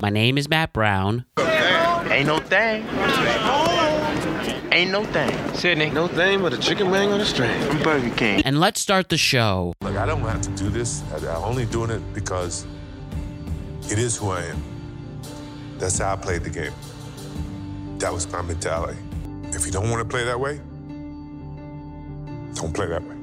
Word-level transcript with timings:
My 0.00 0.10
name 0.10 0.38
is 0.38 0.48
Matt 0.48 0.72
Brown. 0.72 1.24
Ain't 1.38 2.28
no 2.28 2.38
thing. 2.38 2.86
Ain't 4.70 4.92
no 4.92 5.04
thing. 5.04 5.54
Sydney. 5.54 5.90
No 5.90 6.06
thing 6.06 6.40
but 6.40 6.52
a 6.52 6.58
chicken 6.58 6.92
wing 6.92 7.10
on 7.10 7.20
a 7.20 7.24
string 7.24 7.60
from 7.62 7.82
Burger 7.82 8.14
King. 8.14 8.40
And 8.44 8.60
let's 8.60 8.80
start 8.80 9.08
the 9.08 9.16
show. 9.16 9.72
Like, 9.80 9.96
I 9.96 10.06
don't 10.06 10.20
have 10.20 10.40
to 10.42 10.50
do 10.50 10.68
this. 10.70 11.02
I'm 11.12 11.42
only 11.42 11.66
doing 11.66 11.90
it 11.90 12.00
because 12.14 12.64
it 13.90 13.98
is 13.98 14.16
who 14.16 14.30
I 14.30 14.44
am. 14.44 14.62
That's 15.78 15.98
how 15.98 16.12
I 16.12 16.16
played 16.16 16.44
the 16.44 16.50
game. 16.50 16.72
That 17.98 18.12
was 18.12 18.30
my 18.30 18.42
mentality. 18.42 19.00
If 19.46 19.66
you 19.66 19.72
don't 19.72 19.90
want 19.90 20.00
to 20.00 20.08
play 20.08 20.22
that 20.24 20.38
way, 20.38 20.60
don't 22.54 22.72
play 22.72 22.86
that 22.86 23.02
way. 23.02 23.16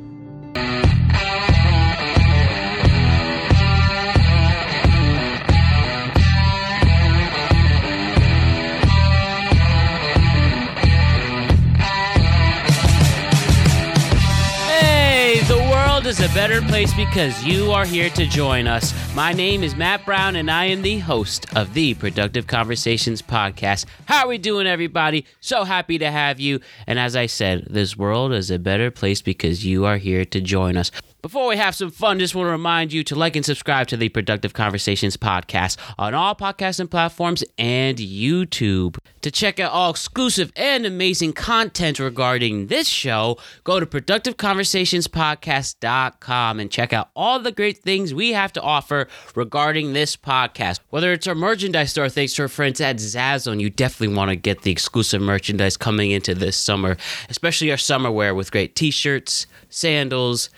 World 16.06 16.20
is 16.20 16.32
a 16.32 16.36
better 16.36 16.62
place 16.62 16.94
because 16.94 17.44
you 17.44 17.72
are 17.72 17.84
here 17.84 18.12
to 18.12 18.28
join 18.28 18.68
us. 18.68 18.94
My 19.16 19.34
name 19.34 19.64
is 19.64 19.76
Matt 19.76 20.06
Brown, 20.06 20.36
and 20.36 20.52
I 20.52 20.66
am 20.66 20.84
the 20.84 21.00
host 21.00 21.48
of 21.56 21.74
the 21.74 21.96
Productive 21.96 22.46
Conversations 22.46 23.24
podcast. 23.24 23.86
How 24.06 24.26
are 24.26 24.28
we 24.28 24.38
doing, 24.38 24.68
everybody? 24.68 25.26
So 25.40 25.64
happy 25.64 25.98
to 25.98 26.12
have 26.12 26.40
you. 26.40 26.60
And 26.86 27.00
as 27.00 27.16
I 27.16 27.26
said, 27.26 27.66
this 27.72 27.98
world 27.98 28.34
is 28.34 28.52
a 28.52 28.60
better 28.60 28.92
place 28.92 29.24
because 29.24 29.66
you 29.66 29.86
are 29.86 29.98
here 29.98 30.26
to 30.26 30.42
join 30.42 30.78
us. 30.78 30.92
Before 31.26 31.48
we 31.48 31.58
have 31.58 31.74
some 31.74 31.90
fun, 31.90 32.20
just 32.20 32.36
want 32.36 32.46
to 32.46 32.52
remind 32.52 32.94
you 32.94 33.04
to 33.06 33.16
like 33.16 33.36
and 33.36 33.44
subscribe 33.44 33.88
to 33.88 33.98
the 33.98 34.10
Productive 34.10 34.54
Conversations 34.54 35.18
podcast 35.18 35.78
on 35.98 36.14
all 36.14 36.36
podcasting 36.36 36.92
platforms 36.92 37.44
and 37.58 37.98
YouTube. 37.98 39.00
To 39.24 39.32
check 39.32 39.60
out 39.60 39.72
all 39.72 39.90
exclusive 39.90 40.52
and 40.56 40.86
amazing 40.86 41.34
content 41.34 41.98
regarding 41.98 42.68
this 42.68 42.88
show, 42.88 43.40
go 43.64 43.80
to 43.80 43.88
productiveconversationspodcast.com 43.88 46.60
and 46.60 46.70
check 46.70 46.94
out 46.94 47.10
all 47.16 47.40
the 47.40 47.52
great 47.52 47.80
things 47.80 48.14
we 48.14 48.34
have 48.34 48.54
to 48.54 48.62
offer 48.62 49.08
regarding 49.34 49.94
this 49.94 50.16
podcast. 50.16 50.80
Whether 50.92 51.12
it's 51.12 51.26
our 51.26 51.34
merchandise 51.34 51.90
store, 51.90 52.08
thanks 52.08 52.34
to 52.34 52.44
our 52.44 52.48
friends 52.48 52.80
at 52.80 52.98
Zazzle, 52.98 53.60
you 53.60 53.72
definitely 53.72 54.16
want 54.16 54.30
to 54.30 54.36
get 54.36 54.62
the 54.62 54.70
exclusive 54.70 55.24
merchandise 55.24 55.76
coming 55.76 56.12
into 56.12 56.36
this 56.36 56.56
summer, 56.56 56.98
especially 57.30 57.72
our 57.72 57.78
summer 57.78 58.12
wear 58.12 58.36
with 58.36 58.52
great 58.52 58.76
t-shirts, 58.76 59.48
sandals, 59.72 60.52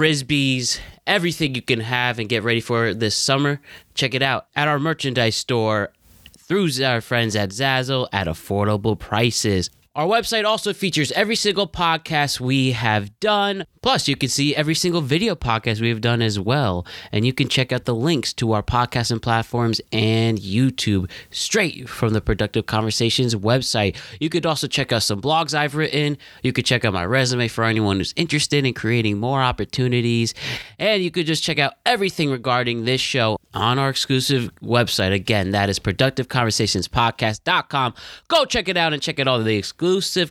frisbees, 0.00 0.80
everything 1.06 1.54
you 1.54 1.60
can 1.60 1.80
have 1.80 2.18
and 2.18 2.26
get 2.26 2.42
ready 2.42 2.60
for 2.60 2.94
this 2.94 3.14
summer. 3.14 3.60
Check 3.92 4.14
it 4.14 4.22
out 4.22 4.46
at 4.56 4.66
our 4.66 4.78
merchandise 4.78 5.36
store 5.36 5.92
through 6.38 6.70
our 6.82 7.02
friends 7.02 7.36
at 7.36 7.50
Zazzle 7.50 8.08
at 8.10 8.26
affordable 8.26 8.98
prices. 8.98 9.68
Our 9.96 10.06
website 10.06 10.44
also 10.44 10.72
features 10.72 11.10
every 11.12 11.34
single 11.34 11.66
podcast 11.66 12.38
we 12.38 12.70
have 12.70 13.18
done. 13.18 13.66
Plus, 13.82 14.06
you 14.06 14.14
can 14.14 14.28
see 14.28 14.54
every 14.54 14.76
single 14.76 15.00
video 15.00 15.34
podcast 15.34 15.80
we 15.80 15.88
have 15.88 16.00
done 16.00 16.22
as 16.22 16.38
well. 16.38 16.86
And 17.10 17.26
you 17.26 17.32
can 17.32 17.48
check 17.48 17.72
out 17.72 17.86
the 17.86 17.94
links 17.94 18.32
to 18.34 18.52
our 18.52 18.62
podcasting 18.62 19.20
platforms 19.20 19.80
and 19.90 20.38
YouTube 20.38 21.10
straight 21.30 21.88
from 21.88 22.12
the 22.12 22.20
Productive 22.20 22.66
Conversations 22.66 23.34
website. 23.34 23.96
You 24.20 24.28
could 24.28 24.46
also 24.46 24.68
check 24.68 24.92
out 24.92 25.02
some 25.02 25.20
blogs 25.20 25.54
I've 25.54 25.74
written. 25.74 26.18
You 26.44 26.52
could 26.52 26.66
check 26.66 26.84
out 26.84 26.92
my 26.92 27.04
resume 27.04 27.48
for 27.48 27.64
anyone 27.64 27.96
who's 27.96 28.14
interested 28.14 28.64
in 28.64 28.74
creating 28.74 29.18
more 29.18 29.42
opportunities. 29.42 30.34
And 30.78 31.02
you 31.02 31.10
could 31.10 31.26
just 31.26 31.42
check 31.42 31.58
out 31.58 31.72
everything 31.84 32.30
regarding 32.30 32.84
this 32.84 33.00
show 33.00 33.38
on 33.54 33.80
our 33.80 33.90
exclusive 33.90 34.52
website. 34.62 35.12
Again, 35.12 35.50
that 35.50 35.68
is 35.68 35.80
productiveconversationspodcast.com. 35.80 37.94
Go 38.28 38.44
check 38.44 38.68
it 38.68 38.76
out 38.76 38.92
and 38.92 39.02
check 39.02 39.18
out 39.18 39.26
all 39.26 39.42
the 39.42 39.56
exclusive 39.56 39.79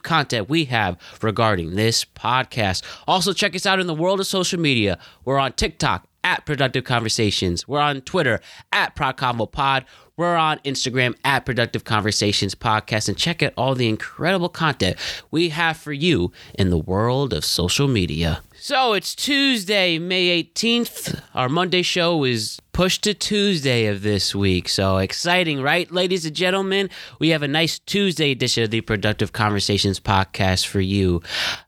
content 0.04 0.50
we 0.50 0.66
have 0.66 0.98
regarding 1.22 1.76
this 1.76 2.06
podcast. 2.06 2.84
Also, 3.08 3.34
check 3.34 3.56
us 3.56 3.66
out 3.66 3.80
in 3.80 3.88
the 3.88 3.94
world 3.94 4.20
of 4.20 4.28
social 4.28 4.60
media. 4.60 5.00
We're 5.26 5.40
on 5.40 5.54
TikTok 5.54 6.08
at 6.24 6.46
Productive 6.46 6.84
Conversations. 6.84 7.68
We're 7.68 7.80
on 7.80 8.02
Twitter 8.02 8.42
at 8.72 8.96
ProdConvoPod. 8.96 9.86
We're 10.18 10.36
on 10.36 10.60
Instagram 10.60 11.16
at 11.24 11.46
Productive 11.46 11.86
Conversations 11.86 12.54
Podcast 12.54 13.08
and 13.08 13.18
check 13.18 13.42
out 13.42 13.54
all 13.56 13.74
the 13.74 13.88
incredible 13.88 14.50
content 14.50 14.98
we 15.32 15.50
have 15.50 15.78
for 15.78 15.94
you 15.94 16.32
in 16.56 16.70
the 16.70 16.78
world 16.78 17.34
of 17.34 17.46
social 17.46 17.88
media. 17.88 18.42
So 18.62 18.92
it's 18.92 19.16
Tuesday, 19.16 20.00
May 20.00 20.44
18th. 20.44 21.22
Our 21.34 21.48
Monday 21.48 21.82
show 21.82 22.26
is 22.26 22.60
pushed 22.74 23.04
to 23.04 23.14
Tuesday 23.14 23.86
of 23.86 24.02
this 24.02 24.36
week. 24.36 24.68
So 24.68 24.98
exciting, 24.98 25.62
right, 25.62 25.90
ladies 25.90 26.26
and 26.26 26.36
gentlemen? 26.36 26.90
We 27.20 27.30
have 27.30 27.42
a 27.42 27.48
nice 27.48 27.80
Tuesday 27.80 28.32
edition 28.32 28.66
of 28.66 28.70
the 28.70 28.82
Productive 28.82 29.32
Conversations 29.32 30.02
podcast 30.02 30.66
for 30.66 30.82
you. 30.82 31.22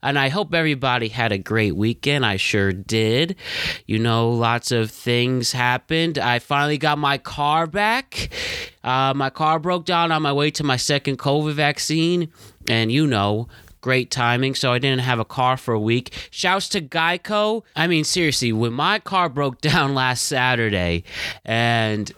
And 0.03 0.19
I 0.19 0.27
hope 0.27 0.53
everybody 0.53 1.07
had 1.07 1.31
a 1.31 1.37
great 1.37 1.77
weekend. 1.77 2.25
I 2.25 2.35
sure 2.35 2.73
did. 2.73 3.37
You 3.85 3.97
know, 3.97 4.29
lots 4.29 4.73
of 4.73 4.91
things 4.91 5.53
happened. 5.53 6.17
I 6.17 6.39
finally 6.39 6.77
got 6.77 6.97
my 6.97 7.17
car 7.17 7.67
back. 7.67 8.31
Uh, 8.83 9.13
my 9.15 9.29
car 9.29 9.59
broke 9.59 9.85
down 9.85 10.11
on 10.11 10.21
my 10.21 10.33
way 10.33 10.51
to 10.51 10.63
my 10.65 10.75
second 10.75 11.19
COVID 11.19 11.53
vaccine. 11.53 12.33
And 12.67 12.91
you 12.91 13.07
know, 13.07 13.47
great 13.81 14.11
timing. 14.11 14.55
So 14.55 14.71
I 14.71 14.79
didn't 14.79 15.01
have 15.01 15.19
a 15.19 15.25
car 15.25 15.57
for 15.57 15.73
a 15.73 15.79
week. 15.79 16.13
Shouts 16.29 16.69
to 16.69 16.81
Geico. 16.81 17.63
I 17.75 17.87
mean, 17.87 18.03
seriously, 18.03 18.53
when 18.53 18.73
my 18.73 18.99
car 18.99 19.29
broke 19.29 19.61
down 19.61 19.93
last 19.93 20.25
Saturday 20.25 21.03
and 21.43 22.11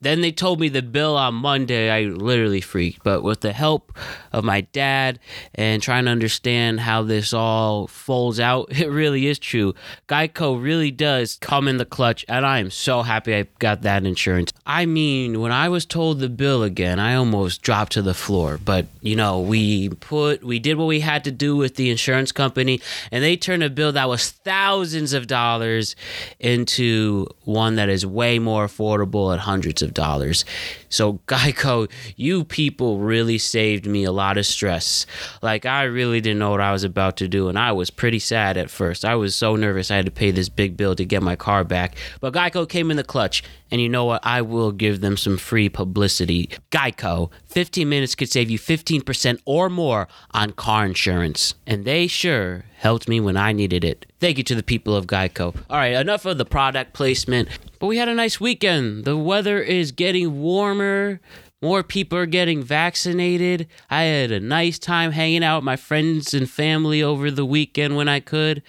then 0.00 0.20
they 0.20 0.30
told 0.30 0.60
me 0.60 0.68
the 0.68 0.82
bill 0.82 1.16
on 1.16 1.34
Monday. 1.34 1.90
I 1.90 2.02
literally 2.02 2.60
freaked. 2.60 3.02
But 3.02 3.22
with 3.22 3.40
the 3.40 3.52
help 3.52 3.96
of 4.32 4.44
my 4.44 4.60
dad 4.60 5.18
and 5.54 5.82
trying 5.82 6.04
to 6.04 6.10
understand 6.10 6.80
how 6.80 7.02
this 7.02 7.32
all 7.32 7.86
folds 7.86 8.40
out, 8.40 8.68
it 8.78 8.88
really 8.88 9.26
is 9.26 9.38
true. 9.38 9.74
Geico 10.08 10.60
really 10.62 10.90
does 10.90 11.36
come 11.40 11.68
in 11.68 11.78
the 11.78 11.84
clutch, 11.84 12.24
and 12.28 12.44
I 12.46 12.58
am 12.58 12.70
so 12.70 13.02
happy 13.02 13.34
I 13.34 13.46
got 13.58 13.82
that 13.82 14.04
insurance. 14.04 14.52
I 14.66 14.86
mean, 14.86 15.40
when 15.40 15.52
I 15.52 15.68
was 15.68 15.86
told 15.86 16.20
the 16.20 16.28
bill 16.28 16.62
again, 16.62 16.98
I 16.98 17.14
almost 17.14 17.62
dropped 17.62 17.92
to 17.92 18.02
the 18.02 18.14
floor. 18.14 18.58
But 18.62 18.86
you 19.00 19.16
know, 19.16 19.40
we 19.40 19.88
put, 19.88 20.44
we 20.44 20.58
did 20.58 20.76
what 20.76 20.86
we 20.86 21.00
had 21.00 21.24
to 21.24 21.30
do 21.30 21.56
with 21.56 21.76
the 21.76 21.90
insurance 21.90 22.32
company, 22.32 22.80
and 23.10 23.22
they 23.22 23.36
turned 23.36 23.62
a 23.62 23.70
bill 23.70 23.92
that 23.92 24.08
was 24.08 24.30
thousands 24.30 25.12
of 25.12 25.26
dollars 25.26 25.96
into 26.38 27.26
one 27.44 27.76
that 27.76 27.88
is 27.88 28.04
way 28.04 28.38
more 28.38 28.66
affordable 28.66 29.32
at 29.32 29.40
hundreds 29.40 29.82
of 29.82 29.94
dollars. 29.94 30.44
So, 30.88 31.14
Geico, 31.26 31.90
you 32.16 32.44
people 32.44 32.98
really 32.98 33.38
saved 33.38 33.86
me 33.86 34.04
a 34.04 34.12
lot 34.18 34.36
of 34.36 34.44
stress. 34.44 35.06
Like, 35.42 35.64
I 35.64 35.84
really 35.84 36.20
didn't 36.20 36.40
know 36.40 36.50
what 36.50 36.60
I 36.60 36.72
was 36.72 36.84
about 36.84 37.16
to 37.18 37.28
do, 37.28 37.48
and 37.48 37.58
I 37.58 37.72
was 37.72 37.90
pretty 37.90 38.18
sad 38.18 38.56
at 38.56 38.70
first. 38.70 39.04
I 39.04 39.14
was 39.14 39.34
so 39.34 39.56
nervous 39.56 39.90
I 39.90 39.96
had 39.96 40.06
to 40.06 40.12
pay 40.12 40.30
this 40.30 40.48
big 40.48 40.76
bill 40.76 40.94
to 40.96 41.04
get 41.04 41.22
my 41.22 41.36
car 41.36 41.64
back. 41.64 41.96
But 42.20 42.34
Geico 42.34 42.68
came 42.68 42.90
in 42.90 42.96
the 42.96 43.04
clutch, 43.04 43.42
and 43.70 43.80
you 43.80 43.88
know 43.88 44.04
what? 44.04 44.20
I 44.24 44.42
will 44.42 44.72
give 44.72 45.00
them 45.00 45.16
some 45.16 45.38
free 45.38 45.68
publicity. 45.68 46.50
Geico, 46.70 47.30
15 47.46 47.88
minutes 47.88 48.14
could 48.14 48.30
save 48.30 48.50
you 48.50 48.58
15% 48.58 49.40
or 49.44 49.70
more 49.70 50.08
on 50.32 50.52
car 50.52 50.84
insurance. 50.84 51.54
And 51.66 51.84
they 51.84 52.06
sure 52.06 52.64
helped 52.78 53.08
me 53.08 53.20
when 53.20 53.36
I 53.36 53.52
needed 53.52 53.84
it. 53.84 54.06
Thank 54.20 54.38
you 54.38 54.44
to 54.44 54.54
the 54.54 54.62
people 54.62 54.94
of 54.94 55.06
Geico. 55.06 55.54
All 55.68 55.76
right, 55.76 55.92
enough 55.92 56.24
of 56.24 56.38
the 56.38 56.44
product 56.44 56.92
placement. 56.92 57.48
But 57.78 57.86
we 57.86 57.98
had 57.98 58.08
a 58.08 58.14
nice 58.14 58.40
weekend. 58.40 59.04
The 59.04 59.16
weather 59.16 59.60
is 59.60 59.92
getting 59.92 60.40
warmer. 60.40 61.20
More 61.60 61.82
people 61.82 62.16
are 62.16 62.26
getting 62.26 62.62
vaccinated. 62.62 63.66
I 63.90 64.02
had 64.04 64.30
a 64.30 64.38
nice 64.38 64.78
time 64.78 65.10
hanging 65.10 65.42
out 65.42 65.56
with 65.56 65.64
my 65.64 65.74
friends 65.74 66.32
and 66.32 66.48
family 66.48 67.02
over 67.02 67.32
the 67.32 67.44
weekend 67.44 67.96
when 67.96 68.06
I 68.06 68.20
could. 68.20 68.62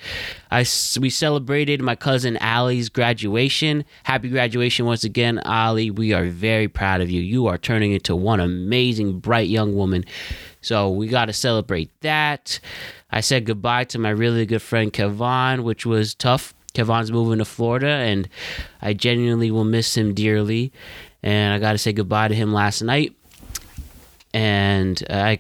I 0.50 0.66
we 1.00 1.12
celebrated 1.12 1.84
my 1.84 1.94
cousin 1.94 2.38
Ali's 2.38 2.90
graduation. 2.90 3.86
Happy 4.06 4.28
graduation 4.28 4.88
once 4.88 5.04
again, 5.04 5.38
Ali. 5.46 5.92
We 5.92 6.14
are 6.14 6.26
very 6.26 6.68
proud 6.68 7.02
of 7.02 7.12
you. 7.12 7.22
You 7.22 7.46
are 7.46 7.60
turning 7.60 7.92
into 7.92 8.16
one 8.16 8.40
amazing, 8.40 9.20
bright 9.20 9.50
young 9.50 9.76
woman. 9.76 10.04
So 10.62 10.90
we 10.90 11.08
got 11.08 11.26
to 11.26 11.34
celebrate 11.34 11.92
that. 12.02 12.60
I 13.12 13.22
said 13.22 13.46
goodbye 13.46 13.84
to 13.84 14.00
my 14.00 14.10
really 14.10 14.48
good 14.48 14.64
friend 14.64 14.92
Kevon, 14.92 15.62
which 15.64 15.86
was 15.86 16.16
tough. 16.16 16.56
Kevon's 16.74 17.12
moving 17.12 17.40
to 17.40 17.46
Florida, 17.46 17.88
and 17.88 18.30
I 18.82 18.94
genuinely 18.94 19.52
will 19.52 19.64
miss 19.64 19.98
him 19.98 20.14
dearly. 20.14 20.72
And 21.22 21.54
I 21.54 21.60
got 21.60 21.74
to 21.74 21.78
say 21.78 21.94
goodbye 21.94 22.30
to 22.30 22.36
him 22.36 22.54
last 22.54 22.82
night, 22.82 23.16
and 24.34 25.04
I, 25.10 25.40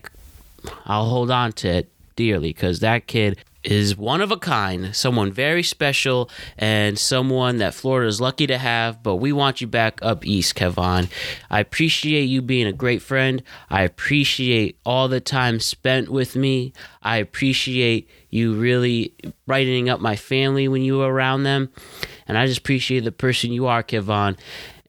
I'll 0.85 1.05
hold 1.05 1.31
on 1.31 1.53
to 1.53 1.69
it 1.69 1.91
dearly 2.15 2.49
because 2.49 2.81
that 2.81 3.07
kid 3.07 3.37
is 3.63 3.97
one 3.97 4.21
of 4.21 4.31
a 4.31 4.37
kind, 4.37 4.95
someone 4.95 5.31
very 5.31 5.63
special, 5.63 6.29
and 6.57 6.97
someone 6.97 7.57
that 7.57 7.73
Florida 7.73 8.07
is 8.07 8.21
lucky 8.21 8.47
to 8.47 8.57
have. 8.57 9.03
But 9.03 9.17
we 9.17 9.31
want 9.33 9.59
you 9.61 9.67
back 9.67 9.99
up 10.01 10.25
east, 10.25 10.55
Kevon. 10.55 11.09
I 11.49 11.59
appreciate 11.59 12.23
you 12.23 12.41
being 12.41 12.67
a 12.67 12.73
great 12.73 13.01
friend. 13.01 13.43
I 13.69 13.83
appreciate 13.83 14.79
all 14.85 15.07
the 15.07 15.19
time 15.19 15.59
spent 15.59 16.09
with 16.09 16.35
me. 16.35 16.73
I 17.01 17.17
appreciate 17.17 18.09
you 18.29 18.53
really 18.53 19.13
brightening 19.45 19.89
up 19.89 19.99
my 19.99 20.15
family 20.15 20.67
when 20.67 20.81
you 20.81 20.97
were 20.97 21.11
around 21.11 21.43
them. 21.43 21.69
And 22.27 22.37
I 22.37 22.45
just 22.45 22.59
appreciate 22.59 23.03
the 23.03 23.11
person 23.11 23.51
you 23.51 23.67
are, 23.67 23.83
Kevon. 23.83 24.37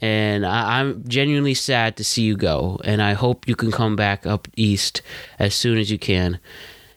And 0.00 0.46
I, 0.46 0.80
I'm 0.80 1.06
genuinely 1.06 1.54
sad 1.54 1.96
to 1.96 2.04
see 2.04 2.22
you 2.22 2.36
go. 2.36 2.80
And 2.84 3.02
I 3.02 3.12
hope 3.12 3.46
you 3.46 3.54
can 3.54 3.70
come 3.70 3.96
back 3.96 4.26
up 4.26 4.48
east 4.56 5.02
as 5.38 5.54
soon 5.54 5.78
as 5.78 5.90
you 5.90 5.98
can. 5.98 6.38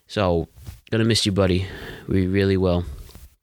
So, 0.07 0.47
gonna 0.91 1.05
miss 1.05 1.25
you, 1.25 1.31
buddy. 1.31 1.67
We 2.07 2.27
really 2.27 2.57
will. 2.57 2.85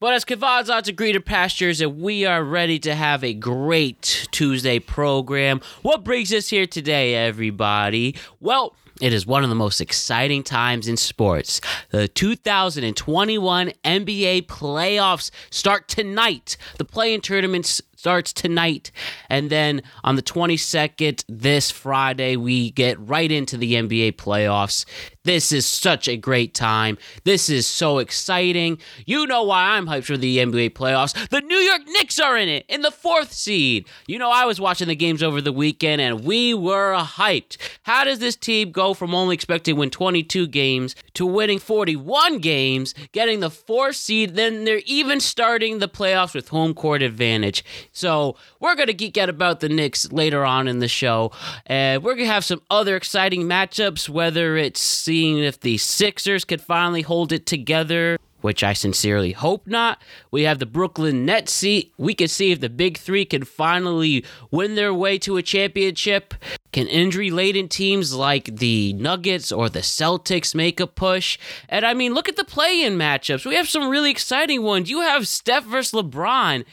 But 0.01 0.15
as 0.15 0.25
Kevon's 0.25 0.71
on 0.71 0.83
to 0.85 0.93
greener 0.93 1.21
pastures, 1.21 1.83
and 1.83 2.01
we 2.01 2.25
are 2.25 2.43
ready 2.43 2.79
to 2.79 2.95
have 2.95 3.23
a 3.23 3.35
great 3.35 4.29
Tuesday 4.31 4.79
program. 4.79 5.61
What 5.83 6.05
brings 6.05 6.33
us 6.33 6.49
here 6.49 6.67
today, 6.67 7.15
everybody? 7.15 8.17
Well, 8.41 8.75
it 9.01 9.13
is 9.13 9.27
one 9.27 9.43
of 9.45 9.51
the 9.51 9.55
most 9.55 9.81
exciting 9.81 10.43
times 10.43 10.89
in 10.89 10.97
sports. 10.97 11.61
The 11.91 12.07
2021 12.09 13.73
NBA 13.85 14.47
playoffs 14.47 15.31
start 15.51 15.89
tonight. 15.89 16.57
The 16.79 16.85
play-in 16.85 17.21
tournaments 17.21 17.83
starts 18.01 18.33
tonight. 18.33 18.91
And 19.29 19.51
then 19.51 19.83
on 20.05 20.17
the 20.17 20.23
22nd, 20.23 21.23
this 21.29 21.71
Friday, 21.71 22.37
we 22.37 22.71
get 22.71 22.99
right 22.99 23.31
into 23.31 23.59
the 23.59 23.75
NBA 23.75 24.13
playoffs. 24.13 24.87
This 25.23 25.53
is 25.53 25.67
such 25.67 26.09
a 26.09 26.17
great 26.17 26.55
time. 26.55 26.97
This 27.25 27.51
is 27.51 27.67
so 27.67 27.99
exciting. 27.99 28.79
You 29.05 29.27
know 29.27 29.43
why 29.43 29.77
I'm 29.77 29.87
hyped 29.87 30.05
for 30.05 30.17
the 30.17 30.39
NBA 30.39 30.71
playoffs. 30.71 31.13
The 31.29 31.43
New 31.43 31.59
York 31.59 31.83
Knicks 31.89 32.19
are 32.19 32.39
in 32.39 32.49
it, 32.49 32.65
in 32.71 32.81
the 32.81 32.91
fourth 32.91 33.31
seed. 33.31 33.87
You 34.07 34.19
know, 34.19 34.31
I 34.31 34.47
was 34.47 34.59
watching 34.59 34.89
the 34.89 34.97
games 34.97 35.23
over 35.23 35.43
the 35.43 35.53
weekend 35.53 36.01
and 36.01 36.25
we 36.25 36.55
were 36.55 36.97
hyped. 36.97 37.59
How 37.83 38.05
does 38.05 38.19
this 38.19 38.35
team 38.35 38.73
go 38.73 38.95
from 38.95 39.15
only 39.15 39.35
expecting 39.35 39.75
to 39.75 39.81
win 39.81 39.91
22 39.91 40.47
games 40.47 40.95
to 41.15 41.27
winning 41.27 41.59
41 41.59 42.39
games, 42.39 42.95
getting 43.13 43.41
the 43.41 43.51
fourth 43.51 43.97
seed? 43.97 44.37
Then 44.37 44.65
they're 44.65 44.81
even 44.87 45.21
starting 45.21 45.81
the 45.81 45.89
playoffs 45.89 46.35
with 46.35 46.49
home 46.49 46.73
court 46.73 47.03
advantage. 47.03 47.63
So 47.93 48.37
we're 48.61 48.77
going 48.77 48.87
to 48.87 48.95
geek 48.95 49.19
out 49.19 49.29
about 49.29 49.61
the 49.61 49.69
Knicks 49.69 50.13
later 50.13 50.45
on 50.45 50.69
in 50.69 50.79
the 50.79 50.89
show. 50.89 51.33
And 51.67 52.03
we're 52.03 52.15
going 52.15 52.27
to 52.27 52.33
have 52.33 52.45
some 52.45 52.63
other 52.71 52.97
exciting 52.97 53.43
matchups, 53.45 54.09
whether 54.09 54.57
it's 54.57 54.81
seeing 54.81 55.39
if 55.39 55.61
the 55.61 55.79
Sixers 55.79 56.45
could 56.45 56.61
finally 56.61 57.03
hold 57.03 57.33
it 57.33 57.47
together. 57.47 58.19
Which 58.41 58.65
I 58.65 58.73
sincerely 58.73 59.33
hope 59.33 59.67
not. 59.67 60.01
We 60.31 60.45
have 60.45 60.61
the 60.61 60.67
Brooklyn 60.67 61.27
Nets 61.27 61.53
seat. 61.53 61.93
We 61.99 62.15
can 62.15 62.29
see 62.29 62.53
if 62.53 62.61
the 62.61 62.71
big 62.71 62.97
three 62.97 63.27
can 63.27 63.45
finally 63.45 64.25
win 64.51 64.77
their 64.77 64.95
way 64.95 65.19
to 65.19 65.37
a 65.37 65.43
championship. 65.43 66.33
Can 66.73 66.87
injury 66.87 67.31
laden 67.31 67.69
teams 67.69 68.15
like 68.15 68.57
the 68.57 68.95
Nuggets 68.95 69.53
or 69.53 69.69
the 69.69 69.81
Celtics 69.81 70.55
make 70.55 70.81
a 70.81 70.87
push? 70.87 71.37
And 71.69 71.85
I 71.85 71.93
mean, 71.93 72.15
look 72.15 72.31
at 72.31 72.37
the 72.37 72.45
play 72.45 72.83
in 72.83 72.97
matchups. 72.97 73.45
We 73.45 73.57
have 73.57 73.69
some 73.69 73.91
really 73.91 74.11
exciting 74.11 74.63
ones. 74.63 74.89
You 74.89 75.03
have 75.03 75.29
Steph 75.29 75.65
versus 75.65 75.93
LeBron 75.93 76.65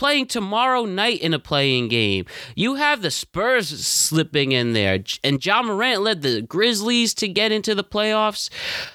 playing 0.00 0.24
tomorrow 0.24 0.86
night 0.86 1.20
in 1.20 1.34
a 1.34 1.38
playing 1.38 1.86
game. 1.86 2.24
You 2.54 2.76
have 2.76 3.02
the 3.02 3.10
Spurs 3.10 3.68
slipping 3.84 4.50
in 4.50 4.72
there, 4.72 4.98
and 5.22 5.44
Ja 5.44 5.62
Morant 5.62 6.00
led 6.00 6.22
the 6.22 6.40
Grizzlies 6.40 7.12
to 7.14 7.28
get 7.28 7.52
into 7.52 7.74
the 7.74 7.84
playoffs. 7.84 8.48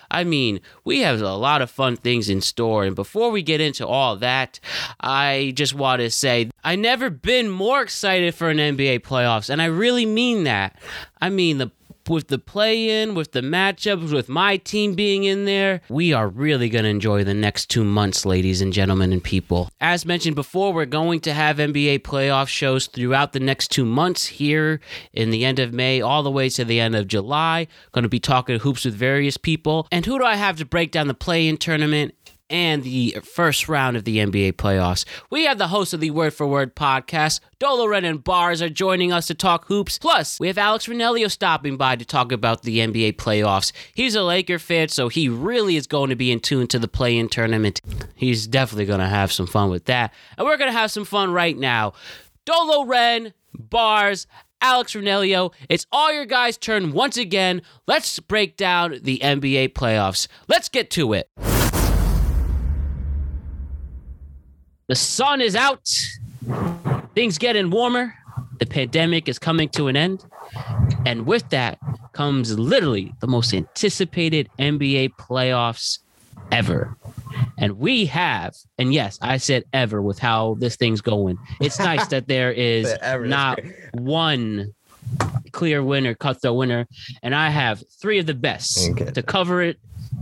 I 0.10 0.24
mean, 0.24 0.62
we 0.84 1.02
have 1.02 1.22
a 1.22 1.36
lot 1.36 1.62
of 1.62 1.70
fun 1.70 1.96
things 1.96 2.28
in 2.28 2.42
store. 2.42 2.86
And 2.86 2.96
before 2.96 3.30
we 3.30 3.44
get 3.44 3.62
into 3.62 3.86
all 3.86 4.16
that, 4.16 4.60
I 5.00 5.54
just 5.56 5.76
want 5.76 6.00
to 6.00 6.10
say 6.10 6.50
I 6.64 6.76
never 6.76 7.12
been 7.12 7.50
more 7.52 7.84
excited 7.84 8.34
for 8.34 8.50
an 8.50 8.58
NBA 8.58 9.02
playoffs, 9.02 9.52
and 9.52 9.62
I 9.62 9.66
really 9.66 10.08
mean 10.08 10.46
that. 10.46 10.76
I 11.22 11.30
mean 11.30 11.60
the 11.60 11.70
with 12.10 12.28
the 12.28 12.40
play 12.40 13.02
in, 13.02 13.16
with 13.16 13.32
the 13.32 13.42
matchups, 13.42 14.14
with 14.14 14.30
my 14.30 14.58
team 14.58 14.94
being 14.94 15.24
in 15.24 15.46
there, 15.46 15.82
we 15.90 16.14
are 16.14 16.28
really 16.28 16.70
going 16.70 16.84
to 16.84 16.90
enjoy 16.90 17.24
the 17.24 17.34
next 17.34 17.70
two 17.70 17.84
months, 17.84 18.26
ladies 18.26 18.62
and 18.62 18.74
gentlemen 18.74 19.12
and 19.12 19.24
people. 19.24 19.70
As 19.80 20.06
mentioned 20.06 20.36
before, 20.36 20.74
we're 20.74 20.86
going 20.86 21.20
to 21.22 21.34
have 21.34 21.58
NBA 21.58 22.00
playoff 22.00 22.48
shows 22.48 22.88
throughout 22.88 23.34
the 23.34 23.40
next 23.40 23.72
two 23.72 23.86
months 23.86 24.26
here 24.26 24.80
in 25.14 25.30
the 25.30 25.46
end 25.46 25.60
of 25.60 25.74
May 25.74 26.02
all 26.02 26.24
the 26.24 26.32
way 26.32 26.50
to 26.50 26.66
the 26.66 26.80
end 26.80 26.96
of 26.96 27.08
July. 27.08 27.68
Going 27.92 28.04
to 28.04 28.10
be 28.10 28.20
talking 28.20 28.60
hoops 28.60 28.86
with 28.86 28.96
various 28.96 29.38
people. 29.38 29.88
And 29.92 30.06
who 30.06 30.20
do 30.20 30.26
I 30.26 30.36
have 30.36 30.58
to 30.58 30.66
break 30.66 30.92
down 30.92 31.08
the 31.08 31.14
play 31.14 31.48
in 31.48 31.58
tournament 31.58 32.16
and 32.50 32.84
the 32.84 33.18
first 33.24 33.68
round 33.68 33.98
of 33.98 34.04
the 34.04 34.18
NBA 34.18 34.54
playoffs. 34.54 35.06
We 35.30 35.46
have 35.46 35.58
the 35.58 35.68
host 35.68 35.94
of 35.94 36.00
the 36.00 36.12
Word 36.12 36.34
for 36.34 36.48
Word 36.48 36.76
podcast, 36.76 37.40
Dolo 37.60 37.88
Ren 37.88 38.06
and 38.06 38.24
Bars, 38.24 38.62
are 38.62 38.70
joining 38.70 39.12
us 39.12 39.28
to 39.28 39.34
talk 39.34 39.66
hoops. 39.66 39.98
Plus, 39.98 40.40
we 40.40 40.48
have 40.48 40.58
Alex 40.58 40.88
Ranelio 40.88 41.30
stopping 41.30 41.78
by 41.78 41.96
to 41.96 42.06
talk 42.06 42.32
about 42.32 42.64
the 42.64 42.80
NBA 42.80 43.14
playoffs. 43.14 43.72
He's 43.94 44.16
a 44.16 44.24
Laker 44.24 44.60
fan, 44.60 44.90
so 44.90 45.10
he 45.10 45.30
really 45.30 45.76
is 45.76 45.88
going 45.88 46.10
to 46.10 46.16
be 46.16 46.32
in 46.32 46.40
tune 46.40 46.68
to 46.68 46.80
the 46.80 46.88
play 46.88 47.18
in 47.18 47.30
tournament. 47.30 47.82
He's 48.16 48.48
definitely 48.48 48.86
going 48.86 49.00
to 49.00 49.08
have 49.08 49.32
some 49.32 49.48
fun 49.48 49.70
with 49.70 49.86
that. 49.86 50.14
And 50.38 50.46
we're 50.46 50.58
going 50.58 50.72
to 50.72 50.78
have 50.78 50.92
some 50.92 51.06
fun 51.06 51.32
right 51.32 51.58
now. 51.58 51.94
Dolo 52.46 52.86
Ren, 52.86 53.34
Bars, 53.54 54.28
Alex 54.62 54.94
Ranelio. 54.94 55.54
It's 55.70 55.86
all 55.92 56.14
your 56.14 56.26
guys' 56.26 56.58
turn 56.58 56.92
once 56.92 57.18
again. 57.18 57.62
Let's 57.88 58.20
break 58.20 58.58
down 58.58 59.00
the 59.02 59.20
NBA 59.20 59.70
playoffs. 59.70 60.28
Let's 60.48 60.70
get 60.70 60.90
to 60.92 61.14
it. 61.14 61.30
The 64.88 64.96
sun 64.96 65.42
is 65.42 65.56
out. 65.56 65.88
Things 67.16 67.38
getting 67.38 67.70
warmer. 67.70 68.14
The 68.60 68.66
pandemic 68.66 69.28
is 69.28 69.40
coming 69.40 69.70
to 69.70 69.88
an 69.88 69.96
end. 69.98 70.24
And 71.06 71.26
with 71.26 71.50
that 71.50 71.80
comes 72.14 72.58
literally 72.58 73.14
the 73.20 73.28
most 73.28 73.54
anticipated 73.54 74.50
NBA 74.60 75.16
playoffs 75.16 76.00
ever. 76.52 76.96
And 77.58 77.78
we 77.80 78.06
have, 78.06 78.54
and 78.78 78.94
yes, 78.94 79.18
I 79.22 79.38
said 79.38 79.64
ever 79.74 80.02
with 80.02 80.20
how 80.20 80.56
this 80.60 80.76
thing's 80.76 81.02
going. 81.02 81.38
It's 81.60 81.80
nice 81.92 82.08
that 82.08 82.28
there 82.28 82.52
is 82.52 82.94
not 83.02 83.60
one 83.94 84.74
clear 85.52 85.84
winner, 85.84 86.14
cutthroat 86.14 86.56
winner. 86.58 86.88
And 87.24 87.34
I 87.34 87.50
have 87.50 87.84
three 88.00 88.20
of 88.20 88.26
the 88.26 88.34
best 88.34 88.90
Okay. 88.92 89.12
to 89.12 89.24
cover 89.24 89.62
it 89.62 89.80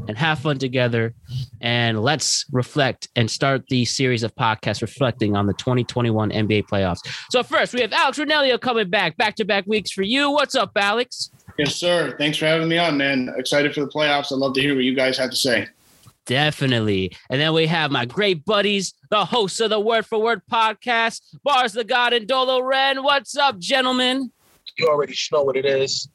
and 0.08 0.18
have 0.18 0.40
fun 0.40 0.60
together. 0.60 1.14
And 1.62 2.02
let's 2.02 2.46
reflect 2.52 3.10
and 3.16 3.30
start 3.30 3.64
the 3.70 3.86
series 3.86 4.24
of 4.24 4.36
podcasts 4.36 4.82
reflecting 4.82 5.36
on 5.36 5.48
the 5.48 5.54
2021 5.54 6.32
NBA 6.32 6.64
playoffs. 6.68 7.00
So 7.30 7.44
first, 7.44 7.74
we 7.74 7.82
have 7.82 7.94
Alex 7.94 8.18
Ranelio 8.18 8.60
coming 8.60 8.90
back, 8.90 9.18
back 9.18 9.36
to 9.36 9.46
back 9.46 9.66
weeks 9.68 9.92
for 9.92 10.04
you. 10.04 10.32
What's 10.32 10.56
up, 10.56 10.72
Alex? 10.76 11.32
Yes, 11.58 11.76
sir. 11.76 12.16
Thanks 12.18 12.38
for 12.38 12.46
having 12.46 12.68
me 12.68 12.78
on, 12.78 12.98
man. 12.98 13.34
Excited 13.38 13.74
for 13.74 13.82
the 13.82 13.90
playoffs. 13.90 14.32
I'd 14.32 14.40
love 14.40 14.54
to 14.56 14.62
hear 14.62 14.76
what 14.76 14.84
you 14.84 14.96
guys 14.96 15.18
have 15.18 15.30
to 15.30 15.36
say. 15.36 15.68
Definitely. 16.26 17.16
And 17.30 17.40
then 17.40 17.54
we 17.54 17.68
have 17.68 17.92
my 17.92 18.06
great 18.06 18.46
buddies, 18.46 18.94
the 19.10 19.26
hosts 19.26 19.60
of 19.60 19.70
the 19.70 19.80
Word 19.80 20.06
for 20.06 20.20
Word 20.20 20.42
podcast, 20.50 21.22
Bars 21.44 21.74
the 21.74 21.84
God 21.84 22.14
and 22.14 22.28
Dolo 22.28 22.62
Ren. 22.62 23.04
What's 23.04 23.36
up, 23.36 23.60
gentlemen? 23.60 24.32
You 24.78 24.88
already 24.88 25.16
know 25.32 25.44
what 25.44 25.56
it 25.56 25.66
is. 25.66 26.08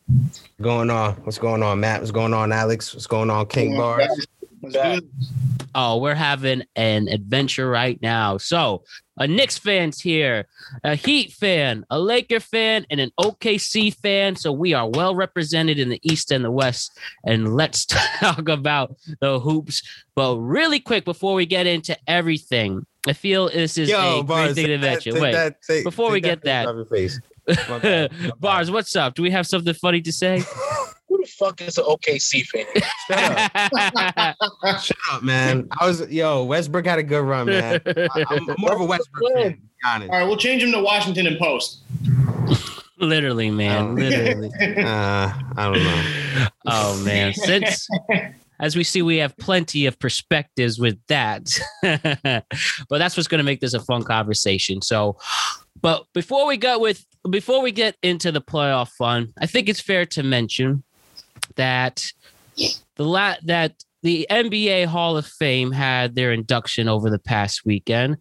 going 0.61 0.91
on? 0.91 1.15
What's 1.25 1.39
going 1.39 1.63
on, 1.63 1.81
Matt? 1.81 2.01
What's 2.01 2.11
going 2.11 2.35
on, 2.35 2.53
Alex? 2.53 2.93
What's 2.93 3.07
going 3.07 3.31
on, 3.31 3.47
King 3.47 3.77
Bars? 3.77 4.27
Let's 4.63 4.75
Back. 4.75 4.99
do 5.01 5.07
it. 5.07 5.27
Oh, 5.75 5.99
we're 5.99 6.15
having 6.17 6.65
an 6.75 7.07
adventure 7.09 7.71
right 7.71 8.01
now. 8.03 8.37
So, 8.39 8.83
a 9.17 9.29
Knicks 9.29 9.57
fan's 9.59 10.01
here, 10.01 10.47
a 10.83 10.97
Heat 10.97 11.33
fan, 11.33 11.85
a 11.91 12.01
Laker 12.01 12.41
fan, 12.41 12.85
and 12.91 12.99
an 13.01 13.13
OKC 13.21 13.95
fan. 13.95 14.35
So 14.35 14.51
we 14.51 14.75
are 14.75 14.89
well 14.89 15.15
represented 15.15 15.79
in 15.79 15.89
the 15.89 16.01
East 16.03 16.33
and 16.33 16.45
the 16.45 16.51
West. 16.51 16.99
And 17.25 17.55
let's 17.55 17.87
talk 18.21 18.49
about 18.49 18.97
the 19.21 19.39
hoops. 19.39 19.83
But 20.17 20.39
really 20.39 20.81
quick 20.81 21.05
before 21.05 21.35
we 21.35 21.47
get 21.47 21.67
into 21.69 21.97
everything, 22.09 22.85
I 23.07 23.13
feel 23.13 23.49
this 23.49 23.79
is 23.79 23.91
a 23.91 24.23
great 24.27 24.55
thing 24.55 24.67
to 24.67 24.79
mention. 24.79 25.21
Wait, 25.21 25.33
that- 25.33 25.63
take- 25.63 25.85
before 25.85 26.09
take 26.09 26.13
we 26.15 26.21
get 26.23 26.43
that- 26.43 26.67
off 26.67 26.75
your 26.75 26.87
face. 26.87 27.21
My 27.49 27.55
bad, 27.55 27.69
my 27.69 27.79
bad. 28.29 28.41
Bars, 28.41 28.71
what's 28.71 28.95
up? 28.97 29.15
Do 29.15 29.23
we 29.23 29.31
have 29.31 29.47
something 29.47 29.75
funny 29.75 30.01
to 30.03 30.13
say? 30.13 30.43
Who 31.09 31.17
the 31.17 31.27
fuck 31.27 31.63
is 31.63 31.79
an 31.79 31.85
OKC 31.85 32.45
fan? 32.45 32.67
Shut 33.07 33.57
up. 33.57 34.81
Shut 34.83 34.97
up, 35.11 35.23
man. 35.23 35.67
I 35.81 35.87
was 35.87 36.07
yo, 36.11 36.45
Westbrook 36.45 36.85
had 36.85 36.99
a 36.99 37.03
good 37.03 37.23
run, 37.23 37.47
man. 37.47 37.81
I, 37.87 38.25
am 38.31 38.55
more 38.59 38.75
of 38.75 38.81
a 38.81 38.85
Westbrook 38.85 39.33
fan, 39.33 39.53
to 39.53 39.57
be 39.57 39.63
honest. 39.87 40.11
All 40.11 40.19
right, 40.19 40.25
we'll 40.27 40.37
change 40.37 40.63
him 40.63 40.73
to 40.73 40.83
Washington 40.83 41.27
and 41.27 41.39
Post. 41.39 41.81
literally, 42.99 43.51
man. 43.51 43.87
Oh. 43.87 43.93
Literally. 43.93 44.51
Uh, 44.61 45.33
I 45.57 45.73
don't 45.73 45.83
know. 45.83 46.47
Oh 46.67 47.03
man, 47.03 47.33
since 47.33 47.89
as 48.61 48.77
we 48.77 48.85
see, 48.85 49.03
we 49.03 49.19
have 49.19 49.37
plenty 49.37 49.87
of 49.87 49.99
perspectives 49.99 50.79
with 50.79 50.99
that. 51.07 51.49
but 51.83 52.99
that's 52.99 53.17
what's 53.17 53.29
going 53.29 53.39
to 53.39 53.45
make 53.45 53.61
this 53.61 53.75
a 53.75 53.81
fun 53.81 54.03
conversation. 54.03 54.83
So, 54.83 55.17
but 55.81 56.05
before 56.13 56.47
we 56.47 56.57
go 56.57 56.79
with 56.79 57.05
before 57.29 57.63
we 57.63 57.73
get 57.73 57.97
into 58.03 58.33
the 58.33 58.41
playoff 58.41 58.91
fun, 58.91 59.33
I 59.39 59.47
think 59.47 59.69
it's 59.69 59.81
fair 59.81 60.07
to 60.07 60.23
mention 60.23 60.83
that 61.57 62.05
the 62.97 63.05
la- 63.05 63.37
that 63.45 63.85
the 64.03 64.27
NBA 64.31 64.87
Hall 64.87 65.17
of 65.17 65.27
Fame 65.27 65.73
had 65.73 66.15
their 66.15 66.33
induction 66.33 66.89
over 66.89 67.11
the 67.11 67.19
past 67.19 67.65
weekend. 67.65 68.19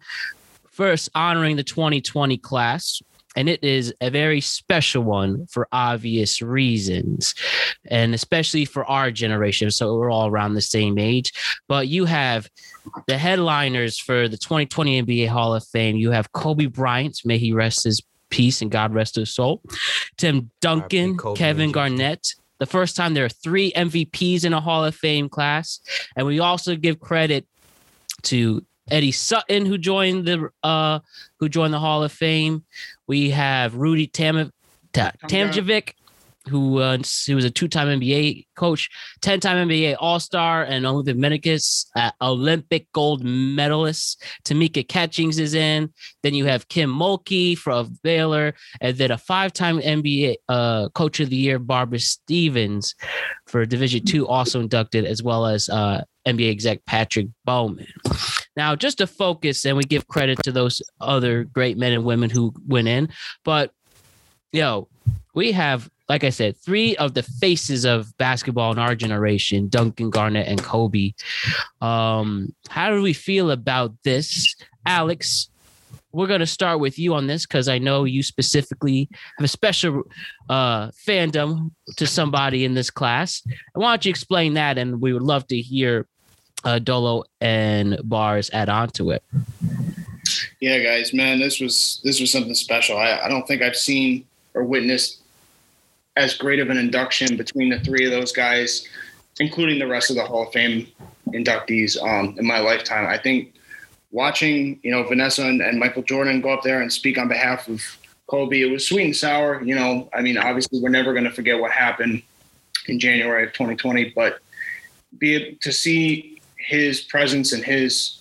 First, 0.70 1.08
honoring 1.14 1.56
the 1.56 1.64
2020 1.64 2.38
class, 2.38 3.00
and 3.36 3.48
it 3.48 3.62
is 3.62 3.94
a 4.00 4.10
very 4.10 4.40
special 4.40 5.02
one 5.02 5.46
for 5.46 5.68
obvious 5.70 6.42
reasons 6.42 7.34
and 7.88 8.14
especially 8.14 8.64
for 8.64 8.84
our 8.86 9.10
generation. 9.10 9.70
So 9.70 9.96
we're 9.96 10.10
all 10.10 10.28
around 10.28 10.54
the 10.54 10.60
same 10.60 10.98
age. 10.98 11.32
But 11.68 11.88
you 11.88 12.04
have 12.06 12.48
the 13.06 13.18
headliners 13.18 13.98
for 13.98 14.28
the 14.28 14.36
2020 14.36 15.02
NBA 15.02 15.28
Hall 15.28 15.54
of 15.54 15.64
Fame. 15.64 15.96
You 15.96 16.10
have 16.10 16.32
Kobe 16.32 16.66
Bryant, 16.66 17.20
may 17.24 17.38
he 17.38 17.52
rest 17.52 17.84
his 17.84 18.02
peace 18.30 18.62
and 18.62 18.70
God 18.70 18.94
rest 18.94 19.16
his 19.16 19.32
soul. 19.32 19.62
Tim 20.16 20.50
Duncan, 20.60 21.18
Kevin. 21.34 21.72
Garnett. 21.72 22.34
The 22.58 22.66
first 22.66 22.96
time 22.96 23.14
there 23.14 23.24
are 23.24 23.28
three 23.28 23.72
MVPs 23.72 24.44
in 24.44 24.52
a 24.52 24.60
Hall 24.60 24.84
of 24.84 24.94
Fame 24.94 25.28
class. 25.28 25.80
And 26.16 26.26
we 26.26 26.40
also 26.40 26.74
give 26.74 26.98
credit 26.98 27.46
to 28.24 28.64
Eddie 28.90 29.12
Sutton, 29.12 29.64
who 29.66 29.78
joined 29.78 30.26
the 30.26 30.48
uh 30.62 30.98
who 31.38 31.48
joined 31.48 31.72
the 31.72 31.78
Hall 31.78 32.02
of 32.02 32.10
Fame. 32.12 32.64
We 33.06 33.30
have 33.30 33.74
Rudy 33.76 34.06
Tam- 34.06 34.52
Ta- 34.92 35.12
Tamjevic, 35.26 35.92
who 36.48 36.78
uh, 36.78 36.98
who 37.26 37.36
was 37.36 37.44
a 37.44 37.50
two-time 37.50 38.00
NBA 38.00 38.46
coach, 38.56 38.88
10-time 39.22 39.68
NBA 39.68 39.96
All-Star, 40.00 40.64
and 40.64 40.86
Olympic 40.86 41.16
medicus, 41.16 41.90
uh, 41.94 42.10
Olympic 42.20 42.90
gold 42.92 43.22
medalist. 43.22 44.22
Tamika 44.44 44.86
Catchings 44.86 45.38
is 45.38 45.54
in. 45.54 45.92
Then 46.22 46.34
you 46.34 46.46
have 46.46 46.68
Kim 46.68 46.92
Mulkey 46.92 47.56
from 47.56 47.98
Baylor, 48.02 48.54
and 48.80 48.96
then 48.96 49.10
a 49.10 49.18
five-time 49.18 49.78
NBA 49.78 50.36
uh, 50.48 50.88
Coach 50.90 51.20
of 51.20 51.30
the 51.30 51.36
Year, 51.36 51.58
Barbara 51.58 52.00
Stevens, 52.00 52.94
for 53.46 53.64
Division 53.64 54.04
Two, 54.04 54.26
also 54.26 54.60
inducted, 54.60 55.04
as 55.04 55.22
well 55.22 55.46
as 55.46 55.68
uh, 55.68 56.02
NBA 56.26 56.50
exec 56.50 56.84
Patrick 56.84 57.28
Baumann. 57.44 57.86
Now, 58.56 58.74
just 58.74 58.98
to 58.98 59.06
focus, 59.06 59.64
and 59.64 59.76
we 59.76 59.84
give 59.84 60.08
credit 60.08 60.42
to 60.42 60.52
those 60.52 60.82
other 61.00 61.44
great 61.44 61.78
men 61.78 61.92
and 61.92 62.04
women 62.04 62.30
who 62.30 62.52
went 62.66 62.88
in, 62.88 63.08
but 63.44 63.72
yo, 64.52 64.88
we 65.34 65.52
have, 65.52 65.88
like 66.08 66.24
I 66.24 66.30
said, 66.30 66.56
three 66.56 66.96
of 66.96 67.14
the 67.14 67.22
faces 67.22 67.84
of 67.84 68.16
basketball 68.16 68.72
in 68.72 68.78
our 68.78 68.94
generation: 68.94 69.68
Duncan, 69.68 70.10
Garnett, 70.10 70.48
and 70.48 70.62
Kobe. 70.62 71.12
Um, 71.80 72.54
how 72.68 72.90
do 72.90 73.02
we 73.02 73.12
feel 73.12 73.50
about 73.50 73.92
this, 74.04 74.56
Alex? 74.86 75.50
We're 76.12 76.26
gonna 76.26 76.46
start 76.46 76.80
with 76.80 76.98
you 76.98 77.14
on 77.14 77.26
this 77.26 77.44
because 77.44 77.68
I 77.68 77.78
know 77.78 78.04
you 78.04 78.22
specifically 78.22 79.08
have 79.36 79.44
a 79.44 79.48
special 79.48 80.02
uh, 80.48 80.88
fandom 81.06 81.72
to 81.96 82.06
somebody 82.06 82.64
in 82.64 82.74
this 82.74 82.90
class. 82.90 83.42
Why 83.74 83.92
don't 83.92 84.04
you 84.06 84.10
explain 84.10 84.54
that? 84.54 84.78
And 84.78 85.02
we 85.02 85.12
would 85.12 85.22
love 85.22 85.46
to 85.48 85.60
hear 85.60 86.06
uh, 86.64 86.78
Dolo 86.78 87.24
and 87.40 87.98
Bars 88.02 88.50
add 88.52 88.68
on 88.68 88.88
to 88.90 89.10
it. 89.10 89.22
Yeah, 90.60 90.78
guys, 90.80 91.12
man, 91.12 91.38
this 91.38 91.60
was 91.60 92.00
this 92.04 92.20
was 92.20 92.32
something 92.32 92.54
special. 92.54 92.96
I, 92.96 93.20
I 93.24 93.28
don't 93.28 93.46
think 93.46 93.62
I've 93.62 93.76
seen 93.76 94.24
or 94.54 94.64
witnessed 94.64 95.17
as 96.18 96.34
great 96.34 96.58
of 96.58 96.68
an 96.68 96.76
induction 96.76 97.36
between 97.36 97.70
the 97.70 97.78
three 97.80 98.04
of 98.04 98.10
those 98.10 98.32
guys, 98.32 98.86
including 99.38 99.78
the 99.78 99.86
rest 99.86 100.10
of 100.10 100.16
the 100.16 100.24
Hall 100.24 100.48
of 100.48 100.52
Fame 100.52 100.88
inductees 101.28 101.96
um, 102.02 102.36
in 102.36 102.44
my 102.44 102.58
lifetime. 102.58 103.06
I 103.06 103.16
think 103.16 103.54
watching, 104.10 104.80
you 104.82 104.90
know, 104.90 105.04
Vanessa 105.04 105.44
and, 105.44 105.62
and 105.62 105.78
Michael 105.78 106.02
Jordan 106.02 106.40
go 106.40 106.50
up 106.50 106.62
there 106.62 106.82
and 106.82 106.92
speak 106.92 107.18
on 107.18 107.28
behalf 107.28 107.68
of 107.68 107.80
Kobe, 108.26 108.60
it 108.60 108.70
was 108.70 108.86
sweet 108.86 109.04
and 109.04 109.16
sour. 109.16 109.62
You 109.62 109.76
know, 109.76 110.08
I 110.12 110.20
mean, 110.20 110.36
obviously, 110.36 110.80
we're 110.80 110.88
never 110.88 111.12
going 111.12 111.24
to 111.24 111.30
forget 111.30 111.60
what 111.60 111.70
happened 111.70 112.22
in 112.88 112.98
January 112.98 113.44
of 113.44 113.52
2020, 113.52 114.12
but 114.16 114.40
be 115.18 115.36
it, 115.36 115.60
to 115.60 115.72
see 115.72 116.40
his 116.56 117.00
presence 117.00 117.52
and 117.52 117.64
his 117.64 118.16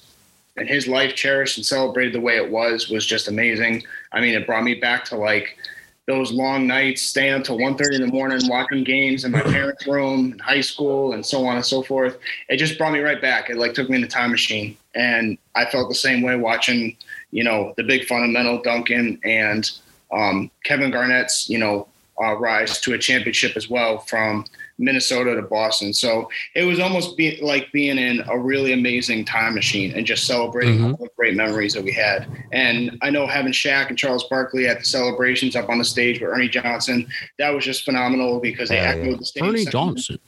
and 0.55 0.67
his 0.67 0.87
life 0.87 1.15
cherished 1.15 1.57
and 1.57 1.65
celebrated 1.65 2.13
the 2.13 2.21
way 2.21 2.35
it 2.35 2.49
was 2.49 2.89
was 2.89 3.05
just 3.05 3.27
amazing. 3.27 3.83
I 4.11 4.21
mean, 4.21 4.35
it 4.35 4.45
brought 4.45 4.63
me 4.63 4.75
back 4.75 5.05
to 5.05 5.17
like 5.17 5.57
those 6.07 6.31
long 6.31 6.65
nights, 6.65 7.01
staying 7.01 7.33
up 7.33 7.43
till 7.43 7.57
1.30 7.57 7.95
in 7.95 8.01
the 8.01 8.07
morning, 8.07 8.39
watching 8.47 8.83
games 8.85 9.25
in 9.25 9.31
my 9.31 9.41
parents' 9.41 9.85
room 9.85 10.31
in 10.31 10.39
high 10.39 10.61
school 10.61 11.11
and 11.11 11.23
so 11.25 11.45
on 11.45 11.57
and 11.57 11.65
so 11.65 11.83
forth. 11.83 12.17
It 12.47 12.57
just 12.57 12.77
brought 12.77 12.93
me 12.93 12.99
right 12.99 13.21
back. 13.21 13.49
It 13.49 13.57
like 13.57 13.73
took 13.73 13.89
me 13.89 13.97
in 13.97 14.03
a 14.05 14.07
time 14.07 14.31
machine. 14.31 14.77
And 14.95 15.37
I 15.53 15.65
felt 15.65 15.89
the 15.89 15.95
same 15.95 16.21
way 16.21 16.37
watching, 16.37 16.95
you 17.31 17.43
know, 17.43 17.73
the 17.75 17.83
big 17.83 18.05
fundamental 18.05 18.61
Duncan 18.61 19.19
and 19.25 19.69
um, 20.13 20.49
Kevin 20.63 20.91
Garnett's, 20.91 21.49
you 21.49 21.57
know, 21.57 21.89
uh, 22.21 22.35
rise 22.37 22.79
to 22.81 22.93
a 22.93 22.97
championship 22.97 23.57
as 23.57 23.69
well 23.69 23.99
from 23.99 24.45
Minnesota 24.79 25.35
to 25.35 25.41
Boston. 25.41 25.93
So 25.93 26.29
it 26.55 26.63
was 26.63 26.79
almost 26.79 27.17
be, 27.17 27.39
like 27.41 27.71
being 27.71 27.97
in 27.97 28.23
a 28.29 28.37
really 28.37 28.73
amazing 28.73 29.25
time 29.25 29.55
machine 29.55 29.91
and 29.95 30.05
just 30.05 30.25
celebrating 30.27 30.79
Mhm. 30.79 30.91
all 30.91 30.97
the 31.05 31.09
great 31.17 31.35
memories 31.35 31.73
that 31.73 31.83
we 31.83 31.91
had. 31.91 32.27
And 32.51 32.97
I 33.01 33.09
know 33.09 33.25
having 33.27 33.51
Shaq 33.53 33.89
and 33.89 33.97
Charles 33.97 34.25
Barkley 34.29 34.67
at 34.67 34.79
the 34.79 34.85
celebrations 34.85 35.55
up 35.55 35.69
on 35.69 35.79
the 35.79 35.85
stage 35.85 36.21
with 36.21 36.29
Ernie 36.29 36.47
Johnson, 36.49 37.07
that 37.39 37.49
was 37.53 37.65
just 37.65 37.83
phenomenal 37.85 38.39
because 38.39 38.69
they 38.69 38.75
Yeah, 38.77 38.93
echoed 38.95 39.19
the 39.19 39.25
stage. 39.25 39.43
Ernie. 39.43 39.65
Johnson. 39.65 40.19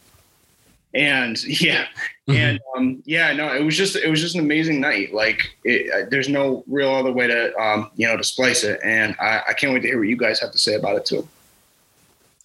And 0.96 1.38
yeah, 1.62 1.86
Mhm. 2.27 2.36
and 2.36 2.60
um, 2.75 3.03
yeah, 3.06 3.32
no, 3.34 3.53
it 3.53 3.63
was 3.63 3.77
just 3.77 3.96
it 3.96 4.10
was 4.10 4.20
just 4.22 4.34
an 4.34 4.41
amazing 4.41 4.79
night. 4.82 5.13
Like, 5.13 5.48
it, 5.63 5.91
uh, 5.94 6.08
there's 6.10 6.27
no 6.29 6.63
real 6.68 6.89
other 6.89 7.12
way 7.12 7.27
to 7.27 7.56
um, 7.62 7.91
you 7.96 8.08
know 8.08 8.18
to 8.18 8.24
splice 8.24 8.63
it. 8.63 8.79
And 8.84 9.15
I, 9.20 9.41
I 9.50 9.53
can't 9.53 9.72
wait 9.74 9.82
to 9.84 9.88
hear 9.88 10.00
what 10.00 10.08
you 10.08 10.18
guys 10.18 10.39
have 10.39 10.51
to 10.51 10.58
say 10.58 10.74
about 10.74 10.96
it 10.96 11.06
too. 11.06 11.27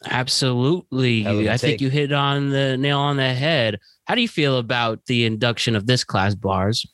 Absolutely. 0.07 1.27
I 1.27 1.55
of 1.55 1.61
think 1.61 1.81
you 1.81 1.91
hit 1.91 2.13
on 2.13 2.51
the 2.51 2.77
nail 2.77 2.99
on 2.99 3.17
the 3.17 3.33
head. 3.35 3.81
How 4.05 4.15
do 4.15 4.21
you 4.21 4.29
feel 4.29 4.59
about 4.59 5.07
the 5.07 5.25
induction 5.25 5.77
of 5.77 5.87
this 5.87 6.05
class, 6.05 6.35
Bars? 6.35 6.87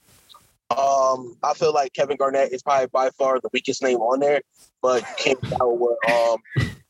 Um, 0.70 1.36
I 1.42 1.54
feel 1.54 1.74
like 1.74 1.92
Kevin 1.92 2.16
Garnett 2.16 2.52
is 2.52 2.62
probably 2.62 2.86
by 2.86 3.10
far 3.10 3.40
the 3.40 3.48
weakest 3.52 3.82
name 3.82 3.98
on 3.98 4.20
there, 4.20 4.40
but 4.80 5.02
you 5.02 5.14
can't 5.18 5.42
tell 5.42 5.76
what 5.76 5.96
um 6.10 6.38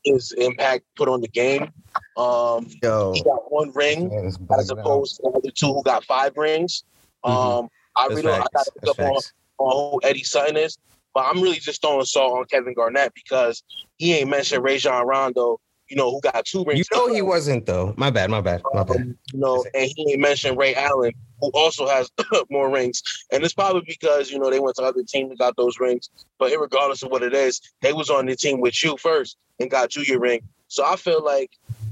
his 0.03 0.31
impact 0.33 0.85
put 0.95 1.09
on 1.09 1.21
the 1.21 1.27
game. 1.27 1.71
Um, 2.15 2.67
Yo, 2.83 3.13
he 3.13 3.23
got 3.23 3.51
one 3.51 3.71
ring 3.71 4.11
as 4.13 4.37
bugging 4.37 4.71
out. 4.71 4.79
opposed 4.79 5.17
to 5.17 5.23
the 5.23 5.37
other 5.37 5.51
two 5.51 5.73
who 5.73 5.83
got 5.83 6.03
five 6.05 6.33
rings. 6.37 6.83
Um, 7.23 7.69
I 7.95 8.07
That's 8.07 8.21
really 8.21 8.33
I 8.33 8.45
got 8.53 8.65
to 8.65 8.71
That's 8.81 8.95
pick 8.95 9.05
up 9.05 9.11
on, 9.11 9.21
on 9.57 9.91
who 9.91 10.07
Eddie 10.07 10.23
Sutton 10.23 10.57
is, 10.57 10.77
but 11.13 11.25
I'm 11.25 11.41
really 11.41 11.57
just 11.57 11.81
throwing 11.81 12.05
salt 12.05 12.37
on 12.37 12.45
Kevin 12.45 12.73
Garnett 12.73 13.13
because 13.15 13.63
he 13.97 14.13
ain't 14.13 14.29
mentioned 14.29 14.63
Rajon 14.63 15.07
Rondo, 15.07 15.59
you 15.91 15.97
know, 15.97 16.09
who 16.09 16.21
got 16.21 16.45
two 16.45 16.63
rings. 16.63 16.87
You 16.89 16.97
know 16.97 17.13
he 17.13 17.21
wasn't 17.21 17.65
though. 17.65 17.93
My 17.97 18.09
bad. 18.09 18.29
My 18.29 18.39
bad. 18.39 18.61
My 18.73 18.83
bad. 18.83 18.95
Um, 18.95 19.17
you 19.33 19.39
know, 19.39 19.65
and 19.73 19.91
he 19.93 20.13
ain't 20.13 20.21
mentioned 20.21 20.57
Ray 20.57 20.73
Allen, 20.73 21.11
who 21.41 21.51
also 21.53 21.85
has 21.85 22.09
more 22.49 22.71
rings. 22.71 23.03
And 23.29 23.43
it's 23.43 23.53
probably 23.53 23.83
because, 23.85 24.31
you 24.31 24.39
know, 24.39 24.49
they 24.49 24.61
went 24.61 24.77
to 24.77 24.83
other 24.83 25.03
teams 25.03 25.31
and 25.31 25.37
got 25.37 25.57
those 25.57 25.81
rings. 25.81 26.09
But 26.39 26.53
regardless 26.57 27.03
of 27.03 27.11
what 27.11 27.23
it 27.23 27.33
is, 27.33 27.59
they 27.81 27.91
was 27.91 28.09
on 28.09 28.25
the 28.25 28.37
team 28.37 28.61
with 28.61 28.81
you 28.81 28.95
first 28.95 29.35
and 29.59 29.69
got 29.69 29.97
you 29.97 30.03
your 30.03 30.21
ring. 30.21 30.41
So 30.69 30.85
I 30.85 30.95
feel 30.95 31.21
like, 31.21 31.51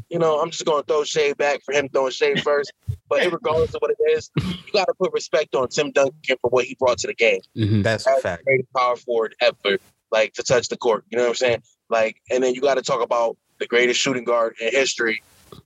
you 0.09 0.17
know, 0.17 0.39
I'm 0.39 0.49
just 0.49 0.63
gonna 0.63 0.83
throw 0.83 1.03
shade 1.03 1.35
back 1.35 1.61
for 1.65 1.73
him 1.73 1.89
throwing 1.89 2.11
shade 2.11 2.41
first. 2.41 2.71
But 3.09 3.29
regardless 3.29 3.75
of 3.75 3.81
what 3.81 3.91
it 3.91 4.11
is, 4.17 4.31
you 4.37 4.71
gotta 4.71 4.93
put 4.93 5.11
respect 5.11 5.55
on 5.55 5.67
Tim 5.67 5.91
Duncan 5.91 6.37
for 6.41 6.49
what 6.49 6.63
he 6.63 6.77
brought 6.79 6.99
to 6.99 7.07
the 7.07 7.13
game 7.13 7.41
Mhm. 7.57 7.83
That's 7.83 8.07
a 8.07 8.11
as 8.11 8.21
fact. 8.21 8.45
greatest 8.45 8.71
power 8.73 8.95
forward 8.95 9.35
ever, 9.41 9.77
like 10.09 10.33
to 10.35 10.43
touch 10.43 10.69
the 10.69 10.77
court. 10.77 11.03
You 11.09 11.17
know 11.17 11.23
what 11.25 11.29
I'm 11.31 11.35
saying? 11.35 11.63
Like, 11.89 12.21
and 12.31 12.41
then 12.43 12.53
you 12.53 12.61
got 12.61 12.75
to 12.75 12.83
talk 12.83 13.01
about 13.01 13.35
the 13.59 13.67
greatest 13.67 13.99
shooting 13.99 14.23
guard 14.23 14.55
in 14.59 14.71
history. 14.71 15.21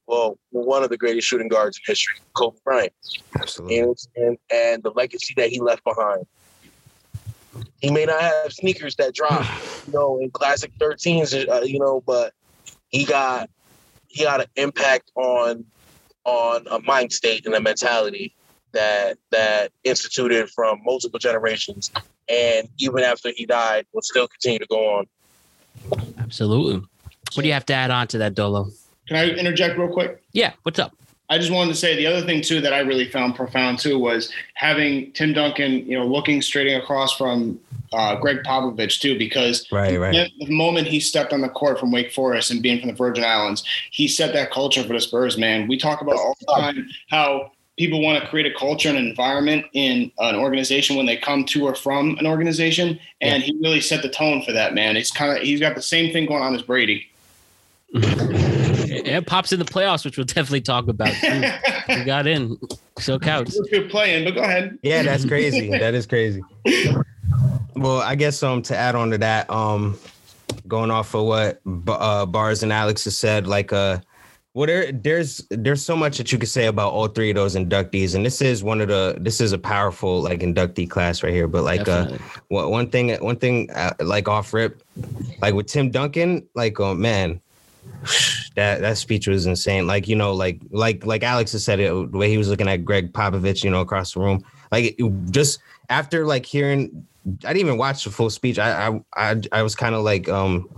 Well, 0.07 0.38
one 0.51 0.83
of 0.83 0.89
the 0.89 0.97
greatest 0.97 1.27
shooting 1.27 1.47
guards 1.47 1.77
in 1.77 1.91
history, 1.91 2.15
Kobe 2.33 2.57
Bryant, 2.63 2.93
Absolutely. 3.39 3.79
and 3.79 3.97
and, 4.15 4.38
and 4.51 4.83
the 4.83 4.91
legacy 4.91 5.33
that 5.38 5.50
he 5.50 5.59
left 5.59 5.83
behind. 5.83 6.25
He 7.81 7.91
may 7.91 8.05
not 8.05 8.19
have 8.19 8.51
sneakers 8.51 8.95
that 8.95 9.13
drop, 9.13 9.45
you 9.88 9.93
know, 9.93 10.19
in 10.19 10.31
classic 10.31 10.71
13s, 10.79 11.47
uh, 11.47 11.62
you 11.62 11.79
know, 11.79 12.01
but 12.05 12.33
he 12.89 13.05
got 13.05 13.50
he 14.07 14.23
got 14.23 14.41
an 14.41 14.47
impact 14.55 15.12
on 15.15 15.65
on 16.25 16.65
a 16.71 16.79
mind 16.79 17.12
state 17.12 17.45
and 17.45 17.53
a 17.55 17.62
mentality 17.62 18.33
that 18.71 19.17
that 19.31 19.71
instituted 19.83 20.50
from 20.50 20.81
multiple 20.83 21.19
generations 21.19 21.91
and 22.29 22.67
even 22.79 23.03
after 23.03 23.29
he 23.35 23.45
died 23.45 23.85
would 23.93 24.05
still 24.05 24.27
continue 24.27 24.57
to 24.57 24.65
go 24.67 24.97
on 24.97 25.05
Absolutely. 26.17 26.88
What 27.36 27.44
do 27.44 27.48
you 27.48 27.54
have 27.54 27.66
to 27.68 27.74
add 27.74 27.92
on 27.92 28.08
to 28.10 28.18
that, 28.20 28.36
Dolo? 28.36 28.70
Can 29.08 29.18
I 29.18 29.30
interject 29.30 29.78
real 29.78 29.92
quick? 29.92 30.22
Yeah, 30.32 30.54
what's 30.63 30.80
up? 30.80 30.96
I 31.30 31.38
just 31.38 31.52
wanted 31.52 31.72
to 31.72 31.78
say 31.78 31.96
the 31.96 32.06
other 32.06 32.25
thing 32.25 32.42
too 32.42 32.62
that 32.62 32.74
I 32.74 32.80
really 32.80 33.10
found 33.10 33.36
profound 33.36 33.80
too 33.80 33.98
was 33.98 34.32
having 34.56 35.12
Tim 35.13 35.34
Duncan, 35.34 35.86
you 35.86 35.98
know, 35.98 36.06
looking 36.06 36.42
straight 36.42 36.72
across 36.74 37.18
from 37.18 37.60
uh, 37.94 38.16
Gregg 38.18 38.44
Popovich 38.44 39.00
too, 39.00 39.18
because 39.18 39.68
Right, 39.72 39.98
right. 39.98 40.32
the 40.40 40.52
moment 40.52 40.88
he 40.88 41.00
stepped 41.00 41.34
on 41.34 41.42
the 41.42 41.50
court 41.50 41.80
from 41.80 41.92
Wake 41.92 42.12
Forest 42.12 42.52
and 42.52 42.62
being 42.62 42.80
from 42.80 42.90
the 42.90 42.96
Virgin 42.96 43.24
Islands, 43.24 43.63
he 43.92 44.08
set 44.08 44.34
that 44.34 44.52
culture 44.52 44.84
for 44.84 44.94
the 44.94 45.00
Spurs. 45.00 45.38
Man, 45.38 45.68
we 45.68 45.78
talk 45.78 46.02
about 46.02 46.16
all 46.16 46.36
the 46.40 46.46
time 46.54 46.90
how 47.10 47.52
people 47.78 48.02
want 48.02 48.22
to 48.22 48.30
create 48.30 48.46
a 48.46 48.56
culture 48.58 48.90
and 48.90 48.98
environment 48.98 49.66
in 49.74 50.12
an 50.20 50.36
organization 50.36 50.96
when 50.96 51.06
they 51.06 51.18
come 51.18 51.44
to 51.46 51.66
or 51.66 51.74
from 51.74 52.18
an 52.20 52.28
organization, 52.28 53.00
and 53.22 53.42
he 53.42 53.58
really 53.62 53.82
set 53.82 54.02
the 54.02 54.10
tone 54.10 54.44
for 54.44 54.52
that. 54.52 54.74
Man, 54.75 54.98
it's 54.98 55.12
kind 55.12 55.36
of 55.36 55.44
he's 55.44 55.60
got 55.60 55.75
the 55.75 55.82
same 55.82 56.12
thing 56.12 56.25
going 56.25 56.44
on 56.44 56.54
as 56.54 56.62
Brady. 56.62 57.08
It 59.05 59.27
pops 59.27 59.51
in 59.51 59.59
the 59.59 59.65
playoffs, 59.65 60.05
which 60.05 60.17
we'll 60.17 60.25
definitely 60.25 60.62
talk 60.62 60.88
about. 60.88 61.13
too. 61.13 61.43
we 61.89 62.03
got 62.05 62.25
in, 62.25 62.57
so 62.97 63.19
counts. 63.19 63.59
Good 63.69 63.89
playing, 63.89 64.23
but 64.23 64.35
go 64.35 64.41
ahead. 64.41 64.77
Yeah, 64.81 65.03
that's 65.03 65.25
crazy. 65.25 65.69
that 65.71 65.93
is 65.93 66.05
crazy. 66.05 66.41
Well, 67.75 68.01
I 68.01 68.15
guess 68.15 68.41
um 68.43 68.62
to 68.63 68.77
add 68.77 68.95
on 68.95 69.12
to 69.12 69.17
that, 69.19 69.50
um, 69.50 69.97
going 70.67 70.89
off 70.89 71.13
of 71.15 71.25
what 71.25 71.62
B- 71.63 71.93
uh, 71.93 72.25
Bars 72.25 72.63
and 72.63 72.71
Alex 72.71 73.03
has 73.03 73.17
said, 73.17 73.45
like 73.45 73.73
uh, 73.73 74.00
Well, 74.53 74.67
there, 74.67 74.91
there's 74.91 75.45
there's 75.50 75.83
so 75.83 75.95
much 75.95 76.17
that 76.17 76.31
you 76.31 76.38
could 76.38 76.50
say 76.50 76.67
about 76.67 76.93
all 76.93 77.07
three 77.07 77.31
of 77.31 77.35
those 77.35 77.55
inductees, 77.55 78.15
and 78.15 78.25
this 78.25 78.41
is 78.41 78.63
one 78.63 78.79
of 78.81 78.88
the 78.88 79.17
this 79.19 79.41
is 79.41 79.51
a 79.51 79.57
powerful 79.59 80.21
like 80.21 80.39
inductee 80.39 80.89
class 80.89 81.23
right 81.23 81.33
here. 81.33 81.47
But 81.47 81.63
like, 81.63 81.85
Definitely. 81.85 82.19
uh, 82.19 82.39
one 82.50 82.69
one 82.69 82.89
thing, 82.89 83.09
one 83.23 83.38
thing, 83.38 83.69
uh, 83.71 83.93
like 84.00 84.27
off 84.27 84.53
rip, 84.53 84.81
like 85.41 85.53
with 85.55 85.67
Tim 85.67 85.91
Duncan, 85.91 86.47
like 86.55 86.79
oh 86.79 86.93
man, 86.93 87.41
that 88.56 88.82
that 88.82 88.98
speech 88.98 89.28
was 89.28 89.46
insane. 89.46 89.88
Like 89.88 90.08
you 90.08 90.16
know, 90.16 90.34
like 90.34 90.60
like 90.72 91.06
like 91.06 91.24
Alex 91.24 91.52
has 91.54 91.63
said 91.63 91.80
it, 91.80 91.90
the 92.12 92.18
way 92.18 92.30
he 92.30 92.38
was 92.38 92.50
looking 92.50 92.68
at 92.68 92.86
Gregg 92.86 93.13
Popovich, 93.13 93.63
you 93.63 93.70
know, 93.72 93.82
across 93.82 94.13
the 94.13 94.20
room, 94.20 94.44
like 94.72 94.96
it, 94.98 95.12
just 95.32 95.60
after 95.90 96.25
like 96.25 96.46
hearing, 96.46 97.06
I 97.46 97.54
didn't 97.54 97.62
even 97.68 97.78
watch 97.78 98.04
the 98.04 98.12
full 98.12 98.30
speech. 98.30 98.60
I 98.60 98.88
I 98.88 99.02
I, 99.32 99.42
I 99.52 99.62
was 99.63 99.75
kind 99.75 99.96
of 99.96 100.04
like 100.04 100.30
um. 100.30 100.70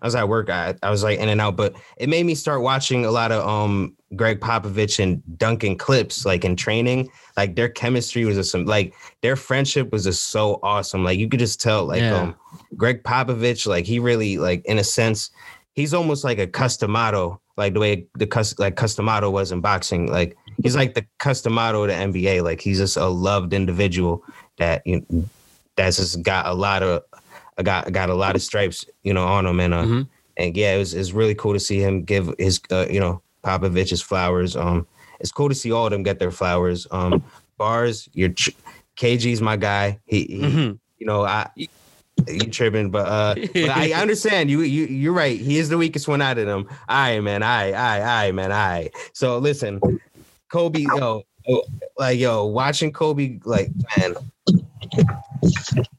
I 0.00 0.04
was 0.06 0.16
at 0.16 0.28
work. 0.28 0.50
I, 0.50 0.74
I 0.82 0.90
was 0.90 1.04
like 1.04 1.20
in 1.20 1.28
and 1.28 1.40
out, 1.40 1.54
but 1.54 1.76
it 1.96 2.08
made 2.08 2.26
me 2.26 2.34
start 2.34 2.60
watching 2.62 3.04
a 3.04 3.12
lot 3.12 3.30
of 3.30 3.46
um 3.46 3.96
Gregg 4.16 4.40
Popovich 4.40 5.00
and 5.00 5.22
Duncan 5.38 5.76
clips, 5.78 6.26
like 6.26 6.44
in 6.44 6.56
training. 6.56 7.08
Like 7.36 7.54
their 7.54 7.68
chemistry 7.68 8.24
was 8.24 8.34
just 8.34 8.50
some 8.50 8.64
like 8.66 8.94
their 9.20 9.36
friendship 9.36 9.92
was 9.92 10.02
just 10.02 10.30
so 10.30 10.58
awesome. 10.64 11.04
Like 11.04 11.20
you 11.20 11.28
could 11.28 11.38
just 11.38 11.60
tell, 11.60 11.84
like 11.84 12.00
Yeah. 12.00 12.20
um 12.20 12.34
Gregg 12.76 13.04
Popovich, 13.04 13.64
like 13.64 13.84
he 13.84 14.00
really 14.00 14.38
like 14.38 14.64
in 14.64 14.78
a 14.78 14.82
sense, 14.82 15.30
he's 15.74 15.94
almost 15.94 16.24
like 16.24 16.38
a 16.38 16.46
Cus 16.46 16.76
D'Amato, 16.76 17.40
like 17.56 17.74
the 17.74 17.80
way 17.80 18.06
the 18.14 18.26
cus 18.26 18.58
like 18.58 18.76
Cus 18.76 18.94
D'Amato 18.94 19.30
was 19.30 19.52
in 19.52 19.60
boxing. 19.60 20.10
Like 20.10 20.36
he's 20.62 20.76
like 20.76 20.94
the 20.94 21.04
Cus 21.18 21.42
D'Amato 21.42 21.82
of 21.84 21.88
the 21.88 21.94
NBA. 21.94 22.42
Like 22.42 22.60
he's 22.60 22.78
just 22.78 22.96
a 22.96 23.06
loved 23.06 23.52
individual 23.52 24.22
that 24.58 24.82
you 24.86 25.04
that's 25.76 25.96
just 25.96 26.22
got 26.22 26.46
a 26.46 26.52
lot 26.54 26.82
of 26.82 27.02
got 27.62 27.90
got 27.92 28.10
a 28.10 28.14
lot 28.14 28.34
of 28.36 28.42
stripes, 28.42 28.84
you 29.02 29.12
know, 29.14 29.24
on 29.26 29.46
him, 29.46 29.60
and 29.60 29.74
uh, 29.74 29.84
Mhm. 29.84 30.08
and 30.36 30.56
yeah, 30.56 30.74
it 30.74 30.78
was 30.78 30.94
it's 30.94 31.12
really 31.12 31.34
cool 31.34 31.52
to 31.52 31.60
see 31.60 31.78
him 31.80 32.04
give 32.04 32.32
his, 32.38 32.60
uh, 32.70 32.86
you 32.90 33.00
know, 33.00 33.22
Popovich 33.44 33.90
his 33.90 34.02
flowers. 34.02 34.56
Um, 34.56 34.86
it's 35.20 35.32
cool 35.32 35.48
to 35.48 35.54
see 35.54 35.70
all 35.72 35.86
of 35.86 35.92
them 35.92 36.02
get 36.02 36.18
their 36.18 36.30
flowers. 36.32 36.86
Um, 36.90 37.22
bars, 37.58 38.08
your 38.12 38.30
KG's 38.96 39.40
my 39.40 39.56
guy. 39.56 40.00
He, 40.04 40.24
he 40.24 40.40
Mhm. 40.40 40.78
you 40.98 41.06
know, 41.06 41.22
I 41.24 41.48
you 42.28 42.50
tripping, 42.50 42.90
but 42.90 43.06
uh, 43.06 43.34
but 43.52 43.68
I 43.70 43.92
understand 44.00 44.50
you. 44.50 44.62
You 44.62 44.86
you're 44.86 45.12
right. 45.12 45.38
He 45.38 45.58
is 45.58 45.68
the 45.68 45.78
weakest 45.78 46.08
one 46.08 46.22
out 46.22 46.38
of 46.38 46.46
them. 46.46 46.66
All 46.88 46.96
right, 46.96 47.20
man. 47.20 47.42
I 47.42 47.72
I 47.72 48.26
I 48.26 48.32
man. 48.32 48.52
I. 48.52 48.90
So 49.12 49.38
listen, 49.38 49.80
Kobe, 50.50 50.80
yo, 50.80 51.22
oh, 51.48 51.62
like 51.98 52.18
yo, 52.18 52.44
watching 52.46 52.92
Kobe, 52.92 53.40
like 53.44 53.70
man, 53.96 54.14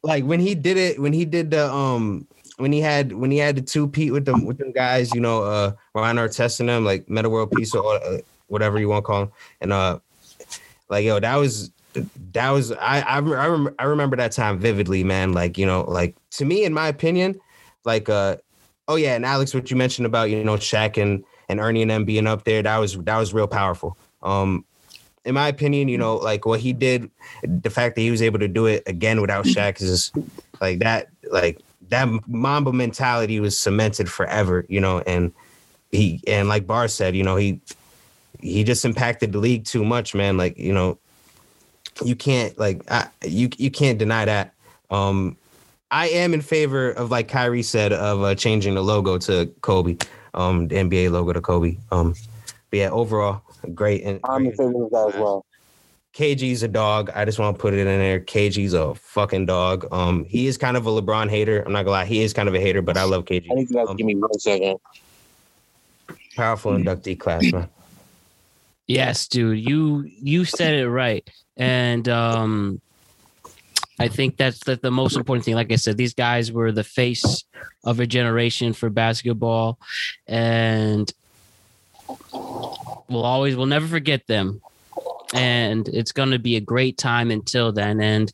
like 0.03 0.23
when 0.23 0.39
he 0.39 0.55
did 0.55 0.77
it, 0.77 0.99
when 0.99 1.13
he 1.13 1.25
did 1.25 1.51
the 1.51 1.71
um. 1.71 2.27
When 2.57 2.71
he 2.71 2.81
had 2.81 3.13
when 3.13 3.31
he 3.31 3.39
had 3.39 3.55
the 3.55 3.63
two 3.63 3.87
Pete 3.87 4.13
with 4.13 4.25
them 4.25 4.45
with 4.45 4.59
them 4.59 4.71
guys, 4.71 5.11
you 5.15 5.19
know, 5.19 5.41
uh 5.43 5.71
Ron 5.95 6.17
Artest 6.17 6.59
and 6.59 6.69
them, 6.69 6.85
like 6.85 7.09
Metta 7.09 7.27
World 7.27 7.51
Peace 7.51 7.73
or 7.73 7.95
uh, 7.95 8.19
whatever 8.45 8.79
you 8.79 8.87
want 8.87 9.03
to 9.03 9.07
call 9.07 9.19
them, 9.21 9.31
and 9.59 9.73
uh, 9.73 9.97
like 10.87 11.03
yo, 11.03 11.19
that 11.19 11.35
was 11.35 11.71
that 12.33 12.49
was 12.49 12.71
I 12.71 13.01
I, 13.01 13.17
I, 13.17 13.19
rem- 13.19 13.75
I 13.79 13.83
remember 13.83 14.15
that 14.17 14.31
time 14.31 14.59
vividly, 14.59 15.03
man. 15.03 15.33
Like 15.33 15.57
you 15.57 15.65
know, 15.65 15.83
like 15.83 16.15
to 16.31 16.45
me, 16.45 16.63
in 16.63 16.73
my 16.73 16.87
opinion, 16.87 17.39
like 17.85 18.09
uh, 18.09 18.37
oh 18.87 18.95
yeah, 18.95 19.15
and 19.15 19.25
Alex, 19.25 19.53
what 19.53 19.71
you 19.71 19.77
mentioned 19.77 20.05
about 20.05 20.29
you 20.29 20.43
know 20.43 20.55
Shaq 20.55 21.01
and 21.01 21.23
and 21.49 21.59
Ernie 21.59 21.81
and 21.81 21.91
them 21.91 22.05
being 22.05 22.27
up 22.27 22.43
there, 22.45 22.61
that 22.61 22.77
was 22.77 22.97
that 22.97 23.17
was 23.17 23.33
real 23.33 23.47
powerful. 23.47 23.97
Um, 24.21 24.65
in 25.25 25.35
my 25.35 25.47
opinion, 25.47 25.87
you 25.87 25.97
know, 25.97 26.15
like 26.17 26.45
what 26.45 26.59
he 26.59 26.73
did, 26.73 27.09
the 27.43 27.69
fact 27.69 27.95
that 27.95 28.01
he 28.01 28.11
was 28.11 28.21
able 28.21 28.39
to 28.39 28.47
do 28.47 28.65
it 28.65 28.83
again 28.87 29.21
without 29.21 29.45
Shaq 29.45 29.81
is 29.81 30.11
just 30.11 30.15
like 30.59 30.79
that, 30.79 31.07
like 31.31 31.59
that 31.89 32.09
Mamba 32.27 32.73
mentality 32.73 33.39
was 33.39 33.57
cemented 33.57 34.11
forever, 34.11 34.65
you 34.67 34.81
know, 34.81 34.99
and 35.01 35.31
he 35.91 36.21
and 36.27 36.49
like 36.49 36.67
Bar 36.67 36.87
said, 36.87 37.15
you 37.15 37.23
know, 37.23 37.35
he 37.35 37.61
he 38.41 38.63
just 38.63 38.83
impacted 38.83 39.31
the 39.31 39.39
league 39.39 39.65
too 39.65 39.85
much, 39.85 40.13
man. 40.13 40.37
Like, 40.37 40.57
you 40.57 40.73
know, 40.73 40.97
you 42.03 42.15
can't 42.15 42.57
like 42.57 42.81
I, 42.91 43.07
you 43.25 43.49
you 43.57 43.69
can't 43.71 43.97
deny 43.99 44.25
that. 44.25 44.53
Um, 44.89 45.37
I 45.91 46.07
am 46.09 46.33
in 46.33 46.41
favor 46.41 46.91
of 46.91 47.11
like 47.11 47.27
Kyrie 47.27 47.63
said 47.63 47.93
of 47.93 48.21
uh, 48.23 48.35
changing 48.35 48.73
the 48.75 48.81
logo 48.81 49.17
to 49.19 49.45
Kobe, 49.61 49.97
um, 50.33 50.67
the 50.67 50.75
NBA 50.75 51.11
logo 51.11 51.33
to 51.33 51.41
Kobe. 51.41 51.77
Um, 51.91 52.15
but 52.69 52.77
yeah, 52.79 52.89
overall, 52.89 53.41
great. 53.75 54.03
And 54.03 54.19
I'm 54.23 54.45
in 54.45 54.51
favor 54.53 54.85
of 54.85 54.91
that 54.91 55.11
as 55.13 55.21
well. 55.21 55.45
KG's 56.13 56.61
a 56.63 56.67
dog. 56.67 57.09
I 57.15 57.25
just 57.25 57.39
want 57.39 57.57
to 57.57 57.61
put 57.61 57.73
it 57.73 57.79
in 57.79 57.85
there. 57.85 58.19
KG's 58.19 58.73
a 58.73 58.93
fucking 58.95 59.47
dog. 59.47 59.87
Um, 59.91 60.25
he 60.25 60.45
is 60.47 60.57
kind 60.59 60.77
of 60.77 60.85
a 60.85 60.89
LeBron 60.89 61.29
hater. 61.29 61.61
I'm 61.63 61.71
not 61.71 61.83
gonna 61.83 61.91
lie, 61.91 62.05
he 62.05 62.21
is 62.23 62.33
kind 62.33 62.47
of 62.47 62.53
a 62.55 62.59
hater, 62.59 62.81
but 62.83 62.97
I 62.97 63.03
love 63.03 63.25
KG. 63.25 63.47
I 63.51 63.55
need 63.55 63.69
you 63.69 63.75
guys 63.75 63.87
Um, 63.89 63.97
give 63.97 64.05
me 64.05 64.15
one 64.15 64.33
second. 64.39 64.77
powerful 66.35 66.73
inductee 66.73 67.19
class, 67.19 67.51
man. 67.51 67.67
Yes, 68.87 69.27
dude. 69.27 69.59
You 69.59 70.03
you 70.21 70.45
said 70.45 70.73
it 70.75 70.89
right. 70.89 71.27
And 71.57 72.07
um 72.09 72.81
I 73.99 74.07
think 74.07 74.37
that's 74.37 74.59
the, 74.59 74.75
the 74.75 74.91
most 74.91 75.15
important 75.15 75.45
thing. 75.45 75.55
Like 75.55 75.71
I 75.71 75.75
said, 75.75 75.97
these 75.97 76.13
guys 76.13 76.51
were 76.51 76.71
the 76.71 76.83
face 76.83 77.45
of 77.83 77.99
a 77.99 78.07
generation 78.07 78.73
for 78.73 78.89
basketball. 78.89 79.77
And 80.27 81.11
we'll 82.33 83.23
always 83.23 83.55
we'll 83.55 83.67
never 83.67 83.87
forget 83.87 84.25
them. 84.27 84.61
And 85.33 85.87
it's 85.87 86.11
gonna 86.11 86.39
be 86.39 86.55
a 86.55 86.61
great 86.61 86.97
time 86.97 87.31
until 87.31 87.71
then. 87.71 88.01
And 88.01 88.33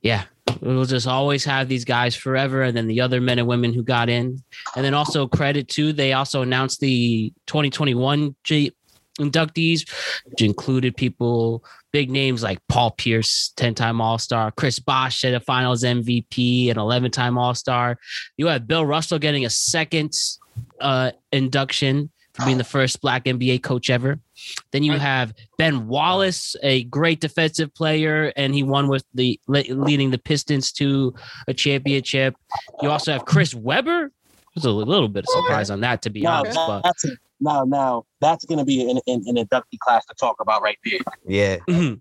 yeah, 0.00 0.24
we'll 0.60 0.84
just 0.84 1.06
always 1.06 1.44
have 1.44 1.68
these 1.68 1.84
guys 1.84 2.16
forever. 2.16 2.62
And 2.62 2.76
then 2.76 2.86
the 2.86 3.00
other 3.02 3.20
men 3.20 3.38
and 3.38 3.48
women 3.48 3.74
who 3.74 3.82
got 3.82 4.08
in. 4.08 4.42
And 4.74 4.84
then 4.84 4.94
also 4.94 5.26
credit 5.26 5.68
to 5.70 5.92
they 5.92 6.12
also 6.12 6.42
announced 6.42 6.80
the 6.80 7.32
2021 7.46 8.34
G 8.42 8.72
inductees, 9.18 9.88
which 10.24 10.42
included 10.42 10.96
people, 10.96 11.64
big 11.92 12.10
names 12.10 12.42
like 12.42 12.58
Paul 12.68 12.92
Pierce, 12.92 13.52
10 13.56 13.74
time 13.74 14.00
All 14.00 14.18
Star, 14.18 14.50
Chris 14.52 14.78
Bosh 14.78 15.24
at 15.24 15.34
a 15.34 15.40
finals 15.40 15.82
MVP, 15.82 16.70
an 16.70 16.78
11 16.78 17.10
time 17.10 17.38
All 17.38 17.54
Star. 17.54 17.98
You 18.36 18.46
have 18.48 18.66
Bill 18.66 18.84
Russell 18.84 19.18
getting 19.18 19.44
a 19.44 19.50
second 19.50 20.12
uh, 20.80 21.12
induction 21.32 22.10
for 22.34 22.44
being 22.44 22.58
the 22.58 22.64
first 22.64 23.00
black 23.00 23.24
NBA 23.24 23.62
coach 23.62 23.88
ever. 23.88 24.18
Then 24.70 24.82
you 24.82 24.92
have 24.92 25.32
Ben 25.56 25.86
Wallace, 25.88 26.54
a 26.62 26.84
great 26.84 27.20
defensive 27.20 27.74
player, 27.74 28.32
and 28.36 28.54
he 28.54 28.62
won 28.62 28.88
with 28.88 29.04
the 29.14 29.40
le- 29.46 29.64
leading 29.70 30.10
the 30.10 30.18
Pistons 30.18 30.70
to 30.72 31.14
a 31.48 31.54
championship. 31.54 32.36
You 32.82 32.90
also 32.90 33.12
have 33.12 33.24
Chris 33.24 33.54
Webber. 33.54 34.12
There's 34.54 34.66
a 34.66 34.70
little 34.70 35.08
bit 35.08 35.24
of 35.24 35.28
surprise 35.30 35.70
on 35.70 35.80
that, 35.80 36.02
to 36.02 36.10
be 36.10 36.22
Now, 36.22 36.40
honest, 36.40 36.56
but 36.56 36.82
that's 36.82 37.04
a, 37.06 37.10
now, 37.40 37.64
now 37.64 38.04
that's 38.20 38.44
going 38.44 38.58
to 38.58 38.64
be 38.64 38.90
an, 38.90 38.98
an, 39.06 39.22
an 39.26 39.36
inductee 39.36 39.78
class 39.80 40.04
to 40.06 40.14
talk 40.14 40.36
about 40.40 40.62
right 40.62 40.78
there. 40.84 40.98
Yeah. 41.26 41.56
Mhm. 41.68 42.00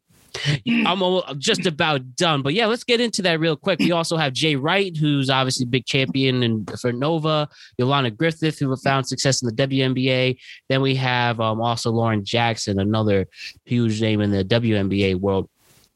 I'm 0.86 1.02
al- 1.02 1.34
just 1.38 1.66
about 1.66 2.16
done, 2.18 2.42
but 2.42 2.54
yeah, 2.54 2.66
let's 2.66 2.84
get 2.84 3.00
into 3.00 3.22
that 3.22 3.40
real 3.40 3.56
quick. 3.56 3.80
We 3.80 3.94
also 3.94 4.18
have 4.18 4.34
Jay 4.34 4.58
Wright, 4.58 4.96
who's 4.96 5.30
obviously 5.30 5.64
a 5.64 5.68
big 5.68 5.86
champion 5.86 6.44
and 6.44 6.70
for 6.80 6.92
Nova. 6.92 7.48
Yolanda 7.78 8.12
Griffith, 8.12 8.60
who 8.60 8.70
have 8.70 8.82
found 8.82 9.08
success 9.08 9.42
in 9.42 9.48
the 9.48 9.54
WNBA. 9.68 10.38
Then 10.68 10.82
we 10.82 10.96
have 10.96 11.40
um, 11.40 11.62
also 11.62 11.90
Lauren 11.90 12.26
Jackson, 12.26 12.80
another 12.82 13.28
huge 13.64 14.02
name 14.02 14.20
in 14.20 14.32
the 14.32 14.44
WNBA 14.44 15.16
world. 15.16 15.50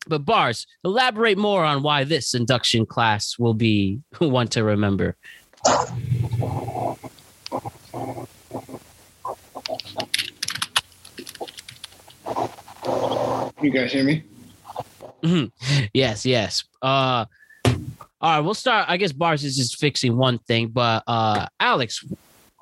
But 0.08 0.20
bars, 0.20 0.66
elaborate 0.86 1.38
more 1.38 1.66
on 1.66 1.84
why 1.84 2.06
this 2.06 2.34
induction 2.34 2.86
class 2.86 3.38
will 3.38 3.54
be 3.54 4.00
one 4.20 4.48
to 4.50 4.64
remember. 4.64 5.18
You 13.62 13.72
guys 13.72 13.92
hear 13.92 14.04
me? 14.04 14.24
Mhm. 15.24 15.52
Yes, 15.94 16.26
yes. 16.26 16.64
Uh, 16.82 17.26
all 17.66 17.76
right, 18.22 18.40
we'll 18.40 18.54
start. 18.54 18.86
I 18.90 18.98
guess 18.98 19.12
bars 19.12 19.44
is 19.44 19.56
just 19.58 19.78
fixing 19.80 20.16
one 20.18 20.38
thing, 20.40 20.68
but 20.70 21.04
uh, 21.08 21.48
Alex, 21.60 22.04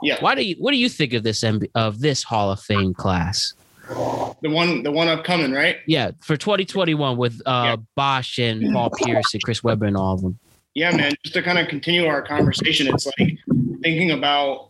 Yeah. 0.02 0.18
why 0.20 0.36
do 0.36 0.44
you 0.44 0.56
what 0.60 0.72
do 0.72 0.78
you 0.78 0.90
think 0.90 1.14
of 1.14 1.24
this 1.24 1.44
MB, 1.44 1.70
of 1.76 2.00
this 2.00 2.24
Hall 2.24 2.52
of 2.52 2.60
Fame 2.60 2.94
class? 2.94 3.54
The 3.90 4.50
one, 4.50 4.84
the 4.84 4.92
one 4.92 5.08
upcoming, 5.08 5.52
right? 5.54 5.78
Yeah, 5.88 6.12
for 6.22 6.36
2021 6.36 7.16
with 7.18 7.42
uh, 7.46 7.78
Bosh 7.96 8.38
and 8.38 8.74
Paul 8.74 8.90
Pierce 9.02 9.34
and 9.34 9.42
Chris 9.44 9.64
Webber 9.64 9.86
and 9.86 9.96
all 9.96 10.14
of 10.14 10.22
them. 10.22 10.38
Yeah, 10.74 10.92
man. 10.96 11.14
Just 11.24 11.34
to 11.36 11.42
kind 11.42 11.58
of 11.58 11.68
continue 11.70 12.06
our 12.06 12.22
conversation, 12.22 12.88
it's 12.94 13.08
like 13.18 13.38
thinking 13.82 14.12
about 14.12 14.67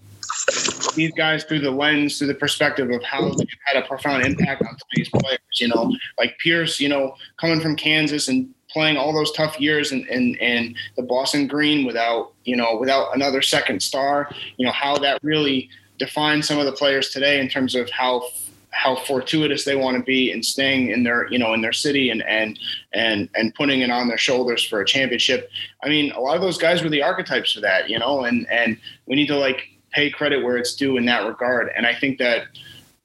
these 0.95 1.11
guys 1.13 1.43
through 1.43 1.59
the 1.59 1.71
lens, 1.71 2.17
through 2.17 2.27
the 2.27 2.35
perspective 2.35 2.89
of 2.89 3.03
how 3.03 3.29
they've 3.29 3.47
had 3.65 3.83
a 3.83 3.87
profound 3.87 4.25
impact 4.25 4.61
on 4.63 4.75
today's 4.89 5.09
players. 5.09 5.39
You 5.53 5.69
know, 5.69 5.95
like 6.17 6.37
Pierce, 6.39 6.79
you 6.79 6.89
know, 6.89 7.15
coming 7.37 7.59
from 7.59 7.75
Kansas 7.75 8.27
and 8.27 8.53
playing 8.69 8.97
all 8.97 9.13
those 9.13 9.31
tough 9.31 9.59
years 9.59 9.91
and 9.91 10.07
and 10.07 10.37
and 10.41 10.75
the 10.95 11.03
Boston 11.03 11.47
Green 11.47 11.85
without 11.85 12.33
you 12.43 12.55
know 12.55 12.77
without 12.77 13.15
another 13.15 13.41
second 13.41 13.81
star. 13.81 14.29
You 14.57 14.65
know 14.65 14.71
how 14.71 14.97
that 14.97 15.23
really 15.23 15.69
defines 15.97 16.47
some 16.47 16.59
of 16.59 16.65
the 16.65 16.71
players 16.71 17.09
today 17.09 17.39
in 17.39 17.49
terms 17.49 17.75
of 17.75 17.89
how 17.89 18.23
how 18.71 18.95
fortuitous 18.95 19.65
they 19.65 19.75
want 19.75 19.97
to 19.97 20.03
be 20.03 20.31
in 20.31 20.43
staying 20.43 20.89
in 20.89 21.03
their 21.03 21.27
you 21.31 21.39
know 21.39 21.53
in 21.53 21.61
their 21.61 21.73
city 21.73 22.09
and 22.09 22.21
and 22.23 22.59
and 22.93 23.29
and 23.35 23.55
putting 23.55 23.81
it 23.81 23.89
on 23.89 24.07
their 24.07 24.17
shoulders 24.17 24.63
for 24.63 24.81
a 24.81 24.85
championship. 24.85 25.49
I 25.83 25.89
mean, 25.89 26.11
a 26.11 26.19
lot 26.19 26.35
of 26.35 26.41
those 26.41 26.57
guys 26.57 26.83
were 26.83 26.89
the 26.89 27.01
archetypes 27.01 27.53
for 27.53 27.61
that, 27.61 27.89
you 27.89 27.97
know, 27.97 28.25
and 28.25 28.47
and 28.49 28.77
we 29.07 29.15
need 29.15 29.27
to 29.27 29.37
like 29.37 29.69
pay 29.91 30.09
credit 30.09 30.43
where 30.43 30.57
it's 30.57 30.75
due 30.75 30.97
in 30.97 31.05
that 31.05 31.25
regard. 31.25 31.71
And 31.75 31.85
I 31.85 31.95
think 31.95 32.17
that 32.19 32.43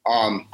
um, 0.06 0.48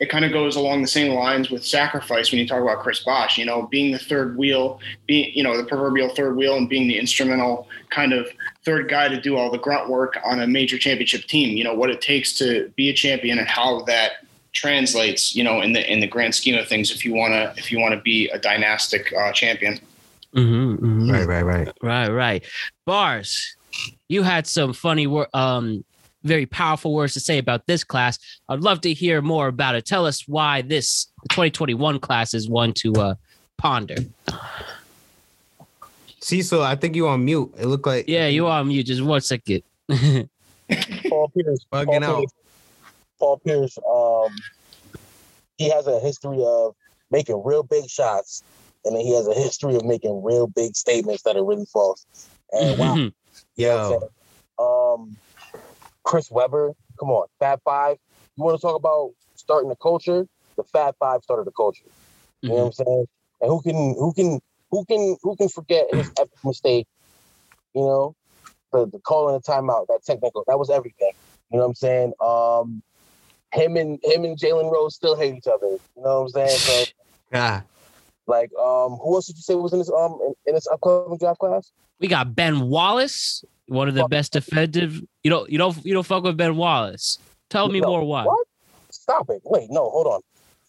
it 0.00 0.08
kind 0.08 0.24
of 0.24 0.32
goes 0.32 0.56
along 0.56 0.80
the 0.80 0.88
same 0.88 1.12
lines 1.12 1.50
with 1.50 1.64
sacrifice 1.64 2.30
when 2.30 2.40
you 2.40 2.48
talk 2.48 2.62
about 2.62 2.82
Chris 2.82 3.00
Bosh, 3.00 3.36
you 3.36 3.44
know, 3.44 3.66
being 3.66 3.92
the 3.92 3.98
third 3.98 4.36
wheel, 4.36 4.80
being, 5.06 5.30
you 5.34 5.42
know, 5.42 5.56
the 5.56 5.64
proverbial 5.64 6.08
third 6.08 6.36
wheel 6.36 6.56
and 6.56 6.68
being 6.68 6.88
the 6.88 6.98
instrumental 6.98 7.68
kind 7.90 8.14
of 8.14 8.26
third 8.64 8.88
guy 8.88 9.08
to 9.08 9.20
do 9.20 9.36
all 9.36 9.50
the 9.50 9.58
grunt 9.58 9.90
work 9.90 10.18
on 10.24 10.40
a 10.40 10.46
major 10.46 10.78
championship 10.78 11.24
team, 11.24 11.56
you 11.56 11.64
know, 11.64 11.74
what 11.74 11.90
it 11.90 12.00
takes 12.00 12.32
to 12.38 12.72
be 12.76 12.88
a 12.88 12.94
champion 12.94 13.38
and 13.38 13.46
how 13.46 13.82
that 13.82 14.24
translates, 14.52 15.36
you 15.36 15.44
know, 15.44 15.60
in 15.60 15.74
the, 15.74 15.92
in 15.92 16.00
the 16.00 16.06
grand 16.06 16.34
scheme 16.34 16.56
of 16.58 16.66
things, 16.66 16.90
if 16.90 17.04
you 17.04 17.14
want 17.14 17.32
to, 17.32 17.52
if 17.58 17.70
you 17.70 17.78
want 17.78 17.94
to 17.94 18.00
be 18.00 18.28
a 18.30 18.38
dynastic 18.38 19.12
uh, 19.12 19.30
champion. 19.32 19.78
Mm-hmm, 20.34 20.84
mm-hmm. 20.84 21.10
Right, 21.10 21.26
right, 21.26 21.42
right. 21.42 21.72
Right, 21.82 22.08
right. 22.08 22.44
Bars, 22.86 23.56
you 24.10 24.24
had 24.24 24.44
some 24.44 24.72
funny, 24.72 25.06
um, 25.32 25.84
very 26.24 26.44
powerful 26.44 26.92
words 26.92 27.14
to 27.14 27.20
say 27.20 27.38
about 27.38 27.66
this 27.66 27.84
class. 27.84 28.18
I'd 28.48 28.60
love 28.60 28.80
to 28.80 28.92
hear 28.92 29.22
more 29.22 29.46
about 29.46 29.76
it. 29.76 29.86
Tell 29.86 30.04
us 30.04 30.26
why 30.26 30.62
this 30.62 31.06
2021 31.30 32.00
class 32.00 32.34
is 32.34 32.50
one 32.50 32.72
to 32.74 32.92
uh, 32.94 33.14
ponder. 33.56 33.94
Cecil, 36.18 36.60
I 36.60 36.74
think 36.74 36.96
you 36.96 37.06
on 37.06 37.24
mute. 37.24 37.54
It 37.56 37.66
looked 37.66 37.86
like 37.86 38.08
Yeah, 38.08 38.26
you 38.26 38.48
are 38.48 38.60
on 38.60 38.68
mute. 38.68 38.84
Just 38.84 39.00
one 39.00 39.20
second. 39.20 39.62
Paul 39.88 41.30
Pierce. 41.32 41.64
Paul 41.70 42.04
out. 42.04 42.18
Pierce, 42.18 42.32
Paul 43.20 43.38
Pierce, 43.38 43.78
um, 43.88 44.36
he 45.56 45.70
has 45.70 45.86
a 45.86 46.00
history 46.00 46.42
of 46.44 46.74
making 47.12 47.40
real 47.44 47.62
big 47.62 47.88
shots, 47.88 48.42
and 48.84 48.96
then 48.96 49.02
he 49.02 49.14
has 49.14 49.28
a 49.28 49.34
history 49.34 49.76
of 49.76 49.84
making 49.84 50.20
real 50.24 50.48
big 50.48 50.74
statements 50.74 51.22
that 51.22 51.36
are 51.36 51.44
really 51.44 51.66
false. 51.72 52.04
And 52.52 52.78
wow, 52.78 53.10
you 53.60 53.66
know 53.68 53.90
what 53.90 54.02
I'm 54.02 54.08
Yo, 54.58 54.94
um, 54.94 55.16
Chris 56.04 56.30
Webber, 56.30 56.72
come 56.98 57.10
on, 57.10 57.26
Fab 57.38 57.60
Five. 57.64 57.96
You 58.36 58.44
want 58.44 58.58
to 58.58 58.62
talk 58.62 58.76
about 58.76 59.12
starting 59.34 59.68
the 59.68 59.76
culture? 59.76 60.26
The 60.56 60.64
Fab 60.64 60.94
Five 60.98 61.22
started 61.22 61.46
the 61.46 61.52
culture. 61.52 61.86
You 62.42 62.50
know 62.50 62.54
what 62.56 62.66
I'm 62.66 62.72
saying? 62.72 63.06
And 63.40 63.50
who 63.50 63.62
can 63.62 63.94
who 63.98 64.12
can 64.12 64.40
who 64.70 64.84
can 64.84 65.16
who 65.22 65.36
can 65.36 65.48
forget 65.48 65.86
his 65.92 66.10
epic 66.18 66.38
mistake? 66.44 66.86
You 67.74 67.82
know, 67.82 68.14
the, 68.72 68.86
the 68.86 68.98
calling 69.00 69.36
a 69.36 69.40
timeout, 69.40 69.86
that 69.88 70.00
technical, 70.04 70.44
that 70.46 70.58
was 70.58 70.70
everything. 70.70 71.12
You 71.50 71.58
know 71.58 71.64
what 71.64 71.70
I'm 71.70 71.74
saying? 71.74 72.12
Um, 72.20 72.82
him 73.52 73.76
and 73.76 73.98
him 74.02 74.24
and 74.24 74.38
Jalen 74.38 74.70
Rose 74.72 74.94
still 74.94 75.16
hate 75.16 75.34
each 75.34 75.46
other. 75.46 75.66
You 75.66 76.02
know 76.02 76.22
what 76.22 76.22
I'm 76.22 76.28
saying? 76.28 76.58
So 76.58 76.84
ah, 77.34 77.62
like, 78.30 78.50
um, 78.54 78.92
who 78.92 79.14
else 79.14 79.26
did 79.26 79.36
you 79.36 79.42
say 79.42 79.54
was 79.54 79.72
in 79.72 79.80
this 79.80 79.90
um 79.90 80.18
in, 80.26 80.34
in 80.46 80.54
this 80.54 80.66
upcoming 80.68 81.18
draft 81.18 81.40
class? 81.40 81.72
We 81.98 82.08
got 82.08 82.34
Ben 82.34 82.68
Wallace, 82.68 83.44
one 83.66 83.88
of 83.88 83.94
the 83.94 84.06
best 84.08 84.32
defensive. 84.32 85.02
You 85.22 85.30
don't, 85.30 85.50
you 85.50 85.58
don't, 85.58 85.84
you 85.84 85.92
don't 85.92 86.06
fuck 86.06 86.22
with 86.22 86.36
Ben 86.38 86.56
Wallace. 86.56 87.18
Tell 87.50 87.68
me 87.68 87.80
No. 87.80 87.88
more 87.88 88.04
why. 88.04 88.24
What? 88.24 88.46
Stop 88.90 89.28
it! 89.30 89.42
Wait, 89.44 89.68
no, 89.70 89.90
hold 89.90 90.06
on. 90.06 90.20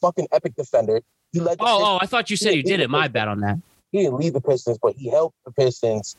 Fucking 0.02 0.28
epic 0.32 0.56
defender. 0.56 1.02
He 1.32 1.40
led. 1.40 1.60
The 1.60 1.64
Oh, 1.64 1.78
oh, 1.82 2.00
I 2.02 2.06
thought 2.06 2.30
you 2.30 2.36
said 2.36 2.56
you 2.56 2.64
did 2.64 2.82
it. 2.82 2.90
My 2.90 3.08
bad 3.08 3.28
on 3.30 3.40
that. 3.42 3.58
he 3.92 4.00
didn't 4.00 4.16
lead 4.16 4.34
the 4.34 4.42
Pistons, 4.42 4.78
but 4.82 4.96
he 4.96 5.10
helped 5.10 5.38
the 5.46 5.52
Pistons 5.52 6.16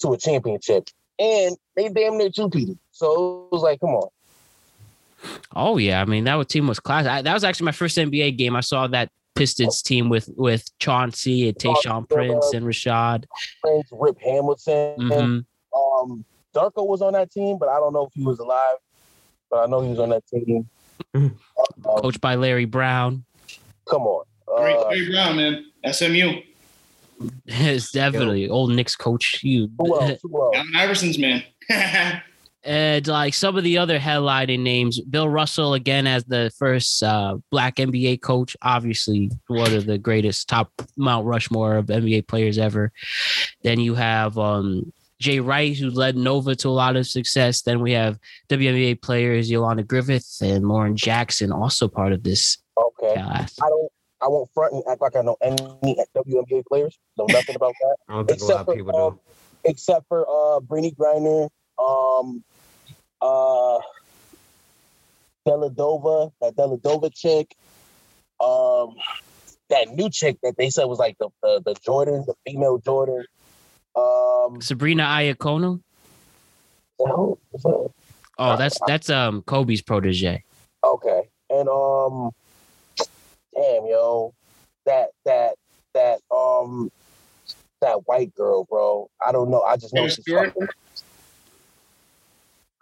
to 0.00 0.12
a 0.12 0.16
championship, 0.16 0.88
and 1.18 1.56
they 1.76 1.88
damn 1.88 2.18
near 2.18 2.30
two 2.30 2.48
peated. 2.48 2.78
So 2.92 3.48
it 3.50 3.54
was 3.54 3.62
like, 3.62 3.80
come 3.80 3.90
on. 3.90 4.08
Oh 5.54 5.76
yeah, 5.78 6.00
I 6.00 6.04
mean 6.04 6.24
that 6.24 6.34
was, 6.34 6.46
team 6.46 6.66
was 6.66 6.80
class. 6.80 7.06
I, 7.06 7.22
that 7.22 7.34
was 7.34 7.44
actually 7.44 7.66
my 7.66 7.72
first 7.72 7.96
NBA 7.96 8.36
game. 8.36 8.56
I 8.56 8.60
saw 8.60 8.86
that 8.88 9.10
Pistons 9.34 9.82
team 9.82 10.08
with 10.08 10.28
with 10.36 10.68
Chauncey 10.78 11.48
and 11.48 11.56
Tayshaun 11.56 12.08
Prince 12.08 12.52
and 12.52 12.66
Rasheed. 12.66 13.24
Prince, 13.62 13.88
Rip 13.92 14.18
Hamilton, 14.20 14.96
Mm-hmm. 14.98 16.10
um, 16.10 16.24
Darko 16.54 16.86
was 16.86 17.00
on 17.02 17.14
that 17.14 17.30
team, 17.30 17.56
but 17.58 17.68
I 17.68 17.76
don't 17.78 17.92
know 17.94 18.06
if 18.06 18.12
he 18.14 18.24
was 18.24 18.38
alive. 18.38 18.76
But 19.50 19.64
I 19.64 19.66
know 19.66 19.80
he 19.80 19.88
was 19.90 19.98
on 19.98 20.10
that 20.10 20.24
team. 20.26 20.68
Um, 21.84 22.00
Coached 22.00 22.20
by 22.20 22.36
Larry 22.36 22.64
Brown. 22.64 23.24
come 23.88 24.02
on. 24.02 24.24
Great, 24.46 24.76
Uh, 24.76 24.88
Larry 24.88 25.10
Brown, 25.10 25.36
man. 25.36 25.64
SMU. 25.92 26.40
It's 27.46 27.90
definitely 27.92 28.48
old 28.48 28.70
Knicks 28.72 28.96
coach. 28.96 29.40
You 29.44 29.70
who 29.78 30.00
else? 30.00 30.20
Who 30.22 30.42
else? 30.42 30.56
Allen 30.56 30.72
Iverson's 30.76 31.18
man. 31.18 31.42
and 32.64 33.06
like 33.06 33.34
some 33.34 33.56
of 33.56 33.64
the 33.64 33.78
other 33.78 33.98
headlining 33.98 34.60
names, 34.60 35.00
Bill 35.00 35.28
Russell 35.28 35.74
again 35.74 36.06
as 36.06 36.24
the 36.24 36.50
first 36.58 37.02
uh, 37.02 37.38
black 37.50 37.76
NBA 37.76 38.20
coach, 38.22 38.56
obviously 38.62 39.30
one 39.48 39.74
of 39.74 39.86
the 39.86 39.98
greatest 39.98 40.48
top 40.48 40.70
Mount 40.96 41.26
Rushmore 41.26 41.76
of 41.76 41.86
NBA 41.86 42.28
players 42.28 42.58
ever. 42.58 42.92
Then 43.62 43.80
you 43.80 43.94
have 43.94 44.38
um, 44.38 44.92
Jay 45.18 45.40
Wright, 45.40 45.76
who 45.76 45.90
led 45.90 46.16
Nova 46.16 46.54
to 46.56 46.68
a 46.68 46.70
lot 46.70 46.96
of 46.96 47.06
success. 47.06 47.62
Then 47.62 47.80
we 47.80 47.92
have 47.92 48.18
WNBA 48.48 49.02
players 49.02 49.50
Yolanda 49.50 49.82
Griffith 49.82 50.38
and 50.40 50.68
Lauren 50.68 50.96
Jackson, 50.96 51.52
also 51.52 51.88
part 51.88 52.12
of 52.12 52.22
this 52.22 52.58
Okay. 52.76 53.14
class. 53.14 53.56
I 53.62 53.68
don't. 53.68 53.92
I 54.22 54.28
won't 54.28 54.48
front 54.54 54.72
and 54.72 54.84
act 54.88 55.00
like 55.00 55.16
I 55.16 55.20
know 55.22 55.36
any 55.42 55.56
WNBA 56.16 56.64
players. 56.66 56.96
Know 57.18 57.26
nothing 57.26 57.56
about 57.56 57.74
that. 57.80 57.96
I 58.08 58.12
don't 58.14 58.26
think 58.28 58.40
a 58.40 58.44
lot 58.44 58.50
Except 58.50 58.60
of 58.60 58.66
for, 58.66 58.74
people 58.76 58.96
um, 58.96 59.14
do. 59.14 59.20
except 59.64 60.08
for 60.08 60.22
uh 60.28 60.60
Brittney 60.60 60.94
Griner, 60.96 61.48
um 61.78 62.44
uh 63.22 63.78
Deladova, 65.46 66.32
that 66.40 66.54
Deladova 66.56 67.12
chick, 67.14 67.54
um 68.40 68.94
that 69.70 69.88
new 69.94 70.10
chick 70.10 70.36
that 70.42 70.56
they 70.58 70.70
said 70.70 70.84
was 70.84 70.98
like 70.98 71.16
the 71.18 71.28
the, 71.42 71.62
the 71.64 71.74
Jordan, 71.84 72.24
the 72.26 72.34
female 72.46 72.78
Jordan. 72.78 73.24
Um 73.96 74.60
Sabrina 74.60 75.02
Iacono. 75.04 75.80
who- 76.98 77.38
who- 77.62 77.92
Oh, 78.38 78.56
that's 78.56 78.78
that's 78.86 79.10
um 79.10 79.42
Kobe's 79.42 79.82
protege. 79.82 80.42
okay. 80.84 81.28
And 81.50 81.68
um 81.68 82.30
damn 83.54 83.86
yo, 83.86 84.32
that 84.86 85.10
that 85.24 85.54
that 85.94 86.20
um 86.34 86.90
that 87.80 88.06
white 88.06 88.32
girl, 88.34 88.64
bro. 88.64 89.10
I 89.24 89.32
don't 89.32 89.50
know. 89.50 89.62
I 89.62 89.76
just 89.76 89.92
know 89.92 90.02
Taylor 90.02 90.10
she's 90.10 90.24
Stewart? 90.24 90.54
fucking- 90.54 90.68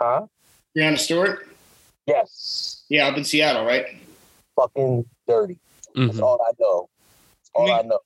Huh? 0.01 0.27
Breanna 0.77 0.99
Stewart. 0.99 1.47
Yes. 2.07 2.83
Yeah, 2.89 3.09
up 3.09 3.17
in 3.17 3.25
Seattle, 3.25 3.65
right? 3.65 3.87
Fucking 4.57 5.05
dirty. 5.29 5.59
That's 5.95 6.17
Mhm. 6.17 6.23
all 6.23 6.41
I 6.47 6.53
know. 6.59 6.89
That's 7.39 7.51
all 7.55 7.71
I 7.73 7.83
know. 7.83 7.99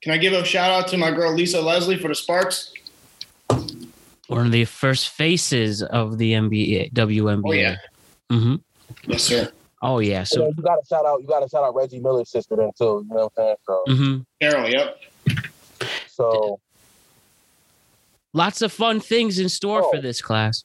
Can 0.00 0.12
I 0.12 0.16
give 0.16 0.32
a 0.32 0.44
shout 0.44 0.70
out 0.70 0.88
to 0.88 0.96
my 0.96 1.10
girl 1.10 1.32
Lisa 1.34 1.60
Leslie 1.60 1.98
for 1.98 2.08
the 2.08 2.14
Sparks? 2.14 2.72
One 4.28 4.46
of 4.46 4.52
the 4.52 4.64
first 4.64 5.08
faces 5.08 5.82
of 5.82 6.18
the 6.18 6.32
NBA, 6.34 6.90
WNBA. 6.92 7.48
Oh 7.48 7.52
yeah, 7.52 7.76
hmm 8.30 8.56
yes 9.06 9.22
sir. 9.24 9.50
Oh 9.82 9.98
yeah. 10.00 10.22
So 10.24 10.36
So 10.36 10.46
you 10.56 10.62
gotta 10.62 10.82
shout 10.88 11.06
out. 11.06 11.20
You 11.20 11.26
gotta 11.26 11.48
shout 11.48 11.64
out 11.64 11.74
Reggie 11.74 11.98
Miller's 11.98 12.30
sister 12.30 12.56
then 12.56 12.70
too. 12.78 13.06
You 13.08 13.14
know 13.14 13.30
what 13.30 13.32
I'm 13.38 13.44
saying? 13.44 13.56
So, 13.66 13.84
mhm. 13.88 14.26
Carol, 14.40 14.68
yep. 14.70 15.00
so 16.08 16.60
lots 18.34 18.60
of 18.62 18.72
fun 18.72 19.00
things 19.00 19.38
in 19.38 19.48
store 19.48 19.84
Oh. 19.84 19.90
for 19.90 20.00
this 20.00 20.20
class. 20.20 20.62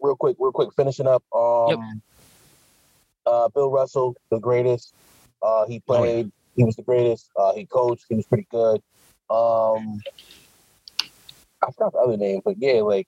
Real 0.00 0.16
quick, 0.16 0.36
real 0.38 0.52
quick, 0.52 0.70
finishing 0.76 1.06
up. 1.06 1.22
Um, 1.34 1.68
Yep. 1.70 1.78
uh, 3.26 3.48
Bill 3.54 3.70
Russell, 3.70 4.14
the 4.30 4.38
greatest. 4.38 4.94
Uh, 5.42 5.66
he 5.66 5.82
Oh, 5.88 5.94
played. 6.00 6.30
He 6.56 6.64
was 6.64 6.76
the 6.76 6.82
greatest. 6.82 7.30
Uh, 7.36 7.54
he 7.54 7.66
coached. 7.66 8.04
He 8.08 8.14
was 8.16 8.26
pretty 8.26 8.46
good. 8.50 8.80
Um, 9.28 10.00
I 11.62 11.70
forgot 11.72 11.92
the 11.92 11.98
other 11.98 12.16
name, 12.16 12.40
but 12.44 12.54
yeah, 12.58 12.80
like, 12.82 13.06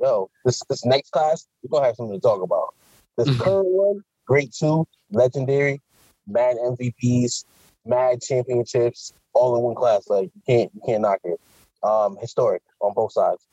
yo, 0.00 0.30
this 0.44 0.62
this 0.68 0.84
next 0.84 1.10
class, 1.10 1.46
we're 1.62 1.68
gonna 1.70 1.86
have 1.86 1.96
something 1.96 2.14
to 2.18 2.20
talk 2.20 2.42
about. 2.42 2.74
This 3.16 3.28
Mhm. 3.28 3.38
current 3.38 3.68
one, 3.68 4.00
great 4.26 4.52
two, 4.52 4.86
legendary, 5.10 5.82
mad 6.26 6.56
MVPs, 6.56 7.44
mad 7.84 8.22
championships, 8.22 9.12
all 9.34 9.56
in 9.56 9.62
one 9.62 9.74
class. 9.74 10.08
Like 10.08 10.30
you 10.34 10.42
can't 10.46 10.70
you 10.74 10.80
can't 10.86 11.02
knock 11.02 11.20
it. 11.24 11.38
Um, 11.82 12.16
historic 12.20 12.62
on 12.80 12.94
both 12.94 13.12
sides. 13.12 13.46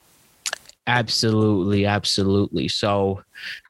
Absolutely, 0.88 1.86
absolutely. 1.86 2.68
So, 2.68 3.24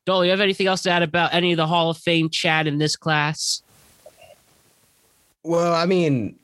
Dolly, 0.05 0.27
you 0.27 0.31
have 0.31 0.41
anything 0.41 0.67
else 0.67 0.81
to 0.83 0.89
add 0.89 1.03
about 1.03 1.33
any 1.33 1.51
of 1.51 1.57
the 1.57 1.67
Hall 1.67 1.89
of 1.89 1.97
Fame 1.97 2.29
chat 2.29 2.67
in 2.67 2.77
this 2.77 2.95
class? 2.95 3.61
Well, 5.43 5.73
I 5.73 5.85
mean, 5.85 6.39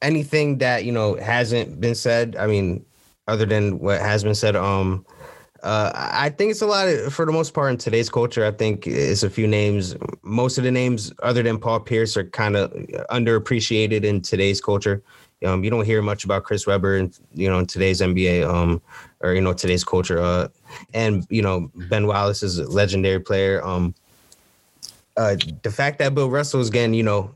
anything 0.00 0.58
that 0.58 0.84
you 0.84 0.92
know 0.92 1.14
hasn't 1.14 1.80
been 1.80 1.94
said. 1.94 2.36
I 2.36 2.46
mean, 2.46 2.84
other 3.28 3.46
than 3.46 3.78
what 3.78 4.00
has 4.00 4.24
been 4.24 4.34
said, 4.34 4.56
um, 4.56 5.06
uh, 5.62 5.92
I 5.94 6.28
think 6.30 6.50
it's 6.50 6.62
a 6.62 6.66
lot 6.66 6.88
of, 6.88 7.14
for 7.14 7.24
the 7.24 7.32
most 7.32 7.54
part 7.54 7.70
in 7.70 7.78
today's 7.78 8.10
culture. 8.10 8.44
I 8.44 8.50
think 8.50 8.86
it's 8.86 9.22
a 9.22 9.30
few 9.30 9.46
names. 9.46 9.94
Most 10.22 10.58
of 10.58 10.64
the 10.64 10.72
names, 10.72 11.12
other 11.22 11.42
than 11.42 11.58
Paul 11.58 11.80
Pierce, 11.80 12.16
are 12.16 12.24
kind 12.24 12.56
of 12.56 12.72
underappreciated 13.10 14.04
in 14.04 14.20
today's 14.20 14.60
culture. 14.60 15.02
Um, 15.44 15.64
you 15.64 15.70
don't 15.70 15.84
hear 15.84 16.02
much 16.02 16.24
about 16.24 16.44
Chris 16.44 16.66
Webber, 16.66 16.96
in, 16.96 17.12
you 17.34 17.48
know, 17.48 17.58
in 17.58 17.66
today's 17.66 18.00
NBA, 18.00 18.48
um, 18.48 18.80
or 19.20 19.34
you 19.34 19.40
know, 19.40 19.52
today's 19.52 19.84
culture. 19.84 20.20
Uh, 20.20 20.48
and 20.94 21.26
you 21.30 21.42
know, 21.42 21.70
Ben 21.74 22.06
Wallace 22.06 22.42
is 22.42 22.58
a 22.58 22.68
legendary 22.68 23.20
player. 23.20 23.64
Um, 23.64 23.94
uh, 25.16 25.36
the 25.62 25.70
fact 25.70 25.98
that 25.98 26.14
Bill 26.14 26.30
Russell 26.30 26.60
is 26.60 26.70
getting, 26.70 26.94
you 26.94 27.02
know, 27.02 27.30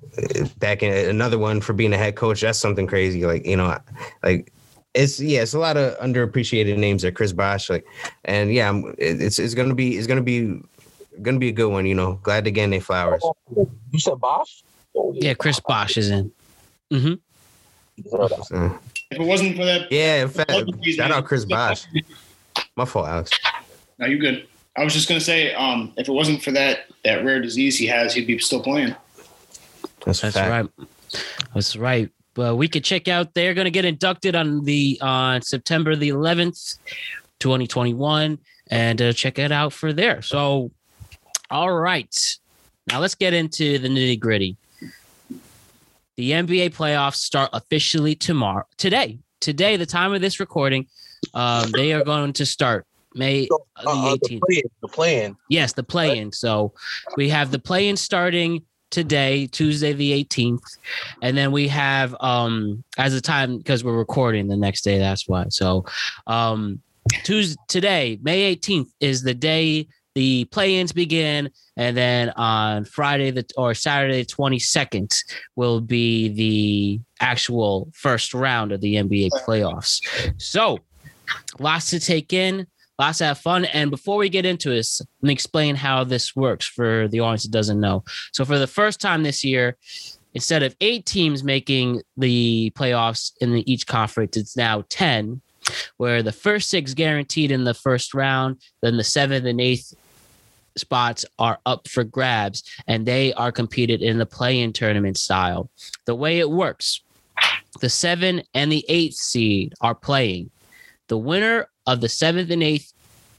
back 0.58 0.82
in 0.82 0.92
another 1.08 1.38
one 1.38 1.60
for 1.60 1.72
being 1.72 1.92
a 1.92 1.98
head 1.98 2.16
coach, 2.16 2.40
that's 2.40 2.58
something 2.58 2.86
crazy. 2.86 3.26
Like, 3.26 3.44
you 3.46 3.56
know, 3.56 3.78
like 4.22 4.52
it's 4.94 5.20
yeah, 5.20 5.42
it's 5.42 5.54
a 5.54 5.58
lot 5.58 5.76
of 5.76 5.96
underappreciated 5.98 6.78
names 6.78 7.02
there. 7.02 7.12
Chris 7.12 7.32
Bosh, 7.32 7.68
like, 7.68 7.86
and 8.24 8.52
yeah, 8.52 8.68
I'm, 8.68 8.94
it's 8.98 9.38
it's 9.38 9.54
gonna 9.54 9.74
be 9.74 9.96
it's 9.96 10.06
gonna 10.06 10.22
be 10.22 10.58
gonna 11.20 11.38
be 11.38 11.50
a 11.50 11.52
good 11.52 11.70
one. 11.70 11.84
You 11.86 11.94
know, 11.94 12.14
glad 12.22 12.44
to 12.44 12.50
get 12.50 12.66
Nate 12.68 12.82
Flowers. 12.82 13.22
You 13.54 13.98
said 13.98 14.18
Bosh? 14.18 14.64
Oh, 14.96 15.12
Yeah, 15.14 15.34
Chris 15.34 15.60
Bosh 15.60 15.98
is 15.98 16.10
in. 16.10 16.32
hmm 16.90 17.14
So, 17.14 17.18
If 17.98 19.20
it 19.20 19.20
wasn't 19.20 19.56
for 19.56 19.64
that, 19.64 19.90
yeah, 19.90 20.22
in 20.22 20.28
fact, 20.28 20.52
He's 20.82 20.96
shout 20.96 21.10
not- 21.10 21.18
out 21.18 21.24
Chris 21.24 21.44
Bosh. 21.44 21.84
My 22.76 22.84
fault, 22.84 23.08
Alex. 23.08 23.30
No, 23.98 24.06
you 24.06 24.18
good. 24.18 24.46
I 24.76 24.84
was 24.84 24.92
just 24.92 25.08
gonna 25.08 25.20
say, 25.20 25.54
um, 25.54 25.92
if 25.96 26.08
it 26.08 26.12
wasn't 26.12 26.42
for 26.42 26.50
that 26.52 26.86
that 27.04 27.24
rare 27.24 27.40
disease 27.40 27.78
he 27.78 27.86
has, 27.86 28.12
he'd 28.14 28.26
be 28.26 28.38
still 28.38 28.62
playing. 28.62 28.94
That's, 30.04 30.20
That's 30.20 30.36
right. 30.36 30.66
That's 31.54 31.76
right. 31.76 32.10
Well, 32.36 32.56
we 32.56 32.68
could 32.68 32.84
check 32.84 33.08
out. 33.08 33.32
They're 33.34 33.54
going 33.54 33.64
to 33.64 33.70
get 33.70 33.84
inducted 33.86 34.36
on 34.36 34.64
the 34.64 34.98
on 35.00 35.40
September 35.42 35.96
the 35.96 36.10
11th, 36.10 36.78
2021, 37.40 38.38
and 38.70 39.02
uh, 39.02 39.12
check 39.12 39.38
it 39.38 39.50
out 39.50 39.72
for 39.72 39.92
there. 39.92 40.20
So, 40.20 40.70
all 41.50 41.72
right, 41.72 42.14
now 42.88 43.00
let's 43.00 43.14
get 43.14 43.32
into 43.32 43.78
the 43.78 43.88
nitty 43.88 44.20
gritty. 44.20 44.56
The 46.16 46.30
NBA 46.32 46.70
playoffs 46.74 47.16
start 47.16 47.50
officially 47.52 48.14
tomorrow. 48.14 48.64
Today, 48.78 49.18
today, 49.40 49.76
the 49.76 49.84
time 49.86 50.14
of 50.14 50.20
this 50.22 50.40
recording, 50.40 50.86
um, 51.34 51.70
they 51.72 51.92
are 51.92 52.02
going 52.04 52.32
to 52.34 52.46
start 52.46 52.86
May 53.14 53.46
So, 53.46 53.66
uh, 53.76 53.82
the 53.82 53.88
Uh, 53.90 53.92
uh, 54.12 54.16
18th. 54.16 54.40
the 54.48 54.62
the 54.82 54.88
plan. 54.88 55.36
Yes, 55.50 55.72
the 55.74 55.82
play 55.82 56.18
in. 56.18 56.32
So 56.32 56.72
we 57.16 57.28
have 57.28 57.50
the 57.50 57.58
play 57.58 57.88
in 57.88 57.96
starting 57.96 58.62
today, 58.90 59.46
Tuesday 59.46 59.92
the 59.92 60.12
18th. 60.12 60.78
And 61.22 61.36
then 61.36 61.52
we 61.52 61.68
have 61.68 62.16
um 62.20 62.82
as 62.96 63.12
a 63.14 63.20
time 63.20 63.58
because 63.58 63.84
we're 63.84 63.96
recording 63.98 64.48
the 64.48 64.56
next 64.56 64.82
day, 64.82 64.98
that's 64.98 65.28
why. 65.28 65.46
So 65.50 65.84
um 66.26 66.80
Tuesday 67.24 67.56
today, 67.68 68.18
May 68.22 68.54
18th 68.56 68.88
is 69.00 69.22
the 69.22 69.34
day 69.34 69.86
the 70.16 70.46
play-ins 70.46 70.92
begin, 70.92 71.50
and 71.76 71.94
then 71.94 72.30
on 72.30 72.86
Friday 72.86 73.30
the 73.30 73.44
or 73.58 73.74
Saturday 73.74 74.22
the 74.22 74.32
22nd 74.32 75.14
will 75.56 75.82
be 75.82 76.28
the 76.28 77.00
actual 77.20 77.90
first 77.92 78.32
round 78.32 78.72
of 78.72 78.80
the 78.80 78.94
NBA 78.94 79.28
playoffs. 79.46 80.00
So 80.38 80.78
lots 81.58 81.90
to 81.90 82.00
take 82.00 82.32
in 82.32 82.66
lots 82.98 83.18
to 83.18 83.26
have 83.26 83.38
fun. 83.38 83.66
And 83.66 83.90
before 83.90 84.16
we 84.16 84.30
get 84.30 84.46
into 84.46 84.70
this, 84.70 85.02
let 85.20 85.28
me 85.28 85.34
explain 85.34 85.76
how 85.76 86.02
this 86.02 86.34
works 86.34 86.66
for 86.66 87.08
the 87.08 87.20
audience 87.20 87.42
that 87.42 87.52
doesn't 87.52 87.78
know. 87.78 88.02
So 88.32 88.46
for 88.46 88.58
the 88.58 88.66
first 88.66 89.02
time 89.02 89.22
this 89.22 89.44
year, 89.44 89.76
instead 90.32 90.62
of 90.62 90.74
eight 90.80 91.04
teams 91.04 91.44
making 91.44 92.00
the 92.16 92.72
playoffs 92.74 93.32
in 93.42 93.52
the, 93.52 93.70
each 93.70 93.86
conference, 93.86 94.38
it's 94.38 94.56
now 94.56 94.82
10, 94.88 95.42
where 95.98 96.22
the 96.22 96.32
first 96.32 96.70
six 96.70 96.94
guaranteed 96.94 97.50
in 97.50 97.64
the 97.64 97.74
first 97.74 98.14
round, 98.14 98.62
then 98.80 98.96
the 98.96 99.04
seventh 99.04 99.44
and 99.44 99.60
eighth 99.60 99.94
spots 100.76 101.24
are 101.38 101.58
up 101.66 101.88
for 101.88 102.04
grabs 102.04 102.62
and 102.86 103.06
they 103.06 103.32
are 103.34 103.52
competed 103.52 104.02
in 104.02 104.18
the 104.18 104.26
play-in 104.26 104.72
tournament 104.72 105.16
style. 105.18 105.70
The 106.04 106.14
way 106.14 106.38
it 106.38 106.50
works, 106.50 107.00
the 107.80 107.90
seven 107.90 108.42
and 108.54 108.70
the 108.70 108.84
eighth 108.88 109.16
seed 109.16 109.74
are 109.80 109.94
playing. 109.94 110.50
The 111.08 111.18
winner 111.18 111.68
of 111.86 112.00
the 112.00 112.08
seventh 112.08 112.50
and 112.50 112.62
eighth 112.62 112.92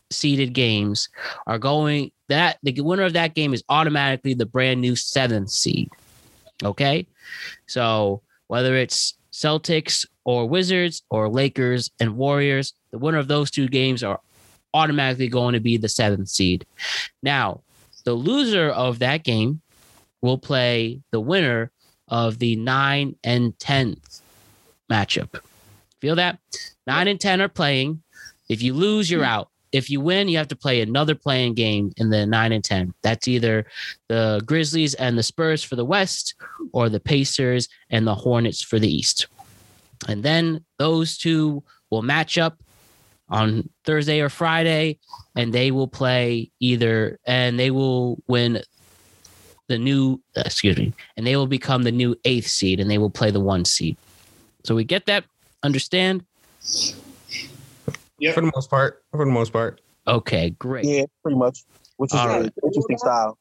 seeded 0.09 0.53
games 0.53 1.09
are 1.47 1.59
going 1.59 2.11
that 2.29 2.57
the 2.63 2.79
winner 2.81 3.03
of 3.03 3.13
that 3.13 3.35
game 3.35 3.53
is 3.53 3.63
automatically 3.69 4.33
the 4.33 4.45
brand 4.45 4.81
new 4.81 4.95
seventh 4.95 5.49
seed. 5.49 5.89
Okay. 6.63 7.07
So 7.67 8.21
whether 8.47 8.75
it's 8.75 9.15
Celtics 9.31 10.05
or 10.23 10.47
Wizards 10.47 11.03
or 11.09 11.29
Lakers 11.29 11.91
and 11.99 12.17
Warriors, 12.17 12.73
the 12.91 12.97
winner 12.97 13.17
of 13.17 13.27
those 13.27 13.51
two 13.51 13.67
games 13.67 14.03
are 14.03 14.19
automatically 14.77 15.27
going 15.27 15.53
to 15.53 15.59
be 15.59 15.77
the 15.77 15.89
seventh 15.89 16.29
seed. 16.29 16.65
Now, 17.23 17.61
the 18.05 18.13
loser 18.13 18.69
of 18.69 18.99
that 18.99 19.23
game 19.23 19.61
will 20.21 20.37
play 20.37 21.01
the 21.11 21.19
winner 21.19 21.71
of 22.07 22.39
the 22.39 22.55
nine 22.55 23.15
and 23.23 23.57
tenth 23.59 24.21
matchup. 24.89 25.39
Feel 25.99 26.15
that? 26.15 26.39
Nine 26.85 27.07
and 27.07 27.19
ten 27.19 27.41
are 27.41 27.49
playing. 27.49 28.01
If 28.49 28.61
you 28.61 28.73
lose, 28.73 29.11
you're 29.11 29.25
out. 29.25 29.49
If 29.73 29.89
you 29.89 29.99
win, 29.99 30.29
you 30.29 30.37
have 30.37 30.47
to 30.47 30.55
play 30.55 30.79
another 30.79 31.15
playing 31.15 31.55
game 31.55 31.91
in 31.97 32.09
the 32.09 32.25
nine 32.25 32.53
and 32.53 32.63
ten. 32.63 32.93
That's 33.01 33.27
either 33.27 33.65
the 34.07 34.41
Grizzlies 34.45 34.93
and 34.93 35.17
the 35.17 35.23
Spurs 35.23 35.63
for 35.63 35.75
the 35.75 35.83
West, 35.83 36.35
or 36.71 36.87
the 36.87 37.01
Pacers 37.01 37.67
and 37.89 38.07
the 38.07 38.15
Hornets 38.15 38.61
for 38.61 38.79
the 38.79 38.89
East. 38.89 39.27
And 40.07 40.23
then 40.23 40.63
those 40.77 41.17
two 41.17 41.63
will 41.89 42.03
match 42.03 42.37
up 42.37 42.63
on 43.29 43.69
Thursday 43.83 44.21
or 44.21 44.29
Friday, 44.29 44.99
and 45.35 45.53
they 45.53 45.71
will 45.71 45.87
play 45.87 46.51
either, 46.59 47.19
and 47.25 47.59
they 47.59 47.71
will 47.71 48.21
win 48.27 48.61
the 49.67 49.77
new, 49.77 50.21
uh, 50.35 50.43
excuse 50.45 50.77
me, 50.77 50.93
and 51.17 51.27
they 51.27 51.35
will 51.35 51.47
become 51.47 51.83
the 51.83 51.91
new 51.91 52.15
eighth 52.25 52.47
seed, 52.47 52.79
and 52.79 52.89
they 52.89 52.97
will 52.97 53.09
play 53.09 53.31
the 53.31 53.39
one 53.39 53.65
seed. 53.65 53.97
So 54.63 54.75
we 54.75 54.83
get 54.83 55.05
that, 55.07 55.25
understand? 55.63 56.25
Yeah, 58.19 58.31
For 58.33 58.41
the 58.41 58.51
most 58.55 58.69
part. 58.69 59.03
For 59.11 59.25
the 59.25 59.31
most 59.31 59.53
part. 59.53 59.81
Okay, 60.07 60.51
great. 60.51 60.85
Yeah, 60.85 61.05
pretty 61.21 61.37
much. 61.37 61.65
Which 61.97 62.13
is 62.13 62.19
an 62.19 62.27
right. 62.27 62.53
interesting 62.63 62.97
style. 62.97 63.37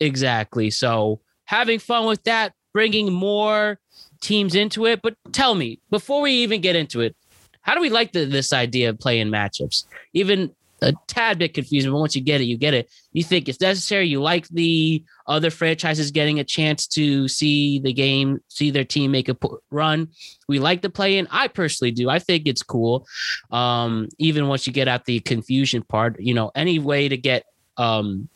Exactly. 0.00 0.70
So 0.70 1.20
having 1.44 1.78
fun 1.78 2.06
with 2.06 2.22
that, 2.24 2.52
bringing 2.72 3.12
more 3.12 3.78
teams 4.20 4.54
into 4.54 4.86
it. 4.86 5.00
But 5.02 5.16
tell 5.32 5.54
me, 5.54 5.80
before 5.90 6.20
we 6.20 6.32
even 6.32 6.60
get 6.60 6.76
into 6.76 7.00
it, 7.00 7.16
how 7.64 7.74
do 7.74 7.80
we 7.80 7.90
like 7.90 8.12
the, 8.12 8.26
this 8.26 8.52
idea 8.52 8.90
of 8.90 9.00
playing 9.00 9.28
matchups? 9.28 9.84
Even 10.12 10.54
a 10.82 10.92
tad 11.06 11.38
bit 11.38 11.54
confusing, 11.54 11.90
but 11.90 11.98
once 11.98 12.14
you 12.14 12.20
get 12.20 12.40
it, 12.40 12.44
you 12.44 12.58
get 12.58 12.74
it. 12.74 12.90
You 13.12 13.24
think 13.24 13.48
it's 13.48 13.60
necessary. 13.60 14.06
You 14.06 14.20
like 14.20 14.46
the 14.48 15.02
other 15.26 15.50
franchises 15.50 16.10
getting 16.10 16.40
a 16.40 16.44
chance 16.44 16.86
to 16.88 17.26
see 17.26 17.78
the 17.78 17.92
game, 17.92 18.40
see 18.48 18.70
their 18.70 18.84
team 18.84 19.10
make 19.10 19.30
a 19.30 19.36
run. 19.70 20.08
We 20.46 20.58
like 20.58 20.82
the 20.82 20.90
play 20.90 21.16
in. 21.16 21.26
I 21.30 21.48
personally 21.48 21.90
do. 21.90 22.10
I 22.10 22.18
think 22.18 22.46
it's 22.46 22.62
cool. 22.62 23.06
Um, 23.50 24.08
even 24.18 24.46
once 24.46 24.66
you 24.66 24.72
get 24.72 24.88
out 24.88 25.06
the 25.06 25.20
confusion 25.20 25.82
part, 25.82 26.20
you 26.20 26.34
know, 26.34 26.50
any 26.54 26.78
way 26.78 27.08
to 27.08 27.16
get 27.16 27.46
um, 27.78 28.28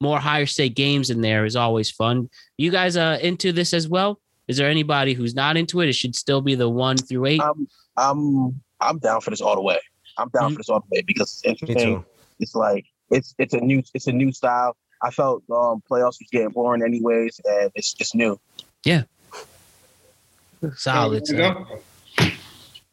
more 0.00 0.20
higher 0.20 0.46
stake 0.46 0.76
games 0.76 1.10
in 1.10 1.20
there 1.20 1.44
is 1.44 1.56
always 1.56 1.90
fun. 1.90 2.30
You 2.56 2.70
guys 2.70 2.96
uh 2.96 3.18
into 3.20 3.52
this 3.52 3.74
as 3.74 3.88
well? 3.88 4.20
Is 4.48 4.56
there 4.56 4.68
anybody 4.68 5.14
who's 5.14 5.34
not 5.34 5.56
into 5.56 5.80
it? 5.80 5.88
It 5.88 5.94
should 5.94 6.16
still 6.16 6.40
be 6.40 6.54
the 6.54 6.68
one 6.68 6.96
through 6.96 7.26
eight. 7.26 7.40
I'm 7.42 7.68
I'm 8.00 8.60
I'm 8.80 8.98
down 8.98 9.20
for 9.20 9.30
this 9.30 9.40
all 9.40 9.54
the 9.54 9.62
way. 9.62 9.78
I'm 10.18 10.28
down 10.30 10.52
for 10.52 10.58
this 10.58 10.68
all 10.68 10.80
the 10.80 10.96
way 10.96 11.02
because 11.06 11.42
it's 11.44 11.62
interesting. 11.62 12.04
It's 12.40 12.54
like 12.54 12.86
it's 13.10 13.34
it's 13.38 13.54
a 13.54 13.60
new 13.60 13.82
it's 13.94 14.06
a 14.06 14.12
new 14.12 14.32
style. 14.32 14.76
I 15.02 15.10
felt 15.10 15.42
um 15.50 15.82
playoffs 15.88 16.18
was 16.18 16.28
getting 16.32 16.50
boring 16.50 16.82
anyways, 16.82 17.40
and 17.44 17.70
it's 17.74 17.92
just 17.92 18.14
new. 18.14 18.40
Yeah. 18.84 19.02
Solid. 20.76 21.28
You 21.28 21.38
wanna 21.38 21.54
go? 21.54 21.80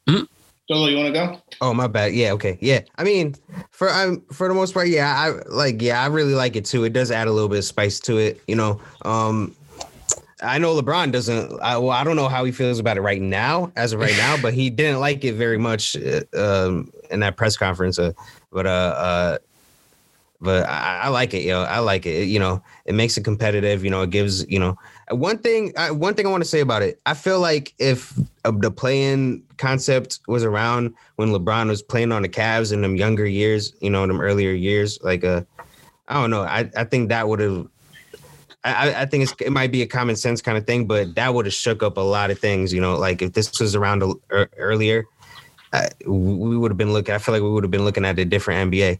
Hmm? 0.08 0.24
Solo, 0.70 0.88
you 0.88 0.98
want 0.98 1.14
to 1.14 1.14
go? 1.14 1.42
Oh 1.62 1.74
my 1.74 1.88
bad. 1.88 2.14
Yeah, 2.14 2.34
okay. 2.34 2.58
Yeah. 2.60 2.82
I 2.98 3.04
mean, 3.04 3.36
for 3.72 3.90
um 3.90 4.22
for 4.34 4.48
the 4.50 4.54
most 4.54 4.74
part, 4.74 4.90
yeah, 4.90 5.14
I 5.18 5.30
like 5.50 5.82
yeah, 5.82 6.02
I 6.02 6.08
really 6.08 6.34
like 6.34 6.56
it 6.58 6.66
too. 6.66 6.84
It 6.84 6.92
does 6.92 7.10
add 7.10 7.28
a 7.28 7.32
little 7.32 7.50
bit 7.50 7.60
of 7.60 7.66
spice 7.66 8.00
to 8.02 8.18
it, 8.18 8.42
you 8.48 8.56
know. 8.56 8.82
Um 9.04 9.56
I 10.42 10.60
know 10.60 10.80
LeBron 10.80 11.12
doesn't 11.12 11.60
I, 11.62 11.78
well, 11.78 11.92
I 11.92 12.04
don't 12.04 12.16
know 12.16 12.30
how 12.30 12.44
he 12.46 12.52
feels 12.52 12.80
about 12.80 12.98
it 12.98 13.02
right 13.02 13.22
now, 13.22 13.72
as 13.76 13.94
of 13.94 14.00
right 14.00 14.16
now, 14.18 14.38
but 14.42 14.54
he 14.54 14.70
didn't 14.70 15.00
like 15.00 15.24
it 15.24 15.34
very 15.34 15.58
much 15.58 15.96
uh, 15.98 16.22
um 16.38 16.92
in 17.10 17.22
that 17.22 17.38
press 17.38 17.58
conference. 17.58 17.98
Uh, 17.98 18.14
but 18.52 18.66
uh 18.68 18.70
uh 18.70 19.38
but 20.40 20.68
I, 20.70 21.02
I 21.04 21.08
like 21.08 21.34
it, 21.34 21.44
yo. 21.44 21.64
I 21.64 21.80
like 21.80 22.06
it. 22.06 22.28
You 22.28 22.40
know, 22.40 22.62
it 22.86 22.94
makes 22.94 23.18
it 23.18 23.24
competitive. 23.24 23.84
You 23.84 23.90
know, 23.90 24.04
it 24.04 24.12
gives. 24.12 24.48
You 24.48 24.60
know, 24.60 24.78
one 25.10 25.40
thing. 25.40 25.74
I, 25.78 25.92
one 25.92 26.14
thing 26.14 26.28
I 26.28 26.30
want 26.30 26.44
to 26.44 26.50
say 26.50 26.60
about 26.60 26.82
it. 26.84 27.00
I 27.06 27.14
feel 27.14 27.40
like 27.40 27.74
if 27.80 28.18
uh, 28.46 28.52
the 28.52 28.70
play-in 28.70 29.44
concept 29.58 30.20
was 30.28 30.44
around 30.44 30.94
when 31.16 31.30
LeBron 31.30 31.70
was 31.70 31.82
playing 31.82 32.12
on 32.12 32.22
the 32.22 32.30
Cavs 32.30 32.72
in 32.72 32.82
them 32.82 32.96
younger 32.96 33.26
years, 33.26 33.74
you 33.82 33.90
know, 33.90 34.04
in 34.04 34.10
them 34.10 34.22
earlier 34.22 34.52
years, 34.52 35.00
like 35.02 35.24
uh, 35.24 35.42
I 36.08 36.22
don't 36.22 36.30
know. 36.30 36.44
I 36.44 36.70
I 36.78 36.84
think 36.84 37.10
that 37.10 37.28
would 37.28 37.40
have. 37.40 37.68
I, 38.68 38.90
I- 38.92 39.02
I 39.02 39.06
think 39.06 39.24
it's, 39.24 39.34
it 39.40 39.52
might 39.52 39.72
be 39.72 39.82
a 39.82 39.88
common 39.88 40.16
sense 40.16 40.42
kind 40.42 40.58
of 40.58 40.66
thing, 40.66 40.86
but 40.88 41.16
that 41.16 41.34
would 41.34 41.46
have 41.46 41.54
shook 41.54 41.84
up 41.84 41.98
a 41.98 42.02
lot 42.02 42.32
of 42.32 42.40
things. 42.40 42.74
You 42.74 42.82
know, 42.82 42.98
like 42.98 43.22
if 43.22 43.34
this 43.34 43.60
was 43.60 43.76
around 43.76 44.04
a, 44.04 44.14
er, 44.32 44.50
earlier, 44.58 45.06
I, 45.74 45.90
we 46.06 46.58
would 46.58 46.72
have 46.72 46.78
been 46.78 46.94
looking. 46.94 47.14
I 47.14 47.18
feel 47.18 47.34
like 47.34 47.44
we 47.44 47.50
would 47.50 47.64
have 47.64 47.72
been 47.72 47.86
looking 47.86 48.06
at 48.06 48.18
a 48.20 48.26
different 48.26 48.72
NBA. 48.72 49.00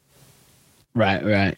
Right, 0.96 1.24
right. 1.24 1.58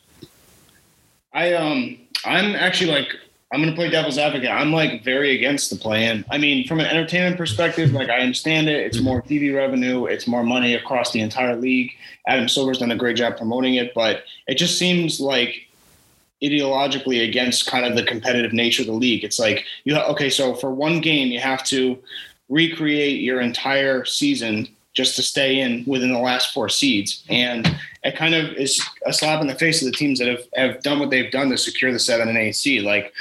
I 1.33 1.53
um 1.53 1.97
I'm 2.25 2.55
actually 2.55 2.91
like 2.91 3.07
I'm 3.51 3.61
gonna 3.61 3.75
play 3.75 3.89
devil's 3.89 4.17
advocate. 4.17 4.49
I'm 4.49 4.71
like 4.71 5.03
very 5.03 5.35
against 5.35 5.69
the 5.69 5.75
plan. 5.75 6.25
I 6.29 6.37
mean, 6.37 6.67
from 6.67 6.79
an 6.79 6.85
entertainment 6.85 7.37
perspective, 7.37 7.91
like 7.93 8.09
I 8.09 8.19
understand 8.19 8.69
it. 8.69 8.85
It's 8.85 8.99
more 8.99 9.21
TV 9.21 9.55
revenue. 9.55 10.05
It's 10.05 10.27
more 10.27 10.43
money 10.43 10.75
across 10.75 11.11
the 11.11 11.21
entire 11.21 11.55
league. 11.55 11.91
Adam 12.27 12.47
Silver's 12.47 12.77
done 12.79 12.91
a 12.91 12.95
great 12.95 13.17
job 13.17 13.37
promoting 13.37 13.75
it, 13.75 13.93
but 13.95 14.23
it 14.47 14.55
just 14.55 14.77
seems 14.77 15.19
like 15.19 15.67
ideologically 16.41 17.27
against 17.27 17.67
kind 17.67 17.85
of 17.85 17.95
the 17.95 18.03
competitive 18.03 18.53
nature 18.53 18.81
of 18.81 18.87
the 18.87 18.93
league. 18.93 19.23
It's 19.23 19.39
like 19.39 19.65
you 19.83 19.95
ha- 19.95 20.07
okay, 20.11 20.29
so 20.29 20.53
for 20.53 20.71
one 20.71 21.01
game 21.01 21.29
you 21.29 21.39
have 21.39 21.63
to 21.65 21.97
recreate 22.47 23.21
your 23.21 23.41
entire 23.41 24.05
season 24.05 24.67
just 24.93 25.15
to 25.15 25.21
stay 25.21 25.59
in 25.59 25.83
within 25.85 26.11
the 26.11 26.19
last 26.19 26.53
four 26.53 26.67
seeds. 26.67 27.23
And 27.29 27.79
it 28.03 28.15
kind 28.15 28.33
of 28.33 28.51
is 28.53 28.81
a 29.05 29.13
slap 29.13 29.41
in 29.41 29.47
the 29.47 29.55
face 29.55 29.81
of 29.81 29.85
the 29.85 29.97
teams 29.97 30.19
that 30.19 30.27
have, 30.27 30.47
have 30.55 30.81
done 30.81 30.99
what 30.99 31.09
they've 31.09 31.31
done 31.31 31.49
to 31.49 31.57
secure 31.57 31.91
the 31.91 31.99
seven 31.99 32.27
and 32.27 32.37
eight 32.37 32.55
seed. 32.55 32.83
Like 32.83 33.13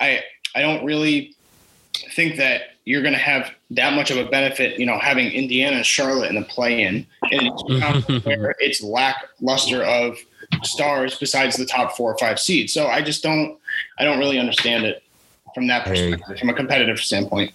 I 0.00 0.22
I 0.54 0.62
don't 0.62 0.84
really 0.84 1.34
think 2.14 2.36
that 2.36 2.62
you're 2.84 3.02
going 3.02 3.14
to 3.14 3.18
have 3.18 3.50
that 3.70 3.94
much 3.94 4.10
of 4.10 4.16
a 4.16 4.28
benefit, 4.28 4.78
you 4.78 4.86
know, 4.86 4.98
having 4.98 5.30
Indiana 5.30 5.76
and 5.76 5.86
Charlotte 5.86 6.28
in 6.28 6.34
the 6.34 6.42
play-in, 6.42 7.06
and 7.30 7.50
where 8.24 8.56
it's 8.58 8.82
lackluster 8.82 9.84
of 9.84 10.18
stars 10.62 11.16
besides 11.18 11.56
the 11.56 11.64
top 11.66 11.96
four 11.96 12.12
or 12.12 12.18
five 12.18 12.38
seeds. 12.38 12.72
So 12.72 12.86
I 12.86 13.02
just 13.02 13.22
don't, 13.22 13.58
I 13.98 14.04
don't 14.04 14.18
really 14.18 14.38
understand 14.38 14.84
it 14.84 15.02
from 15.54 15.66
that 15.68 15.86
Hey. 15.86 16.10
perspective, 16.12 16.38
from 16.38 16.48
a 16.50 16.54
competitive 16.54 16.98
standpoint. 16.98 17.52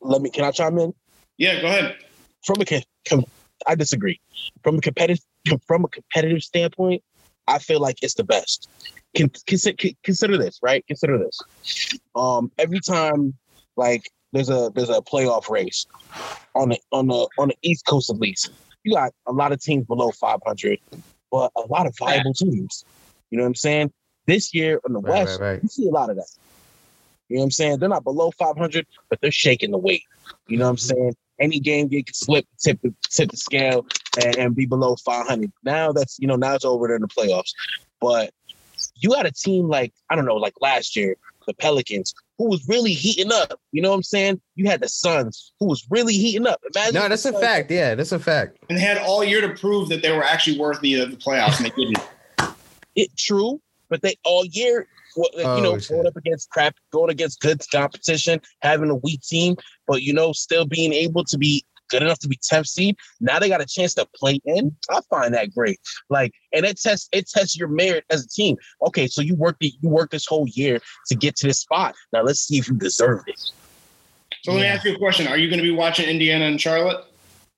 Let 0.00 0.20
me. 0.22 0.30
Can 0.30 0.44
I 0.44 0.50
chime 0.50 0.78
in? 0.78 0.92
Yeah, 1.38 1.60
go 1.60 1.68
ahead. 1.68 1.96
From 2.44 2.60
a, 2.60 2.64
com- 2.64 2.82
com- 3.08 3.24
I 3.66 3.74
disagree. 3.74 4.20
From 4.62 4.76
a 4.78 4.80
competitive, 4.80 5.24
from 5.66 5.84
a 5.84 5.88
competitive 5.88 6.42
standpoint, 6.42 7.02
I 7.46 7.58
feel 7.58 7.80
like 7.80 8.02
it's 8.02 8.14
the 8.14 8.24
best. 8.24 8.68
Con- 9.16 9.30
consider, 9.46 9.76
consider 10.02 10.36
this, 10.36 10.58
right? 10.62 10.84
Consider 10.86 11.18
this. 11.18 11.40
Um, 12.14 12.50
every 12.58 12.80
time, 12.80 13.34
like 13.76 14.10
there's 14.32 14.50
a 14.50 14.70
there's 14.74 14.90
a 14.90 15.00
playoff 15.00 15.48
race 15.48 15.86
on 16.54 16.70
the 16.70 16.78
on 16.92 17.06
the 17.06 17.26
on 17.38 17.48
the 17.48 17.56
East 17.62 17.86
Coast 17.86 18.10
at 18.10 18.16
least. 18.16 18.50
You 18.82 18.94
got 18.94 19.12
a 19.26 19.32
lot 19.32 19.52
of 19.52 19.62
teams 19.62 19.86
below 19.86 20.10
500, 20.10 20.78
but 21.30 21.50
a 21.56 21.62
lot 21.62 21.86
of 21.86 21.96
viable 21.98 22.34
teams. 22.34 22.84
You 23.30 23.38
know 23.38 23.44
what 23.44 23.48
I'm 23.48 23.54
saying? 23.54 23.92
This 24.26 24.54
year 24.54 24.80
on 24.86 24.92
the 24.92 25.00
Right, 25.00 25.26
West, 25.26 25.40
right, 25.40 25.52
right. 25.52 25.62
you 25.62 25.68
see 25.68 25.88
a 25.88 25.92
lot 25.92 26.10
of 26.10 26.16
that. 26.16 26.30
You 27.28 27.36
know 27.36 27.40
what 27.40 27.44
I'm 27.46 27.50
saying? 27.52 27.78
They're 27.78 27.88
not 27.88 28.04
below 28.04 28.30
500, 28.30 28.86
but 29.08 29.20
they're 29.20 29.30
shaking 29.30 29.70
the 29.70 29.78
weight. 29.78 30.02
You 30.46 30.58
know 30.58 30.64
what 30.64 30.70
I'm 30.70 30.76
mm-hmm. 30.76 30.96
saying? 30.96 31.16
Any 31.40 31.58
game 31.58 31.88
you 31.90 32.04
can 32.04 32.14
slip, 32.14 32.46
tip, 32.58 32.80
the- 32.82 32.94
tip 33.10 33.30
the 33.30 33.36
scale, 33.36 33.86
and, 34.24 34.36
and 34.36 34.54
be 34.54 34.66
below 34.66 34.96
500. 34.96 35.50
Now 35.64 35.92
that's 35.92 36.18
you 36.18 36.28
know 36.28 36.36
now 36.36 36.54
it's 36.54 36.64
over 36.64 36.86
there 36.86 36.96
in 36.96 37.02
the 37.02 37.08
playoffs. 37.08 37.52
But 38.00 38.30
you 38.96 39.10
got 39.10 39.26
a 39.26 39.32
team 39.32 39.68
like 39.68 39.92
I 40.10 40.16
don't 40.16 40.26
know, 40.26 40.36
like 40.36 40.54
last 40.60 40.94
year, 40.94 41.16
the 41.46 41.54
Pelicans, 41.54 42.14
who 42.38 42.48
was 42.48 42.66
really 42.68 42.92
heating 42.92 43.30
up. 43.32 43.58
You 43.72 43.82
know 43.82 43.90
what 43.90 43.96
I'm 43.96 44.02
saying? 44.02 44.40
You 44.56 44.68
had 44.68 44.80
the 44.80 44.88
Suns, 44.88 45.52
who 45.60 45.66
was 45.66 45.86
really 45.90 46.14
heating 46.14 46.46
up. 46.46 46.60
Imagine 46.74 46.94
No, 46.94 47.08
that's 47.08 47.24
a 47.24 47.30
Suns- 47.32 47.40
fact. 47.44 47.70
Yeah, 47.70 47.94
that's 47.94 48.12
a 48.12 48.18
fact. 48.18 48.58
And 48.68 48.78
they 48.78 48.82
had 48.82 48.98
all 48.98 49.22
year 49.22 49.40
to 49.40 49.50
prove 49.50 49.88
that 49.90 50.02
they 50.02 50.12
were 50.12 50.24
actually 50.24 50.58
worthy 50.58 50.94
of 50.94 51.08
uh, 51.08 51.10
the 51.12 51.16
playoffs, 51.16 51.58
and 51.58 51.66
they 51.66 51.70
didn't. 51.76 51.98
It 52.96 53.16
true, 53.16 53.60
but 53.88 54.02
they 54.02 54.14
all 54.24 54.44
year, 54.46 54.86
well, 55.16 55.30
you 55.34 55.42
Oh, 55.44 55.60
know, 55.62 55.78
shit. 55.78 55.90
going 55.90 56.06
up 56.06 56.16
against 56.16 56.50
crap, 56.50 56.74
going 56.92 57.10
against 57.10 57.40
good 57.40 57.60
competition, 57.72 58.40
having 58.62 58.90
a 58.90 58.96
weak 58.96 59.20
team, 59.22 59.56
but 59.86 60.02
you 60.02 60.12
know, 60.12 60.32
still 60.32 60.64
being 60.64 60.92
able 60.92 61.24
to 61.24 61.38
be 61.38 61.64
good 61.94 62.02
enough 62.02 62.18
to 62.20 62.28
be 62.28 62.36
10th 62.36 62.66
seed. 62.66 62.96
Now 63.20 63.38
they 63.38 63.48
got 63.48 63.60
a 63.60 63.66
chance 63.66 63.94
to 63.94 64.06
play 64.16 64.40
in. 64.44 64.76
I 64.90 65.00
find 65.08 65.32
that 65.34 65.54
great. 65.54 65.78
Like, 66.10 66.32
and 66.52 66.64
it 66.64 66.80
tests 66.80 67.08
it 67.12 67.28
tests 67.28 67.56
your 67.56 67.68
merit 67.68 68.04
as 68.10 68.24
a 68.24 68.28
team. 68.28 68.56
Okay, 68.86 69.06
so 69.06 69.22
you 69.22 69.36
worked 69.36 69.62
it, 69.64 69.74
you 69.80 69.88
worked 69.88 70.12
this 70.12 70.26
whole 70.26 70.46
year 70.48 70.80
to 71.08 71.14
get 71.14 71.36
to 71.36 71.46
this 71.46 71.60
spot. 71.60 71.94
Now 72.12 72.22
let's 72.22 72.40
see 72.40 72.58
if 72.58 72.68
you 72.68 72.74
deserve 72.74 73.20
it. 73.28 73.36
So 74.42 74.52
let 74.52 74.60
me 74.60 74.66
Yeah. 74.66 74.74
ask 74.74 74.84
you 74.84 74.94
a 74.94 74.98
question: 74.98 75.26
Are 75.28 75.38
you 75.38 75.48
going 75.48 75.60
to 75.60 75.64
be 75.64 75.70
watching 75.70 76.08
Indiana 76.08 76.46
and 76.46 76.60
Charlotte? 76.60 77.04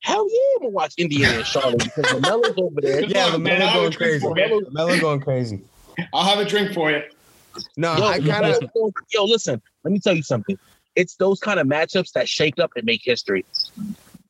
Hell 0.02 0.26
yeah, 0.30 0.38
I'm 0.56 0.62
gonna 0.62 0.70
watch 0.72 0.94
Indiana 0.98 1.38
and 1.38 1.46
Charlotte 1.46 1.82
because 1.82 2.10
Lamelo's 2.12 2.54
over 2.58 2.80
there. 2.80 3.00
Good 3.00 3.10
Yeah, 3.10 3.24
luck, 3.24 3.32
the 3.32 3.38
man. 3.38 3.58
Melo 3.58 3.72
going 3.72 3.92
crazy. 3.92 4.20
for 4.20 4.38
you. 4.38 4.66
Melo 4.70 5.00
going 5.00 5.20
crazy. 5.20 5.64
I'll 6.12 6.24
have 6.24 6.38
a 6.38 6.44
drink 6.48 6.74
for 6.74 6.90
you. 6.90 7.00
No, 7.76 7.96
Yo, 7.96 8.04
I 8.04 8.18
kind 8.20 8.46
of. 8.46 8.62
yo, 8.74 8.92
yo, 9.12 9.24
listen, 9.24 9.60
let 9.82 9.92
me 9.92 9.98
tell 9.98 10.14
you 10.14 10.22
something. 10.22 10.56
It's 10.94 11.16
those 11.16 11.40
kind 11.40 11.58
of 11.58 11.66
matchups 11.66 12.12
that 12.12 12.28
shake 12.28 12.58
up 12.58 12.70
and 12.76 12.84
make 12.84 13.00
history. 13.04 13.44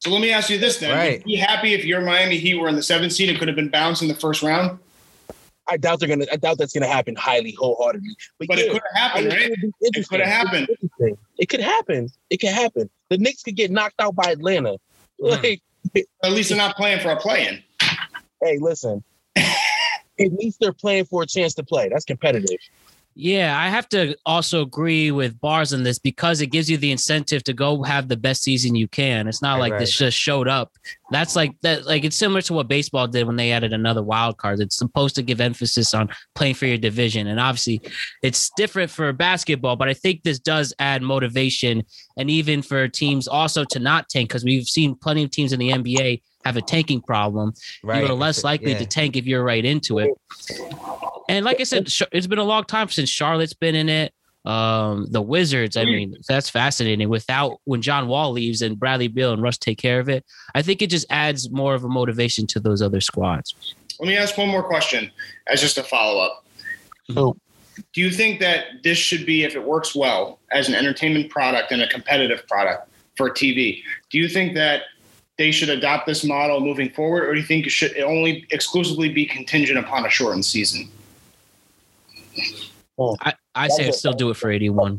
So 0.01 0.11
let 0.11 0.21
me 0.21 0.31
ask 0.33 0.51
you 0.51 0.59
this 0.59 0.79
then: 0.79 0.91
Right. 0.97 1.23
Would 1.23 1.31
you 1.31 1.37
be 1.39 1.41
happy 1.41 1.75
if 1.75 1.85
your 1.85 2.01
Miami 2.01 2.39
Heat 2.39 2.55
were 2.55 2.69
in 2.69 2.77
the 2.77 2.83
seventh 2.83 3.13
seed 3.13 3.29
and 3.31 3.39
could 3.39 3.49
have 3.49 3.57
been 3.57 3.69
bounced 3.71 4.03
in 4.03 4.09
the 4.09 4.15
first 4.15 4.43
round? 4.43 4.79
I 5.69 5.77
doubt 5.77 5.99
they're 6.01 6.09
gonna. 6.09 6.27
I 6.33 6.37
doubt 6.37 6.59
that's 6.59 6.73
gonna 6.73 6.87
happen 6.87 7.17
highly 7.17 7.53
wholeheartedly. 7.53 8.15
But, 8.39 8.49
But 8.49 8.59
yeah, 8.59 8.65
it 8.65 8.73
could 8.73 8.83
have 8.95 8.95
I 8.95 8.99
happened, 8.99 9.29
mean, 9.29 9.37
right? 9.37 9.51
it 9.81 9.97
It 9.97 10.09
could 10.09 10.21
have 10.21 10.29
happened. 10.29 10.69
It 11.39 11.49
could 11.49 11.61
happen. 11.61 12.09
It 12.31 12.37
could 12.41 12.51
happen. 12.51 12.91
The 13.11 13.19
Knicks 13.19 13.43
could 13.43 13.57
get 13.57 13.71
knocked 13.71 14.01
out 14.01 14.15
by 14.15 14.31
Atlanta. 14.31 14.77
Hmm. 15.21 15.27
Like, 15.29 15.63
At 16.23 16.33
least 16.33 16.51
they're 16.51 16.59
not 16.59 16.77
playing 16.77 17.01
for 17.01 17.11
a 17.11 17.17
play-in. 17.17 17.63
hey, 18.43 18.59
listen. 18.61 19.03
At 19.37 20.33
least 20.33 20.59
they're 20.61 20.73
playing 20.73 21.07
for 21.07 21.23
a 21.23 21.27
chance 21.27 21.55
to 21.55 21.63
play. 21.63 21.89
That's 21.89 22.05
competitive. 22.05 22.59
Yeah, 23.19 23.59
I 23.59 23.69
have 23.71 23.89
to 23.89 24.15
also 24.27 24.61
agree 24.61 25.11
with 25.11 25.41
Bars 25.41 25.73
on 25.73 25.83
this 25.83 25.99
because 25.99 26.43
it 26.43 26.49
gives 26.49 26.69
you 26.69 26.77
the 26.77 26.93
incentive 26.93 27.43
to 27.45 27.55
go 27.55 27.83
have 27.83 28.09
the 28.09 28.17
best 28.17 28.43
season 28.43 28.75
you 28.75 28.89
can. 28.89 29.27
It's 29.27 29.41
not 29.41 29.55
Right, 29.55 29.61
like 29.61 29.73
right. 29.73 29.79
this 29.81 29.97
just 29.97 30.19
showed 30.19 30.49
up. 30.49 30.73
That's 31.11 31.35
like 31.35 31.53
that. 31.63 31.87
Like 31.87 32.05
it's 32.05 32.15
similar 32.17 32.43
to 32.43 32.53
what 32.53 32.69
baseball 32.69 33.09
did 33.09 33.27
when 33.27 33.37
they 33.37 33.53
added 33.53 33.73
another 33.73 34.03
wild 34.03 34.37
card. 34.37 34.61
It's 34.61 34.77
supposed 34.77 35.15
to 35.15 35.23
give 35.23 35.41
emphasis 35.41 35.95
on 35.95 36.11
playing 36.35 36.57
for 36.57 36.67
your 36.67 36.77
division, 36.77 37.27
and 37.29 37.41
obviously, 37.41 37.81
it's 38.23 38.51
different 38.55 38.91
for 38.91 39.11
basketball. 39.15 39.77
But 39.77 39.89
I 39.89 39.95
think 39.95 40.23
this 40.23 40.39
does 40.39 40.75
add 40.79 41.01
motivation, 41.01 41.85
and 42.19 42.29
even 42.29 42.61
for 42.61 42.87
teams 42.87 43.27
also 43.27 43.65
to 43.65 43.79
not 43.79 44.11
tank 44.11 44.29
because 44.29 44.45
we've 44.45 44.67
seen 44.69 44.95
plenty 44.95 45.25
of 45.25 45.31
teams 45.31 45.55
in 45.55 45.59
the 45.59 45.71
NBA 45.71 46.21
have 46.45 46.59
a 46.59 46.63
tanking 46.63 47.01
problem 47.01 47.55
Right. 47.83 48.05
you're 48.07 48.15
less 48.15 48.45
likely 48.45 48.73
Yeah. 48.73 48.79
to 48.79 48.87
tank 48.87 49.17
if 49.17 49.25
you're 49.27 49.43
right 49.43 49.65
into 49.65 50.01
it. 50.01 50.11
And 51.29 51.45
like 51.45 51.61
I 51.61 51.65
said, 51.65 51.89
it's 52.13 52.27
been 52.27 52.39
a 52.39 52.45
long 52.45 52.65
time 52.65 52.89
since 52.89 53.09
Charlotte's 53.09 53.55
been 53.55 53.75
in 53.75 53.89
it. 53.89 54.13
Um, 54.45 55.07
the 55.11 55.21
Wizards, 55.21 55.77
I 55.77 55.85
mean, 55.85 56.15
that's 56.29 56.49
fascinating. 56.49 57.09
Without 57.09 57.61
when 57.65 57.83
John 57.83 58.07
Wall 58.07 58.31
leaves 58.31 58.63
and 58.63 58.79
Bradley 58.79 59.09
Beal 59.09 59.33
and 59.33 59.43
Russ 59.43 59.59
take 59.59 59.79
care 59.79 59.99
of 59.99 60.09
it, 60.09 60.25
I 60.55 60.63
think 60.63 60.83
it 60.83 60.91
just 60.91 61.05
adds 61.11 61.51
more 61.51 61.75
of 61.75 61.83
a 61.83 61.89
motivation 61.89 62.47
to 62.49 62.61
those 62.61 62.81
other 62.81 63.01
squads. 63.01 63.57
Let 63.99 64.07
me 64.07 64.17
ask 64.17 64.39
one 64.39 64.49
more 64.49 64.63
question 64.63 65.11
as 65.49 65.61
just 65.61 65.79
a 65.79 65.83
follow-up. 65.83 66.45
So, 67.13 67.37
Do 67.93 68.01
you 68.01 68.11
think 68.11 68.39
that 68.39 68.85
this 68.85 68.99
should 68.99 69.27
be, 69.27 69.43
if 69.43 69.57
it 69.57 69.65
works 69.65 69.97
well, 69.97 70.39
as 70.53 70.69
an 70.69 70.77
entertainment 70.77 71.31
product 71.31 71.73
and 71.73 71.83
a 71.83 71.89
competitive 71.89 72.47
product 72.47 72.89
for 73.17 73.31
TV? 73.31 73.83
Do 74.11 74.19
you 74.19 74.29
think 74.29 74.55
that 74.55 74.83
they 75.39 75.51
should 75.51 75.71
adopt 75.71 76.07
this 76.07 76.25
model 76.25 76.61
moving 76.61 76.91
forward, 76.91 77.25
or 77.25 77.35
do 77.35 77.41
you 77.41 77.47
think 77.47 77.67
it 77.67 77.71
should 77.71 77.99
only 77.99 78.47
exclusively 78.51 79.09
be 79.09 79.27
contingent 79.27 79.79
upon 79.79 80.07
a 80.07 80.11
shortened 80.11 80.45
season? 80.45 80.89
I, 83.21 83.35
I 83.55 83.69
say 83.69 83.91
still 83.91 84.13
do 84.13 84.31
it 84.31 84.37
for 84.37 84.51
81. 84.51 84.99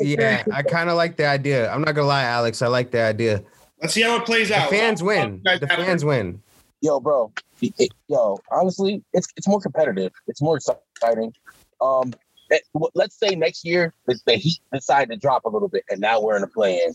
Yeah, 0.00 0.44
I 0.52 0.62
kind 0.62 0.90
of 0.90 0.96
like 0.96 1.16
the 1.16 1.26
idea. 1.26 1.70
I'm 1.72 1.80
not 1.82 1.94
gonna 1.94 2.06
lie, 2.06 2.24
Alex. 2.24 2.60
I 2.62 2.66
like 2.66 2.90
the 2.90 3.00
idea. 3.00 3.42
Let's 3.80 3.94
see 3.94 4.02
how 4.02 4.16
it 4.16 4.24
plays 4.26 4.50
out. 4.50 4.70
The 4.70 4.76
out. 4.76 4.80
fans 4.80 5.02
win. 5.02 5.40
The 5.44 5.66
fans 5.66 6.04
win. 6.04 6.42
yo, 6.80 7.00
bro, 7.00 7.32
it- 7.62 7.72
it- 7.78 7.92
yo, 8.08 8.38
honestly, 8.50 9.02
it's 9.12 9.26
it's 9.36 9.48
more 9.48 9.60
competitive. 9.60 10.12
It's 10.26 10.42
more 10.42 10.56
exciting. 10.56 11.32
Um, 11.80 12.12
eh, 12.50 12.58
w- 12.74 12.90
let's 12.94 13.16
say 13.18 13.34
next 13.34 13.64
year 13.64 13.92
the, 14.06 14.18
the 14.26 14.34
Heat 14.34 14.60
decide 14.72 15.08
to 15.10 15.16
drop 15.16 15.44
a 15.44 15.48
little 15.48 15.68
bit, 15.68 15.84
and 15.90 16.00
now 16.00 16.20
we're 16.20 16.36
in 16.36 16.42
a 16.42 16.46
play-in. 16.46 16.94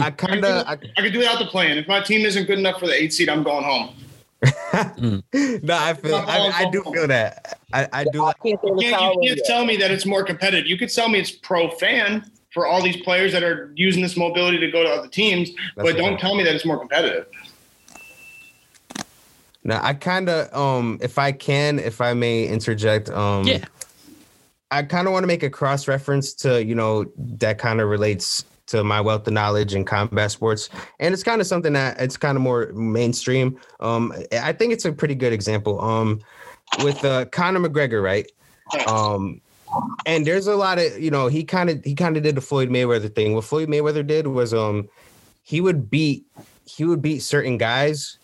I 0.00 0.10
kind 0.10 0.44
of. 0.44 0.66
I, 0.66 0.72
I 0.96 1.02
could 1.02 1.12
do 1.12 1.18
without 1.18 1.38
the 1.38 1.46
plan. 1.46 1.76
If 1.78 1.86
my 1.88 2.00
team 2.00 2.24
isn't 2.24 2.46
good 2.46 2.58
enough 2.58 2.80
for 2.80 2.86
the 2.86 2.94
eight 2.94 3.12
seed, 3.12 3.28
I'm 3.28 3.42
going 3.42 3.64
home. 3.64 3.94
no, 5.02 5.22
I 5.32 5.94
feel. 5.94 6.14
I, 6.16 6.50
I 6.54 6.70
do 6.70 6.82
feel 6.84 7.06
that. 7.08 7.58
I, 7.72 7.88
I 7.92 8.04
do. 8.04 8.22
I 8.22 8.26
Like, 8.26 8.36
can't 8.42 8.60
You 8.64 8.90
can't, 8.90 9.22
you 9.22 9.34
can't 9.34 9.40
tell 9.46 9.64
me 9.66 9.76
that 9.76 9.90
it's 9.90 10.06
more 10.06 10.24
competitive. 10.24 10.66
You 10.66 10.78
could 10.78 10.90
tell 10.90 11.08
me 11.08 11.18
it's 11.18 11.30
pro 11.30 11.70
fan 11.72 12.24
for 12.52 12.66
all 12.66 12.82
these 12.82 12.96
players 12.98 13.32
that 13.32 13.42
are 13.42 13.70
using 13.76 14.02
this 14.02 14.16
mobility 14.16 14.58
to 14.58 14.70
go 14.70 14.82
to 14.82 14.88
other 14.88 15.08
teams, 15.08 15.50
That's 15.76 15.88
but 15.90 15.96
don't 15.96 16.12
fact. 16.12 16.22
tell 16.22 16.34
me 16.34 16.42
that 16.44 16.54
it's 16.54 16.64
more 16.64 16.78
competitive. 16.78 17.26
now, 19.62 19.80
I 19.82 19.94
kind 19.94 20.28
of. 20.28 20.52
Um, 20.54 20.98
if 21.02 21.18
I 21.18 21.32
can, 21.32 21.78
if 21.78 22.00
I 22.00 22.14
may 22.14 22.46
interject. 22.46 23.10
Um, 23.10 23.44
Yeah. 23.46 23.64
I 24.72 24.84
kind 24.84 25.08
of 25.08 25.12
want 25.12 25.24
to 25.24 25.26
make 25.26 25.42
a 25.42 25.50
cross 25.50 25.88
reference 25.88 26.32
to 26.34 26.64
you 26.64 26.76
know 26.76 27.04
that 27.18 27.58
kind 27.58 27.80
of 27.80 27.88
relates 27.88 28.44
to 28.70 28.84
my 28.84 29.00
wealth 29.00 29.26
of 29.26 29.32
knowledge 29.32 29.74
in 29.74 29.84
combat 29.84 30.30
sports, 30.30 30.68
and 30.98 31.12
it's 31.12 31.22
kind 31.22 31.40
of 31.40 31.46
something 31.46 31.72
that 31.74 32.00
it's 32.00 32.16
kind 32.16 32.36
of 32.36 32.42
more 32.42 32.72
mainstream. 32.72 33.58
Um, 33.80 34.12
I 34.32 34.52
think 34.52 34.72
it's 34.72 34.84
a 34.84 34.92
pretty 34.92 35.14
good 35.14 35.32
example. 35.32 35.80
Um, 35.80 36.20
with 36.82 37.04
uh, 37.04 37.26
Conor 37.26 37.60
McGregor, 37.60 38.02
right? 38.02 38.30
Um, 38.86 39.40
and 40.06 40.26
there's 40.26 40.46
a 40.46 40.56
lot 40.56 40.78
of 40.78 40.98
you 41.00 41.10
know 41.10 41.28
he 41.28 41.44
kind 41.44 41.70
of 41.70 41.84
he 41.84 41.94
kind 41.94 42.16
of 42.16 42.22
did 42.22 42.34
the 42.34 42.40
Floyd 42.40 42.70
Mayweather 42.70 43.14
thing. 43.14 43.34
What 43.34 43.44
Floyd 43.44 43.68
Mayweather 43.68 44.06
did 44.06 44.26
was 44.26 44.52
um 44.54 44.88
he 45.42 45.60
would 45.60 45.90
beat 45.90 46.26
he 46.64 46.84
would 46.84 47.02
beat 47.02 47.20
certain 47.20 47.58
guys 47.58 48.18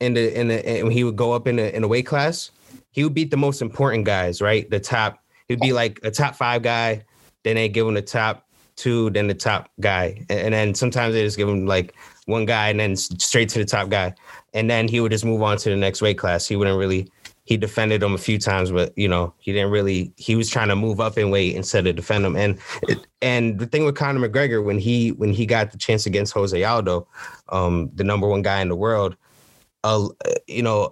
in 0.00 0.14
the 0.14 0.38
in 0.38 0.48
the 0.48 0.66
and 0.68 0.92
he 0.92 1.04
would 1.04 1.16
go 1.16 1.32
up 1.32 1.46
in 1.46 1.58
a 1.58 1.74
in 1.74 1.82
the 1.82 1.88
weight 1.88 2.06
class. 2.06 2.50
He 2.90 3.02
would 3.02 3.14
beat 3.14 3.30
the 3.30 3.36
most 3.36 3.60
important 3.60 4.04
guys, 4.04 4.40
right? 4.40 4.68
The 4.70 4.80
top. 4.80 5.18
He'd 5.48 5.60
be 5.60 5.72
like 5.72 6.00
a 6.02 6.10
top 6.10 6.36
five 6.36 6.62
guy. 6.62 7.04
Then 7.42 7.56
they 7.56 7.68
give 7.68 7.86
him 7.86 7.94
the 7.94 8.02
top 8.02 8.43
two, 8.76 9.10
then 9.10 9.26
the 9.26 9.34
top 9.34 9.70
guy, 9.80 10.24
and, 10.28 10.54
then 10.54 10.74
sometimes 10.74 11.14
they 11.14 11.22
just 11.22 11.36
give 11.36 11.48
him 11.48 11.66
like 11.66 11.94
one 12.26 12.44
guy 12.46 12.68
and 12.68 12.80
then 12.80 12.96
straight 12.96 13.48
to 13.50 13.58
the 13.58 13.64
top 13.64 13.88
guy, 13.88 14.14
and 14.52 14.70
then 14.70 14.88
he 14.88 15.00
would 15.00 15.12
just 15.12 15.24
move 15.24 15.42
on 15.42 15.56
to 15.58 15.70
the 15.70 15.76
next 15.76 16.02
weight 16.02 16.18
class. 16.18 16.46
He 16.46 16.56
wouldn't 16.56 16.78
really 16.78 17.10
he 17.44 17.58
defended 17.58 18.02
him 18.02 18.14
a 18.14 18.18
few 18.18 18.38
times, 18.38 18.72
but 18.72 18.96
you 18.96 19.06
know 19.06 19.34
he 19.38 19.52
didn't 19.52 19.70
really. 19.70 20.12
He 20.16 20.34
was 20.34 20.48
trying 20.48 20.68
to 20.68 20.76
move 20.76 21.00
up 21.00 21.18
in 21.18 21.30
weight 21.30 21.54
instead 21.54 21.86
of 21.86 21.94
defend 21.94 22.24
him. 22.24 22.36
And 22.36 22.58
and 23.22 23.58
the 23.58 23.66
thing 23.66 23.84
with 23.84 23.96
Conor 23.96 24.26
McGregor 24.26 24.64
when 24.64 24.78
he 24.78 25.12
when 25.12 25.32
he 25.32 25.44
got 25.44 25.70
the 25.70 25.78
chance 25.78 26.06
against 26.06 26.32
Jose 26.32 26.64
Aldo, 26.64 27.06
um, 27.50 27.90
the 27.94 28.04
number 28.04 28.26
one 28.26 28.42
guy 28.42 28.60
in 28.62 28.68
the 28.68 28.76
world, 28.76 29.16
uh, 29.84 30.08
you 30.46 30.62
know, 30.62 30.90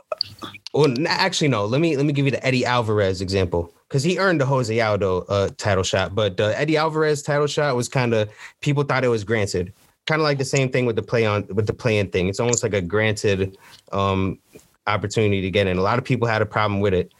well, 0.75 0.95
actually 1.07 1.49
no. 1.49 1.65
Let 1.65 1.81
me 1.81 1.97
let 1.97 2.05
me 2.05 2.13
give 2.13 2.27
you 2.27 2.31
the 2.31 2.47
Eddie 2.47 2.67
Alvarez 2.67 3.23
example 3.23 3.73
because 3.93 4.03
he 4.03 4.19
earned 4.19 4.41
the 4.41 4.47
Jose 4.47 4.81
Aldo 4.81 5.27
uh, 5.29 5.51
title 5.59 5.85
shot, 5.85 6.15
but 6.15 6.39
the 6.39 6.59
Eddie 6.59 6.79
Alvarez 6.79 7.23
title 7.23 7.47
shot 7.47 7.77
was 7.77 7.91
kind 7.91 8.15
of 8.15 8.31
people 8.63 8.85
thought 8.85 9.05
it 9.05 9.09
was 9.09 9.23
granted. 9.23 9.71
Kind 10.07 10.19
of 10.19 10.25
like 10.25 10.39
the 10.39 10.47
same 10.47 10.71
thing 10.71 10.87
with 10.87 10.97
the 10.97 11.03
play 11.03 11.27
on 11.27 11.47
with 11.49 11.67
the 11.67 11.75
playing 11.75 12.09
thing. 12.09 12.29
It's 12.29 12.41
almost 12.41 12.63
like 12.63 12.73
a 12.73 12.81
granted 12.81 13.59
um, 13.93 14.39
opportunity 14.87 15.43
to 15.43 15.51
get 15.51 15.67
in. 15.67 15.77
A 15.77 15.83
lot 15.83 15.99
of 15.99 16.07
people 16.07 16.27
had 16.27 16.41
a 16.41 16.47
problem 16.47 16.81
with 16.81 16.95
it, 16.95 17.13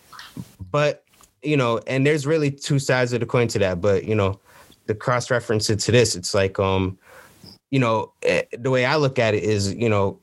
but 0.71 1.05
you 1.43 1.59
know, 1.59 1.79
and 1.87 2.07
there's 2.07 2.27
really 2.27 2.51
two 2.51 2.79
sides 2.79 3.13
of 3.13 3.21
the 3.21 3.27
coin 3.27 3.49
to 3.49 3.59
that. 3.59 3.83
But 3.83 4.05
you 4.05 4.15
know, 4.15 4.41
the 4.87 4.95
cross 4.95 5.31
reference 5.31 5.67
to 5.67 5.77
this, 5.77 6.17
it's 6.17 6.33
like 6.33 6.59
um, 6.59 6.99
you 7.71 7.81
know, 7.81 8.15
eh, 8.23 8.45
the 8.59 8.71
way 8.71 8.87
I 8.87 8.97
look 8.97 9.19
at 9.19 9.35
it 9.35 9.43
is, 9.43 9.75
you 9.75 9.91
know, 9.91 10.19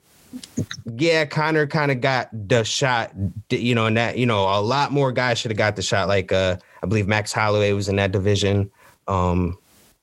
yeah, 0.85 1.25
Conor 1.25 1.67
kind 1.67 1.91
of 1.91 2.01
got 2.01 2.29
the 2.31 2.63
shot, 2.63 3.11
you 3.49 3.73
know, 3.75 3.85
and 3.87 3.97
that, 3.97 4.17
you 4.17 4.25
know, 4.25 4.43
a 4.43 4.61
lot 4.61 4.91
more 4.91 5.11
guys 5.11 5.39
should 5.39 5.51
have 5.51 5.57
got 5.57 5.75
the 5.75 5.81
shot. 5.81 6.07
Like, 6.07 6.31
uh, 6.31 6.57
I 6.83 6.85
believe 6.85 7.07
Max 7.07 7.31
Holloway 7.31 7.71
was 7.73 7.89
in 7.89 7.95
that 7.97 8.11
division. 8.11 8.69
Um, 9.07 9.57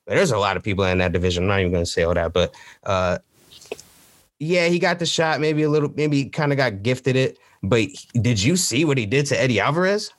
there's 0.05 0.31
a 0.31 0.37
lot 0.37 0.57
of 0.57 0.63
people 0.63 0.85
in 0.85 0.97
that 0.99 1.11
division. 1.11 1.43
I'm 1.43 1.49
not 1.49 1.59
even 1.59 1.71
going 1.71 1.85
to 1.85 1.89
say 1.89 2.03
all 2.03 2.13
that, 2.13 2.33
but, 2.33 2.53
uh, 2.83 3.19
yeah, 4.39 4.67
he 4.67 4.79
got 4.79 4.99
the 4.99 5.05
shot. 5.05 5.39
Maybe 5.39 5.63
a 5.63 5.69
little, 5.69 5.91
maybe 5.95 6.25
kind 6.25 6.51
of 6.51 6.57
got 6.57 6.83
gifted 6.83 7.15
it. 7.15 7.37
But 7.63 7.87
did 8.21 8.41
you 8.41 8.55
see 8.55 8.85
what 8.85 8.97
he 8.97 9.05
did 9.05 9.25
to 9.27 9.41
Eddie 9.41 9.59
Alvarez? 9.59 10.11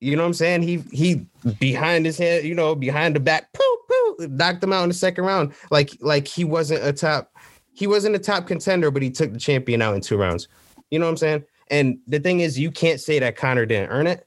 You 0.00 0.16
know 0.16 0.22
what 0.22 0.28
I'm 0.28 0.34
saying? 0.34 0.62
He 0.62 0.82
he 0.92 1.26
behind 1.58 2.06
his 2.06 2.16
head, 2.16 2.44
you 2.44 2.54
know, 2.54 2.74
behind 2.74 3.16
the 3.16 3.20
back, 3.20 3.52
poo 3.52 3.76
poo, 3.88 4.28
knocked 4.28 4.64
him 4.64 4.72
out 4.72 4.84
in 4.84 4.88
the 4.88 4.94
second 4.94 5.24
round. 5.24 5.52
Like 5.70 5.90
like 6.00 6.26
he 6.26 6.44
wasn't 6.44 6.84
a 6.84 6.92
top 6.92 7.32
he 7.72 7.86
wasn't 7.86 8.16
a 8.16 8.18
top 8.18 8.46
contender, 8.46 8.90
but 8.90 9.02
he 9.02 9.10
took 9.10 9.32
the 9.32 9.38
champion 9.38 9.82
out 9.82 9.94
in 9.94 10.00
two 10.00 10.16
rounds. 10.16 10.48
You 10.90 10.98
know 10.98 11.06
what 11.06 11.12
I'm 11.12 11.16
saying? 11.16 11.44
And 11.70 11.98
the 12.06 12.18
thing 12.18 12.40
is, 12.40 12.58
you 12.58 12.70
can't 12.70 13.00
say 13.00 13.18
that 13.20 13.36
Conor 13.36 13.64
didn't 13.64 13.90
earn 13.90 14.06
it. 14.06 14.26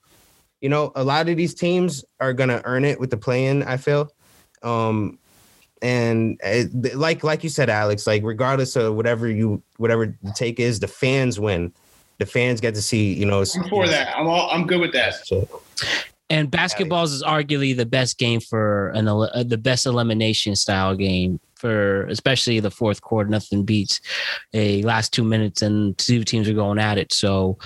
You 0.61 0.69
know, 0.69 0.93
a 0.95 1.03
lot 1.03 1.27
of 1.27 1.35
these 1.35 1.53
teams 1.53 2.05
are 2.21 2.33
gonna 2.33 2.61
earn 2.63 2.85
it 2.85 2.99
with 2.99 3.09
the 3.09 3.17
play-in. 3.17 3.63
I 3.63 3.75
feel, 3.75 4.09
um, 4.63 5.19
and 5.81 6.39
it, 6.41 6.95
like 6.95 7.23
like 7.23 7.43
you 7.43 7.49
said, 7.49 7.69
Alex, 7.69 8.07
like 8.07 8.23
regardless 8.23 8.77
of 8.77 8.95
whatever 8.95 9.27
you 9.27 9.61
whatever 9.75 10.17
the 10.23 10.31
take 10.31 10.59
is, 10.59 10.79
the 10.79 10.87
fans 10.87 11.39
win. 11.39 11.73
The 12.19 12.25
fans 12.25 12.61
get 12.61 12.75
to 12.75 12.81
see. 12.81 13.13
You 13.13 13.25
know, 13.25 13.39
I'm 13.39 13.69
for 13.69 13.87
that. 13.87 14.15
I'm 14.17 14.27
all, 14.27 14.49
I'm 14.49 14.65
good 14.65 14.79
with 14.79 14.93
that. 14.93 15.27
So, 15.27 15.61
And 16.29 16.49
basketballs 16.49 17.07
is 17.07 17.23
arguably 17.23 17.75
the 17.75 17.85
best 17.85 18.17
game 18.17 18.39
for 18.39 18.89
an 18.89 19.09
uh, 19.09 19.43
the 19.45 19.57
best 19.57 19.85
elimination 19.85 20.55
style 20.55 20.95
game 20.95 21.41
for 21.63 22.05
especially 22.07 22.59
the 22.59 22.69
fourth 22.69 23.01
quarter. 23.01 23.29
Nothing 23.29 23.63
beats 23.63 24.01
a 24.53 24.83
last 24.83 25.13
two 25.13 25.23
minutes 25.23 25.61
and 25.61 25.97
two 25.97 26.25
teams 26.25 26.49
are 26.49 26.53
going 26.53 26.77
at 26.77 26.97
it. 26.97 27.13
So 27.13 27.57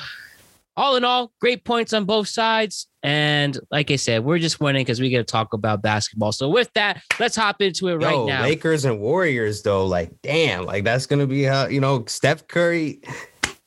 all 0.76 0.96
in 0.96 1.04
all, 1.04 1.32
great 1.42 1.66
points 1.66 1.92
on 1.94 2.06
both 2.06 2.28
sides. 2.28 2.88
And 3.02 3.58
like 3.72 3.90
I 3.90 3.96
said, 3.96 4.24
we're 4.24 4.38
just 4.38 4.60
winning 4.60 4.82
because 4.84 5.02
we 5.02 5.10
get 5.10 5.26
to 5.26 5.32
talk 5.32 5.54
about 5.54 5.82
basketball. 5.82 6.32
So 6.32 6.48
with 6.48 6.72
that, 6.76 7.02
let's 7.20 7.36
hop 7.36 7.60
into 7.64 7.88
it 7.88 7.96
right 7.96 8.14
Yo, 8.14 8.28
now. 8.28 8.44
Lakers 8.44 8.86
and 8.86 9.00
Warriors, 9.00 9.64
though, 9.64 9.84
like 9.88 10.12
damn, 10.22 10.66
like 10.66 10.84
that's 10.84 11.08
gonna 11.08 11.26
be 11.26 11.42
how 11.42 11.66
you 11.66 11.82
know 11.82 12.06
Steph 12.06 12.48
Curry. 12.48 13.02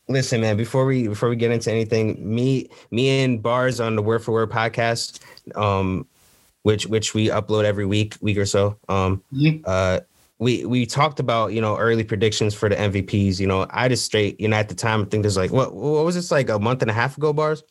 Listen, 0.08 0.40
man. 0.40 0.56
Before 0.56 0.86
we 0.86 1.08
before 1.08 1.28
we 1.28 1.34
get 1.34 1.50
into 1.50 1.72
anything, 1.72 2.16
me 2.22 2.68
me 2.92 3.24
and 3.24 3.42
Bars 3.42 3.80
on 3.80 3.96
the 3.96 4.02
Word 4.02 4.22
for 4.22 4.30
Word 4.30 4.50
podcast, 4.50 5.18
um, 5.56 6.06
which 6.62 6.86
which 6.86 7.14
we 7.14 7.26
upload 7.28 7.64
every 7.64 7.86
week 7.86 8.16
week 8.20 8.36
or 8.38 8.46
so. 8.46 8.78
Um, 8.88 9.22
Mhm. 9.32 9.62
uh, 9.66 10.00
we 10.40 10.64
we 10.64 10.86
talked 10.86 11.20
about 11.20 11.52
you 11.52 11.60
know 11.60 11.76
early 11.76 12.02
predictions 12.02 12.54
for 12.54 12.68
the 12.68 12.74
MVPs. 12.74 13.38
You 13.38 13.46
know, 13.46 13.66
I 13.70 13.88
just 13.88 14.04
straight 14.04 14.40
you 14.40 14.48
know 14.48 14.56
at 14.56 14.68
the 14.68 14.74
time 14.74 15.02
I 15.02 15.04
think 15.04 15.22
there's 15.22 15.36
like 15.36 15.52
what 15.52 15.74
what 15.74 16.04
was 16.04 16.16
this 16.16 16.30
like 16.30 16.48
a 16.48 16.58
month 16.58 16.82
and 16.82 16.90
a 16.90 16.94
half 16.94 17.16
ago, 17.16 17.32
Bars. 17.32 17.62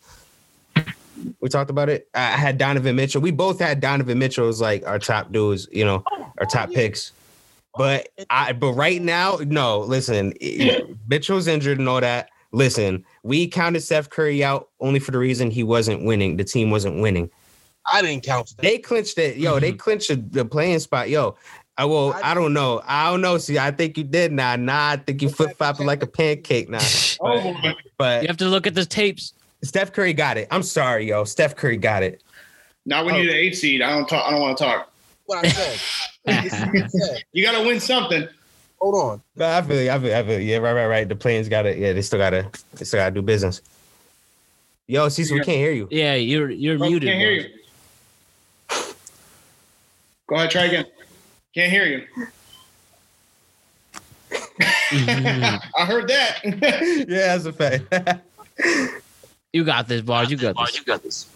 We 1.41 1.49
talked 1.49 1.69
about 1.69 1.89
it. 1.89 2.07
I 2.13 2.27
had 2.37 2.57
Donovan 2.57 2.95
Mitchell. 2.95 3.21
We 3.21 3.31
both 3.31 3.59
had 3.59 3.81
Donovan 3.81 4.19
Mitchell 4.19 4.47
as 4.47 4.61
like 4.61 4.87
our 4.87 4.99
top 4.99 5.33
dudes, 5.33 5.67
you 5.69 5.83
know, 5.83 6.01
oh, 6.09 6.31
our 6.37 6.45
top 6.45 6.71
picks. 6.71 7.11
But 7.75 8.09
I 8.29 8.53
but 8.53 8.73
right 8.73 9.01
now, 9.01 9.39
no, 9.45 9.79
listen, 9.79 10.33
Mitchell's 11.07 11.47
injured 11.47 11.79
and 11.79 11.89
all 11.89 11.99
that. 11.99 12.29
Listen, 12.51 13.03
we 13.23 13.47
counted 13.47 13.81
Steph 13.81 14.09
Curry 14.09 14.43
out 14.43 14.69
only 14.79 14.99
for 14.99 15.11
the 15.11 15.19
reason 15.19 15.51
he 15.51 15.63
wasn't 15.63 16.05
winning. 16.05 16.37
The 16.37 16.43
team 16.43 16.71
wasn't 16.71 17.01
winning. 17.01 17.29
I 17.91 18.01
didn't 18.01 18.23
count 18.23 18.49
that. 18.49 18.61
They 18.61 18.77
clinched 18.77 19.17
it. 19.17 19.37
Yo, 19.37 19.59
they 19.59 19.69
mm-hmm. 19.69 19.77
clinched 19.77 20.09
the- 20.09 20.15
the 20.15 20.45
playing 20.45 20.79
spot. 20.79 21.09
Yo, 21.09 21.35
I 21.79 21.85
well, 21.85 22.13
I 22.21 22.33
don't 22.33 22.51
know. 22.51 22.81
I 22.85 23.09
don't 23.09 23.21
know. 23.21 23.37
See, 23.37 23.57
I 23.57 23.71
think 23.71 23.97
you 23.97 24.03
did 24.03 24.33
now. 24.33 24.57
Nah, 24.57 24.89
I 24.89 24.97
think 24.97 25.21
you 25.21 25.29
flip 25.29 25.55
flopping 25.55 25.85
like 25.85 26.03
a 26.03 26.07
pancake 26.07 26.67
now. 26.69 26.79
Oh, 27.21 27.53
boy. 27.61 27.73
But 27.97 28.21
You 28.21 28.27
have 28.27 28.35
to 28.37 28.47
look 28.49 28.67
at 28.67 28.75
the 28.75 28.83
tapes. 28.85 29.31
Steph 29.63 29.93
Curry 29.93 30.11
got 30.11 30.35
it. 30.37 30.49
I'm 30.51 30.61
sorry, 30.63 31.07
yo. 31.07 31.23
Steph 31.23 31.55
Curry 31.55 31.77
got 31.77 32.03
it. 32.03 32.21
now 32.85 33.05
we 33.05 33.13
Oh. 33.13 33.15
need 33.15 33.29
an 33.29 33.35
eight 33.35 33.55
seed. 33.55 33.81
I 33.81 33.91
don't 33.91 34.09
talk. 34.09 34.27
I 34.27 34.31
don't 34.31 34.41
want 34.41 34.57
to 34.57 34.63
talk. 34.65 34.91
What 35.25 35.45
I 35.45 35.49
said. 35.49 35.79
I. 36.27 37.21
You 37.31 37.45
got 37.45 37.57
to 37.61 37.65
win 37.65 37.79
something. 37.79 38.27
Hold 38.81 38.95
on. 38.95 39.21
No, 39.37 39.47
I 39.47 39.61
feel, 39.61 39.81
you, 39.81 39.89
I 39.89 39.99
feel, 39.99 40.15
I 40.15 40.23
feel. 40.23 40.39
you. 40.41 40.47
Yeah, 40.51 40.57
right, 40.57 40.73
right, 40.73 40.87
right. 40.87 41.07
The 41.07 41.15
planes 41.15 41.47
got 41.47 41.61
to. 41.61 41.77
Yeah, 41.77 41.93
they 41.93 42.01
still 42.01 42.19
got 42.19 42.31
to. 42.31 42.45
They 42.75 42.83
still 42.83 42.99
got 42.99 43.05
to 43.05 43.15
do 43.15 43.21
business. 43.21 43.61
Yo, 44.87 45.07
Cecil, 45.07 45.37
we 45.37 45.43
can't 45.45 45.57
hear 45.57 45.71
you. 45.71 45.87
Yeah, 45.91 46.15
you're 46.15 46.49
you're 46.49 46.75
oh, 46.75 46.79
Bro, 46.79 46.89
muted. 46.89 47.07
Can't 47.09 47.19
hear 47.21 47.31
you. 47.31 47.49
Go 50.27 50.35
ahead. 50.35 50.51
Try 50.51 50.65
again. 50.65 50.85
Can't 51.53 51.71
hear 51.71 51.85
you. 51.85 52.07
Mhm. 54.31 55.61
I 55.77 55.85
heard 55.85 56.07
that. 56.09 56.39
yeah, 57.07 57.37
that's 57.37 57.45
a 57.45 57.53
fact. 57.53 58.23
You 59.51 59.63
got 59.63 59.87
this, 59.87 60.01
bars. 60.03 60.29
You 60.29 60.37
got 60.37 60.55
this. 60.55 60.77
You 60.77 60.83
got 60.85 61.01
this. 61.01 61.27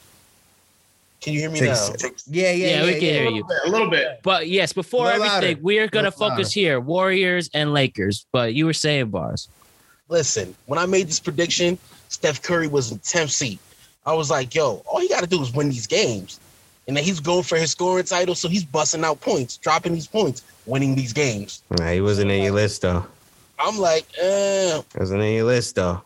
Can 1.20 1.34
you 1.34 1.39
hear 1.39 1.49
me 1.49 1.57
Six- 1.57 1.89
now? 1.99 2.11
yeah, 2.28 2.51
yeah, 2.51 2.68
Yeah, 2.68 2.68
yeah. 2.82 2.86
we 2.86 2.93
can 2.93 3.01
yeah. 3.01 3.11
hear 3.11 3.28
a 3.28 3.32
you. 3.32 3.43
little 3.43 3.47
bit. 3.47 3.57
A 3.66 3.70
little 3.72 3.89
bit. 3.89 4.20
But 4.22 4.47
yes, 4.49 4.72
before 4.72 5.09
everything, 5.11 5.57
we 5.64 5.80
are 5.80 5.88
gonna 5.88 6.09
Little 6.09 6.30
focus 6.30 6.53
here: 6.53 6.80
Warriors 6.80 7.49
and 7.55 7.74
Lakers. 7.74 8.28
But 8.32 8.53
you 8.53 8.68
were 8.68 8.74
saying 8.74 9.09
bars. 9.09 9.47
Listen, 10.09 10.53
when 10.68 10.78
I 10.78 10.86
made 10.86 11.07
this 11.07 11.20
prediction, 11.20 11.80
Steph 12.09 12.39
Curry 12.43 12.68
was 12.68 12.91
in 12.91 12.99
10th 12.99 13.32
seat. 13.32 13.57
I 14.05 14.14
was 14.14 14.30
like, 14.30 14.53
yo, 14.53 14.84
all 14.86 14.99
he 14.99 15.07
got 15.09 15.22
to 15.22 15.28
do 15.28 15.41
is 15.41 15.51
win 15.51 15.70
these 15.70 15.88
games. 15.88 16.39
And 16.88 16.97
then 16.97 17.03
he's 17.03 17.19
going 17.19 17.43
for 17.43 17.57
his 17.57 17.71
scoring 17.71 18.03
title, 18.05 18.36
so 18.36 18.49
he's 18.49 18.65
busting 18.65 19.03
out 19.05 19.21
points, 19.21 19.57
dropping 19.57 19.93
these 19.93 20.07
points, 20.07 20.43
winning 20.65 20.95
these 20.95 21.13
games. 21.13 21.63
Nah, 21.79 21.91
he 21.91 22.01
wasn't 22.01 22.29
in 22.31 22.43
your 22.43 22.51
list 22.53 22.81
though. 22.81 23.05
I'm 23.59 23.77
like, 23.77 24.05
eh. 24.19 24.81
He 24.93 24.99
wasn't 24.99 25.21
in 25.21 25.34
your 25.36 25.45
list 25.45 25.75
though. 25.75 26.01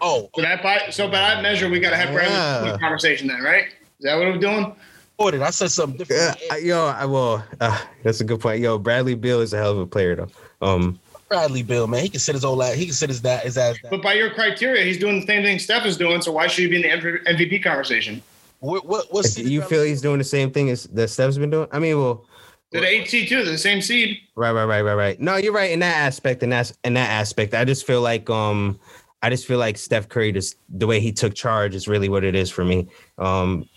Oh, 0.00 0.28
So 0.36 0.42
that 0.42 0.62
by 0.62 0.90
so 0.90 1.06
by 1.06 1.18
that 1.18 1.42
measure, 1.42 1.68
we 1.68 1.80
got 1.80 1.90
to 1.90 1.96
have 1.96 2.10
Yeah. 2.12 2.60
Bradley 2.62 2.78
conversation 2.78 3.26
then, 3.26 3.42
right? 3.42 3.64
Is 3.66 4.04
that 4.04 4.16
what 4.16 4.26
we're 4.26 4.38
doing? 4.38 4.74
ordered. 5.20 5.42
I 5.42 5.50
said 5.50 5.72
something 5.72 5.98
Yeah, 6.08 6.34
different. 6.34 6.52
I- 6.52 6.58
yo, 6.58 6.86
I 6.86 7.04
well, 7.06 7.44
uh, 7.60 7.76
that's 8.04 8.20
a 8.20 8.24
good 8.24 8.38
point. 8.40 8.60
Yo, 8.60 8.78
Bradley 8.78 9.16
Beal 9.16 9.40
is 9.40 9.52
a 9.52 9.56
hell 9.56 9.72
of 9.72 9.78
a 9.78 9.86
player 9.86 10.14
though. 10.14 10.28
Um, 10.62 11.00
Bradley 11.28 11.62
Beal, 11.64 11.86
man, 11.88 12.02
he 12.04 12.08
can 12.08 12.20
sit 12.20 12.34
his 12.36 12.44
old 12.44 12.62
ass. 12.62 12.74
He 12.76 12.84
can 12.84 12.94
sit 12.94 13.08
his 13.10 13.20
that 13.22 13.42
his 13.44 13.58
ass 13.58 13.76
down. 13.82 13.90
But 13.90 14.02
by 14.02 14.12
your 14.14 14.30
criteria, 14.30 14.84
he's 14.84 14.98
doing 14.98 15.20
the 15.20 15.26
same 15.26 15.42
thing 15.42 15.58
Steph 15.58 15.84
is 15.86 15.96
doing. 15.96 16.22
So 16.22 16.30
why 16.32 16.46
should 16.46 16.62
he 16.62 16.68
be 16.68 16.76
in 16.76 16.82
the 17.00 17.18
MVP 17.26 17.62
conversation? 17.64 18.22
What 18.60 18.86
what 18.86 19.12
what 19.12 19.24
seed 19.24 19.46
is 19.46 19.50
you 19.50 19.62
feel 19.62 19.82
he's 19.82 20.00
doing 20.00 20.18
the 20.18 20.24
same 20.24 20.50
thing 20.50 20.70
as 20.70 20.84
that 20.84 21.08
Steph's 21.08 21.38
been 21.38 21.50
doing? 21.50 21.68
I 21.70 21.78
mean, 21.78 21.98
well, 21.98 22.26
They're 22.72 22.80
the 22.80 22.88
eight 22.88 23.08
seed 23.08 23.28
too. 23.28 23.44
They're 23.44 23.52
the 23.52 23.58
same 23.58 23.80
seed. 23.80 24.18
Right, 24.34 24.52
right, 24.52 24.64
right, 24.64 24.82
right, 24.82 24.94
right. 24.94 25.20
No, 25.20 25.36
you're 25.36 25.52
right 25.52 25.70
in 25.70 25.78
that 25.80 25.96
aspect. 25.96 26.42
And 26.42 26.52
that's 26.52 26.72
in 26.84 26.94
that 26.94 27.08
aspect. 27.10 27.54
I 27.54 27.64
just 27.64 27.86
feel 27.86 28.00
like 28.00 28.28
um 28.30 28.78
I 29.22 29.30
just 29.30 29.46
feel 29.46 29.58
like 29.58 29.76
Steph 29.78 30.08
Curry 30.08 30.32
just 30.32 30.56
the 30.68 30.86
way 30.86 31.00
he 31.00 31.12
took 31.12 31.34
charge 31.34 31.74
is 31.74 31.88
really 31.88 32.08
what 32.08 32.24
it 32.24 32.34
is 32.34 32.50
for 32.50 32.64
me. 32.64 32.88
Um 33.18 33.68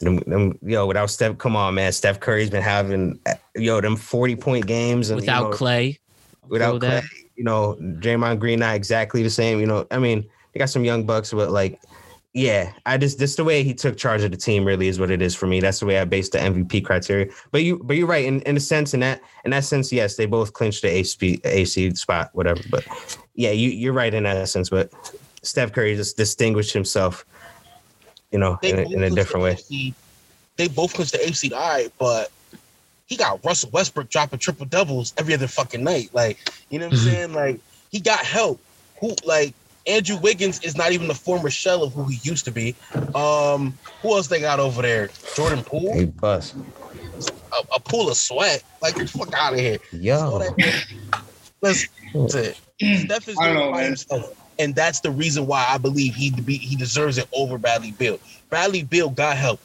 them, 0.00 0.16
them, 0.26 0.58
yo, 0.62 0.86
without 0.86 1.10
Steph, 1.10 1.38
come 1.38 1.56
on, 1.56 1.74
man. 1.74 1.92
Steph 1.92 2.20
Curry's 2.20 2.50
been 2.50 2.62
having 2.62 3.18
yo 3.54 3.80
them 3.80 3.96
40 3.96 4.36
point 4.36 4.66
games 4.66 5.10
and 5.10 5.20
you 5.20 5.22
Without 5.22 5.50
know, 5.50 5.56
Clay, 5.56 5.98
without 6.48 6.80
Clay, 6.80 6.88
that. 6.88 7.04
you 7.36 7.44
know, 7.44 7.76
Draymond 7.80 8.40
Green 8.40 8.60
not 8.60 8.74
exactly 8.74 9.22
the 9.22 9.30
same. 9.30 9.60
You 9.60 9.66
know, 9.66 9.86
I 9.90 9.98
mean, 9.98 10.24
they 10.52 10.58
got 10.58 10.70
some 10.70 10.84
young 10.84 11.04
bucks, 11.04 11.32
but 11.32 11.50
like, 11.50 11.80
yeah, 12.34 12.72
I 12.84 12.98
just 12.98 13.18
this 13.20 13.36
the 13.36 13.44
way 13.44 13.62
he 13.62 13.72
took 13.74 13.96
charge 13.96 14.24
of 14.24 14.32
the 14.32 14.36
team 14.36 14.64
really 14.64 14.88
is 14.88 14.98
what 14.98 15.12
it 15.12 15.22
is 15.22 15.36
for 15.36 15.46
me. 15.46 15.60
That's 15.60 15.78
the 15.78 15.86
way 15.86 16.00
I 16.00 16.04
base 16.04 16.28
the 16.30 16.38
MVP 16.38 16.84
criteria. 16.84 17.32
But 17.52 17.62
you, 17.62 17.80
but 17.84 17.96
you're 17.96 18.08
right 18.08 18.24
in, 18.24 18.40
in 18.42 18.56
a 18.56 18.60
sense. 18.60 18.92
In 18.92 19.00
that 19.00 19.20
in 19.44 19.52
that 19.52 19.62
sense, 19.64 19.92
yes, 19.92 20.16
they 20.16 20.26
both 20.26 20.52
clinched 20.52 20.82
the 20.82 20.88
AC 20.88 21.40
AC 21.44 21.94
spot, 21.94 22.30
whatever. 22.32 22.62
But 22.66 22.86
yeah, 23.34 23.52
you 23.52 23.70
you're 23.70 23.92
right 23.92 24.12
in 24.12 24.24
that 24.24 24.48
sense. 24.48 24.68
But 24.68 24.90
Steph 25.44 25.72
Curry 25.72 25.94
just 25.94 26.16
distinguished 26.16 26.72
himself, 26.72 27.24
you 28.32 28.38
know, 28.40 28.58
in 28.64 28.80
a, 28.80 28.82
in 28.82 29.04
a 29.04 29.10
different 29.10 29.44
the 29.44 29.44
way. 29.44 29.58
eighth. 29.70 29.96
They 30.56 30.68
both 30.68 30.94
clinched 30.94 31.12
the 31.12 31.24
eighth 31.24 31.36
seed, 31.36 31.52
all 31.52 31.68
right, 31.68 31.92
but 31.98 32.30
he 33.06 33.16
got 33.16 33.44
Russell 33.44 33.70
Westbrook 33.72 34.08
dropping 34.08 34.40
triple 34.40 34.66
doubles 34.66 35.12
every 35.18 35.34
other 35.34 35.48
fucking 35.48 35.84
night. 35.84 36.10
Like, 36.12 36.38
you 36.70 36.78
know 36.78 36.86
what 36.86 36.90
I'm 36.92 36.96
Mm-hmm. 36.96 37.06
saying? 37.10 37.32
Like, 37.34 37.60
he 37.90 38.00
got 38.00 38.20
help. 38.24 38.60
Who 39.00 39.14
like 39.24 39.54
Andrew 39.86 40.16
Wiggins 40.16 40.60
is 40.62 40.76
not 40.76 40.92
even 40.92 41.08
the 41.08 41.14
former 41.14 41.50
shell 41.50 41.82
of 41.82 41.92
who 41.92 42.04
he 42.06 42.18
used 42.22 42.44
to 42.46 42.52
be. 42.52 42.74
Um, 43.14 43.78
who 44.02 44.14
else 44.14 44.28
they 44.28 44.40
got 44.40 44.60
over 44.60 44.82
there? 44.82 45.10
Jordan 45.34 45.62
Poole, 45.64 45.92
Hey, 45.94 46.04
bus. 46.06 46.54
a, 47.52 47.76
a 47.76 47.80
pool 47.80 48.10
of 48.10 48.16
sweat. 48.16 48.62
Like 48.82 48.96
get 48.96 49.06
the 49.06 49.18
fuck 49.18 49.34
out 49.34 49.54
of 49.54 49.60
here. 49.60 49.78
Yo. 49.92 50.40
Listen, 51.62 51.88
listen, 52.14 52.54
Steph 52.80 53.28
is 53.28 53.36
I 53.38 53.46
don't 53.46 53.54
doing 53.54 53.56
it 53.56 53.60
know, 53.60 53.70
by 53.70 53.76
man. 53.78 53.86
himself, 53.86 54.22
and 54.58 54.74
that's 54.74 55.00
the 55.00 55.10
reason 55.10 55.46
why 55.46 55.64
I 55.68 55.78
believe 55.78 56.14
he 56.14 56.30
be, 56.30 56.56
he 56.58 56.76
deserves 56.76 57.18
it 57.18 57.28
over 57.34 57.58
Bradley 57.58 57.92
Beal. 57.92 58.18
Bradley 58.50 58.82
Beal 58.82 59.10
got 59.10 59.36
help. 59.36 59.60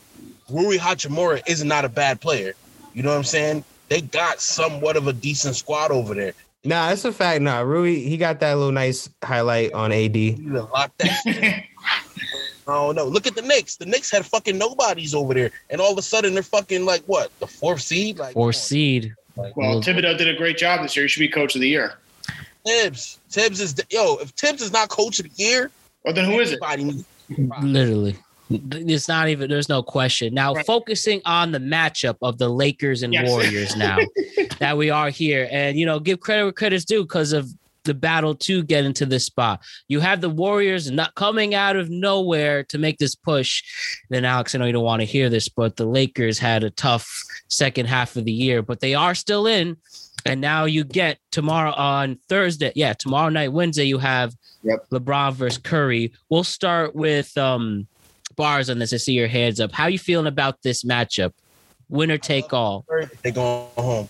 Rui 0.50 0.78
Hachimura 0.78 1.42
is 1.48 1.64
not 1.64 1.86
a 1.86 1.90
bad 1.90 2.22
player. 2.22 2.54
You 2.94 3.04
know 3.04 3.10
what 3.10 3.18
I'm 3.18 3.24
saying? 3.24 3.66
They 3.90 4.02
got 4.02 4.42
somewhat 4.42 4.98
of 4.98 5.08
a 5.08 5.14
decent 5.14 5.56
squad 5.56 5.92
over 5.92 6.14
there. 6.16 6.34
Nah, 6.64 6.90
that's 6.90 7.06
a 7.06 7.12
fact. 7.14 7.42
Nah, 7.42 7.60
Rui, 7.62 7.96
he 7.96 8.18
got 8.18 8.40
that 8.42 8.54
little 8.58 8.72
nice 8.74 9.10
highlight 9.24 9.72
on 9.74 9.92
AD. 9.92 10.16
You 10.16 10.32
need 10.38 10.52
to 10.52 10.64
lock 10.64 10.92
that. 10.98 11.22
shit. 11.24 11.64
Oh 12.68 12.92
no! 12.92 13.06
Look 13.06 13.26
at 13.26 13.36
the 13.36 13.42
Knicks. 13.42 13.78
The 13.78 13.86
Knicks 13.86 14.12
had 14.12 14.26
fucking 14.26 14.58
nobodies 14.58 15.16
over 15.16 15.34
there, 15.34 15.52
and 15.70 15.82
all 15.82 15.92
of 15.92 15.98
a 15.98 16.02
sudden 16.02 16.34
they're 16.34 16.44
fucking 16.44 16.86
like 16.86 17.02
what? 17.08 17.32
The 17.40 17.48
fourth 17.48 17.82
seed? 17.82 18.20
Like 18.20 18.34
Fourth 18.34 18.58
seed. 18.58 19.16
Like, 19.38 19.56
Well, 19.58 19.82
Thibodeau 19.82 20.18
did 20.18 20.28
a 20.28 20.36
great 20.38 20.58
job 20.58 20.82
this 20.82 20.96
year. 20.96 21.06
He 21.06 21.08
should 21.08 21.22
be 21.22 21.30
coach 21.30 21.56
of 21.56 21.62
the 21.62 21.68
year. 21.70 21.94
Thibs. 22.66 23.18
Thibs 23.30 23.62
is 23.62 23.74
the, 23.74 23.86
yo. 23.90 24.18
If 24.18 24.30
Thibs 24.32 24.62
is 24.62 24.72
not 24.74 24.90
coach 24.90 25.20
of 25.20 25.26
the 25.34 25.44
year, 25.44 25.72
Well, 26.04 26.14
then 26.14 26.26
who 26.26 26.40
is 26.40 26.52
it? 26.52 26.60
needs- 26.78 27.06
Literally. 27.64 28.18
It's 28.50 29.08
not 29.08 29.30
even 29.30 29.50
there's 29.50 29.70
no 29.70 29.84
question. 29.84 30.34
Now 30.34 30.54
Right. 30.56 30.66
focusing 30.66 31.22
on 31.26 31.52
the 31.52 31.60
matchup 31.60 32.16
of 32.22 32.38
the 32.38 32.50
Lakers 32.50 33.04
and 33.04 33.14
Yes. 33.14 33.28
Warriors 33.30 33.76
now 33.76 33.98
that 34.60 34.78
we 34.78 34.90
are 34.90 35.10
here. 35.10 35.48
And 35.52 35.78
you 35.78 35.86
know, 35.86 36.00
give 36.00 36.20
credit 36.20 36.44
where 36.44 36.52
credit's 36.52 36.86
due 36.86 37.04
because 37.04 37.32
of 37.34 37.50
the 37.86 37.94
battle 37.94 38.36
to 38.36 38.62
get 38.64 38.84
into 38.86 39.06
this 39.06 39.26
spot. 39.26 39.62
You 39.88 40.00
have 40.02 40.20
the 40.22 40.30
Warriors 40.30 40.92
not 40.92 41.16
coming 41.16 41.54
out 41.56 41.76
of 41.76 41.90
nowhere 41.90 42.64
to 42.66 42.78
make 42.78 42.98
this 42.98 43.16
push. 43.16 43.64
Then 44.10 44.26
Alex, 44.26 44.54
I 44.54 44.58
know 44.58 44.66
you 44.66 44.74
don't 44.74 44.84
want 44.84 45.02
to 45.02 45.06
hear 45.06 45.30
this, 45.30 45.48
but 45.48 45.76
the 45.78 45.86
Lakers 45.86 46.38
had 46.40 46.64
a 46.64 46.70
tough 46.72 47.08
second 47.48 47.86
half 47.88 48.16
of 48.16 48.26
the 48.26 48.32
year, 48.34 48.62
but 48.62 48.80
they 48.80 48.96
are 48.96 49.16
still 49.16 49.48
in. 49.48 49.78
And 50.26 50.42
now 50.42 50.66
you 50.66 50.84
get 50.84 51.20
tomorrow 51.32 51.72
on 51.72 52.20
Thursday. 52.28 52.74
Yeah, 52.76 52.94
tomorrow 52.94 53.30
night, 53.30 53.54
Wednesday, 53.54 53.86
you 53.86 53.98
have 54.00 54.36
Yep. 54.64 54.90
LeBron 54.92 55.34
versus 55.34 55.58
Curry. 55.58 56.12
We'll 56.30 56.44
start 56.44 56.94
with 56.94 57.36
um 57.38 57.88
bars 58.40 58.70
on 58.70 58.80
this. 58.80 58.94
I 58.94 58.98
see 58.98 59.12
your 59.12 59.28
hands 59.28 59.60
up. 59.60 59.74
How 59.74 59.88
you 59.88 60.00
feeling 60.00 60.26
about 60.26 60.64
this 60.64 60.84
matchup? 60.84 61.34
Winner 61.90 62.18
take 62.18 62.54
all. 62.54 62.86
they 63.22 63.32
going 63.32 63.68
home. 63.78 64.08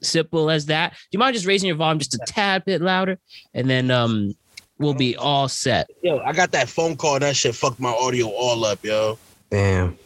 Simple 0.00 0.50
as 0.50 0.66
that. 0.66 0.92
Do 0.92 0.96
you 1.12 1.18
mind 1.18 1.34
just 1.34 1.46
raising 1.46 1.68
your 1.68 1.76
volume 1.76 1.98
just 1.98 2.14
a 2.14 2.18
tad 2.26 2.64
bit 2.64 2.80
louder? 2.80 3.18
And 3.52 3.68
then 3.68 3.90
um 3.90 4.34
we'll 4.78 4.94
be 4.94 5.16
all 5.16 5.48
set. 5.48 5.90
Yo, 6.02 6.18
I 6.20 6.32
got 6.32 6.50
that 6.52 6.68
phone 6.68 6.96
call. 6.96 7.18
That 7.18 7.36
shit 7.36 7.54
fucked 7.54 7.78
my 7.78 7.90
audio 7.90 8.28
all 8.28 8.64
up, 8.64 8.82
yo. 8.82 9.18
Damn. 9.50 9.98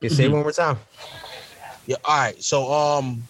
You 0.00 0.08
say 0.08 0.24
it 0.24 0.32
one 0.32 0.42
more 0.42 0.52
time. 0.52 0.78
Yeah. 1.86 1.96
All 2.04 2.18
right. 2.18 2.42
So 2.42 2.72
um, 2.72 3.22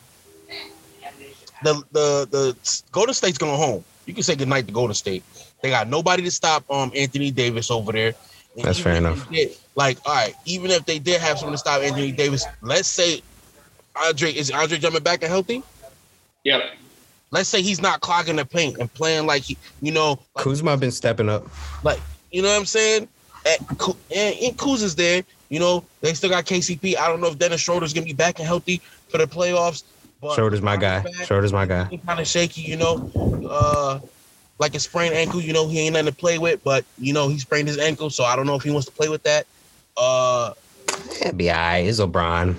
the 1.62 1.74
the 1.92 2.28
the 2.30 2.82
Golden 2.92 3.14
State's 3.14 3.38
going 3.38 3.56
home. 3.56 3.84
You 4.06 4.14
can 4.14 4.22
say 4.22 4.36
goodnight 4.36 4.66
to 4.68 4.72
Golden 4.72 4.94
State. 4.94 5.22
They 5.62 5.70
got 5.70 5.88
nobody 5.88 6.22
to 6.22 6.30
stop 6.30 6.64
um 6.70 6.92
Anthony 6.94 7.30
Davis 7.30 7.70
over 7.70 7.92
there. 7.92 8.14
And 8.56 8.64
That's 8.64 8.78
fair 8.78 8.96
enough. 8.96 9.28
did- 9.30 9.52
like, 9.74 9.98
all 10.04 10.14
right, 10.14 10.34
even 10.44 10.72
if 10.72 10.84
they 10.86 10.98
did 10.98 11.20
have 11.20 11.38
someone 11.38 11.52
to 11.52 11.58
stop 11.58 11.80
Anthony 11.82 12.10
Davis, 12.10 12.44
let's 12.62 12.88
say 12.88 13.22
Andre 13.96 14.32
is 14.32 14.50
Andre 14.50 14.76
jumping 14.78 15.02
back 15.04 15.22
and 15.22 15.30
healthy. 15.30 15.62
Yep. 16.42 16.62
Let's 17.30 17.48
say 17.48 17.62
he's 17.62 17.80
not 17.80 18.00
clogging 18.00 18.36
the 18.36 18.44
paint 18.44 18.78
and 18.78 18.92
playing 18.92 19.26
like 19.26 19.42
he, 19.42 19.56
you 19.80 19.92
know, 19.92 20.18
like, 20.34 20.44
Kuzma 20.44 20.76
been 20.76 20.90
stepping 20.90 21.28
up. 21.28 21.46
like 21.84 22.00
you 22.30 22.42
know 22.42 22.48
what 22.48 22.58
I'm 22.58 22.66
saying. 22.66 23.08
And, 23.46 23.78
Ku- 23.78 23.96
and, 24.14 24.36
and 24.42 24.58
Kuz 24.58 24.82
is 24.82 24.96
there. 24.96 25.22
You 25.48 25.60
know, 25.60 25.84
they 26.00 26.12
still 26.14 26.30
got 26.30 26.44
KCP. 26.44 26.96
I 26.98 27.06
don't 27.08 27.20
know 27.20 27.28
if 27.28 27.38
Dennis 27.38 27.60
Schroeder's 27.60 27.92
gonna 27.94 28.06
be 28.06 28.12
back 28.12 28.38
and 28.38 28.46
healthy 28.48 28.80
for 29.08 29.18
the 29.18 29.26
playoffs. 29.26 29.84
But 30.20 30.34
Schroeder's 30.34 30.62
my 30.62 30.76
guy. 30.76 31.04
Schroeder's 31.24 31.52
my 31.52 31.66
guy. 31.66 31.88
kind 32.04 32.18
of 32.18 32.26
shaky, 32.26 32.62
you 32.62 32.76
know. 32.76 33.08
Uh, 33.48 34.00
like 34.58 34.74
a 34.74 34.80
sprained 34.80 35.14
ankle, 35.14 35.40
you 35.40 35.52
know, 35.52 35.68
he 35.68 35.80
ain't 35.80 35.92
nothing 35.94 36.06
to 36.06 36.12
play 36.12 36.38
with, 36.38 36.62
but 36.64 36.84
you 36.98 37.12
know, 37.12 37.28
he 37.28 37.38
sprained 37.38 37.68
his 37.68 37.78
ankle, 37.78 38.10
so 38.10 38.24
I 38.24 38.36
don't 38.36 38.46
know 38.46 38.56
if 38.56 38.62
he 38.62 38.70
wants 38.70 38.86
to 38.86 38.92
play 38.92 39.08
with 39.08 39.22
that. 39.24 39.46
Uh, 39.96 40.54
It'll 41.20 41.32
be 41.32 41.50
all 41.50 41.56
right. 41.56 41.78
It's 41.78 42.00
LeBron. 42.00 42.56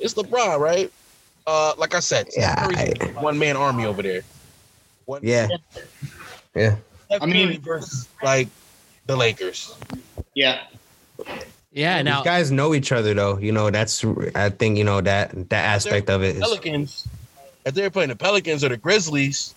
it's 0.00 0.14
LeBron, 0.14 0.58
right? 0.58 0.90
Uh, 1.46 1.74
like 1.78 1.94
I 1.94 2.00
said, 2.00 2.28
Yeah, 2.36 2.66
one 3.20 3.38
man 3.38 3.56
army 3.56 3.84
over 3.84 4.02
there. 4.02 4.22
One, 5.04 5.20
Yeah. 5.22 5.48
Yeah. 6.54 6.76
I 7.20 7.26
mean- 7.26 7.60
versus 7.60 8.08
like 8.22 8.48
the 9.06 9.16
Lakers. 9.16 9.74
Yeah. 10.34 10.62
Yeah, 11.72 12.00
now 12.02 12.22
These 12.22 12.24
guys 12.24 12.50
know 12.50 12.74
each 12.74 12.90
other 12.90 13.12
though. 13.14 13.38
You 13.38 13.52
know, 13.52 13.70
that's 13.70 14.04
I 14.34 14.48
think, 14.50 14.78
you 14.78 14.84
know, 14.84 15.00
that 15.02 15.30
that 15.50 15.64
aspect 15.64 16.08
of 16.10 16.22
it 16.22 16.36
is 16.36 16.40
Pelicans, 16.42 17.06
if 17.66 17.74
they're 17.74 17.90
playing 17.90 18.08
the 18.08 18.16
Pelicans 18.16 18.64
or 18.64 18.70
the 18.70 18.76
Grizzlies, 18.78 19.54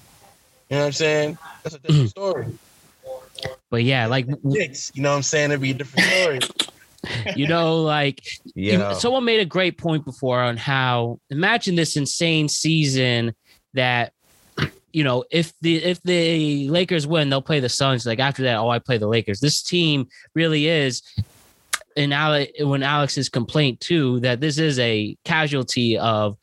you 0.69 0.75
know 0.75 0.81
what 0.81 0.85
I'm 0.87 0.91
saying? 0.93 1.37
That's 1.63 1.75
a 1.75 1.79
different 1.79 2.09
story. 2.11 2.45
but 3.69 3.83
yeah, 3.83 4.05
like 4.07 4.27
Knicks, 4.43 4.91
you 4.93 5.01
know 5.01 5.11
what 5.11 5.17
I'm 5.17 5.23
saying? 5.23 5.51
It'd 5.51 5.61
be 5.61 5.71
a 5.71 5.73
different 5.73 6.07
story. 6.09 6.39
you 7.35 7.47
know, 7.47 7.81
like 7.81 8.21
you- 8.55 8.77
yeah. 8.77 8.93
someone 8.93 9.23
made 9.25 9.39
a 9.39 9.45
great 9.45 9.77
point 9.77 10.05
before 10.05 10.41
on 10.41 10.57
how 10.57 11.19
imagine 11.29 11.75
this 11.75 11.95
insane 11.95 12.49
season 12.49 13.33
that 13.73 14.13
you 14.91 15.03
know 15.03 15.23
if 15.31 15.53
the 15.61 15.77
if 15.83 16.01
the 16.03 16.67
Lakers 16.69 17.05
win 17.05 17.29
they'll 17.29 17.41
play 17.41 17.59
the 17.59 17.69
Suns 17.69 18.05
like 18.07 18.19
after 18.19 18.43
that 18.43 18.57
oh 18.57 18.69
I 18.69 18.79
play 18.79 18.97
the 18.97 19.07
Lakers 19.07 19.39
this 19.39 19.61
team 19.61 20.07
really 20.33 20.67
is 20.67 21.03
and 21.95 22.11
Alex 22.11 22.51
when 22.63 22.81
Alex's 22.81 23.29
complaint 23.29 23.79
too 23.79 24.19
that 24.21 24.41
this 24.41 24.57
is 24.57 24.79
a 24.79 25.15
casualty 25.23 25.97
of 25.99 26.37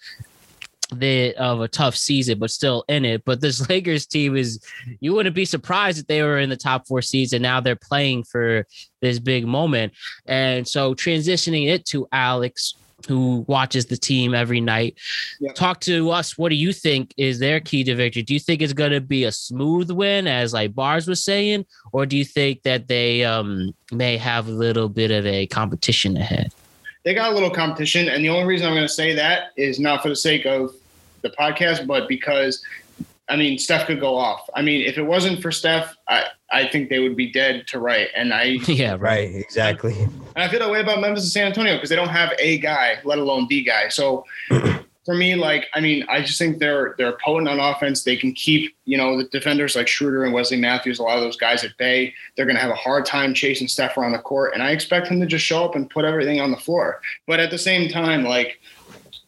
the 0.95 1.35
of 1.35 1.61
a 1.61 1.69
tough 1.69 1.97
season 1.97 2.39
but 2.39 2.51
still 2.51 2.85
in 2.89 3.05
it 3.05 3.25
but 3.25 3.41
this 3.41 3.69
Lakers 3.69 4.07
team 4.07 4.37
is 4.37 4.61
you 5.01 5.13
wouldn't 5.13 5.35
be 5.35 5.45
surprised 5.45 5.99
if 5.99 6.07
they 6.07 6.23
were 6.23 6.39
in 6.39 6.49
the 6.49 6.57
top 6.57 6.87
4 6.87 7.03
seeds 7.03 7.33
and 7.33 7.43
now 7.43 7.61
they're 7.61 7.75
playing 7.77 8.23
for 8.23 8.65
this 9.01 9.19
big 9.19 9.47
moment 9.47 9.93
and 10.27 10.67
so 10.67 10.95
transitioning 10.95 11.69
it 11.69 11.85
to 11.87 12.07
Alex, 12.13 12.75
who 13.09 13.45
watches 13.47 13.87
the 13.87 13.97
team 13.97 14.35
every 14.35 14.61
night, 14.61 14.97
Yeah. 15.39 15.53
talk 15.53 15.81
to 15.81 16.11
us. 16.11 16.39
What 16.39 16.49
do 16.49 16.55
you 16.55 16.73
think 16.73 17.13
is 17.17 17.39
their 17.39 17.61
key 17.61 17.85
to 17.85 17.95
victory? 17.95 18.23
Do 18.23 18.33
you 18.35 18.41
think 18.41 18.63
it's 18.63 18.73
going 18.73 18.93
to 18.93 19.01
be 19.01 19.25
a 19.25 19.33
smooth 19.33 19.91
win, 19.91 20.27
as 20.27 20.53
like 20.55 20.75
Bars 20.75 21.07
was 21.07 21.23
saying, 21.23 21.67
or 21.93 22.07
do 22.07 22.17
you 22.17 22.25
think 22.25 22.63
that 22.63 22.89
they 22.89 23.23
um, 23.25 23.75
may 23.93 24.17
have 24.17 24.49
a 24.49 24.53
little 24.53 24.89
bit 24.89 25.11
of 25.11 25.27
a 25.27 25.47
competition 25.49 26.17
ahead? 26.17 26.53
They 27.07 27.15
got 27.15 27.31
a 27.31 27.35
little 27.35 27.51
competition, 27.51 28.09
and 28.09 28.25
the 28.25 28.31
only 28.31 28.47
reason 28.47 28.67
I'm 28.67 28.75
going 28.75 28.85
to 28.85 28.93
say 28.93 29.15
that 29.15 29.53
is 29.57 29.79
not 29.79 30.03
for 30.03 30.09
the 30.09 30.17
sake 30.17 30.45
of 30.45 30.75
the 31.23 31.31
podcast, 31.31 31.87
but 31.87 32.09
because 32.09 32.65
I 33.29 33.37
mean 33.37 33.59
Steph 33.59 33.87
could 33.87 34.01
go 34.01 34.17
off. 34.17 34.51
I 34.57 34.63
mean, 34.63 34.85
if 34.85 34.99
it 34.99 35.05
wasn't 35.05 35.41
for 35.41 35.53
Steph, 35.53 35.95
I 36.09 36.25
I 36.51 36.67
think 36.67 36.91
they 36.91 36.99
would 36.99 37.15
be 37.15 37.31
dead 37.31 37.69
to 37.69 37.79
right. 37.79 38.09
And 38.17 38.35
I 38.35 38.43
yeah, 38.67 38.95
right. 38.95 39.01
right, 39.01 39.35
exactly. 39.37 39.95
And 40.01 40.11
I 40.35 40.49
feel 40.49 40.59
that 40.59 40.69
way 40.69 40.81
about 40.81 41.01
Memphis 41.01 41.23
and 41.23 41.31
San 41.31 41.47
Antonio 41.47 41.77
because 41.77 41.91
they 41.91 41.97
don't 41.97 42.09
have 42.09 42.33
a 42.41 42.59
guy, 42.59 42.99
let 43.05 43.19
alone 43.19 43.47
the 43.49 43.63
guy. 43.63 43.87
So 43.87 44.25
for 45.07 45.15
me, 45.15 45.37
like, 45.37 45.69
I 45.73 45.81
mean, 45.81 46.05
I 46.11 46.21
just 46.21 46.37
think 46.39 46.59
they're 46.59 46.95
they're 46.99 47.17
potent 47.25 47.49
on 47.49 47.61
offense. 47.61 48.03
They 48.03 48.17
can 48.17 48.33
keep, 48.35 48.77
you 48.85 48.99
know, 48.99 49.17
the 49.17 49.25
defenders 49.29 49.77
like 49.77 49.87
Schroeder 49.89 50.25
and 50.25 50.35
Wesley 50.35 50.59
Matthews, 50.61 50.99
a 50.99 51.03
lot 51.05 51.17
of 51.17 51.23
those 51.23 51.37
guys 51.37 51.65
at 51.65 51.75
bay. 51.79 52.13
They're 52.37 52.45
gonna 52.45 52.59
have 52.61 52.73
a 52.73 52.75
hard 52.75 53.07
time 53.07 53.33
chasing 53.33 53.69
Steph 53.69 53.97
around 53.97 54.13
the 54.13 54.19
court. 54.19 54.53
And 54.53 54.63
I 54.63 54.73
expect 54.73 55.07
him 55.09 55.21
to 55.21 55.27
just 55.27 55.47
show 55.47 55.65
up 55.65 55.77
and 55.77 55.89
put 55.89 56.05
everything 56.05 56.41
on 56.41 56.51
the 56.51 56.57
floor. 56.59 57.01
But 57.27 57.41
at 57.41 57.51
the 57.51 57.59
same 57.59 57.89
time, 57.89 58.25
like 58.25 58.61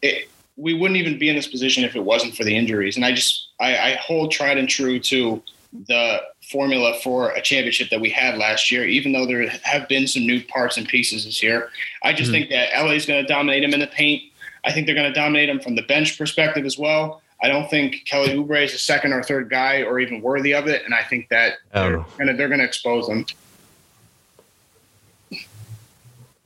it 0.03 0.29
we 0.57 0.73
wouldn't 0.73 0.97
even 0.97 1.17
be 1.17 1.29
in 1.29 1.37
this 1.37 1.47
position 1.47 1.85
if 1.85 1.95
it 1.95 2.03
wasn't 2.03 2.35
for 2.35 2.43
the 2.43 2.53
injuries. 2.55 2.97
And 2.97 3.05
I 3.05 3.13
just 3.13 3.47
I, 3.61 3.77
I 3.77 3.95
hold 3.95 4.31
tried 4.31 4.57
and 4.57 4.67
true 4.67 4.99
to 4.99 5.41
the 5.87 6.19
formula 6.51 6.95
for 7.03 7.29
a 7.29 7.41
championship 7.41 7.89
that 7.91 8.01
we 8.01 8.09
had 8.09 8.37
last 8.37 8.71
year, 8.71 8.83
even 8.85 9.11
though 9.13 9.25
there 9.25 9.47
have 9.63 9.87
been 9.87 10.07
some 10.07 10.25
new 10.25 10.43
parts 10.43 10.77
and 10.77 10.87
pieces 10.87 11.23
this 11.25 11.41
year. 11.43 11.69
I 12.03 12.11
just 12.11 12.29
Mhm. 12.29 12.33
think 12.33 12.49
that 12.49 12.69
LA 12.73 12.93
is 12.95 13.05
going 13.05 13.23
to 13.23 13.27
dominate 13.31 13.61
them 13.61 13.73
in 13.73 13.79
the 13.79 13.87
paint. 13.87 14.23
I 14.65 14.71
think 14.71 14.85
they're 14.85 14.95
going 14.95 15.11
to 15.11 15.19
dominate 15.19 15.47
them 15.47 15.59
from 15.59 15.75
the 15.75 15.83
bench 15.83 16.17
perspective 16.17 16.65
as 16.65 16.77
well. 16.77 17.21
I 17.41 17.47
don't 17.47 17.69
think 17.69 18.03
Kelly 18.05 18.29
Oubre 18.29 18.63
is 18.65 18.73
a 18.73 18.77
second 18.77 19.13
or 19.13 19.23
third 19.23 19.49
guy 19.49 19.81
or 19.83 19.99
even 19.99 20.21
worthy 20.21 20.53
of 20.53 20.67
it, 20.67 20.83
and 20.83 20.93
I 20.93 21.03
think 21.03 21.29
that 21.29 21.53
I 21.73 21.89
don't 21.89 21.91
they're 21.91 22.25
going 22.25 22.27
to 22.27 22.33
they're 22.33 22.47
going 22.49 22.59
to 22.59 22.65
expose 22.65 23.07
them. 23.07 23.25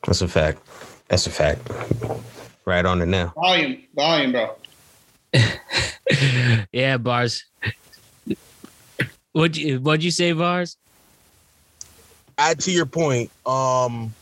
That's 0.05 0.21
a 0.21 0.27
fact. 0.27 0.59
That's 1.07 1.25
a 1.25 1.31
fact. 1.31 1.67
Right 2.65 2.85
on 2.85 3.01
it 3.01 3.07
now. 3.07 3.33
Volume, 3.35 3.81
volume, 3.95 4.31
bro. 4.33 4.55
yeah, 6.71 6.97
Bars. 6.97 7.45
What'd 9.31 9.57
you 9.57 9.79
what'd 9.79 10.03
you 10.03 10.11
say, 10.11 10.31
Bars? 10.33 10.77
Add 12.37 12.59
to 12.61 12.71
your 12.71 12.85
point, 12.85 13.31
um, 13.45 14.13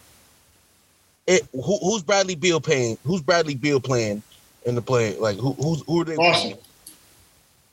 it 1.31 1.47
who, 1.53 1.77
who's 1.77 2.03
Bradley 2.03 2.35
Beal 2.35 2.59
playing? 2.59 2.97
Who's 3.05 3.21
Bradley 3.21 3.55
Beal 3.55 3.79
playing 3.79 4.21
in 4.65 4.75
the 4.75 4.81
play? 4.81 5.17
Like 5.17 5.37
who 5.37 5.53
who's 5.53 5.81
who 5.87 6.01
are 6.01 6.05
they? 6.05 6.15
Boston. 6.15 6.57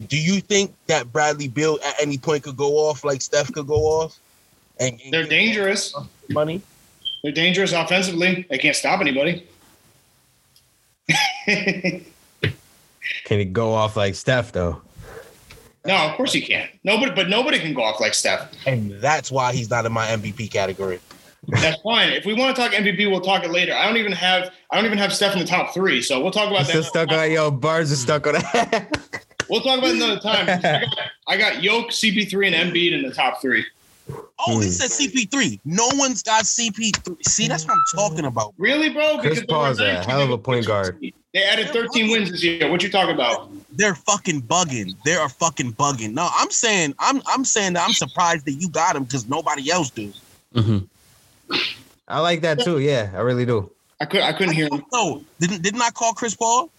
Do 0.06 0.16
you 0.16 0.40
think 0.40 0.74
that 0.86 1.12
Bradley 1.12 1.48
Beal 1.48 1.78
at 1.84 2.00
any 2.00 2.18
point 2.18 2.44
could 2.44 2.56
go 2.56 2.88
off 2.88 3.02
like 3.04 3.20
Steph 3.20 3.52
could 3.52 3.66
go 3.66 3.82
off? 3.82 4.16
And, 4.78 5.00
and 5.04 5.12
They're 5.12 5.26
dangerous. 5.26 5.92
Money. 6.28 6.62
They're 7.24 7.32
dangerous 7.32 7.72
offensively. 7.72 8.46
They 8.48 8.58
can't 8.58 8.76
stop 8.76 9.00
anybody. 9.00 9.44
Can 11.46 12.04
he 13.38 13.44
go 13.44 13.74
off 13.74 13.96
like 13.96 14.14
Steph 14.14 14.52
though? 14.52 14.82
no, 15.84 15.96
of 15.96 16.16
course 16.16 16.32
he 16.32 16.42
can't. 16.42 16.70
Nobody, 16.84 17.10
but 17.12 17.28
nobody 17.28 17.58
can 17.58 17.72
go 17.74 17.82
off 17.82 17.98
like 17.98 18.14
Steph. 18.14 18.52
And 18.66 18.92
that's 19.00 19.32
why 19.32 19.52
he's 19.52 19.70
not 19.70 19.86
in 19.86 19.92
my 19.92 20.06
MVP 20.06 20.50
category. 20.50 21.00
That's 21.46 21.80
fine. 21.82 22.10
If 22.12 22.24
we 22.26 22.34
want 22.34 22.54
to 22.54 22.60
talk 22.62 22.72
MVP, 22.72 23.10
we'll 23.10 23.20
talk 23.20 23.44
it 23.44 23.50
later. 23.50 23.74
I 23.74 23.86
don't 23.86 23.96
even 23.96 24.12
have 24.12 24.52
I 24.70 24.76
don't 24.76 24.86
even 24.86 24.98
have 24.98 25.12
Steph 25.12 25.32
in 25.34 25.38
the 25.38 25.44
top 25.46 25.72
three, 25.72 26.02
so 26.02 26.20
we'll 26.20 26.30
talk 26.32 26.48
about 26.50 26.66
Still 26.66 26.82
that. 26.82 26.88
stuck 26.88 27.12
on 27.12 27.30
yo 27.30 27.50
bars 27.50 27.90
is 27.90 28.00
stuck 28.00 28.26
on 28.26 28.34
that. 28.34 28.88
We'll 29.50 29.62
talk 29.62 29.78
about 29.78 29.90
it 29.90 29.96
another 29.96 30.20
time. 30.20 30.46
I 30.64 30.80
got, 30.84 30.98
I 31.26 31.36
got 31.38 31.62
Yoke, 31.62 31.88
CP3, 31.88 32.52
and 32.52 32.70
Embiid 32.70 32.92
in 32.92 33.02
the 33.02 33.10
top 33.10 33.40
three. 33.40 33.64
Oh, 34.46 34.60
he 34.60 34.66
Hmm. 34.66 34.72
said 34.72 34.90
CP3. 34.90 35.60
No 35.64 35.88
one's 35.94 36.22
got 36.22 36.44
CP3. 36.44 37.24
See, 37.24 37.48
that's 37.48 37.66
what 37.66 37.72
I'm 37.78 37.84
talking 37.96 38.26
about. 38.26 38.52
Really, 38.58 38.90
bro? 38.90 39.18
Chris 39.20 39.40
they 39.40 39.46
Paul's 39.46 39.80
a 39.80 40.04
hell 40.04 40.22
of 40.22 40.30
a 40.30 40.36
point 40.36 40.44
point 40.44 40.66
guard. 40.66 41.00
They 41.32 41.42
added 41.44 41.68
13 41.70 42.10
wins 42.10 42.30
this 42.30 42.44
year. 42.44 42.70
What 42.70 42.82
you 42.82 42.90
talking 42.90 43.14
about? 43.14 43.50
They're 43.72 43.94
fucking 43.94 44.42
bugging. 44.42 44.96
They 45.04 45.14
are 45.14 45.28
fucking 45.30 45.72
bugging. 45.72 46.12
No, 46.12 46.28
I'm 46.30 46.50
saying, 46.50 46.94
I'm 46.98 47.22
I'm 47.26 47.44
saying 47.44 47.72
that 47.72 47.84
I'm 47.86 47.92
surprised 47.94 48.44
that 48.46 48.52
you 48.52 48.68
got 48.68 48.96
him 48.96 49.04
because 49.04 49.26
nobody 49.26 49.70
else 49.70 49.90
do. 49.90 50.12
hmm 50.54 50.78
I 52.08 52.20
like 52.20 52.40
that 52.42 52.60
too. 52.60 52.78
Yeah, 52.78 53.10
I 53.14 53.20
really 53.20 53.44
do. 53.46 53.70
I 54.00 54.04
could 54.04 54.20
I 54.20 54.32
couldn't 54.32 54.54
hear 54.54 54.68
him. 54.70 54.82
No, 54.92 55.22
didn't 55.40 55.62
didn't 55.62 55.82
I 55.82 55.90
call 55.90 56.12
Chris 56.12 56.34
Paul? 56.34 56.70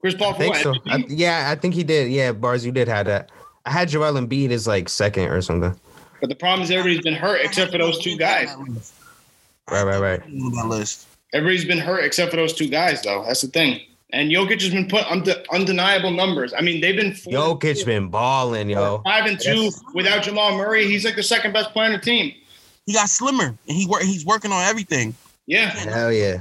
Chris 0.00 0.14
Paul 0.14 0.30
I 0.30 0.32
for 0.32 0.38
think 0.38 0.54
what? 0.54 0.62
so. 0.62 0.74
I, 0.86 1.04
yeah, 1.08 1.50
I 1.50 1.54
think 1.54 1.74
he 1.74 1.84
did. 1.84 2.10
Yeah, 2.10 2.32
bars, 2.32 2.64
you 2.66 2.72
did 2.72 2.88
have 2.88 3.06
that. 3.06 3.30
I 3.64 3.70
had 3.70 3.88
Joel 3.88 4.12
Embiid 4.14 4.50
as 4.50 4.66
like 4.66 4.88
second 4.88 5.28
or 5.28 5.40
something. 5.42 5.74
but 6.20 6.28
the 6.28 6.34
problem 6.34 6.62
is 6.62 6.70
everybody's 6.70 7.02
been 7.02 7.14
hurt 7.14 7.40
except 7.42 7.72
for 7.72 7.78
those 7.78 7.98
two 7.98 8.16
guys. 8.16 8.54
Right, 9.70 9.82
right, 9.84 9.98
right. 10.00 10.22
On 10.22 10.52
that 10.52 10.66
list. 10.66 11.06
Everybody's 11.32 11.64
been 11.64 11.78
hurt 11.78 12.04
except 12.04 12.30
for 12.30 12.36
those 12.36 12.52
two 12.52 12.68
guys, 12.68 13.02
though. 13.02 13.24
That's 13.26 13.40
the 13.40 13.48
thing. 13.48 13.80
And 14.12 14.30
Jokic 14.30 14.62
has 14.62 14.70
been 14.72 14.86
put 14.88 15.04
unde- 15.10 15.44
undeniable 15.52 16.12
numbers. 16.12 16.54
I 16.56 16.60
mean, 16.60 16.80
they've 16.80 16.94
been 16.94 17.12
four, 17.12 17.32
Jokic 17.32 17.84
been 17.84 18.08
balling, 18.08 18.70
yo. 18.70 19.02
five 19.04 19.26
and 19.26 19.38
two 19.40 19.70
without 19.94 20.22
Jamal 20.22 20.56
Murray. 20.56 20.86
He's 20.86 21.04
like 21.04 21.16
the 21.16 21.22
second 21.24 21.52
best 21.52 21.72
player 21.72 21.86
on 21.86 21.92
the 21.92 21.98
team. 21.98 22.32
He 22.86 22.92
got 22.92 23.08
slimmer 23.08 23.46
and 23.46 23.76
he 23.76 23.86
work. 23.86 24.02
He's 24.02 24.24
working 24.24 24.52
on 24.52 24.62
everything. 24.62 25.14
Yeah. 25.46 25.70
Hell 25.70 26.12
yeah. 26.12 26.38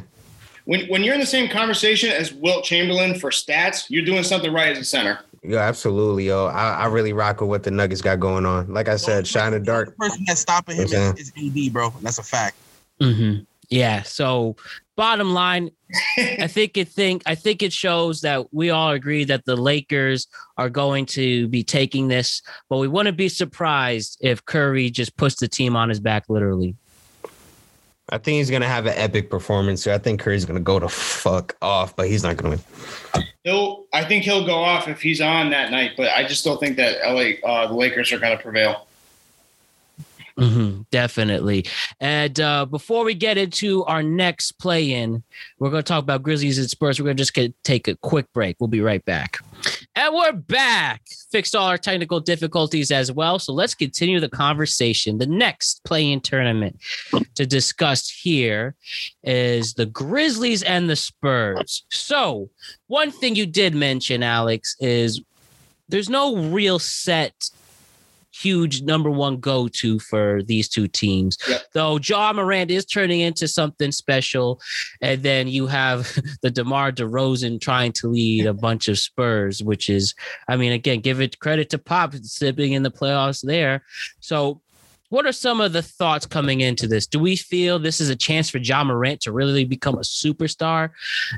When 0.65 0.87
when 0.87 1.03
you're 1.03 1.13
in 1.13 1.19
the 1.19 1.25
same 1.25 1.49
conversation 1.49 2.09
as 2.11 2.33
Wilt 2.33 2.63
Chamberlain 2.63 3.19
for 3.19 3.29
stats, 3.29 3.85
you're 3.89 4.05
doing 4.05 4.23
something 4.23 4.51
right 4.51 4.69
as 4.69 4.79
a 4.79 4.85
center. 4.85 5.19
Yeah, 5.47 5.59
absolutely, 5.59 6.25
yo. 6.25 6.47
I, 6.47 6.71
I 6.71 6.85
really 6.87 7.13
rock 7.13 7.39
with 7.39 7.49
what 7.49 7.63
the 7.63 7.69
Nuggets 7.69 8.01
got 8.01 8.19
going 8.19 8.47
on. 8.47 8.73
Like 8.73 8.87
I 8.87 8.95
said, 8.95 9.27
shine 9.27 9.51
the 9.51 9.59
dark. 9.59 9.89
The 9.89 9.95
person 9.95 10.23
that's 10.25 10.41
stopping 10.41 10.77
him 10.77 10.87
You 10.87 10.93
know 10.93 11.07
what 11.09 11.19
is, 11.19 11.31
is 11.37 11.67
AD, 11.67 11.73
bro. 11.73 11.93
That's 12.01 12.17
a 12.17 12.23
fact. 12.23 12.57
hmm 12.99 13.35
Yeah. 13.69 14.01
So, 14.01 14.55
bottom 14.95 15.33
line, 15.33 15.71
I 16.17 16.47
think 16.47 16.77
it 16.77 16.87
think 16.87 17.23
I 17.25 17.35
think 17.35 17.61
it 17.61 17.73
shows 17.73 18.21
that 18.21 18.53
we 18.53 18.69
all 18.69 18.91
agree 18.91 19.23
that 19.25 19.45
the 19.45 19.55
Lakers 19.55 20.27
are 20.57 20.69
going 20.69 21.05
to 21.07 21.47
be 21.47 21.63
taking 21.63 22.07
this, 22.07 22.41
but 22.69 22.77
we 22.77 22.87
wouldn't 22.87 23.17
be 23.17 23.29
surprised 23.29 24.17
if 24.21 24.43
Curry 24.45 24.89
just 24.89 25.15
puts 25.17 25.35
the 25.35 25.47
team 25.47 25.75
on 25.75 25.89
his 25.89 25.99
back, 25.99 26.25
literally. 26.29 26.75
I 28.09 28.19
think 28.19 28.37
he's 28.37 28.51
gonna 28.51 28.67
have 28.67 28.85
an 28.85 28.93
epic 28.95 29.29
performance 29.29 29.83
here. 29.83 29.93
I 29.93 29.97
think 29.97 30.19
Curry's 30.19 30.45
gonna 30.45 30.59
go 30.59 30.79
to 30.79 30.87
fuck 30.87 31.55
off, 31.61 31.95
but 31.95 32.07
he's 32.07 32.23
not 32.23 32.37
gonna 32.37 32.57
win. 32.57 33.23
He'll 33.43 33.85
I 33.93 34.03
think 34.03 34.23
he'll 34.23 34.45
go 34.45 34.57
off 34.63 34.87
if 34.87 35.01
he's 35.01 35.21
on 35.21 35.49
that 35.51 35.71
night, 35.71 35.91
but 35.97 36.09
I 36.11 36.27
just 36.27 36.43
don't 36.43 36.59
think 36.59 36.77
that 36.77 36.97
LA 37.03 37.47
uh, 37.47 37.67
the 37.67 37.73
Lakers 37.73 38.11
are 38.11 38.19
going 38.19 38.35
to 38.35 38.41
prevail. 38.41 38.84
Hmm 40.37 40.81
definitely. 40.91 41.65
And 41.99 42.39
uh, 42.39 42.65
before 42.65 43.03
we 43.03 43.13
get 43.13 43.37
into 43.37 43.83
our 43.85 44.03
next 44.03 44.53
play 44.53 44.93
in, 44.93 45.23
we're 45.59 45.69
going 45.69 45.83
to 45.83 45.87
talk 45.87 46.03
about 46.03 46.23
Grizzlies 46.23 46.57
and 46.57 46.69
Spurs. 46.69 46.99
We're 46.99 47.05
going 47.05 47.17
to 47.17 47.21
just 47.21 47.33
get, 47.33 47.53
take 47.63 47.87
a 47.87 47.95
quick 47.95 48.31
break. 48.33 48.57
We'll 48.59 48.67
be 48.67 48.81
right 48.81 49.03
back. 49.05 49.39
And 49.95 50.13
we're 50.13 50.33
back. 50.33 51.01
Fixed 51.31 51.55
all 51.55 51.67
our 51.67 51.77
technical 51.77 52.19
difficulties 52.19 52.91
as 52.91 53.11
well. 53.11 53.39
So 53.39 53.53
let's 53.53 53.73
continue 53.73 54.19
the 54.19 54.29
conversation. 54.29 55.17
The 55.17 55.27
next 55.27 55.83
play 55.83 56.11
in 56.11 56.21
tournament 56.21 56.79
to 57.35 57.45
discuss 57.45 58.09
here 58.09 58.75
is 59.23 59.73
the 59.73 59.85
Grizzlies 59.85 60.63
and 60.63 60.89
the 60.89 60.95
Spurs. 60.95 61.83
So, 61.89 62.49
one 62.87 63.11
thing 63.11 63.35
you 63.35 63.45
did 63.45 63.75
mention, 63.75 64.23
Alex, 64.23 64.75
is 64.79 65.21
there's 65.87 66.09
no 66.09 66.37
real 66.37 66.79
set 66.79 67.49
huge 68.41 68.81
number 68.81 69.09
one 69.09 69.37
go 69.37 69.67
to 69.67 69.99
for 69.99 70.41
these 70.43 70.67
two 70.67 70.87
teams. 70.87 71.37
Yep. 71.47 71.61
Though 71.73 71.97
Ja 71.97 72.33
Morant 72.33 72.71
is 72.71 72.85
turning 72.85 73.21
into 73.21 73.47
something 73.47 73.91
special, 73.91 74.59
and 75.01 75.23
then 75.23 75.47
you 75.47 75.67
have 75.67 76.11
the 76.41 76.51
DeMar 76.51 76.91
DeRozan 76.91 77.61
trying 77.61 77.93
to 77.93 78.07
lead 78.07 78.45
a 78.45 78.53
bunch 78.65 78.87
of 78.87 78.99
Spurs, 78.99 79.63
which 79.63 79.89
is, 79.89 80.13
I 80.47 80.57
mean, 80.57 80.71
again, 80.71 80.99
give 80.99 81.21
it 81.21 81.39
credit 81.39 81.69
to 81.71 81.77
Pop 81.77 82.15
sipping 82.15 82.73
in 82.73 82.83
the 82.83 82.91
playoffs 82.91 83.45
there. 83.45 83.83
So. 84.19 84.61
What 85.09 85.27
are 85.27 85.31
some 85.31 85.61
of 85.61 85.71
the 85.71 85.83
thoughts 85.83 86.25
coming 86.25 86.61
into 86.61 86.87
this? 86.87 87.05
Do 87.05 87.19
we 87.19 87.35
feel 87.35 87.77
this 87.77 88.01
is 88.01 88.09
a 88.09 88.15
chance 88.15 88.49
for 88.49 88.57
Ja 88.57 88.83
Morant 88.83 89.21
to 89.21 89.31
really 89.31 89.63
become 89.63 89.95
a 89.95 90.01
superstar 90.01 90.89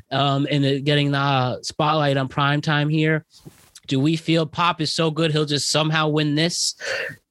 um, 0.09 0.47
and 0.49 0.65
uh, 0.65 0.79
getting 0.79 1.11
the 1.11 1.61
spotlight 1.61 2.15
on 2.15 2.29
prime 2.29 2.61
time 2.61 2.87
here? 2.87 3.25
Do 3.87 3.99
we 3.99 4.15
feel 4.15 4.45
Pop 4.45 4.81
is 4.81 4.91
so 4.91 5.09
good 5.09 5.31
he'll 5.31 5.45
just 5.45 5.71
somehow 5.71 6.07
win 6.09 6.35
this 6.35 6.75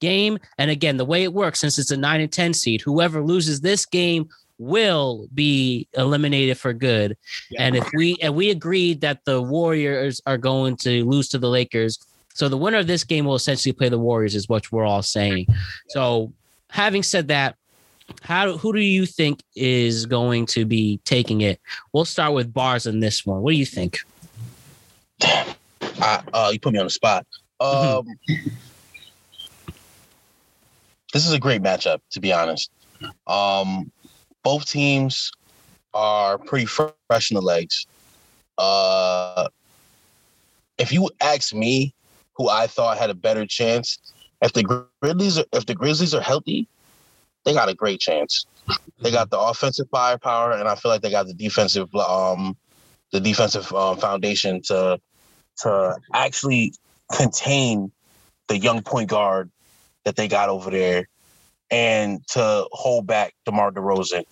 game? 0.00 0.38
And 0.58 0.70
again, 0.70 0.96
the 0.96 1.04
way 1.04 1.22
it 1.22 1.32
works, 1.32 1.60
since 1.60 1.78
it's 1.78 1.90
a 1.90 1.96
nine 1.96 2.20
and 2.20 2.32
10 2.32 2.54
seed, 2.54 2.80
whoever 2.80 3.22
loses 3.22 3.60
this 3.60 3.86
game 3.86 4.28
will 4.58 5.28
be 5.34 5.86
eliminated 5.94 6.58
for 6.58 6.72
good. 6.72 7.16
And 7.58 7.76
if 7.76 7.88
we 7.94 8.16
and 8.22 8.34
we 8.34 8.50
agreed 8.50 9.02
that 9.02 9.24
the 9.24 9.42
Warriors 9.42 10.20
are 10.26 10.38
going 10.38 10.76
to 10.78 11.04
lose 11.04 11.28
to 11.30 11.38
the 11.38 11.48
Lakers. 11.48 11.98
So 12.34 12.48
the 12.48 12.56
winner 12.56 12.78
of 12.78 12.86
this 12.86 13.04
game 13.04 13.24
will 13.24 13.34
essentially 13.34 13.72
play 13.72 13.88
the 13.88 13.98
Warriors, 13.98 14.34
is 14.34 14.48
what 14.48 14.70
we're 14.70 14.84
all 14.84 15.02
saying. 15.02 15.46
So 15.88 16.32
having 16.68 17.02
said 17.02 17.28
that, 17.28 17.56
how 18.22 18.56
who 18.56 18.72
do 18.72 18.80
you 18.80 19.06
think 19.06 19.42
is 19.54 20.06
going 20.06 20.46
to 20.46 20.64
be 20.64 21.00
taking 21.04 21.40
it? 21.40 21.60
We'll 21.92 22.04
start 22.04 22.34
with 22.34 22.52
bars 22.52 22.86
in 22.86 23.00
this 23.00 23.24
one. 23.26 23.42
What 23.42 23.52
do 23.52 23.58
you 23.58 23.66
think? 23.66 23.98
I, 26.00 26.22
uh, 26.32 26.50
you 26.52 26.60
put 26.60 26.72
me 26.72 26.78
on 26.78 26.86
the 26.86 26.90
spot. 26.90 27.26
Um, 27.60 28.06
this 31.12 31.26
is 31.26 31.32
a 31.32 31.38
great 31.38 31.62
matchup, 31.62 32.00
to 32.10 32.20
be 32.20 32.32
honest. 32.32 32.70
Um, 33.26 33.90
both 34.42 34.66
teams 34.68 35.32
are 35.94 36.38
pretty 36.38 36.66
fresh 36.66 37.30
in 37.30 37.34
the 37.34 37.40
legs. 37.42 37.86
Uh, 38.58 39.48
if 40.78 40.92
you 40.92 41.08
ask 41.20 41.54
me, 41.54 41.94
who 42.36 42.48
I 42.48 42.66
thought 42.66 42.98
had 42.98 43.10
a 43.10 43.14
better 43.14 43.46
chance, 43.46 43.98
if 44.42 44.52
the 44.52 44.62
Grizzlies 44.62 45.38
are, 45.38 45.44
if 45.52 45.66
the 45.66 45.74
Grizzlies 45.74 46.14
are 46.14 46.20
healthy, 46.20 46.68
they 47.44 47.54
got 47.54 47.68
a 47.68 47.74
great 47.74 48.00
chance. 48.00 48.46
They 49.00 49.10
got 49.10 49.30
the 49.30 49.38
offensive 49.38 49.88
firepower, 49.90 50.52
and 50.52 50.68
I 50.68 50.74
feel 50.74 50.90
like 50.90 51.00
they 51.00 51.10
got 51.10 51.26
the 51.26 51.34
defensive 51.34 51.94
um, 51.94 52.56
the 53.12 53.20
defensive 53.20 53.72
um, 53.72 53.96
foundation 53.96 54.60
to 54.62 55.00
to 55.58 55.96
actually 56.12 56.74
contain 57.12 57.92
the 58.48 58.58
young 58.58 58.82
point 58.82 59.08
guard 59.08 59.50
that 60.04 60.16
they 60.16 60.28
got 60.28 60.48
over 60.48 60.70
there 60.70 61.08
and 61.70 62.20
to 62.28 62.66
hold 62.72 63.06
back 63.06 63.34
DeMar 63.44 63.72
DeRozan. 63.72 64.24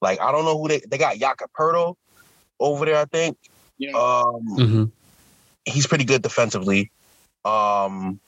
Like, 0.00 0.20
I 0.20 0.32
don't 0.32 0.44
know 0.44 0.58
who 0.58 0.68
they 0.68 0.80
they 0.88 0.98
got 0.98 1.16
Jakob 1.18 1.50
Poeltl 1.58 1.96
over 2.60 2.84
there, 2.84 2.96
I 2.96 3.04
think. 3.04 3.36
Yeah. 3.78 3.90
Um 3.90 4.44
Mm-hmm. 4.56 4.84
he's 5.64 5.86
pretty 5.86 6.04
good 6.04 6.22
defensively. 6.22 6.90
Um 7.44 8.20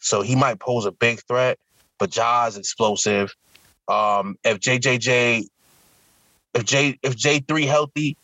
so 0.00 0.22
he 0.22 0.36
might 0.36 0.60
pose 0.60 0.84
a 0.86 0.92
big 0.92 1.20
threat, 1.26 1.58
but 1.98 2.10
Ja's 2.10 2.56
explosive. 2.56 3.34
Um 3.88 4.36
if 4.44 4.58
JJJ 4.58 5.46
if 6.54 6.64
J 6.64 6.98
if 7.02 7.16
J3 7.16 7.66
healthy, 7.66 8.16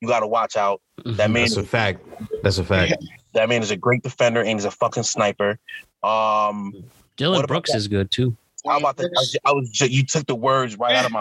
you 0.00 0.08
gotta 0.08 0.26
watch 0.26 0.56
out. 0.56 0.80
That 1.04 1.30
man 1.30 1.42
That's 1.44 1.56
a 1.56 1.64
fact. 1.64 2.00
That's 2.42 2.58
a 2.58 2.64
fact. 2.64 2.94
That 3.32 3.50
man 3.50 3.60
is 3.62 3.70
a 3.70 3.76
great 3.76 4.02
defender 4.02 4.40
and 4.40 4.48
he's 4.48 4.64
a 4.64 4.70
fucking 4.70 5.02
sniper. 5.02 5.58
Um, 6.02 6.72
Dillon 7.18 7.44
Brooks 7.44 7.70
that? 7.70 7.76
is 7.76 7.86
good 7.86 8.10
too. 8.10 8.34
how 8.64 8.78
about 8.78 8.96
that? 8.96 9.04
I, 9.04 9.08
was- 9.20 9.36
I 9.44 9.52
was 9.52 9.68
ju- 9.68 9.88
you 9.88 10.04
took 10.04 10.26
the 10.26 10.34
words 10.34 10.78
right 10.78 10.96
out 10.96 11.04
of 11.04 11.12
my 11.12 11.20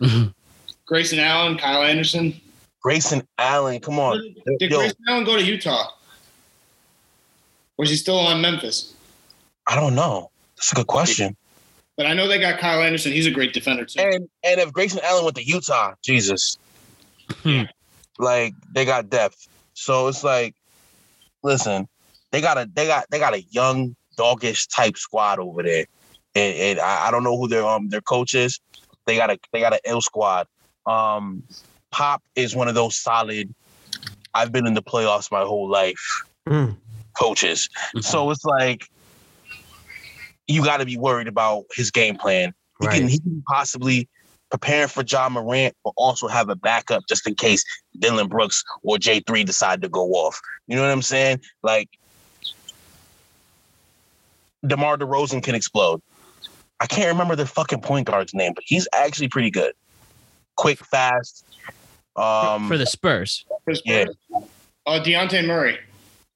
mouth. 0.00 0.32
Grayson 0.86 1.18
Allen, 1.18 1.58
Kyle 1.58 1.82
Anderson. 1.82 2.40
Grayson 2.80 3.26
Allen, 3.36 3.80
come 3.80 3.98
on, 3.98 4.20
Did 4.60 4.70
Yo. 4.70 4.78
Grayson 4.78 4.96
Allen 5.08 5.24
go 5.24 5.36
to 5.36 5.42
Utah? 5.42 5.88
Or 7.78 7.84
is 7.84 7.90
he 7.90 7.96
still 7.96 8.18
on 8.20 8.40
Memphis? 8.40 8.94
I 9.66 9.74
don't 9.74 9.96
know. 9.96 10.30
That's 10.54 10.70
a 10.70 10.76
good 10.76 10.86
question. 10.86 11.36
But 11.96 12.06
I 12.06 12.14
know 12.14 12.28
they 12.28 12.38
got 12.38 12.60
Kyle 12.60 12.80
Anderson. 12.80 13.10
He's 13.10 13.26
a 13.26 13.30
great 13.32 13.52
defender 13.52 13.84
too. 13.84 14.00
And 14.00 14.28
and 14.44 14.60
if 14.60 14.72
Grayson 14.72 15.00
Allen 15.02 15.24
went 15.24 15.36
to 15.36 15.42
Utah, 15.44 15.94
Jesus, 16.04 16.58
Hmm. 17.42 17.62
Like 18.22 18.54
they 18.74 18.84
got 18.84 19.10
depth. 19.10 19.48
So 19.74 20.08
it's 20.08 20.24
like, 20.24 20.54
listen, 21.42 21.88
they 22.30 22.40
got 22.40 22.58
a 22.58 22.68
they 22.72 22.86
got 22.86 23.06
they 23.10 23.18
got 23.18 23.34
a 23.34 23.42
young 23.50 23.96
doggish 24.16 24.68
type 24.68 24.96
squad 24.96 25.38
over 25.38 25.62
there, 25.62 25.86
and, 26.34 26.56
and 26.56 26.80
I, 26.80 27.08
I 27.08 27.10
don't 27.10 27.24
know 27.24 27.36
who 27.36 27.48
their 27.48 27.66
um 27.66 27.88
their 27.88 28.00
coach 28.00 28.34
is. 28.34 28.60
They 29.06 29.16
got 29.16 29.30
a 29.30 29.38
they 29.52 29.60
got 29.60 29.72
an 29.72 29.80
ill 29.84 30.00
squad. 30.00 30.46
Um, 30.86 31.42
Pop 31.90 32.22
is 32.34 32.56
one 32.56 32.68
of 32.68 32.74
those 32.74 32.96
solid. 32.96 33.54
I've 34.34 34.50
been 34.50 34.66
in 34.66 34.74
the 34.74 34.82
playoffs 34.82 35.30
my 35.30 35.42
whole 35.42 35.68
life. 35.68 36.22
Mm. 36.48 36.76
Coaches, 37.18 37.68
so 38.00 38.30
it's 38.30 38.44
like 38.44 38.88
you 40.46 40.64
got 40.64 40.78
to 40.78 40.86
be 40.86 40.96
worried 40.96 41.28
about 41.28 41.64
his 41.74 41.90
game 41.90 42.16
plan. 42.16 42.54
He 42.80 42.86
can 42.88 43.06
he 43.06 43.18
can 43.18 43.42
possibly 43.46 44.08
prepare 44.52 44.86
for 44.86 45.02
Ja 45.02 45.30
Morant, 45.30 45.74
but 45.82 45.94
also 45.96 46.28
have 46.28 46.50
a 46.50 46.54
backup 46.54 47.02
just 47.08 47.26
in 47.26 47.34
case 47.34 47.64
Dillon 47.98 48.28
Brooks 48.28 48.62
or 48.82 48.98
J 48.98 49.20
three 49.26 49.44
decide 49.44 49.80
to 49.80 49.88
go 49.88 50.10
off. 50.12 50.38
You 50.66 50.76
know 50.76 50.82
what 50.82 50.90
I'm 50.90 51.00
saying? 51.00 51.40
Like 51.62 51.88
DeMar 54.66 54.98
DeRozan 54.98 55.42
can 55.42 55.54
explode. 55.54 56.02
I 56.80 56.86
can't 56.86 57.08
remember 57.08 57.34
the 57.34 57.46
fucking 57.46 57.80
point 57.80 58.06
guard's 58.06 58.34
name, 58.34 58.52
but 58.54 58.64
he's 58.66 58.86
actually 58.92 59.28
pretty 59.28 59.50
good. 59.50 59.72
Quick, 60.56 60.78
fast. 60.80 61.46
Um, 62.14 62.68
for 62.68 62.76
the 62.76 62.84
Spurs. 62.84 63.46
Yeah. 63.86 64.04
Oh, 64.84 65.00
Dejounte 65.00 65.46
Murray 65.46 65.78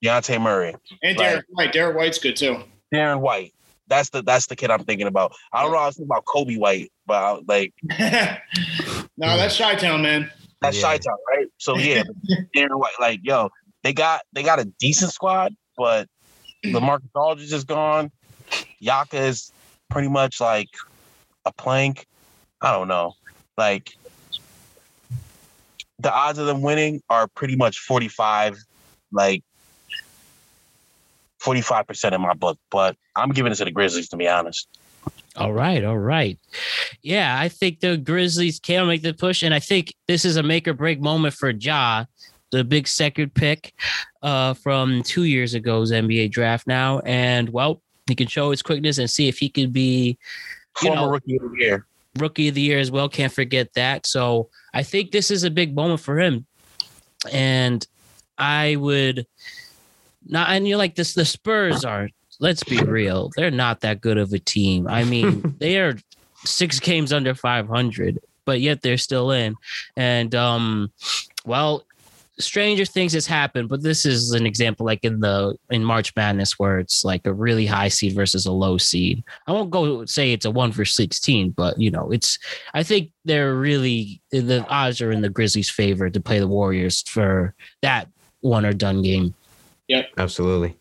Dejounte 0.03 0.41
Murray, 0.41 0.75
and 1.03 1.19
Right. 1.19 1.29
Derrick 1.29 1.45
White. 1.51 1.73
Derrick 1.73 1.97
White's 1.97 2.19
good 2.19 2.37
too. 2.37 2.63
Darren 2.95 3.21
White. 3.21 3.53
That's 3.89 4.11
the 4.11 4.23
that's 4.23 4.47
the 4.47 4.57
kid 4.57 4.71
I'm 4.71 4.85
thinking 4.85 5.07
about. 5.07 5.33
I 5.53 5.63
don't 5.63 5.73
know. 5.73 5.79
I 5.79 5.87
was 5.87 5.97
thinking 5.97 6.11
about 6.11 6.25
Coby 6.25 6.59
White, 6.59 6.93
but 7.07 7.23
I, 7.23 7.41
like 7.47 7.75
no, 9.17 9.37
that's 9.37 9.57
Chi 9.57 9.75
Town, 9.77 10.03
man. 10.03 10.31
that's 10.61 10.81
Yeah. 10.81 10.89
Chi 10.89 10.99
Town, 10.99 11.17
right? 11.37 11.47
So 11.59 11.77
yeah, 11.79 12.03
Darren 12.55 12.79
White. 12.79 12.95
Like 13.01 13.21
yo, 13.23 13.51
they 13.83 13.93
got 13.93 14.23
they 14.33 14.43
got 14.43 14.59
a 14.59 14.65
decent 14.65 15.13
squad, 15.13 15.55
but 15.77 16.09
Lamarcus 16.65 17.09
Aldridge 17.15 17.53
is 17.53 17.65
gone. 17.65 18.11
Yaka 18.79 19.19
is 19.19 19.53
pretty 19.89 20.09
much 20.09 20.41
like 20.41 20.69
a 21.45 21.53
plank. 21.53 22.07
I 22.61 22.73
don't 22.73 22.89
know. 22.89 23.15
Like 23.57 23.97
the 25.99 26.13
odds 26.13 26.39
of 26.39 26.47
them 26.47 26.63
winning 26.63 27.03
are 27.09 27.27
pretty 27.29 27.57
much 27.57 27.79
45, 27.79 28.59
like 29.13 29.43
45% 31.47 32.13
in 32.13 32.21
my 32.21 32.35
book. 32.35 32.59
But 32.71 32.97
I'm 33.15 33.31
giving 33.31 33.53
it 33.53 33.57
to 33.57 33.65
the 33.65 33.71
Grizzlies 33.71 34.09
to 34.11 34.17
be 34.17 34.29
honest. 34.29 34.69
All 35.37 35.53
right, 35.53 35.85
all 35.85 35.99
right. 35.99 36.39
Yeah, 37.03 37.39
I 37.39 37.49
think 37.49 37.81
the 37.81 37.97
Grizzlies 37.97 38.59
can 38.59 38.87
make 38.87 39.03
the 39.03 39.13
push, 39.15 39.43
and 39.43 39.53
I 39.55 39.61
think 39.61 39.95
this 40.09 40.25
is 40.25 40.37
a 40.37 40.43
make 40.43 40.67
or 40.67 40.73
break 40.73 40.99
moment 41.01 41.35
for 41.35 41.51
Ja, 41.51 42.07
the 42.51 42.65
big 42.65 42.89
second 42.89 43.35
pick 43.35 43.75
uh, 44.23 44.55
from 44.55 45.03
two 45.03 45.25
years 45.25 45.55
ago's 45.55 45.93
NBA 45.93 46.31
draft 46.31 46.67
now. 46.67 47.01
And 47.01 47.51
well, 47.51 47.83
he 48.09 48.15
can 48.15 48.29
show 48.29 48.51
his 48.51 48.63
quickness 48.63 48.97
and 48.99 49.11
see 49.11 49.29
if 49.29 49.39
he 49.39 49.49
could 49.51 49.73
be 49.75 50.17
You 50.83 50.89
Former 50.89 51.03
know- 51.03 51.11
rookie 51.11 51.37
of 51.37 51.51
the 51.53 51.59
year. 51.59 51.87
rookie 52.19 52.49
of 52.49 52.55
the 52.55 52.63
year 52.63 52.79
as 52.79 52.91
well. 52.91 53.09
Can't 53.09 53.33
forget 53.33 53.75
that. 53.75 54.07
So 54.07 54.49
I 54.73 54.83
think 54.83 55.11
this 55.11 55.31
is 55.31 55.45
a 55.45 55.51
big 55.51 55.75
moment 55.77 56.01
for 56.01 56.19
him. 56.19 56.47
And 57.33 57.87
I 58.39 58.77
would 58.77 59.27
not, 60.29 60.51
and 60.51 60.67
you're 60.67 60.79
like 60.79 60.95
this, 60.95 61.15
the 61.15 61.25
Spurs 61.25 61.85
are, 61.85 62.09
let's 62.41 62.65
be 62.65 62.79
real, 62.79 63.31
they're 63.37 63.51
not 63.51 63.81
that 63.81 64.01
good 64.01 64.19
of 64.19 64.33
a 64.33 64.39
team. 64.39 64.87
I 64.89 65.05
mean, 65.05 65.57
they 65.59 65.79
are 65.79 65.97
six 66.45 66.81
games 66.81 67.13
under 67.13 67.35
500, 67.35 68.19
but 68.45 68.61
yet 68.61 68.83
they're 68.83 68.99
still 68.99 69.31
in. 69.31 69.57
And, 69.97 70.35
um, 70.35 70.93
well, 71.45 71.85
stranger 72.39 72.85
things 72.85 73.13
has 73.13 73.27
happened, 73.27 73.69
but 73.69 73.83
this 73.83 74.05
is 74.05 74.33
an 74.33 74.47
example 74.47 74.85
like 74.85 75.05
in 75.05 75.21
the 75.21 75.57
in 75.71 75.85
March 75.85 76.15
Madness 76.17 76.59
where 76.59 76.79
it's 76.79 77.05
like 77.05 77.27
a 77.27 77.33
really 77.33 77.67
high 77.67 77.89
seed 77.89 78.15
versus 78.15 78.47
a 78.47 78.53
low 78.53 78.79
seed. 78.79 79.25
I 79.47 79.53
won't 79.53 79.71
go 79.71 80.05
say 80.05 80.33
it's 80.33 80.45
a 80.45 80.51
one 80.51 80.73
for 80.73 80.85
sixteen, 80.85 81.51
but 81.51 81.79
you 81.79 81.91
know, 81.91 82.11
it's 82.11 82.39
I 82.75 82.83
think 82.83 83.11
they're 83.25 83.55
really 83.55 84.21
the 84.31 84.67
odds 84.69 85.01
are 85.01 85.13
in 85.13 85.23
the 85.23 85.29
Grizzlies' 85.29 85.71
favor 85.71 86.11
to 86.11 86.21
play 86.21 86.39
the 86.39 86.49
Warriors 86.49 87.03
for 87.03 87.55
that 87.83 88.09
one 88.41 88.67
or 88.67 88.73
done 88.73 89.03
game. 89.03 89.35
Absolutely. 90.19 90.77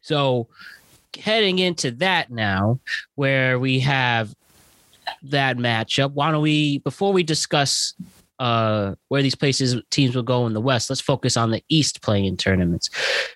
So 0.00 0.48
heading 1.18 1.58
into 1.58 1.90
that 1.92 2.30
now, 2.30 2.80
where 3.14 3.58
we 3.58 3.80
have 3.80 4.34
that 5.22 5.56
matchup, 5.56 6.12
why 6.12 6.30
don't 6.30 6.42
we 6.42 6.78
before 6.78 7.12
we 7.12 7.22
discuss 7.22 7.94
uh 8.38 8.94
where 9.08 9.20
these 9.20 9.34
places 9.34 9.80
teams 9.90 10.14
will 10.14 10.22
go 10.22 10.46
in 10.46 10.52
the 10.52 10.60
West, 10.60 10.90
let's 10.90 11.00
focus 11.00 11.36
on 11.36 11.50
the 11.50 11.62
East 11.68 12.02
playing 12.02 12.36
tournaments. 12.36 12.90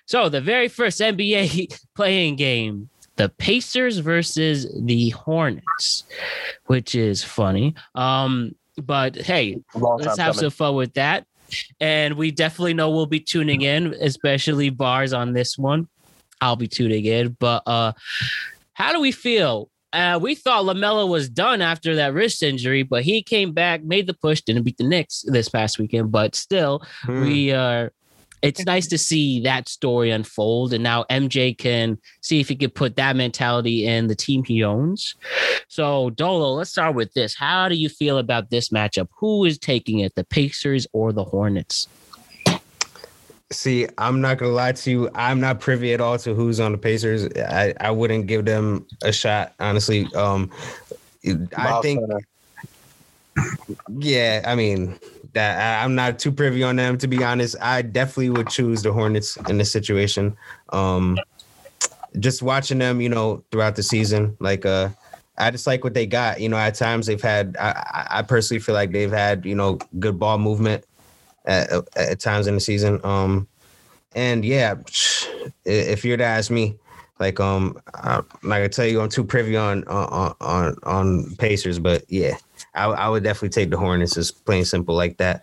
So 0.05 0.29
the 0.29 0.41
very 0.41 0.67
first 0.67 0.99
NBA 0.99 1.79
playing 1.95 2.35
game, 2.35 2.89
the 3.15 3.29
Pacers 3.29 3.99
versus 3.99 4.67
the 4.81 5.09
Hornets, 5.09 6.03
which 6.65 6.95
is 6.95 7.23
funny. 7.23 7.75
Um, 7.95 8.55
but 8.81 9.15
hey, 9.15 9.61
let's 9.75 10.17
have 10.17 10.17
coming. 10.17 10.33
some 10.33 10.49
fun 10.51 10.75
with 10.75 10.93
that. 10.93 11.27
And 11.79 12.15
we 12.15 12.31
definitely 12.31 12.73
know 12.73 12.89
we'll 12.91 13.05
be 13.05 13.19
tuning 13.19 13.61
in, 13.61 13.93
especially 14.01 14.69
bars 14.69 15.13
on 15.13 15.33
this 15.33 15.57
one. 15.57 15.87
I'll 16.41 16.55
be 16.55 16.67
tuning 16.67 17.05
in. 17.05 17.35
But 17.39 17.63
uh 17.65 17.93
how 18.73 18.91
do 18.91 18.99
we 18.99 19.11
feel? 19.11 19.69
Uh, 19.93 20.17
we 20.19 20.33
thought 20.33 20.65
Lamelo 20.65 21.07
was 21.07 21.29
done 21.29 21.61
after 21.61 21.95
that 21.97 22.15
wrist 22.15 22.41
injury, 22.41 22.81
but 22.81 23.03
he 23.03 23.21
came 23.21 23.51
back, 23.51 23.83
made 23.83 24.07
the 24.07 24.13
push, 24.15 24.41
didn't 24.41 24.63
beat 24.63 24.77
the 24.77 24.83
Knicks 24.83 25.23
this 25.27 25.47
past 25.49 25.77
weekend. 25.77 26.11
But 26.11 26.33
still, 26.33 26.81
Hmm. 27.03 27.21
we 27.21 27.51
are. 27.51 27.91
It's 28.43 28.65
nice 28.65 28.87
to 28.87 28.97
see 28.97 29.39
that 29.39 29.69
story 29.69 30.11
unfold, 30.11 30.73
and 30.73 30.83
now 30.83 31.05
MJ 31.09 31.57
can 31.57 31.97
see 32.19 32.41
if 32.41 32.49
he 32.49 32.57
could 32.57 32.75
put 32.75 32.97
that 32.97 33.15
mentality 33.15 33.87
in 33.87 34.07
the 34.07 34.15
team 34.15 34.43
he 34.43 34.61
owns. 34.65 35.15
So, 35.69 36.09
Dolo, 36.09 36.51
let's 36.51 36.69
start 36.69 36.93
with 36.93 37.13
this. 37.13 37.33
How 37.33 37.69
do 37.69 37.75
you 37.75 37.87
feel 37.87 38.17
about 38.17 38.49
this 38.49 38.67
matchup? 38.67 39.07
Who 39.17 39.45
is 39.45 39.57
taking 39.57 39.99
it, 39.99 40.15
the 40.15 40.25
Pacers 40.25 40.85
or 40.91 41.13
the 41.13 41.23
Hornets? 41.23 41.87
See, 43.49 43.87
I'm 43.97 44.19
not 44.19 44.39
gonna 44.39 44.51
lie 44.51 44.73
to 44.73 44.91
you. 44.91 45.09
I'm 45.15 45.39
not 45.39 45.61
privy 45.61 45.93
at 45.93 46.01
all 46.01 46.17
to 46.17 46.35
who's 46.35 46.59
on 46.59 46.73
the 46.73 46.77
Pacers. 46.77 47.29
I, 47.37 47.73
I 47.79 47.91
wouldn't 47.91 48.27
give 48.27 48.43
them 48.43 48.85
a 49.03 49.13
shot, 49.13 49.53
honestly. 49.61 50.05
Um, 50.15 50.51
I 51.55 51.79
think, 51.81 52.01
yeah. 53.99 54.41
I 54.45 54.55
mean, 54.55 54.99
that 55.33 55.83
I'm 55.83 55.95
not 55.95 56.19
too 56.19 56.31
privy 56.31 56.63
on 56.63 56.75
them 56.75 56.97
to 56.99 57.07
be 57.07 57.23
honest. 57.23 57.55
I 57.61 57.81
definitely 57.81 58.29
would 58.29 58.49
choose 58.49 58.81
the 58.83 58.91
Hornets 58.93 59.37
in 59.49 59.57
this 59.57 59.71
situation. 59.71 60.35
Um, 60.69 61.17
just 62.19 62.41
watching 62.43 62.77
them, 62.77 63.01
you 63.01 63.09
know, 63.09 63.43
throughout 63.51 63.75
the 63.75 63.83
season, 63.83 64.37
like 64.39 64.65
uh, 64.65 64.89
I 65.37 65.49
just 65.51 65.65
like 65.65 65.83
what 65.83 65.93
they 65.95 66.05
got. 66.05 66.39
You 66.39 66.49
know, 66.49 66.57
at 66.57 66.75
times 66.75 67.07
they've 67.07 67.21
had. 67.21 67.57
I, 67.59 67.69
I- 67.71 68.07
I 68.19 68.21
personally 68.21 68.59
feel 68.61 68.75
like 68.75 68.91
they've 68.91 69.11
had, 69.11 69.43
you 69.43 69.55
know, 69.55 69.79
good 69.99 70.19
ball 70.19 70.37
movement 70.37 70.83
at, 71.45 71.71
at 71.95 72.19
times 72.19 72.45
in 72.45 72.53
the 72.53 72.59
season. 72.59 72.99
Um, 73.03 73.47
and 74.15 74.45
yeah, 74.45 74.75
if 75.65 76.05
you're 76.05 76.17
to 76.17 76.23
ask 76.23 76.51
me, 76.51 76.77
like 77.19 77.39
um, 77.39 77.79
I'm 77.93 78.25
not 78.43 78.57
gonna 78.57 78.69
tell 78.69 78.85
you 78.85 79.01
I'm 79.01 79.09
too 79.09 79.23
privy 79.23 79.55
on 79.55 79.83
on 79.85 80.35
on 80.41 80.75
on 80.83 81.35
Pacers, 81.37 81.79
but 81.79 82.03
yeah, 82.09 82.37
I, 82.73 82.85
I 82.85 83.09
would 83.09 83.23
definitely 83.23 83.49
take 83.49 83.69
the 83.69 83.77
Hornets. 83.77 84.17
It's 84.17 84.31
plain 84.31 84.65
simple 84.65 84.95
like 84.95 85.17
that. 85.17 85.41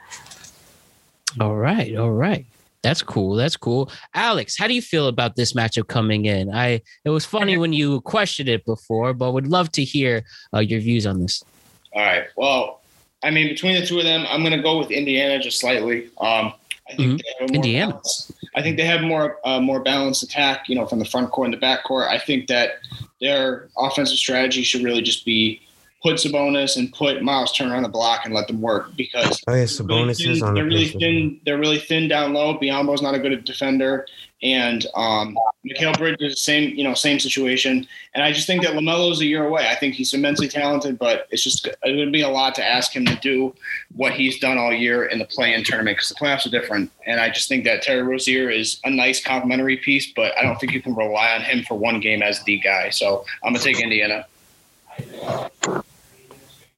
All 1.41 1.57
right, 1.57 1.97
all 1.97 2.11
right. 2.11 2.45
That's 2.83 3.03
cool. 3.03 3.35
That's 3.35 3.57
cool. 3.57 3.91
Alex, 4.15 4.57
how 4.57 4.67
do 4.67 4.75
you 4.75 4.81
feel 4.81 5.09
about 5.09 5.37
this 5.37 5.53
matchup 5.53 5.89
coming 5.89 6.25
in? 6.25 6.53
I 6.53 6.81
it 7.05 7.11
was 7.11 7.27
funny 7.27 7.59
when 7.59 7.73
you 7.73 8.01
questioned 8.03 8.49
it 8.49 8.65
before, 8.65 9.13
but 9.13 9.33
would 9.33 9.47
love 9.47 9.71
to 9.73 9.85
hear 9.85 10.25
uh, 10.55 10.61
your 10.61 10.81
views 10.81 11.07
on 11.07 11.21
this. 11.21 11.45
All 11.93 12.03
right. 12.03 12.25
Well, 12.37 12.81
I 13.23 13.31
mean, 13.31 13.49
between 13.49 13.79
the 13.79 13.87
two 13.87 13.99
of 13.99 14.05
them, 14.05 14.25
I'm 14.29 14.41
going 14.41 14.57
to 14.57 14.63
go 14.63 14.79
with 14.79 14.91
Indiana 14.91 15.39
just 15.43 15.61
slightly. 15.61 16.09
Um, 16.19 16.55
I 16.91 16.97
think 16.97 17.13
Mhm. 17.13 17.23
they 17.23 17.33
have 17.39 17.49
more 17.51 17.57
Indiana. 17.57 17.89
balanced- 17.93 18.33
I 18.55 18.63
think 18.63 18.77
they 18.77 18.85
have 18.85 19.03
more 19.03 19.39
uh, 19.45 19.61
more 19.61 19.81
balanced 19.81 20.23
attack. 20.23 20.69
You 20.69 20.75
know, 20.75 20.87
from 20.87 20.99
the 20.99 21.05
front 21.05 21.31
court 21.31 21.47
and 21.47 21.55
the 21.55 21.59
back 21.59 21.85
court. 21.85 22.09
I 22.11 22.19
think 22.19 22.49
that 22.49 22.79
their 23.21 23.69
offensive 23.79 24.19
strategy 24.19 24.63
should 24.63 24.83
really 24.83 25.03
just 25.03 25.25
be 25.25 25.61
put 26.03 26.17
Sabonis 26.17 26.77
and 26.79 26.91
put 26.93 27.23
Miles 27.23 27.53
Turner 27.53 27.77
on 27.77 27.83
the 27.83 27.89
block 27.89 28.25
and 28.25 28.33
let 28.35 28.47
them 28.49 28.61
work 28.61 28.97
because 28.97 29.41
Oh 29.47 29.55
yeah, 29.55 29.67
really 29.85 30.15
thin- 30.15 30.31
is 30.31 30.43
on 30.43 30.55
they're 30.55 30.65
really 30.65 30.89
thin. 30.89 31.41
They're 31.45 31.59
really 31.59 31.79
thin 31.79 32.09
down 32.09 32.33
low. 32.33 32.59
Biyombo's 32.59 33.03
not 33.03 33.15
a 33.15 33.19
good 33.19 33.45
defender, 33.45 34.07
and 34.43 34.87
um, 34.95 35.37
Mikal 35.67 35.97
Bridges 35.99 36.33
is 36.33 36.35
the 36.35 36.41
same. 36.41 36.75
You 36.75 36.85
know, 36.85 36.95
same 36.95 37.21
situation. 37.21 37.87
And 38.15 38.25
I 38.25 38.33
just 38.33 38.47
think 38.47 38.63
that 38.63 38.73
Lamelo 38.73 39.13
is 39.13 39.21
a 39.21 39.27
year 39.27 39.47
away. 39.47 39.69
I 39.69 39.75
think 39.75 39.95
he's 39.95 40.15
immensely 40.15 40.49
talented, 40.49 40.99
but 40.99 41.27
it's 41.31 41.43
just 41.43 41.67
it 41.67 41.97
would 41.97 42.13
be 42.13 42.23
a 42.23 42.29
lot 42.29 42.55
to 42.57 42.65
ask 42.65 42.95
him 42.95 43.05
to 43.07 43.15
do 43.17 43.55
what 43.95 44.13
he's 44.13 44.39
done 44.39 44.57
all 44.57 44.73
year 44.73 45.07
in 45.07 45.19
the 45.19 45.27
play-in 45.27 45.63
tournament 45.63 45.99
because 45.99 46.09
the 46.09 46.15
playoffs 46.15 46.47
are 46.47 46.51
different. 46.51 46.91
And 47.07 47.21
I 47.21 47.29
just 47.29 47.49
think 47.49 47.65
that 47.65 47.83
Terry 47.83 48.03
Rozier 48.03 48.49
is 48.49 48.81
a 48.85 48.91
nice 48.91 49.23
complementary 49.23 49.77
piece, 49.77 50.13
but 50.13 50.37
I 50.39 50.43
don't 50.43 50.59
think 50.59 50.73
you 50.73 50.83
can 50.83 50.95
rely 50.95 51.35
on 51.35 51.43
him 51.43 51.63
for 51.65 51.79
one 51.79 52.01
game 52.01 52.23
as 52.23 52.43
the 52.45 52.59
guy. 52.59 52.91
So 52.91 53.25
I'm 53.45 53.53
gonna 53.53 53.63
take 53.63 53.81
Indiana. 53.81 54.27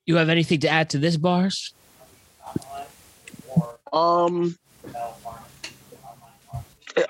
You 0.04 0.16
have 0.16 0.28
anything 0.28 0.60
to 0.60 0.68
add 0.68 0.90
to 0.90 0.98
this, 0.98 1.16
bars? 1.16 1.72
Um, 3.92 4.56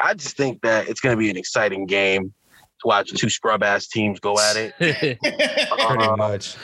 I 0.01 0.15
just 0.15 0.37
think 0.37 0.63
that 0.63 0.89
it's 0.89 1.01
going 1.01 1.15
to 1.17 1.19
be 1.19 1.31
an 1.31 1.37
exciting 1.37 1.87
game 1.87 2.29
to 2.29 2.87
watch 2.87 3.13
two 3.13 3.29
scrub 3.31 3.63
ass 3.63 3.87
teams 3.87 4.21
go 4.21 4.37
at 4.39 4.57
it. 4.57 4.75
Pretty 5.19 6.05
Uh, 6.05 6.17
much. 6.17 6.55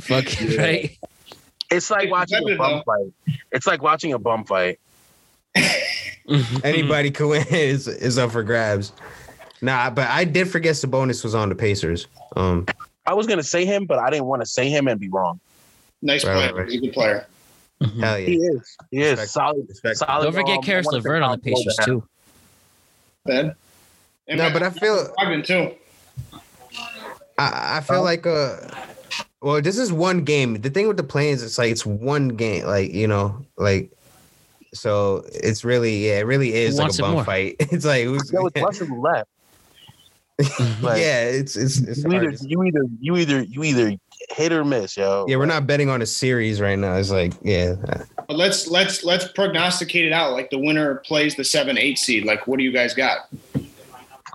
Fucking 0.00 0.56
right. 0.56 0.98
It's 1.70 1.90
like 1.90 2.10
watching 2.10 2.50
a 2.50 2.56
bum 2.56 2.82
fight. 2.84 3.36
It's 3.52 3.66
like 3.66 3.82
watching 3.82 4.12
a 4.12 4.18
bum 4.18 4.44
fight. 4.44 4.78
Anybody 6.64 7.10
could 7.10 7.28
win 7.28 7.44
is 7.50 7.88
is 7.88 8.18
up 8.18 8.30
for 8.32 8.42
grabs. 8.42 8.92
Nah, 9.62 9.90
but 9.90 10.08
I 10.08 10.24
did 10.24 10.48
forget 10.48 10.74
Sabonis 10.74 11.22
was 11.22 11.34
on 11.34 11.48
the 11.48 11.54
Pacers. 11.54 12.06
Um, 12.36 12.66
I 13.06 13.14
was 13.14 13.26
gonna 13.26 13.42
say 13.42 13.64
him, 13.64 13.84
but 13.86 13.98
I 13.98 14.10
didn't 14.10 14.26
want 14.26 14.42
to 14.42 14.46
say 14.46 14.68
him 14.70 14.88
and 14.88 14.98
be 14.98 15.08
wrong. 15.08 15.40
nice 16.02 16.24
Right, 16.24 16.34
player. 16.34 16.46
right, 16.46 16.54
right. 16.62 16.68
He's 16.68 16.78
a 16.78 16.84
good 16.86 16.92
player. 16.94 17.26
hell 17.80 18.18
yeah, 18.18 18.26
He 18.26 18.36
is. 18.36 18.76
He 18.90 18.98
is 19.02 19.10
Respect. 19.12 19.30
solid. 19.30 19.66
Respect. 19.68 19.96
solid 19.98 20.24
Don't 20.24 20.32
forget 20.32 20.58
um, 20.58 20.62
Caris 20.62 20.86
LeVert 20.86 21.22
on 21.22 21.32
the 21.32 21.38
Pacers 21.38 21.74
players 21.76 21.86
too. 21.86 22.08
Ben. 23.30 23.54
And 24.28 24.38
No, 24.38 24.50
but 24.52 24.62
I 24.62 24.70
feel 24.70 25.12
Brogdon 25.18 25.44
too. 25.44 25.74
I, 27.38 27.78
I 27.78 27.80
feel 27.80 28.02
like 28.02 28.26
uh 28.26 28.56
well, 29.40 29.62
this 29.62 29.78
is 29.78 29.90
one 29.90 30.24
game. 30.24 30.60
The 30.60 30.68
thing 30.68 30.86
with 30.86 30.98
the 30.98 31.02
planes, 31.02 31.42
it's 31.42 31.56
like 31.56 31.70
it's 31.70 31.86
one 31.86 32.28
game, 32.28 32.66
like 32.66 32.92
you 32.92 33.06
know, 33.06 33.44
like 33.56 33.90
so 34.74 35.24
it's 35.32 35.64
really 35.64 36.06
yeah, 36.08 36.18
it 36.18 36.26
really 36.26 36.52
is 36.52 36.78
like 36.78 36.92
a 36.92 36.98
bum 36.98 37.12
more? 37.12 37.24
fight. 37.24 37.56
It's 37.72 37.84
like 37.84 38.04
who's, 38.04 38.28
There 38.28 38.42
was 38.42 38.52
lessons 38.56 38.90
left. 38.90 39.28
like- 40.82 41.00
yeah, 41.00 41.24
it's 41.24 41.56
it's 41.56 41.78
it's 41.78 42.04
You 42.04 42.12
either, 42.12 42.30
you 42.42 42.64
either, 42.64 42.84
you 43.00 43.16
either, 43.16 43.42
you 43.42 43.64
either 43.64 43.96
hit 44.28 44.52
or 44.52 44.64
miss, 44.64 44.96
yo. 44.96 45.24
yeah, 45.28 45.36
we're 45.36 45.46
not 45.46 45.66
betting 45.66 45.88
on 45.88 46.02
a 46.02 46.06
series 46.06 46.60
right 46.60 46.78
now. 46.78 46.96
It's 46.96 47.10
like 47.10 47.32
yeah, 47.42 47.74
But 48.28 48.36
let's 48.36 48.68
let's 48.68 49.02
let's 49.04 49.28
prognosticate 49.32 50.04
it 50.04 50.12
out. 50.12 50.32
Like 50.32 50.50
the 50.50 50.58
winner 50.58 50.96
plays 50.96 51.34
the 51.36 51.44
seven 51.44 51.78
eight 51.78 51.98
seed. 51.98 52.24
Like 52.24 52.46
what 52.46 52.58
do 52.58 52.64
you 52.64 52.72
guys 52.72 52.94
got? 52.94 53.28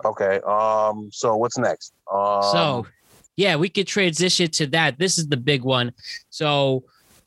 Okay. 0.04 0.40
Um. 0.46 1.10
So 1.12 1.36
what's 1.36 1.58
next? 1.58 1.94
Um, 2.12 2.44
So, 2.44 2.88
yeah, 3.38 3.56
we 3.56 3.70
could 3.70 3.88
transition 3.88 4.50
to 4.52 4.68
that. 4.68 5.00
This 5.00 5.18
is 5.18 5.28
the 5.28 5.38
big 5.38 5.64
one. 5.64 5.92
So, 6.30 6.84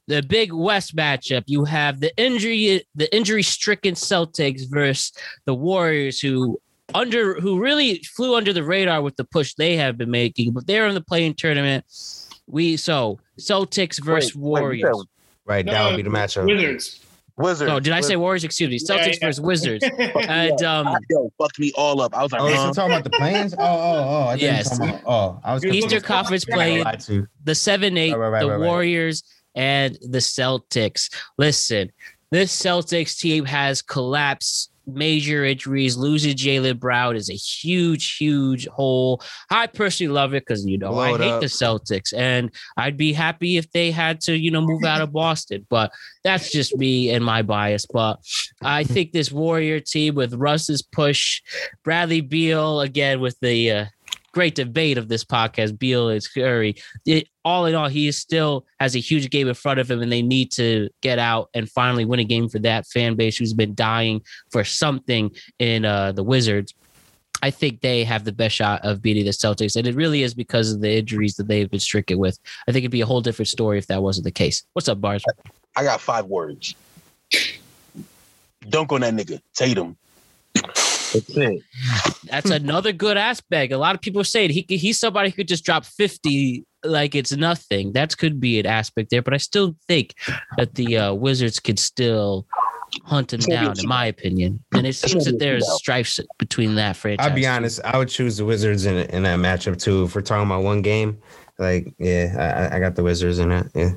the 0.06 0.22
big 0.22 0.52
West 0.52 0.96
matchup, 0.96 1.44
you 1.46 1.64
have 1.64 2.00
the 2.00 2.16
injury, 2.16 2.86
the 2.94 3.14
injury-stricken 3.14 3.94
Celtics 3.94 4.62
versus 4.70 5.12
the 5.44 5.54
Warriors, 5.54 6.20
who 6.20 6.61
under 6.94 7.38
who 7.40 7.61
really 7.61 8.02
flew 8.04 8.34
under 8.36 8.52
the 8.52 8.62
radar 8.62 9.02
with 9.02 9.16
the 9.16 9.24
push 9.24 9.54
they 9.54 9.76
have 9.76 9.98
been 9.98 10.11
making, 10.11 10.52
but 10.52 10.66
they're 10.66 10.86
in 10.86 10.94
the 10.94 11.00
playing 11.00 11.34
tournament. 11.34 11.84
We 12.49 12.76
so 12.76 13.18
Celtics 13.38 14.03
versus 14.03 14.34
wait, 14.34 14.42
wait, 14.53 14.61
Warriors. 14.61 14.99
said 14.99 15.07
right. 15.46 15.64
No, 15.64 15.72
that 15.72 15.90
would 15.90 15.96
be 15.96 16.03
the 16.03 16.11
matchup. 16.11 16.46
Wizards. 16.46 17.05
Wizards. 17.36 17.70
Oh, 17.70 17.78
did 17.78 17.92
I 17.92 18.01
say 18.01 18.16
Warriors? 18.16 18.42
Excuse 18.42 18.68
me. 18.68 18.78
Celtics 18.78 19.20
yeah. 19.20 19.26
versus 19.28 19.40
Wizards. 19.40 19.84
And 20.28 20.61
um, 20.64 20.96
Yo, 21.09 21.30
fucked 21.38 21.61
me 21.61 21.72
all 21.76 22.01
up. 22.01 22.16
I 22.16 22.22
was 22.24 22.32
like, 22.32 22.40
Oh, 22.42 22.49
so 22.49 22.55
huh? 22.57 22.64
you're 22.64 22.74
talking 22.74 22.90
about 22.92 23.05
the 23.05 23.11
planes? 23.11 23.55
Oh, 23.57 23.62
oh, 23.62 23.64
oh! 24.09 24.24
I 24.30 24.34
Yes. 24.34 24.76
about- 24.76 25.03
oh, 25.07 25.40
I 25.44 25.55
was 25.55 25.64
Eastern 25.64 26.03
Conference 26.03 26.44
play 26.44 26.82
the 27.44 27.55
seven 27.55 27.96
eight, 27.96 28.12
Right, 28.12 28.18
right, 28.18 28.28
right, 28.28 28.40
the 28.40 28.49
right, 28.51 28.57
right. 28.59 28.66
Warriors 28.66 29.22
and 29.55 29.96
the 30.03 30.18
Celtics. 30.18 31.14
Listen, 31.38 31.92
this 32.30 32.55
Celtics 32.61 33.18
team 33.18 33.44
has 33.44 33.82
collapsed. 33.82 34.70
Major 34.89 35.45
injuries. 35.45 35.97
Losing 35.97 36.34
Jaylen 36.34 36.78
Brown 36.78 37.16
is 37.16 37.30
a 37.30 37.34
huge, 37.34 38.16
huge 38.16 38.66
hole. 38.68 39.22
I 39.51 39.66
personally 39.66 40.12
love 40.12 40.34
it 40.34 40.45
because 40.47 40.66
you 40.66 40.78
know 40.78 40.93
Blow 40.93 41.14
I 41.14 41.18
hate 41.18 41.30
up. 41.30 41.41
the 41.41 41.47
Celtics, 41.47 42.12
and 42.16 42.51
I'd 42.76 42.97
be 42.97 43.12
happy 43.12 43.57
if 43.57 43.70
they 43.72 43.91
had 43.91 44.20
to, 44.22 44.36
you 44.36 44.51
know, 44.51 44.61
move 44.61 44.84
out 44.84 45.01
of 45.01 45.12
Boston. 45.12 45.66
But 45.68 45.93
that's 46.24 46.51
just 46.51 46.76
me 46.76 47.11
and 47.11 47.24
my 47.24 47.43
bias. 47.43 47.86
But 47.86 48.20
I 48.62 48.84
think 48.84 49.12
this 49.12 49.30
Warrior 49.30 49.80
team 49.80 50.14
with 50.14 50.34
Russ's 50.34 50.82
push, 50.82 51.43
Bradley 51.84 52.20
Beal 52.20 52.80
again 52.80 53.20
with 53.20 53.39
the 53.41 53.70
uh, 53.70 53.84
great 54.32 54.55
debate 54.55 54.99
of 54.99 55.09
this 55.09 55.24
podcast, 55.24 55.78
Beal 55.78 56.09
is 56.09 56.28
Curry. 56.28 56.76
It, 57.07 57.28
all 57.49 57.64
in 57.64 57.74
all, 57.74 57.88
he 57.88 58.07
is 58.09 58.18
still 58.18 58.66
has 58.78 58.94
a 58.94 58.99
huge 58.99 59.30
game 59.30 59.49
in 59.49 59.55
front 59.55 59.80
of 59.80 59.90
him, 59.90 60.03
and 60.03 60.12
they 60.12 60.20
need 60.20 60.53
to 60.53 60.90
get 61.01 61.18
out 61.18 61.49
and 61.55 61.68
finally 61.70 62.05
win 62.05 62.20
a 62.20 62.24
game 62.24 62.46
for 62.49 62.59
that 62.59 62.86
fan 62.86 63.14
base 63.14 63.38
who's 63.38 63.55
been 63.55 63.74
dying 63.74 64.20
for 64.51 64.62
something 64.64 65.30
in 65.59 65.86
uh, 65.86 66.12
the 66.12 66.22
Wizards. 66.22 66.74
I 67.42 67.51
think 67.51 67.80
they 67.80 68.05
have 68.05 68.24
the 68.24 68.32
best 68.32 68.55
shot 68.55 68.84
of 68.84 69.01
beating 69.01 69.24
the 69.24 69.30
Celtics, 69.30 69.76
and 69.76 69.86
it 69.86 69.94
really 69.94 70.22
is 70.22 70.34
because 70.34 70.72
of 70.72 70.82
the 70.82 70.99
injuries 70.99 71.36
that 71.36 71.49
they've 71.49 71.70
been 71.70 71.80
stricken 71.80 72.18
with. 72.18 72.38
I 72.68 72.72
think 72.72 72.82
it'd 72.82 72.90
be 72.90 73.01
a 73.01 73.07
whole 73.07 73.22
different 73.22 73.49
story 73.49 73.78
if 73.78 73.86
that 73.86 74.03
wasn't 74.03 74.24
the 74.24 74.30
case. 74.30 74.64
What's 74.74 74.88
up, 74.88 75.01
Bars? 75.01 75.24
I 75.74 75.84
got 75.84 76.03
five 76.03 76.26
words. 76.26 76.74
Dunk 78.68 78.92
on 78.92 79.01
that 79.01 79.14
nigga. 79.14 79.40
Tatum. 79.55 79.96
That's. 80.55 81.62
That's 82.24 82.51
another 82.51 82.92
good 82.92 83.16
aspect. 83.16 83.72
A 83.72 83.78
lot 83.78 83.94
of 83.94 84.03
people 84.03 84.22
say 84.24 84.49
he 84.49 84.66
he's 84.68 84.99
somebody 84.99 85.30
who 85.30 85.36
could 85.36 85.49
just 85.49 85.64
drop 85.64 85.86
50 85.86 86.66
like 86.85 87.14
it's 87.14 87.33
nothing. 87.33 87.93
That 87.93 88.16
could 88.16 88.41
be 88.41 88.59
an 88.61 88.66
aspect 88.66 89.11
there, 89.11 89.22
but 89.22 89.35
I 89.35 89.39
still 89.39 89.76
think 89.87 90.14
that 90.57 90.74
the 90.74 90.99
uh, 90.99 91.14
Wizards 91.14 91.61
could 91.61 91.79
still 91.79 92.47
hunt 93.05 93.33
him 93.33 93.41
down, 93.41 93.79
in 93.79 93.87
my 93.87 94.07
opinion. 94.07 94.64
And 94.72 94.87
it 94.87 94.95
seems 94.95 95.24
that 95.24 95.39
there's 95.39 95.70
stripes 95.70 96.20
between 96.39 96.74
that 96.76 96.97
franchise. 96.97 97.29
I'll 97.29 97.35
be 97.35 97.47
honest. 97.47 97.81
I 97.85 97.99
would 97.99 98.09
choose 98.09 98.37
the 98.37 98.45
Wizards 98.45 98.87
in 98.87 98.97
in 98.97 99.22
that 99.24 99.39
matchup 99.39 99.81
too. 99.81 100.05
If 100.05 100.14
we're 100.14 100.22
talking 100.22 100.47
about 100.47 100.62
one 100.62 100.83
game, 100.83 101.18
like 101.59 101.93
yeah, 101.99 102.68
I, 102.72 102.76
I 102.76 102.81
got 102.81 102.95
the 102.97 103.03
Wizards 103.03 103.39
in 103.39 103.51
it. 103.51 103.66
Yeah, 103.74 103.91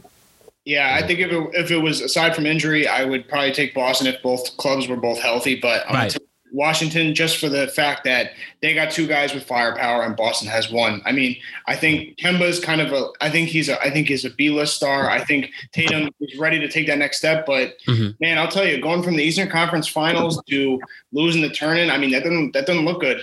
Yeah, 0.65 0.97
I 0.99 1.05
think 1.05 1.19
if 1.19 1.31
it, 1.31 1.49
if 1.53 1.71
it 1.71 1.77
was 1.77 2.01
aside 2.01 2.35
from 2.35 2.45
injury, 2.45 2.87
I 2.87 3.05
would 3.05 3.27
probably 3.27 3.51
take 3.51 3.73
Boston 3.73 4.07
if 4.07 4.21
both 4.21 4.57
clubs 4.57 4.87
were 4.87 4.97
both 4.97 5.19
healthy. 5.19 5.55
But 5.59 5.85
I'm 5.85 5.93
gonna 5.93 6.03
Right. 6.03 6.11
take 6.11 6.30
Washington 6.51 7.15
just 7.15 7.37
for 7.37 7.49
the 7.49 7.67
fact 7.67 8.03
that 8.03 8.31
they 8.61 8.73
got 8.73 8.91
two 8.91 9.07
guys 9.07 9.33
with 9.33 9.43
firepower 9.45 10.03
and 10.03 10.15
Boston 10.15 10.47
has 10.47 10.71
one. 10.71 11.01
I 11.05 11.11
mean, 11.11 11.37
I 11.67 11.75
think 11.75 12.17
Kemba's 12.17 12.59
kind 12.59 12.81
of 12.81 12.91
a. 12.91 13.07
I 13.21 13.29
think 13.29 13.49
he's 13.49 13.69
a. 13.69 13.79
I 13.81 13.89
think 13.89 14.07
he's 14.07 14.25
a 14.25 14.29
B 14.31 14.49
list 14.49 14.75
star. 14.75 15.09
I 15.09 15.23
think 15.23 15.51
Tatum 15.71 16.09
is 16.19 16.37
ready 16.37 16.59
to 16.59 16.67
take 16.69 16.87
that 16.87 16.97
next 16.97 17.17
step. 17.17 17.45
But 17.45 17.75
Mhm. 17.87 18.15
man, 18.19 18.37
I'll 18.37 18.47
tell 18.49 18.65
you, 18.65 18.81
going 18.81 19.03
from 19.03 19.15
the 19.15 19.23
Eastern 19.23 19.49
Conference 19.49 19.87
Finals 19.87 20.41
to 20.49 20.79
losing 21.11 21.41
the 21.41 21.49
tournament, 21.49 21.91
I 21.91 21.97
mean 21.97 22.11
that 22.11 22.23
doesn't 22.23 22.51
that 22.53 22.65
doesn't 22.65 22.85
look 22.85 22.99
good. 23.01 23.21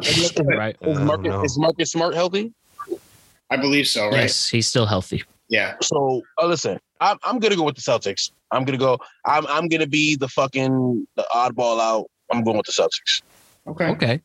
Doesn't 0.00 0.22
look 0.22 0.34
good. 0.34 0.56
Right. 0.58 0.76
Is 0.82 0.98
Marcus, 0.98 1.28
no. 1.28 1.42
is 1.42 1.58
Marcus 1.58 1.92
Smart 1.92 2.14
healthy? 2.14 2.52
I 3.50 3.56
believe 3.56 3.86
so, 3.86 4.06
right? 4.08 4.22
Yes, 4.22 4.48
he's 4.48 4.66
still 4.66 4.86
healthy. 4.86 5.24
Yeah. 5.48 5.76
So 5.80 6.22
uh, 6.40 6.46
listen, 6.46 6.78
I'm 7.00 7.16
I'm 7.24 7.38
gonna 7.38 7.56
go 7.56 7.62
with 7.62 7.76
the 7.76 7.80
Celtics. 7.80 8.30
I'm 8.50 8.64
gonna 8.64 8.76
go. 8.78 8.98
I'm 9.24 9.46
I'm 9.46 9.68
gonna 9.68 9.86
be 9.86 10.16
the 10.16 10.28
fucking 10.28 11.06
the 11.16 11.24
oddball 11.34 11.80
out. 11.80 12.10
I'm 12.30 12.42
going 12.44 12.56
with 12.56 12.66
the 12.66 12.72
Celtics. 12.72 13.22
Okay. 13.66 13.86
Okay. 13.86 14.20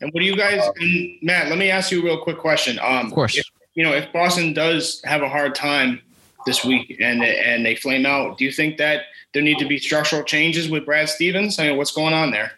And 0.00 0.12
what 0.12 0.20
do 0.20 0.26
you 0.26 0.36
guys, 0.36 0.62
and 0.80 1.18
Matt? 1.22 1.48
Let 1.48 1.58
me 1.58 1.70
ask 1.70 1.90
you 1.92 2.00
a 2.00 2.04
real 2.04 2.18
quick 2.22 2.38
question. 2.38 2.78
Um, 2.80 3.06
Of 3.06 3.12
course. 3.12 3.36
if- 3.36 3.46
you 3.74 3.84
know, 3.84 3.92
if 3.92 4.12
Boston 4.12 4.52
does 4.54 5.00
have 5.04 5.22
a 5.22 5.28
hard 5.28 5.54
time 5.54 6.00
this 6.46 6.64
week 6.64 6.96
and 7.00 7.22
and 7.22 7.64
they 7.64 7.76
flame 7.76 8.06
out, 8.06 8.36
do 8.36 8.44
you 8.44 8.50
think 8.50 8.76
that 8.78 9.02
there 9.32 9.42
need 9.42 9.58
to 9.58 9.66
be 9.68 9.78
structural 9.78 10.24
changes 10.24 10.68
with 10.68 10.84
Brad 10.84 11.08
Stevens? 11.08 11.60
I 11.60 11.68
mean, 11.68 11.76
what's 11.76 11.92
going 11.92 12.12
on 12.12 12.32
there? 12.32 12.52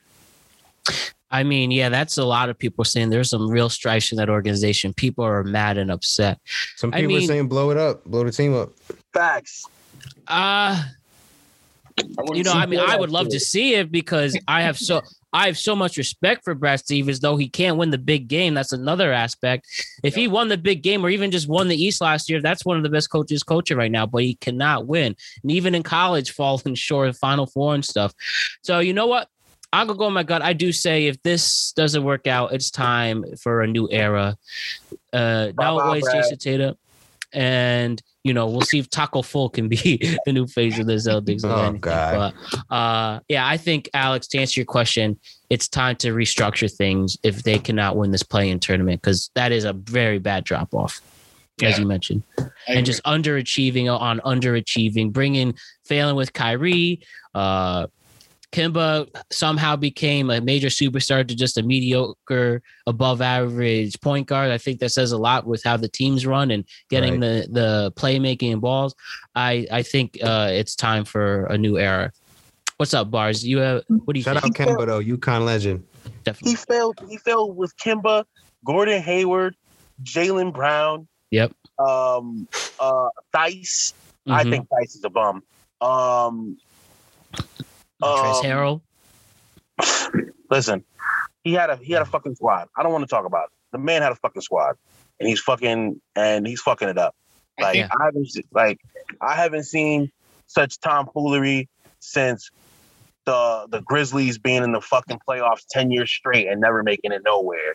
I 1.30 1.43
mean, 1.43 1.70
yeah, 1.70 1.91
that's 1.91 2.16
a 2.16 2.24
lot 2.24 2.49
of 2.49 2.59
people 2.59 2.84
saying 2.84 3.11
there's 3.11 3.28
some 3.30 3.49
real 3.51 3.68
stripes 3.68 4.11
in 4.12 4.16
that 4.16 4.30
organization. 4.30 4.95
People 4.95 5.22
are 5.24 5.45
mad 5.45 5.76
and 5.76 5.91
upset. 5.91 6.38
some 6.76 6.93
I 6.95 7.03
people 7.03 7.16
mean- 7.16 7.24
are 7.24 7.26
saying 7.26 7.49
blow 7.49 7.70
it 7.70 7.76
up, 7.76 8.03
blow 8.07 8.24
the 8.24 8.32
team 8.32 8.55
up. 8.55 8.70
Facts. 9.12 9.66
Uh 10.26 10.82
you 12.32 12.42
know, 12.42 12.53
I 12.53 12.66
mean, 12.66 12.80
I 12.80 12.96
would 12.96 13.11
love 13.11 13.28
to 13.30 13.40
see 13.40 13.74
it 13.74 13.90
because 13.90 14.38
I 14.48 14.62
have 14.62 14.78
so 14.78 15.03
I 15.32 15.46
have 15.46 15.57
so 15.57 15.76
much 15.76 15.96
respect 15.96 16.44
for 16.44 16.55
Brad 16.55 16.80
Stevens, 16.80 17.20
though 17.20 17.36
he 17.36 17.48
can't 17.48 17.76
win 17.76 17.90
the 17.90 17.98
big 17.98 18.28
game. 18.28 18.55
That's 18.55 18.72
another 18.72 19.12
aspect. 19.12 19.66
If 20.03 20.14
he 20.14 20.26
won 20.26 20.48
the 20.48 20.59
big 20.59 20.82
game 20.82 21.05
or 21.05 21.11
even 21.11 21.30
just 21.30 21.48
won 21.48 21.68
the 21.68 21.80
East 21.80 22.01
last 22.01 22.28
year, 22.28 22.40
that's 22.40 22.64
one 22.64 22.76
of 22.76 22.82
the 22.82 22.88
best 22.88 23.11
coaches 23.11 23.42
coaching 23.42 23.76
right 23.76 23.92
now, 23.92 24.07
but 24.07 24.22
he 24.22 24.34
cannot 24.36 24.86
win. 24.86 25.14
And 25.42 25.53
even 25.53 25.74
in 25.74 25.82
college, 25.82 26.30
falling 26.40 26.74
short 26.74 27.09
of 27.09 27.16
Final 27.16 27.46
Four 27.46 27.74
and 27.74 27.84
stuff. 27.84 28.12
So 28.62 28.80
you 28.80 28.92
know 28.92 29.07
what? 29.07 29.28
I'm 29.72 29.86
gonna 29.86 29.98
go 29.98 30.11
my 30.11 30.24
gut. 30.24 30.42
I 30.42 30.53
do 30.53 30.72
say 30.72 31.07
if 31.07 31.22
this 31.22 31.72
doesn't 31.72 32.03
work 32.03 32.26
out, 32.26 32.53
it's 32.53 32.70
time 32.70 33.24
for 33.40 33.62
a 33.62 33.68
new 33.68 33.88
era. 33.90 34.36
Uh 35.12 35.53
now 35.59 35.92
ways 35.92 36.03
Brad. 36.03 36.24
Jayson 36.24 36.38
Tatum. 36.38 36.76
And 37.32 38.03
you 38.25 38.35
know, 38.35 38.47
we'll 38.49 38.61
see 38.61 38.79
if 38.79 38.91
Tacko 38.91 39.23
Fall 39.25 39.49
can 39.49 39.68
be 39.68 39.77
the 40.27 40.33
new 40.33 40.47
face 40.47 40.79
of 40.79 40.87
the 40.87 40.95
Celtics. 40.95 41.43
or 41.45 41.49
Oh, 41.49 41.59
anything. 41.62 41.81
God. 41.81 42.35
But 42.51 42.75
uh, 42.75 43.21
yeah, 43.29 43.47
I 43.47 43.57
think 43.57 43.89
Alex, 43.95 44.27
to 44.29 44.39
answer 44.39 44.61
your 44.61 44.66
question, 44.66 45.18
it's 45.49 45.68
time 45.68 45.97
to 45.97 46.12
restructure 46.12 46.71
things 46.71 47.16
if 47.23 47.43
they 47.43 47.59
cannot 47.59 47.97
win 47.97 48.11
this 48.11 48.23
playing 48.23 48.61
tournament 48.61 49.01
because 49.03 49.31
that 49.35 49.53
is 49.53 49.64
a 49.64 49.73
very 49.73 50.18
bad 50.18 50.45
drop 50.45 50.75
off, 50.75 51.01
as 51.62 51.79
you 51.79 51.87
mentioned, 51.87 52.23
I 52.39 52.43
and 52.43 52.51
agree. 52.79 52.83
just 52.83 53.03
underachieving 53.05 53.91
on 54.01 54.21
underachieving, 54.21 55.12
bringing 55.12 55.55
failing 55.85 56.14
with 56.16 56.33
Kyrie. 56.33 57.01
Uh, 57.35 57.87
Kemba 58.53 59.09
somehow 59.30 59.76
became 59.76 60.28
a 60.30 60.40
major 60.40 60.68
superstar 60.68 61.26
to 61.26 61.34
just 61.36 61.57
a 61.57 61.62
mediocre, 61.62 62.62
above 62.86 63.22
average 63.22 64.01
point 64.01 64.26
guard. 64.26 64.51
I 64.51 64.59
think 64.59 64.80
that 64.80 64.90
says 64.90 65.12
a 65.12 65.18
lot 65.18 65.46
with 65.46 65.62
how 65.62 65.76
the 65.76 65.88
teams 65.88 66.26
run 66.26 66.51
and 66.51 66.64
getting 66.88 67.20
the 67.20 67.46
the 67.51 67.92
playmaking 67.96 68.53
and 68.53 68.61
balls. 68.61 68.94
I 69.36 69.66
I 69.70 69.82
think 69.82 70.18
uh, 70.22 70.48
it's 70.51 70.74
time 70.74 71.05
for 71.05 71.44
a 71.46 71.57
new 71.57 71.78
era. 71.78 72.11
What's 72.78 72.92
up, 72.94 73.11
bars? 73.11 73.46
You 73.46 73.61
uh, 73.61 73.82
what 74.05 74.14
do 74.14 74.18
you 74.18 74.24
Shout 74.24 74.36
out 74.36 74.42
Kemba 74.42 74.86
though, 74.86 75.01
UConn 75.01 75.44
legend. 75.44 75.84
Definitely. 76.24 76.51
He 76.51 76.57
Definitely. 76.57 76.57
failed. 76.74 76.98
He 77.09 77.16
failed 77.18 77.57
with 77.57 77.76
Kemba, 77.76 78.24
Gordon 78.64 79.01
Hayward, 79.03 79.55
Jaylen 80.03 80.53
Brown, 80.53 81.07
Yep. 81.30 81.53
um, 81.78 82.48
uh, 82.80 83.09
Dice. 83.32 83.94
I 84.26 84.44
Mhm. 84.44 84.51
think 84.51 84.68
Dice 84.70 84.96
is 84.96 85.05
a 85.05 85.11
bum. 85.11 85.42
Um, 85.80 86.57
Montrezl 88.01 88.44
um, 88.44 88.44
Harrell. 88.44 90.30
listen, 90.51 90.84
he 91.44 91.53
had 91.53 91.70
a 91.70 91.76
he 91.76 91.92
had 91.92 92.03
a 92.03 92.07
fucking 92.07 92.34
squad. 92.34 92.68
I 92.76 92.82
don't 92.82 92.92
want 92.92 93.03
to 93.03 93.09
talk 93.09 93.26
about 93.26 93.44
it. 93.44 93.51
The 93.72 93.78
man 93.78 94.03
had 94.03 94.12
a 94.12 94.16
fucking 94.16 94.42
squad, 94.42 94.76
and 95.18 95.28
he's 95.28 95.40
fucking 95.40 96.01
and 96.16 96.46
he's 96.46 96.61
fucking 96.61 96.88
it 96.88 96.98
up. 96.98 97.14
Like 97.59 97.72
think 97.74 97.90
I 97.92 98.05
haven't 98.05 98.28
like 98.53 98.80
I 99.20 99.34
haven't 99.36 99.64
seen 99.64 100.11
such 100.46 100.80
tomfoolery 100.80 101.68
since 101.98 102.51
the 103.24 103.66
the 103.70 103.80
Grizzlies 103.82 104.38
being 104.38 104.62
in 104.62 104.72
the 104.72 104.80
fucking 104.80 105.20
playoffs 105.28 105.64
ten 105.70 105.90
years 105.90 106.11
straight 106.11 106.48
and 106.48 106.61
never 106.61 106.82
making 106.82 107.12
it 107.12 107.22
nowhere. 107.24 107.74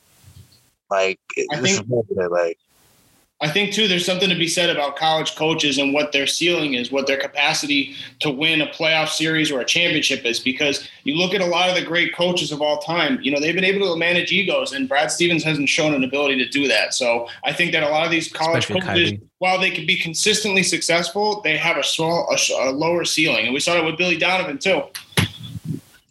Like 0.90 1.20
I 1.52 1.60
this 1.62 1.78
think- 1.78 1.82
is 1.82 1.82
bullshit. 1.82 2.32
Like 2.32 2.58
I 3.42 3.50
think 3.50 3.74
too, 3.74 3.90
there's 3.90 4.06
something 4.06 4.30
to 4.30 4.36
be 4.36 4.48
said 4.48 4.70
about 4.70 4.96
college 4.96 5.36
coaches 5.36 5.78
and 5.78 5.94
what 5.94 6.14
their 6.14 6.26
ceiling 6.26 6.74
is, 6.74 6.90
what 6.90 7.06
their 7.06 7.18
capacity 7.20 7.94
to 8.22 8.30
win 8.30 8.62
a 8.62 8.68
playoff 8.68 9.10
series 9.10 9.52
or 9.52 9.60
a 9.60 9.66
championship 9.66 10.24
is. 10.26 10.40
Because 10.40 10.88
you 11.04 11.16
look 11.16 11.34
at 11.34 11.42
a 11.42 11.46
lot 11.46 11.68
of 11.68 11.76
the 11.76 11.84
great 11.84 12.16
coaches 12.16 12.54
of 12.54 12.62
all 12.62 12.80
time, 12.80 13.20
you 13.22 13.32
know, 13.32 13.42
they've 13.42 13.54
been 13.54 13.66
able 13.66 13.94
to 13.94 14.00
manage 14.00 14.32
egos, 14.32 14.72
and 14.72 14.88
Brad 14.88 15.12
Stevens 15.12 15.44
hasn't 15.44 15.68
shown 15.68 15.94
an 15.94 16.06
ability 16.06 16.38
to 16.38 16.50
do 16.50 16.70
that. 16.70 16.94
So 16.94 17.28
I 17.44 17.52
think 17.52 17.74
that 17.74 17.84
a 17.84 17.90
lot 17.90 18.06
of 18.06 18.12
these 18.12 18.32
college 18.32 18.64
Especially 18.64 18.82
coaches, 18.82 19.12
Kyrie. 19.12 19.22
while 19.40 19.60
they 19.60 19.72
can 19.72 19.86
be 19.86 19.98
consistently 19.98 20.64
successful, 20.64 21.42
they 21.42 21.58
have 21.58 21.76
a 21.76 21.84
small, 21.84 22.34
a, 22.34 22.70
a 22.70 22.72
lower 22.72 23.04
ceiling, 23.04 23.46
and 23.46 23.54
we 23.54 23.60
saw 23.60 23.76
it 23.78 23.84
with 23.84 23.98
Billy 23.98 24.18
Donovan 24.18 24.60
too. 24.60 24.82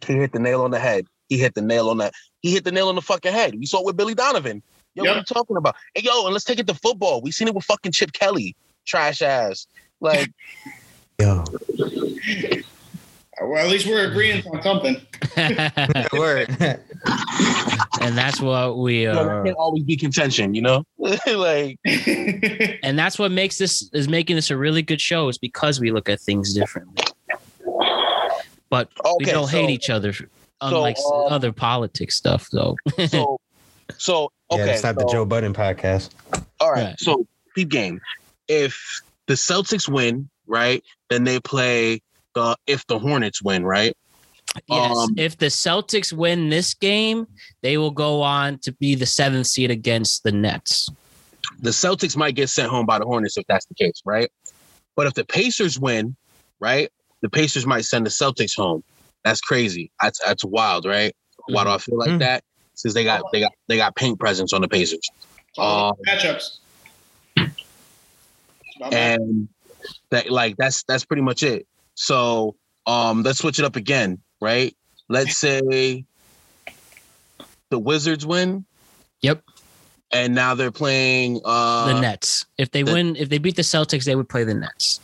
he 0.07 0.13
hit 0.13 0.33
the 0.33 0.39
nail 0.39 0.61
on 0.61 0.71
the 0.71 0.79
head. 0.79 1.07
He 1.31 1.39
hit 1.39 1.55
the 1.55 1.63
nail 1.63 1.89
on 1.89 1.97
the 1.97 2.13
he 2.43 2.53
hit 2.53 2.65
the 2.65 2.73
nail 2.73 2.91
on 2.91 2.97
the 2.97 3.03
fucking 3.03 3.33
head. 3.33 3.55
We 3.59 3.65
saw 3.65 3.81
it 3.81 3.87
with 3.87 3.97
Billy 3.97 4.15
Donovan. 4.15 4.63
Yo, 4.95 5.05
what 5.05 5.15
are 5.15 5.19
you 5.19 5.25
talking 5.25 5.57
about? 5.57 5.75
Hey, 5.95 6.03
yo, 6.05 6.25
and 6.25 6.33
let's 6.33 6.45
take 6.45 6.59
it 6.59 6.67
to 6.69 6.75
football. 6.75 7.21
We 7.21 7.33
seen 7.33 7.49
it 7.49 7.55
with 7.55 7.65
fucking 7.65 7.93
Chip 7.93 8.13
Kelly, 8.13 8.55
trash 8.87 9.23
ass. 9.23 9.67
Like 10.01 10.31
Yo, 11.21 11.45
Well, 13.43 13.57
at 13.65 13.69
least 13.69 13.87
we're 13.87 14.09
agreeing 14.09 14.43
on 14.47 14.63
something. 14.63 14.97
word. 16.13 16.49
and 18.01 18.17
that's 18.17 18.41
what 18.41 18.79
we 18.79 19.03
you 19.03 19.07
know, 19.09 19.25
there 19.25 19.41
are. 19.41 19.45
can't 19.45 19.57
always 19.57 19.83
be 19.83 19.97
contention, 19.97 20.55
you 20.55 20.63
know? 20.63 20.85
like 21.27 21.79
And 22.83 22.99
that's 22.99 23.19
what 23.19 23.33
makes 23.33 23.59
this 23.59 23.89
is 23.93 24.09
making 24.09 24.37
this 24.37 24.51
a 24.51 24.57
really 24.57 24.83
good 24.83 25.01
show 25.01 25.29
is 25.29 25.39
because 25.39 25.81
we 25.81 25.91
look 25.91 26.09
at 26.09 26.21
things 26.21 26.55
differently. 26.55 27.03
But 28.71 28.91
we 29.19 29.25
Okay, 29.25 29.33
don't 29.33 29.51
hate 29.51 29.71
each 29.71 29.91
other, 29.91 30.13
unlike 30.61 30.97
s- 30.97 31.05
um, 31.05 31.25
other 31.29 31.53
politics 31.53 32.17
stuff, 32.17 32.49
though. 32.53 32.77
so 33.09 33.39
so 33.97 34.31
yeah, 34.59 34.67
it's 34.67 34.83
not 34.83 34.99
so, 35.01 35.05
the 35.07 35.13
Joe 35.13 35.25
Budden 35.25 35.53
podcast. 35.55 36.11
All 36.61 36.73
right. 36.73 36.85
Right. 36.85 37.01
So 37.01 37.27
peep 37.55 37.69
game. 37.69 38.01
If 38.49 38.79
the 39.27 39.35
Celtics 39.35 39.89
win, 39.89 40.29
right, 40.47 40.83
then 41.11 41.25
they 41.25 41.41
play 41.41 42.03
the 42.35 42.57
if 42.67 42.87
the 42.87 42.99
Hornets 42.99 43.43
win, 43.43 43.65
right? 43.65 43.97
yes, 44.69 44.97
Um, 44.97 45.15
if 45.17 45.37
the 45.39 45.47
Celtics 45.47 46.13
win 46.13 46.49
this 46.49 46.75
game, 46.75 47.27
they 47.63 47.77
will 47.79 47.91
go 47.91 48.23
on 48.23 48.59
to 48.59 48.73
be 48.73 48.95
the 48.95 49.07
seventh 49.07 49.47
seed 49.47 49.71
against 49.71 50.23
the 50.25 50.33
Nets. 50.33 50.89
the 51.61 51.71
Celtics 51.71 52.17
might 52.17 52.35
get 52.35 52.49
sent 52.49 52.71
home 52.71 52.87
by 52.87 52.99
the 52.99 53.05
Hornets 53.05 53.37
if 53.37 53.45
that's 53.49 53.67
the 53.67 53.75
case, 53.75 54.03
right? 54.05 54.31
But 54.97 55.07
if 55.07 55.15
the 55.15 55.25
Pacers 55.25 55.79
win, 55.79 56.17
right, 56.61 56.89
the 57.23 57.29
Pacers 57.29 57.67
might 57.67 57.85
send 57.85 58.05
the 58.07 58.11
Celtics 58.11 58.57
home. 58.57 58.83
That's 59.25 59.41
crazy. 59.41 59.91
That's 60.03 60.21
that's 60.25 60.45
wild, 60.45 60.85
right? 60.87 61.15
Why 61.47 61.65
do 61.65 61.71
I 61.71 61.79
feel 61.79 61.99
like 61.99 62.11
Mhm. 62.11 62.19
that? 62.21 62.45
Since 62.75 62.95
they 62.95 63.05
got 63.05 63.23
they 63.33 63.41
got 63.41 63.53
they 63.69 63.77
got 63.77 63.95
paint 63.97 64.19
presence 64.19 64.53
on 64.53 64.61
the 64.61 64.69
Pacers, 64.69 65.09
Um, 65.59 65.93
Matchups. 66.07 66.59
And 68.93 69.49
that 70.11 70.31
like 70.31 70.57
that's 70.57 70.83
that's 70.85 71.05
pretty 71.05 71.23
much 71.23 71.43
it. 71.43 71.67
So 71.95 72.57
um, 72.87 73.23
let's 73.23 73.39
switch 73.39 73.59
it 73.59 73.65
up 73.65 73.77
again, 73.77 74.19
right? 74.41 74.77
Let's 75.09 75.37
say 75.37 76.05
the 77.71 77.79
Wizards 77.79 78.27
win. 78.27 78.65
Yep. 79.23 79.43
And 80.13 80.35
now 80.35 80.55
they're 80.55 80.71
playing 80.71 81.41
uh, 81.45 81.87
the 81.93 82.01
Nets. 82.01 82.45
If 82.59 82.71
they 82.71 82.83
the- 82.83 82.93
win, 82.93 83.17
if 83.17 83.29
they 83.29 83.39
beat 83.39 83.57
the 83.57 83.63
Celtics, 83.63 84.05
they 84.05 84.17
would 84.17 84.29
play 84.29 84.45
the 84.45 84.55
Nets. 84.55 85.01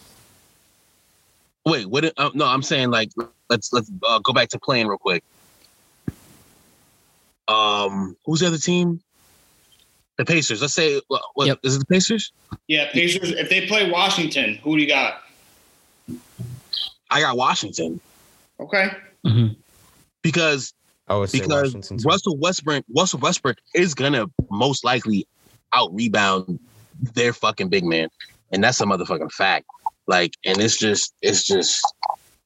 Wait, 1.65 1.87
what? 1.87 2.13
Uh, 2.17 2.31
no, 2.35 2.47
I'm 2.47 2.63
saying 2.63 2.91
like 2.91 3.11
let's 3.49 3.73
let's 3.73 3.91
uh, 4.07 4.19
go 4.21 4.33
back 4.33 4.49
to 4.51 4.59
playing 4.59 4.87
real 4.89 4.99
quick. 4.99 5.23
Um, 7.51 8.17
who's 8.25 8.41
the 8.41 8.47
other 8.47 8.59
team? 8.59 9.01
The 10.19 10.25
Pacers. 10.25 10.61
Let's 10.61 10.75
say 10.75 11.01
what, 11.09 11.23
what 11.35 11.47
Yep. 11.49 11.59
is 11.65 11.77
it? 11.77 11.79
The 11.81 11.87
Pacers? 11.87 12.33
Yeah, 12.69 12.91
Pacers. 12.93 13.31
If 13.33 13.49
they 13.49 13.67
play 13.67 13.91
Washington, 13.91 14.55
who 14.63 14.77
do 14.77 14.83
you 14.83 14.89
got? 14.89 15.21
I 17.11 17.21
got 17.21 17.37
Washington 17.37 18.01
Okay. 18.61 18.91
because 20.23 20.73
I 21.09 21.17
would 21.17 21.33
because 21.33 21.49
Washington. 21.75 21.99
Russell 22.05 22.37
Westbrook 22.37 22.85
Russell 22.95 23.19
Westbrook 23.19 23.57
is 23.75 23.95
gonna 23.95 24.27
most 24.51 24.85
likely 24.85 25.27
out 25.73 25.93
rebound 25.93 26.61
their 27.15 27.33
fucking 27.33 27.69
big 27.69 27.85
man, 27.85 28.09
and 28.53 28.63
that's 28.63 28.81
a 28.81 28.85
motherfucking 28.85 29.33
fact. 29.33 29.67
Like, 30.07 30.35
and 30.45 30.59
it's 30.61 30.77
just 30.77 31.15
it's 31.23 31.45
just 31.45 31.83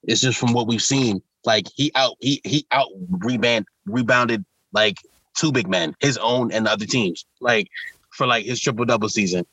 it's 0.05 0.21
just 0.23 0.39
from 0.39 0.53
what 0.55 0.67
we've 0.67 0.83
seen. 0.83 1.21
Like 1.45 1.67
he 1.75 1.91
out 1.95 2.17
he 2.21 2.41
he 2.45 2.67
out 2.71 2.89
rebound 3.11 3.67
rebounded 3.87 4.45
like 4.75 4.99
two 5.35 5.53
big 5.53 5.69
men, 5.69 5.95
his 6.01 6.19
own 6.19 6.53
and 6.53 6.67
the 6.67 6.73
other 6.73 6.87
teams. 6.87 7.25
Like 7.41 7.69
for 8.11 8.27
like 8.27 8.45
his 8.45 8.61
triple 8.61 8.85
double 8.85 9.09
season. 9.09 9.47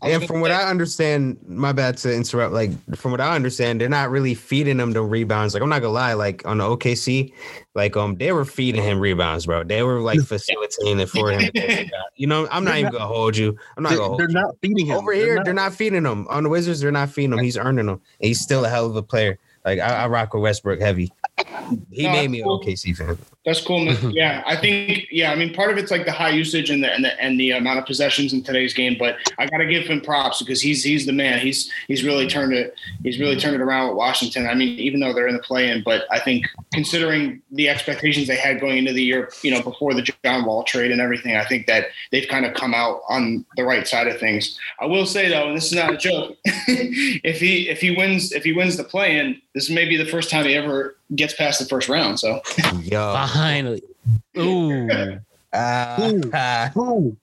And 0.00 0.24
from 0.28 0.40
what 0.40 0.52
I 0.52 0.70
understand, 0.70 1.38
my 1.48 1.72
bad 1.72 1.96
to 1.98 2.14
interrupt. 2.14 2.52
Like 2.54 2.70
from 2.94 3.10
what 3.10 3.20
I 3.20 3.34
understand, 3.34 3.80
they're 3.80 3.88
not 3.88 4.10
really 4.10 4.32
feeding 4.34 4.78
him 4.78 4.92
the 4.92 5.02
rebounds. 5.02 5.54
Like 5.54 5.62
I'm 5.62 5.68
not 5.68 5.82
gonna 5.82 5.92
lie, 5.92 6.12
like 6.12 6.46
on 6.46 6.58
the 6.58 6.64
OKC, 6.64 7.32
like 7.74 7.96
um 7.96 8.14
they 8.14 8.30
were 8.30 8.44
feeding 8.44 8.82
him 8.82 9.00
rebounds, 9.00 9.46
bro. 9.46 9.64
They 9.64 9.82
were 9.82 10.00
like 10.00 10.20
facilitating 10.24 11.00
it 11.00 11.08
for 11.08 11.32
him. 11.32 11.40
to 11.40 11.50
get 11.50 11.68
rebounds. 11.68 11.92
You 12.14 12.28
know, 12.28 12.46
I'm 12.48 12.62
not 12.62 12.72
They're 12.72 12.80
even 12.80 12.92
gonna 12.92 13.06
hold 13.06 13.36
you. 13.36 13.58
I'm 13.76 13.82
not 13.82 13.88
They're, 13.88 13.98
gonna 13.98 14.08
hold 14.08 14.20
they're 14.20 14.28
you. 14.28 14.34
not 14.34 14.54
feeding 14.62 14.86
him 14.86 14.96
Over 14.98 15.12
here, 15.12 15.42
they're 15.42 15.52
not 15.52 15.74
feeding 15.74 16.04
him. 16.04 16.28
On 16.28 16.44
the 16.44 16.48
Wizards, 16.48 16.78
they're 16.80 16.92
not 16.92 17.10
feeding 17.10 17.32
him. 17.32 17.40
He's 17.40 17.56
earning 17.56 17.86
them. 17.86 18.00
And 18.20 18.28
he's 18.28 18.40
still 18.40 18.64
a 18.64 18.68
hell 18.68 18.86
of 18.86 18.94
a 18.94 19.02
player. 19.02 19.36
Like 19.64 19.78
I, 19.78 20.04
I 20.04 20.06
rock 20.08 20.34
with 20.34 20.42
Westbrook 20.42 20.80
heavy. 20.80 21.12
He 21.90 22.04
No, 22.04 22.12
made 22.12 22.30
me 22.30 22.40
an 22.40 22.44
cool. 22.44 22.60
OKC 22.62 22.96
fan. 22.96 23.18
That's 23.44 23.60
cool. 23.62 23.86
yeah, 24.12 24.42
I 24.46 24.56
think 24.56 25.06
yeah. 25.10 25.32
I 25.32 25.34
mean, 25.36 25.54
part 25.54 25.70
of 25.70 25.78
it's 25.78 25.90
like 25.90 26.04
the 26.04 26.12
high 26.12 26.30
usage 26.30 26.70
and 26.70 26.82
the 26.82 26.92
and 26.92 27.04
the 27.04 27.22
and 27.22 27.38
the 27.40 27.52
amount 27.52 27.78
of 27.78 27.86
possessions 27.86 28.32
in 28.32 28.42
today's 28.42 28.74
game. 28.74 28.96
But 28.98 29.16
I 29.38 29.46
got 29.46 29.58
to 29.58 29.66
give 29.66 29.86
him 29.86 30.00
props 30.00 30.40
because 30.42 30.60
he's 30.60 30.84
he's 30.84 31.06
the 31.06 31.12
man. 31.12 31.38
He's 31.38 31.70
he's 31.86 32.04
really 32.04 32.26
turned 32.26 32.52
it. 32.52 32.74
He's 33.02 33.18
really 33.18 33.36
turned 33.36 33.54
it 33.54 33.60
around 33.62 33.88
with 33.88 33.96
Washington. 33.96 34.46
I 34.46 34.54
mean, 34.54 34.78
even 34.78 35.00
though 35.00 35.12
they're 35.14 35.28
in 35.28 35.34
the 35.36 35.42
play-in, 35.42 35.82
but 35.82 36.04
I 36.10 36.20
think 36.20 36.46
considering 36.74 37.40
the 37.50 37.68
expectations 37.68 38.26
they 38.26 38.36
had 38.36 38.60
going 38.60 38.78
into 38.78 38.92
the 38.92 39.02
year, 39.02 39.30
you 39.42 39.50
know, 39.50 39.62
before 39.62 39.94
the 39.94 40.02
John 40.02 40.44
Wall 40.44 40.64
trade 40.64 40.90
and 40.90 41.00
everything, 41.00 41.36
I 41.36 41.44
think 41.44 41.66
that 41.68 41.86
they've 42.12 42.28
kind 42.28 42.44
of 42.44 42.54
come 42.54 42.74
out 42.74 43.00
on 43.08 43.46
the 43.56 43.64
right 43.64 43.86
side 43.88 44.08
of 44.08 44.18
things. 44.18 44.58
I 44.80 44.86
will 44.86 45.06
say 45.06 45.28
though, 45.28 45.48
and 45.48 45.56
this 45.56 45.66
is 45.66 45.72
not 45.72 45.92
a 45.92 45.96
joke, 45.96 46.36
if 46.44 47.40
he 47.40 47.68
if 47.70 47.80
he 47.80 47.92
wins 47.96 48.32
if 48.32 48.44
he 48.44 48.52
wins 48.52 48.76
the 48.76 48.84
play-in, 48.84 49.40
this 49.58 49.68
may 49.70 49.84
be 49.86 49.96
the 49.96 50.04
first 50.04 50.30
time 50.30 50.44
he 50.44 50.54
ever 50.54 50.96
gets 51.16 51.34
past 51.34 51.58
the 51.58 51.64
first 51.64 51.88
round. 51.88 52.20
So. 52.20 52.40
Yo. 52.82 53.12
Finally. 53.34 53.82
Ooh. 54.38 55.18
Ah, 55.52 56.70
Who? 56.74 57.16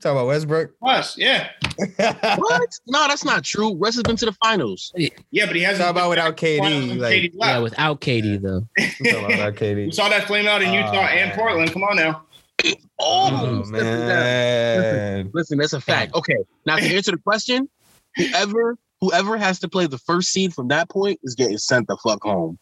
talk 0.00 0.12
about 0.12 0.26
Westbrook. 0.28 0.72
Us, 0.82 1.18
yeah, 1.18 1.50
What? 1.98 2.78
No, 2.86 3.06
that's 3.06 3.22
not 3.24 3.44
true. 3.44 3.74
Russ 3.74 3.96
has 3.96 4.02
been 4.04 4.16
to 4.16 4.24
the 4.24 4.32
finals. 4.42 4.92
yeah, 4.96 5.44
but 5.46 5.54
he 5.56 5.60
hasn't. 5.62 5.82
Talk 5.84 5.90
about 5.96 6.08
without 6.08 6.36
KD, 6.38 6.60
KD 6.60 6.98
like- 6.98 7.22
yeah, 7.34 7.48
left. 7.58 7.62
without 7.64 8.00
Katie 8.00 8.36
though. 8.38 8.66
Talk 8.78 9.30
about 9.34 9.60
we 9.60 9.90
saw 9.92 10.08
that 10.08 10.26
flame 10.26 10.46
out 10.46 10.62
in 10.62 10.72
Utah 10.72 10.92
Oh, 10.94 11.00
and. 11.00 11.32
Portland. 11.32 11.70
Come 11.72 11.82
on 11.84 11.96
now. 11.96 12.22
Oh 12.64 12.72
Almost. 12.98 13.72
Listen, 13.72 13.86
that- 14.06 14.80
man. 14.80 15.30
Listen, 15.34 15.58
that's 15.58 15.72
a 15.74 15.80
fact. 15.82 16.14
Okay. 16.14 16.36
Now 16.64 16.76
to 16.76 16.82
answer 16.96 17.10
the 17.10 17.18
question, 17.18 17.68
whoever 18.16 18.78
whoever 19.00 19.36
has 19.36 19.58
to 19.60 19.68
play 19.68 19.86
the 19.86 19.98
first 19.98 20.30
seed 20.30 20.52
from 20.52 20.68
that 20.68 20.88
point 20.88 21.20
is 21.22 21.34
getting 21.34 21.58
sent 21.58 21.88
the 21.88 21.96
fuck 21.96 22.22
home. 22.22 22.58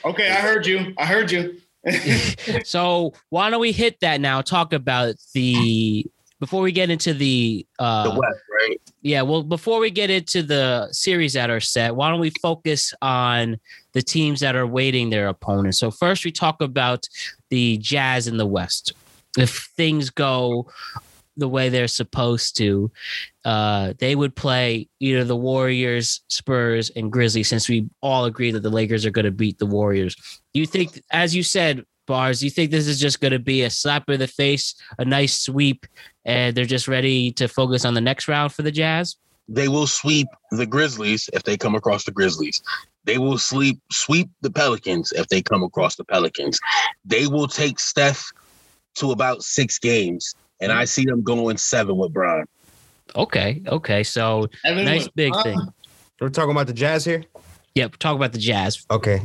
Okay, 0.04 0.30
I 0.30 0.34
heard 0.34 0.66
you. 0.66 0.92
I 0.98 1.06
heard 1.06 1.30
you. 1.30 1.56
So 2.64 3.14
why 3.30 3.50
don't 3.50 3.60
we 3.60 3.72
hit 3.72 4.00
that 4.00 4.20
now? 4.20 4.42
Talk 4.42 4.72
about 4.72 5.14
the 5.34 6.06
before 6.40 6.62
we 6.62 6.72
get 6.72 6.90
into 6.90 7.14
the 7.14 7.64
uh 7.78 8.04
the 8.04 8.10
West, 8.10 8.40
right? 8.50 8.80
yeah, 9.00 9.22
well 9.22 9.42
before 9.42 9.80
we 9.80 9.90
get 9.90 10.10
into 10.10 10.42
the 10.42 10.88
series 10.92 11.32
that 11.34 11.50
are 11.50 11.60
set, 11.60 11.94
why 11.96 12.10
don't 12.10 12.20
we 12.20 12.30
focus 12.42 12.92
on 13.00 13.58
the 13.92 14.02
teams 14.02 14.40
that 14.40 14.56
are 14.56 14.66
waiting 14.66 15.10
their 15.10 15.28
opponents? 15.28 15.78
So 15.78 15.90
first 15.90 16.24
we 16.24 16.32
talk 16.32 16.60
about 16.60 17.08
the 17.50 17.78
Jazz 17.78 18.26
in 18.26 18.36
the 18.36 18.46
West. 18.46 18.92
If 19.38 19.70
things 19.76 20.10
go 20.10 20.68
the 21.36 21.48
way 21.48 21.68
they're 21.68 21.88
supposed 21.88 22.56
to, 22.58 22.90
uh, 23.44 23.94
they 23.98 24.14
would 24.14 24.36
play 24.36 24.88
either 25.00 25.24
the 25.24 25.36
Warriors, 25.36 26.20
Spurs, 26.28 26.90
and 26.90 27.10
Grizzlies. 27.10 27.48
Since 27.48 27.68
we 27.68 27.88
all 28.00 28.24
agree 28.24 28.50
that 28.52 28.62
the 28.62 28.70
Lakers 28.70 29.04
are 29.04 29.10
going 29.10 29.24
to 29.24 29.30
beat 29.30 29.58
the 29.58 29.66
Warriors, 29.66 30.14
do 30.54 30.60
you 30.60 30.66
think, 30.66 31.00
as 31.10 31.34
you 31.34 31.42
said, 31.42 31.84
Bars, 32.06 32.42
you 32.42 32.50
think 32.50 32.70
this 32.70 32.88
is 32.88 33.00
just 33.00 33.20
going 33.20 33.32
to 33.32 33.38
be 33.38 33.62
a 33.62 33.70
slap 33.70 34.08
in 34.10 34.18
the 34.18 34.26
face, 34.26 34.74
a 34.98 35.04
nice 35.04 35.38
sweep, 35.38 35.86
and 36.24 36.56
they're 36.56 36.64
just 36.64 36.88
ready 36.88 37.32
to 37.32 37.48
focus 37.48 37.84
on 37.84 37.94
the 37.94 38.00
next 38.00 38.28
round 38.28 38.52
for 38.52 38.62
the 38.62 38.72
Jazz? 38.72 39.16
They 39.48 39.68
will 39.68 39.86
sweep 39.86 40.28
the 40.50 40.66
Grizzlies 40.66 41.28
if 41.32 41.42
they 41.42 41.56
come 41.56 41.74
across 41.74 42.04
the 42.04 42.10
Grizzlies. 42.10 42.62
They 43.04 43.18
will 43.18 43.38
sleep 43.38 43.80
sweep 43.90 44.30
the 44.40 44.50
Pelicans 44.50 45.12
if 45.12 45.26
they 45.28 45.42
come 45.42 45.62
across 45.62 45.96
the 45.96 46.04
Pelicans. 46.04 46.58
They 47.04 47.26
will 47.26 47.48
take 47.48 47.80
Steph 47.80 48.32
to 48.96 49.10
about 49.10 49.42
six 49.42 49.78
games, 49.78 50.34
and 50.60 50.70
I 50.70 50.84
see 50.84 51.04
them 51.04 51.22
going 51.22 51.56
seven 51.56 51.96
with 51.96 52.12
Brian. 52.12 52.46
Okay, 53.16 53.62
okay, 53.66 54.02
so 54.02 54.48
Evan 54.64 54.84
nice 54.84 55.00
was- 55.00 55.08
big 55.14 55.34
uh, 55.34 55.42
thing. 55.42 55.58
We're 56.20 56.28
talking 56.28 56.52
about 56.52 56.66
the 56.68 56.72
Jazz 56.72 57.04
here. 57.04 57.24
Yep, 57.74 57.96
talk 57.96 58.16
about 58.16 58.32
the 58.32 58.38
Jazz. 58.38 58.84
Okay. 58.90 59.20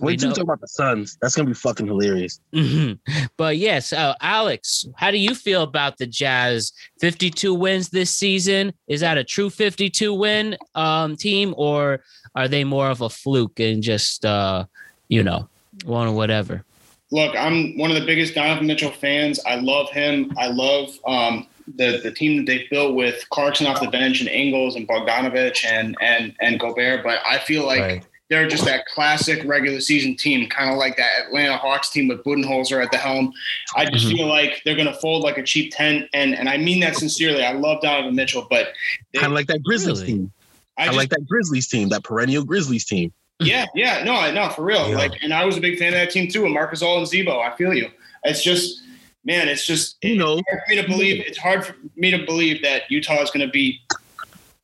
Wait 0.00 0.18
till 0.18 0.28
know- 0.28 0.30
you 0.30 0.34
talk 0.34 0.44
about 0.44 0.60
the 0.60 0.68
Suns. 0.68 1.16
That's 1.20 1.36
gonna 1.36 1.48
be 1.48 1.54
fucking 1.54 1.86
hilarious. 1.86 2.40
Mhm. 2.52 2.98
But 3.36 3.56
yes, 3.58 3.92
uh, 3.92 4.14
Alex, 4.20 4.86
how 4.96 5.10
do 5.10 5.18
you 5.18 5.34
feel 5.34 5.62
about 5.62 5.98
the 5.98 6.06
Jazz? 6.06 6.72
52 7.00 7.54
wins 7.54 7.90
this 7.90 8.10
season. 8.10 8.72
Is 8.88 9.00
that 9.00 9.18
a 9.18 9.24
true 9.24 9.50
52 9.50 10.12
win 10.14 10.56
um, 10.74 11.16
team, 11.16 11.54
or 11.56 12.02
are 12.34 12.48
they 12.48 12.64
more 12.64 12.88
of 12.88 13.00
a 13.00 13.08
fluke 13.10 13.60
and 13.60 13.82
just, 13.82 14.24
uh, 14.24 14.64
you 15.08 15.22
know, 15.22 15.48
one 15.84 16.08
or 16.08 16.12
whatever? 16.14 16.64
Look, 17.12 17.36
I'm 17.36 17.76
one 17.78 17.90
of 17.90 17.96
the 18.00 18.06
biggest 18.06 18.34
Donovan 18.34 18.66
Mitchell 18.66 18.90
fans. 18.90 19.38
I 19.46 19.56
love 19.56 19.90
him. 19.90 20.32
I 20.38 20.46
love 20.48 20.98
um, 21.06 21.46
the 21.76 22.00
the 22.02 22.10
team 22.12 22.36
that 22.38 22.46
they 22.46 22.66
built 22.70 22.94
with 22.94 23.28
Clarkson 23.30 23.66
off 23.66 23.80
the 23.80 23.88
bench 23.90 24.20
and 24.20 24.28
Ingles 24.28 24.76
and 24.76 24.86
Bogdanovich 24.88 25.64
and 25.64 25.96
and 26.00 26.34
and 26.40 26.58
Gobert. 26.60 27.02
But 27.04 27.20
I 27.26 27.38
feel 27.38 27.64
like 27.66 27.80
Right. 27.80 28.02
they're 28.30 28.48
just 28.48 28.64
that 28.64 28.86
classic 28.86 29.42
regular 29.44 29.80
season 29.80 30.16
team, 30.16 30.48
kind 30.48 30.70
of 30.70 30.78
like 30.78 30.96
that 30.96 31.10
Atlanta 31.26 31.56
Hawks 31.56 31.90
team 31.90 32.08
with 32.08 32.22
Budenholzer 32.24 32.82
at 32.82 32.90
the 32.90 32.96
helm. 32.98 33.32
I 33.76 33.84
just 33.84 34.06
Mhm. 34.06 34.12
feel 34.16 34.26
like 34.26 34.62
they're 34.64 34.74
going 34.76 34.86
to 34.88 34.94
fold 34.94 35.22
like 35.22 35.38
a 35.38 35.42
cheap 35.42 35.72
tent, 35.74 36.08
and 36.14 36.34
and 36.34 36.48
I 36.48 36.56
mean 36.56 36.80
that 36.80 36.96
sincerely. 36.96 37.44
I 37.44 37.52
love 37.52 37.82
Donovan 37.82 38.14
Mitchell, 38.14 38.46
but 38.48 38.72
Kind 39.14 39.26
of 39.26 39.32
like 39.32 39.46
that 39.48 39.62
Grizzlies 39.62 40.02
team. 40.02 40.32
I 40.78 40.84
I, 40.84 40.86
just 40.86 40.96
like 40.96 41.10
that 41.10 41.26
Grizzlies 41.28 41.68
team, 41.68 41.90
that 41.90 42.02
perennial 42.04 42.44
Grizzlies 42.44 42.86
team. 42.86 43.12
yeah, 43.40 43.66
yeah, 43.74 44.02
no, 44.04 44.30
no, 44.32 44.48
for 44.50 44.62
real. 44.64 44.88
Yeah. 44.88 44.96
Like, 44.96 45.12
and 45.22 45.34
I 45.34 45.44
was 45.44 45.56
a 45.58 45.60
big 45.60 45.78
fan 45.78 45.88
of 45.88 45.94
that 45.94 46.10
team 46.10 46.28
too, 46.28 46.44
and 46.46 46.54
Marc 46.54 46.72
Gasol 46.72 46.98
and 46.98 47.06
Z-Bo. 47.06 47.40
I 47.40 47.54
feel 47.56 47.74
you. 47.74 47.90
It's 48.24 48.42
just, 48.42 48.80
man, 49.24 49.48
it's 49.48 49.66
just 49.66 49.96
You 50.02 50.16
know, 50.16 50.38
it's 50.38 50.48
hard 50.48 50.60
for 50.66 50.70
me 50.74 50.82
to 50.82 50.88
believe. 50.88 51.24
It's 51.26 51.38
hard 51.38 51.64
for 51.66 51.74
me 51.96 52.10
to 52.10 52.24
believe 52.24 52.62
that 52.62 52.90
Utah 52.90 53.22
is 53.22 53.30
going 53.30 53.46
to 53.46 53.52
beat 53.52 53.80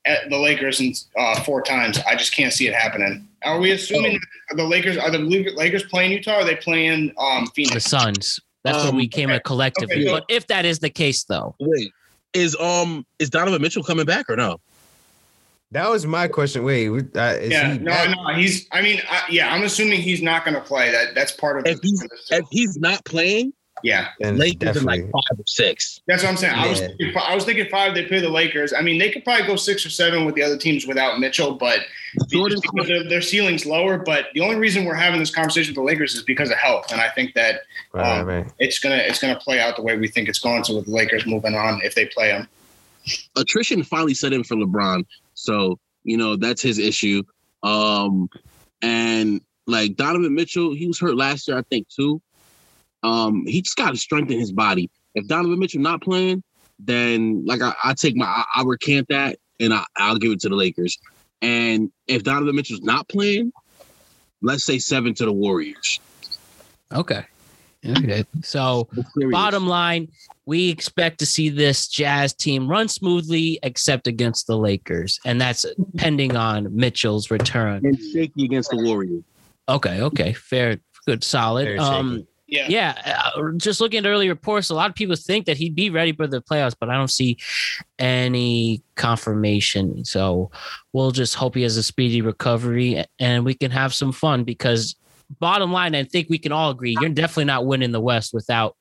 at 0.07 0.31
the 0.31 0.39
Lakers 0.39 0.81
in 0.81 0.95
uh, 1.19 1.41
four 1.43 1.63
times. 1.63 1.99
I 2.09 2.17
just 2.17 2.33
can't 2.33 2.53
see 2.53 2.67
it 2.67 2.75
happening. 2.75 3.29
Are 3.45 3.59
we 3.59 3.73
assuming 3.73 4.19
Oh. 4.53 4.57
the 4.57 4.65
Lakers 4.65 4.97
are 4.97 5.11
the 5.11 5.19
Lakers 5.19 5.85
playing 5.85 6.13
Utah? 6.13 6.33
Or 6.33 6.35
are 6.41 6.45
they 6.45 6.57
playing 6.57 7.13
um, 7.19 7.47
Phoenix? 7.55 7.75
The 7.75 7.81
Phoenix? 7.81 7.85
Suns. 7.85 8.41
That's 8.65 8.79
what 8.79 8.89
Um, 8.91 8.97
we 8.97 9.07
came 9.07 9.29
okay. 9.29 9.37
at 9.37 9.45
collectively. 9.45 10.03
Okay, 10.09 10.11
But 10.11 10.25
if 10.29 10.47
that 10.49 10.65
is 10.65 10.79
the 10.81 10.91
case, 10.91 11.25
though, 11.25 11.55
wait, 11.61 11.93
is 12.35 12.57
um 12.57 13.07
is 13.19 13.31
Donovan 13.31 13.63
Mitchell 13.63 13.83
coming 13.83 14.05
back 14.07 14.29
or 14.29 14.37
no? 14.37 14.59
That 15.71 15.89
was 15.91 16.07
my 16.07 16.29
question. 16.29 16.65
Wait, 16.65 16.89
uh, 16.89 17.21
is 17.39 17.53
Yeah, 17.53 17.73
he 17.75 17.79
no, 17.79 17.91
back? 17.93 18.17
no. 18.17 18.35
He's. 18.35 18.67
I 18.73 18.81
mean, 18.81 19.01
I, 19.11 19.25
yeah. 19.31 19.53
I'm 19.55 19.63
assuming 19.65 20.01
he's 20.01 20.23
not 20.23 20.45
going 20.45 20.55
to 20.55 20.61
play. 20.63 20.91
That 20.91 21.15
that's 21.15 21.33
part 21.33 21.59
of. 21.59 21.67
If 21.67 21.79
he's 21.83 22.03
if 22.31 22.45
he's 22.51 22.77
not 22.79 23.05
playing, 23.05 23.53
yeah. 23.83 24.09
Then 24.21 24.39
Lakers 24.39 24.77
are 24.77 24.81
like 24.81 25.01
definitely. 25.01 25.11
five 25.13 25.41
or 25.41 25.45
six. 25.47 26.01
That's 26.07 26.23
what 26.23 26.31
I'm 26.31 26.37
saying. 26.37 26.55
I 26.55 26.69
was 26.69 26.81
thinking, 26.81 27.13
I 27.17 27.35
was 27.35 27.45
thinking 27.45 27.67
five. 27.71 27.95
They 27.95 28.05
play 28.05 28.21
the 28.21 28.29
Lakers. 28.29 28.73
I 28.73 28.83
mean, 28.83 28.99
they 28.99 29.11
could 29.11 29.25
probably 29.25 29.47
go 29.47 29.57
six 29.57 29.85
or 29.85 29.91
seven 29.91 30.25
with 30.25 30.35
the 30.35 30.43
other 30.43 30.57
teams 30.57 30.87
without 30.87 31.19
Mitchell, 31.21 31.55
but 31.55 31.81
Jordan 32.29 32.59
because 32.63 32.89
their, 32.89 33.09
their 33.09 33.23
ceiling's 33.23 33.67
lower. 33.67 33.99
But 33.99 34.27
the 34.35 34.41
only 34.41 34.57
reason 34.57 34.85
we're 34.85 34.95
having 34.95 35.21
this 35.21 35.35
conversation 35.35 35.71
with 35.73 35.77
the 35.77 35.83
Lakers 35.83 36.15
is 36.15 36.23
because 36.23 36.51
of 36.51 36.57
health, 36.57 36.93
and 36.93 37.01
I 37.01 37.09
think 37.11 37.35
that 37.35 37.61
Right, 37.95 38.19
um, 38.19 38.27
right. 38.27 38.53
it's 38.59 38.79
gonna 38.79 38.97
it's 38.97 39.19
gonna 39.19 39.39
play 39.39 39.61
out 39.61 39.77
the 39.77 39.83
way 39.83 39.97
we 39.97 40.09
think 40.09 40.29
it's 40.29 40.39
going 40.39 40.63
to 40.65 40.75
with 40.75 40.85
the 40.85 40.91
Lakers 40.93 41.27
moving 41.27 41.55
on 41.55 41.81
if 41.83 41.95
they 41.95 42.07
play 42.07 42.29
them. 42.29 42.49
attrition 43.37 43.83
finally 43.83 44.15
set 44.15 44.33
in 44.33 44.45
for 44.45 44.57
LeBron. 44.57 45.05
So, 45.35 45.79
you 46.05 46.17
know, 46.17 46.37
that's 46.37 46.61
his 46.63 46.79
issue. 46.79 47.23
Um, 47.63 48.29
and 48.83 49.41
like 49.67 49.97
Donovan 49.97 50.35
Mitchell, 50.35 50.75
he 50.75 50.87
was 50.87 50.99
hurt 50.99 51.17
last 51.17 51.49
year, 51.49 51.59
I 51.59 51.63
think, 51.63 51.89
too. 51.89 52.21
Um, 53.03 53.45
he 53.47 53.63
just 53.63 53.77
got 53.77 53.91
to 53.91 53.97
strengthen 53.97 54.39
his 54.39 54.53
body. 54.53 54.91
If 55.15 55.27
Donovan 55.27 55.59
Mitchell 55.59 55.81
not 55.81 56.03
playing, 56.03 56.43
then 56.79 57.45
like 57.47 57.63
I, 57.63 57.75
I 57.85 57.95
take 57.95 58.17
my 58.17 58.27
I, 58.27 58.45
I 58.57 58.63
recant 58.65 59.09
that 59.09 59.39
and 59.61 59.73
I, 59.75 59.85
I'll 59.97 60.17
give 60.19 60.33
it 60.33 60.41
to 60.41 60.49
the 60.49 60.55
Lakers. 60.57 60.99
And 61.43 61.91
if 62.07 62.25
Donovan 62.25 62.55
Mitchell's 62.57 62.83
not 62.83 63.09
playing, 63.09 63.53
let's 64.43 64.65
say 64.65 64.79
seven 64.79 65.15
to 65.15 65.25
the 65.25 65.33
Warriors. 65.33 66.01
okay. 66.93 67.25
Okay. 67.87 68.25
So 68.43 68.89
Bottom 69.31 69.69
line, 69.69 70.09
we 70.47 70.69
expect 70.69 71.21
to 71.21 71.27
see 71.27 71.49
this 71.49 71.87
Jazz 71.87 72.35
team 72.35 72.67
run 72.69 72.89
smoothly, 72.89 73.61
except 73.63 74.09
against 74.09 74.49
the 74.49 74.59
Lakers, 74.59 75.21
and 75.25 75.41
that's 75.41 75.65
pending 75.97 76.37
on 76.37 76.75
Mitchell's 76.75 77.31
return. 77.31 77.87
and 77.87 77.97
shaky 78.13 78.45
against 78.47 78.71
the 78.71 78.79
Warriors. 78.79 79.23
Okay, 79.69 80.01
okay, 80.01 80.33
fair, 80.33 80.79
good, 81.07 81.23
solid. 81.23 81.67
Very 81.67 81.79
Um, 81.79 82.15
shaky. 82.17 82.27
Yeah. 82.49 82.67
yeah, 82.69 83.23
uh, 83.37 83.53
just 83.59 83.79
looking 83.79 83.99
at 83.99 84.09
early 84.09 84.27
reports, 84.27 84.71
a 84.71 84.75
lot 84.75 84.89
of 84.89 84.97
people 84.97 85.15
think 85.17 85.45
that 85.47 85.59
he'd 85.59 85.75
be 85.75 85.91
ready 85.91 86.13
for 86.13 86.27
the 86.27 86.41
playoffs, 86.41 86.75
but 86.81 86.89
I 86.89 86.95
don't 86.95 87.11
see 87.11 87.37
any 87.99 88.83
confirmation. 88.95 90.03
So 90.07 90.51
we'll 90.95 91.11
just 91.11 91.35
hope 91.35 91.55
he 91.55 91.63
has 91.63 91.77
a 91.77 91.83
speedy 91.83 92.23
recovery 92.23 93.05
and 93.19 93.45
we 93.45 93.53
can 93.53 93.71
have 93.71 93.93
some 93.93 94.13
fun 94.13 94.45
because 94.45 94.97
bottom 95.39 95.73
line, 95.73 95.95
I 95.95 96.05
think 96.05 96.31
we 96.31 96.39
can 96.39 96.51
all 96.53 96.71
agree 96.71 96.97
you're 96.99 97.11
definitely 97.11 97.45
not 97.45 97.67
winning 97.67 97.93
the 97.93 98.01
West 98.01 98.33
without 98.33 98.77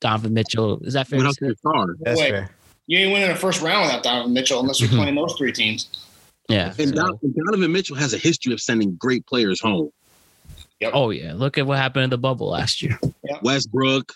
Donovan 0.00 0.32
Mitchell. 0.32 0.78
Is 0.84 0.94
that 0.94 1.08
fair? 1.08 1.18
to 1.20 1.32
say? 1.32 1.54
That's 2.00 2.20
Wait. 2.20 2.30
fair. 2.30 2.50
You 2.86 2.98
ain't 2.98 3.12
winning 3.12 3.28
the 3.28 3.34
first 3.34 3.60
round 3.62 3.86
without 3.86 4.04
Donovan 4.04 4.32
Mitchell 4.32 4.60
unless 4.60 4.80
you're 4.80 4.90
playing 4.90 5.16
those 5.16 5.34
three 5.36 5.52
teams. 5.52 6.06
Yeah. 6.48 6.72
And 6.78 6.96
so- 6.96 7.18
Donovan 7.46 7.72
Mitchell 7.72 7.96
has 7.96 8.14
a 8.14 8.18
history 8.18 8.52
of 8.52 8.60
sending 8.60 8.94
great 8.94 9.26
players 9.26 9.60
home. 9.60 9.90
Oh 10.92 11.10
yeah, 11.10 11.32
look 11.34 11.58
at 11.58 11.66
what 11.66 11.78
happened 11.78 12.04
in 12.04 12.10
the 12.10 12.18
bubble 12.18 12.48
last 12.50 12.82
year. 12.82 12.98
Westbrook, 13.42 14.12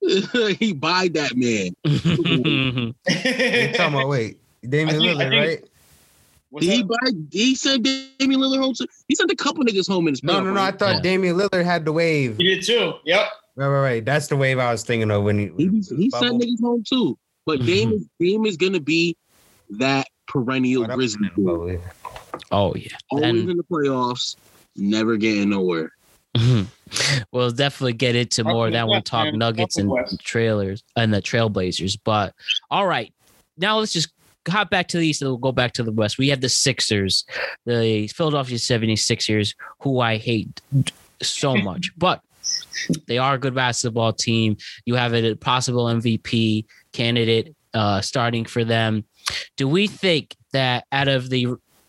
he 0.58 0.72
buyed 0.72 1.14
that 1.14 1.36
man. 1.36 1.74
You 3.08 3.72
talking 3.74 3.94
about 3.94 4.08
wait, 4.08 4.38
Damian 4.62 4.88
think- 5.00 5.02
Lillard, 5.02 5.18
think- 5.30 5.32
right? 5.62 5.64
What's 6.50 6.64
he 6.66 6.78
that? 6.82 6.88
buy, 6.88 7.10
he 7.30 7.54
sent 7.54 7.82
Damian 7.84 8.40
Lillard 8.40 8.60
home. 8.62 8.72
To, 8.74 8.86
he 9.06 9.14
sent 9.14 9.30
a 9.30 9.36
couple 9.36 9.62
niggas 9.64 9.86
home 9.86 10.08
in 10.08 10.14
his 10.14 10.22
bubble. 10.22 10.40
No, 10.40 10.46
no, 10.46 10.54
no. 10.54 10.62
I 10.62 10.70
thought 10.70 10.94
Yeah. 10.96 11.00
Damian 11.02 11.36
Lillard 11.36 11.62
had 11.64 11.84
the 11.84 11.92
wave. 11.92 12.38
He 12.38 12.54
did 12.54 12.64
too. 12.64 12.94
Yep. 13.04 13.28
Right, 13.56 13.66
right, 13.68 13.80
right. 13.82 14.04
That's 14.04 14.28
the 14.28 14.36
wave 14.36 14.58
I 14.58 14.72
was 14.72 14.82
thinking 14.82 15.10
of 15.10 15.24
when 15.24 15.38
he. 15.38 15.50
He, 15.58 15.66
he 15.96 16.10
sent 16.10 16.40
niggas 16.40 16.60
home 16.62 16.82
too. 16.88 17.18
But 17.44 17.58
mm-hmm. 17.58 17.66
Dame 17.66 17.92
is 17.92 18.06
Dame 18.18 18.46
is 18.46 18.56
gonna 18.56 18.80
be 18.80 19.14
that 19.70 20.06
perennial 20.26 20.90
Oh, 20.90 20.94
Grizzly 20.94 21.28
in 21.28 21.30
the 21.34 21.34
dude. 21.36 21.46
bubble, 21.46 21.70
yeah. 21.72 21.78
oh 22.50 22.74
yeah. 22.74 22.96
Always 23.10 23.28
And- 23.28 23.50
in 23.50 23.56
the 23.58 23.64
playoffs, 23.64 24.36
never 24.74 25.18
getting 25.18 25.50
nowhere. 25.50 25.92
we'll 27.32 27.50
definitely 27.50 27.92
get 27.92 28.16
into 28.16 28.44
more 28.44 28.66
to 28.66 28.72
that 28.72 28.88
when 28.88 28.98
we 28.98 29.02
talk. 29.02 29.32
Nuggets 29.34 29.76
and 29.76 29.92
trailers 30.20 30.82
and 30.96 31.12
the 31.12 31.20
Trailblazers. 31.20 31.98
But 32.04 32.34
all 32.70 32.86
right, 32.86 33.12
now 33.56 33.78
let's 33.78 33.92
just 33.92 34.10
hop 34.48 34.70
back 34.70 34.88
to 34.88 34.98
the 34.98 35.06
East 35.06 35.22
and 35.22 35.30
we'll 35.30 35.38
go 35.38 35.52
back 35.52 35.72
to 35.74 35.82
the 35.82 35.92
West. 35.92 36.18
We 36.18 36.28
have 36.28 36.40
the 36.40 36.48
Sixers, 36.48 37.24
the 37.66 38.08
Philadelphia 38.08 38.56
76ers, 38.56 39.54
who 39.80 40.00
I 40.00 40.16
hate 40.16 40.60
so 41.22 41.56
much, 41.56 41.90
but 41.96 42.22
they 43.06 43.18
are 43.18 43.34
a 43.34 43.38
good 43.38 43.54
basketball 43.54 44.12
team. 44.12 44.56
You 44.86 44.94
have 44.94 45.14
a 45.14 45.34
possible 45.34 45.86
MVP 45.86 46.64
candidate 46.92 47.54
uh, 47.74 48.00
starting 48.00 48.44
for 48.44 48.64
them. 48.64 49.04
Do 49.56 49.68
we 49.68 49.86
think 49.86 50.36
that 50.52 50.86
out 50.92 51.08
of 51.08 51.28
the 51.28 51.48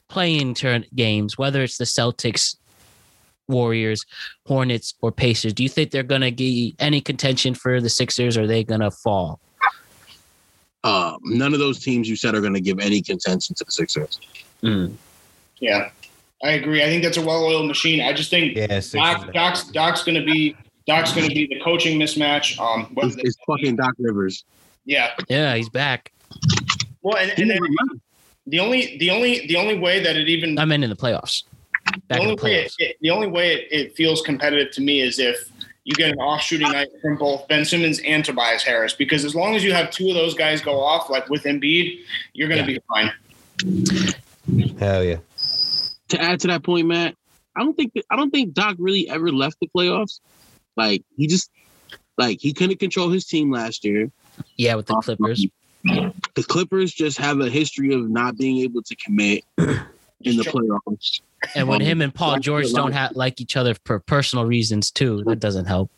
playing 0.10 0.56
turn 0.56 0.84
games, 0.94 1.38
whether 1.38 1.62
it's 1.62 1.78
the 1.78 1.86
Celtics, 1.86 2.56
Warriors, 3.50 4.06
Hornets, 4.46 4.94
or 5.02 5.12
Pacers, 5.12 5.54
do 5.54 5.64
you 5.64 5.70
think 5.70 5.92
they're 5.92 6.04
going 6.04 6.22
to 6.22 6.32
get 6.32 6.76
any 6.80 7.02
contention 7.02 7.54
for 7.54 7.82
the 7.82 7.90
Sixers 7.90 8.38
or 8.38 8.44
are 8.44 8.48
they 8.48 8.64
going 8.64 8.80
to 8.82 8.92
fall? 8.92 9.40
Uh, 10.84 11.18
none 11.24 11.54
of 11.54 11.60
those 11.60 11.80
teams 11.80 12.08
you 12.08 12.16
said 12.16 12.34
are 12.36 12.40
gonna 12.40 12.62
give 12.62 12.80
any 12.80 13.02
contention 13.02 13.54
to 13.54 13.66
the 13.66 13.72
Sixers. 13.72 14.18
Yeah. 15.60 15.90
I 16.42 16.52
agree. 16.52 16.82
I 16.82 16.86
think 16.86 17.04
that's 17.04 17.18
a 17.18 17.22
well-oiled 17.22 17.68
machine. 17.68 18.00
I 18.00 18.14
just 18.14 18.30
think 18.30 18.56
Yeah, 18.56 18.80
Doc, 18.94 19.34
Doc's 19.34 19.64
Doc's 19.72 20.04
going 20.06 20.16
to 20.16 20.24
be 20.24 20.56
Doc's 20.88 21.12
going 21.14 21.28
to 21.28 21.36
be 21.36 21.48
the 21.48 21.60
coaching 21.60 22.00
mismatch. 22.00 22.58
Um, 22.60 22.94
It's, 22.98 23.18
it's 23.18 23.36
fucking 23.46 23.76
Doc 23.76 23.94
Rivers. 24.00 24.46
yeah. 24.86 25.12
Yeah, 25.28 25.54
he's 25.56 25.68
back. 25.68 26.14
Well, 27.02 27.18
and, 27.18 27.38
and 27.38 27.50
then 27.50 27.60
the 28.48 28.60
only 28.62 28.98
the 29.00 29.10
only 29.10 29.46
the 29.48 29.58
only 29.58 29.78
way 29.78 30.02
that 30.02 30.16
it 30.16 30.30
even 30.30 30.58
I'm 30.58 30.72
in 30.72 30.82
in 30.82 30.90
the 30.90 30.96
playoffs. 30.96 31.44
The 31.94 32.02
Back 32.08 32.18
in 32.20 32.24
only 32.24 32.36
the 32.36 32.44
way 32.44 32.56
it, 32.66 32.76
it- 32.80 32.98
the 33.02 33.10
only 33.10 33.28
way 33.28 33.54
it, 33.54 33.68
it 33.72 33.96
feels 33.96 34.22
competitive 34.22 34.72
to 34.74 34.82
me 34.82 35.02
is 35.02 35.20
if 35.20 35.50
you 35.90 35.96
get 35.96 36.12
an 36.12 36.20
off 36.20 36.42
shooting 36.42 36.72
night 36.72 36.90
from 37.02 37.18
both 37.18 37.48
Ben 37.48 37.66
Simmons 37.66 38.00
and 38.06 38.24
Tobias 38.24 38.62
Harris. 38.64 38.94
Because 38.94 39.26
as 39.26 39.34
long 39.34 39.56
as 39.56 39.64
you 39.64 39.74
have 39.74 39.90
two 39.90 40.10
of 40.10 40.14
those 40.16 40.36
guys 40.36 40.62
go 40.62 40.80
off, 40.80 41.10
like 41.10 41.28
with 41.30 41.44
Embiid, 41.44 42.02
you're 42.34 42.48
going 42.48 42.64
to 42.64 42.68
be 42.68 42.80
fine. 42.88 43.12
Hell 44.78 45.04
yeah. 45.04 45.18
To 46.10 46.22
add 46.22 46.40
to 46.42 46.48
that 46.48 46.64
point, 46.64 46.88
Matt, 46.88 47.16
I 47.56 47.62
don't 47.62 47.76
think 47.76 47.94
I 48.10 48.16
don't 48.16 48.30
think 48.32 48.54
Doc 48.54 48.76
really 48.80 49.10
ever 49.10 49.32
left 49.32 49.58
the 49.60 49.68
playoffs. 49.76 50.20
Like 50.78 51.04
he 51.18 51.28
just 51.28 51.50
like 52.18 52.40
he 52.40 52.54
couldn't 52.54 52.78
control 52.80 53.10
his 53.10 53.26
team 53.26 53.52
last 53.52 53.84
year. 53.84 54.12
Yeah, 54.58 54.76
with 54.76 54.88
the 54.88 54.96
um, 54.96 55.02
Clippers. 55.02 55.46
The 55.84 56.44
Clippers 56.44 56.94
just 56.94 57.18
have 57.18 57.40
a 57.40 57.50
history 57.50 57.94
of 57.94 58.10
not 58.10 58.38
being 58.38 58.58
able 58.60 58.82
to 58.84 58.96
commit 58.96 59.44
in 59.58 60.38
the 60.38 60.44
playoffs. 60.44 61.22
And 61.56 61.68
when 61.68 61.82
Um, 61.82 61.88
him 61.88 62.02
and 62.02 62.14
Paul 62.14 62.40
George 62.40 62.72
don't 62.72 62.86
lot. 62.92 62.94
have 62.94 63.16
like 63.16 63.40
each 63.42 63.56
other 63.58 63.76
for 63.86 64.00
personal 64.00 64.46
reasons 64.46 64.92
too, 64.92 65.24
that 65.26 65.40
doesn't 65.40 65.66
help. 65.66 65.90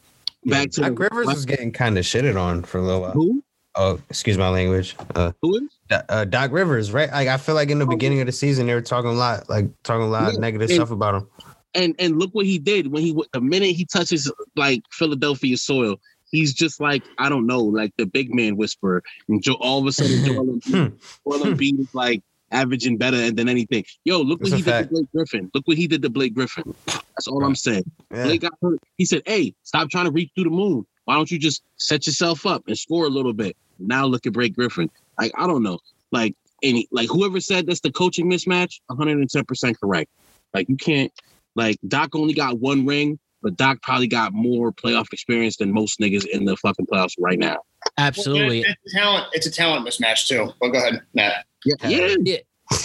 Back 0.46 0.72
to 0.72 0.82
Doc 0.82 0.98
Rivers 1.00 1.28
was 1.28 1.46
getting 1.46 1.72
kind 1.72 1.98
of 1.98 2.04
shitted 2.06 2.40
on 2.40 2.64
for 2.64 2.80
a 2.80 2.82
little 2.82 3.02
while. 3.02 3.12
who? 3.12 3.44
Oh, 3.76 4.00
excuse 4.10 4.38
my 4.38 4.50
language. 4.50 4.96
Uh, 5.16 5.32
Who 5.42 5.56
is? 5.58 5.62
Uh, 6.10 6.26
Doc 6.26 6.52
Rivers, 6.52 6.92
right? 6.92 7.10
Like 7.12 7.28
I 7.30 7.38
feel 7.38 7.56
like 7.56 7.70
in 7.70 7.80
the 7.80 7.86
beginning 7.86 8.20
of 8.20 8.26
the 8.26 8.32
season 8.34 8.68
they 8.68 8.74
were 8.74 8.82
talking 8.82 9.12
a 9.12 9.14
lot, 9.14 9.50
like 9.50 9.68
talking 9.84 10.04
a 10.04 10.10
lot 10.10 10.28
of 10.28 10.34
Yeah, 10.34 10.40
negative 10.40 10.70
and- 10.70 10.76
stuff 10.76 10.92
about 10.92 11.16
him. 11.16 11.28
And 11.74 11.96
and 12.00 12.20
look 12.20 12.32
what 12.36 12.46
he 12.46 12.60
did 12.60 12.88
when 12.88 13.02
he 13.02 13.16
the 13.32 13.40
minute 13.40 13.70
he 13.76 13.86
touches 13.86 14.30
like 14.58 14.82
Philadelphia 14.92 15.56
soil, 15.56 16.02
he's 16.32 16.54
just 16.54 16.82
like 16.82 17.02
I 17.18 17.30
don't 17.30 17.46
know, 17.48 17.62
like 17.64 17.94
the 17.98 18.06
big 18.06 18.34
man 18.36 18.58
whisperer. 18.58 19.04
And 19.30 19.42
Joe, 19.42 19.54
all 19.62 19.80
of 19.80 19.86
a 19.88 19.94
sudden, 19.94 20.26
Joel 20.26 20.46
Embiid, 20.48 21.00
Joel 21.26 21.40
Embiid 21.46 21.80
is 21.80 21.96
like 21.96 22.22
averaging 22.52 22.98
better 22.98 23.32
than 23.32 23.50
anything. 23.50 23.84
Yo, 24.04 24.22
look 24.22 24.40
That's 24.40 24.52
what 24.52 24.58
he 24.58 24.64
did 24.64 24.84
to 24.84 24.90
Blake 24.90 25.12
Griffin. 25.14 25.52
Look 25.54 25.68
what 25.68 25.78
he 25.78 25.88
did 25.88 26.02
to 26.02 26.10
Blake 26.10 26.34
Griffin. 26.34 26.76
That's 26.86 27.28
all 27.28 27.44
I'm 27.44 27.56
saying. 27.56 27.90
Yeah. 28.12 28.24
Blake 28.24 28.42
got 28.42 28.54
hurt. 28.62 28.80
He 28.98 29.06
said, 29.06 29.22
"Hey, 29.26 29.54
stop 29.64 29.90
trying 29.90 30.06
to 30.06 30.12
reach 30.12 30.32
through 30.36 30.46
the 30.46 30.50
moon. 30.50 30.86
Why 31.06 31.16
don't 31.16 31.30
you 31.32 31.40
just 31.40 31.64
set 31.78 32.06
yourself 32.06 32.46
up 32.46 32.64
and 32.68 32.78
score 32.78 33.06
a 33.06 33.10
little 33.10 33.34
bit?" 33.34 33.56
Now 33.80 34.06
look 34.06 34.26
at 34.26 34.34
Blake 34.34 34.56
Griffin. 34.56 34.90
Like 35.20 35.32
I 35.38 35.48
don't 35.48 35.64
know. 35.64 35.80
Like 36.12 36.36
any 36.64 36.88
like 36.92 37.10
whoever 37.10 37.40
said 37.40 37.68
that's 37.68 37.82
the 37.82 37.92
coaching 37.92 38.30
mismatch, 38.30 38.80
110 38.88 39.46
percent 39.46 39.80
correct. 39.80 40.12
Like 40.54 40.70
you 40.70 40.78
can't. 40.78 41.12
Like 41.56 41.78
Doc 41.88 42.16
only 42.16 42.34
got 42.34 42.60
one 42.60 42.86
ring, 42.86 43.20
but 43.42 43.58
Doc 43.58 43.82
probably 43.82 44.08
got 44.08 44.34
more 44.34 44.72
playoff 44.72 45.12
experience 45.12 45.58
than 45.58 45.74
most 45.74 46.00
niggas 46.00 46.26
in 46.26 46.46
the 46.46 46.56
fucking 46.58 46.86
playoffs 46.86 47.16
right 47.20 47.40
now. 47.40 47.58
Absolutely. 47.98 48.62
It's 48.62 48.94
a 48.94 48.98
talent. 48.98 49.28
It's 49.34 49.48
a 49.48 49.52
talent 49.52 49.88
mismatch 49.88 50.28
too. 50.28 50.52
But 50.60 50.70
go 50.70 50.80
ahead, 50.80 51.02
Matt. 51.14 51.46
Yeah, 51.66 51.88
yeah. 51.88 52.16
Yeah. 52.20 52.38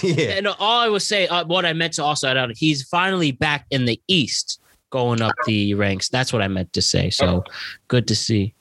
yeah. 0.02 0.30
And 0.30 0.46
all 0.46 0.80
I 0.80 0.88
would 0.88 1.02
say, 1.02 1.26
uh, 1.28 1.44
what 1.44 1.64
I 1.64 1.72
meant 1.72 1.94
to 1.94 2.04
also 2.04 2.28
add 2.28 2.36
on, 2.36 2.52
he's 2.56 2.82
finally 2.82 3.32
back 3.32 3.66
in 3.70 3.84
the 3.84 4.00
East, 4.08 4.60
going 4.90 5.22
up 5.22 5.34
the 5.46 5.74
ranks. 5.74 6.08
That's 6.08 6.32
what 6.32 6.42
I 6.42 6.48
meant 6.48 6.72
to 6.74 6.82
say. 6.82 7.10
So 7.10 7.44
good 7.88 8.08
to 8.08 8.16
see. 8.16 8.54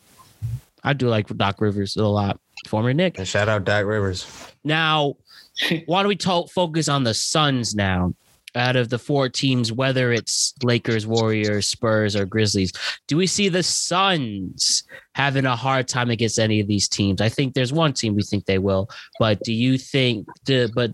I 0.84 0.94
do 0.94 1.08
like 1.08 1.28
Doc 1.28 1.62
Rivers 1.62 1.96
a 1.96 2.06
lot, 2.06 2.40
former 2.68 2.94
Nick. 2.94 3.18
And 3.18 3.28
shout 3.28 3.50
out 3.50 3.64
Doc 3.64 3.86
Rivers. 3.86 4.28
Now, 4.64 5.16
why 5.88 6.04
don't 6.04 6.10
we 6.10 6.16
talk, 6.16 6.52
focus 6.52 6.88
on 6.88 7.04
the 7.04 7.14
Suns 7.14 7.74
now? 7.76 8.14
Out 8.56 8.78
of 8.78 8.90
the 8.90 8.98
four 8.98 9.28
teams, 9.28 9.72
whether 9.72 10.14
it's 10.14 10.54
Lakers, 10.64 11.06
Warriors, 11.06 11.68
Spurs, 11.68 12.16
or 12.16 12.26
Grizzlies, 12.26 12.72
do 13.06 13.18
we 13.18 13.28
see 13.28 13.50
the 13.50 13.64
Suns 13.64 14.84
having 15.14 15.46
a 15.46 15.58
hard 15.58 15.90
time 15.90 16.10
against 16.10 16.40
any 16.40 16.62
of 16.62 16.68
these 16.68 16.88
teams? 16.88 17.20
I 17.20 17.28
think 17.28 17.54
there's 17.54 17.74
one 17.74 17.92
team 17.92 18.16
we 18.16 18.24
think 18.24 18.46
they 18.46 18.58
will, 18.58 18.90
but 19.20 19.42
do 19.44 19.52
you 19.52 19.78
think 19.78 20.28
the 20.46 20.72
but 20.74 20.94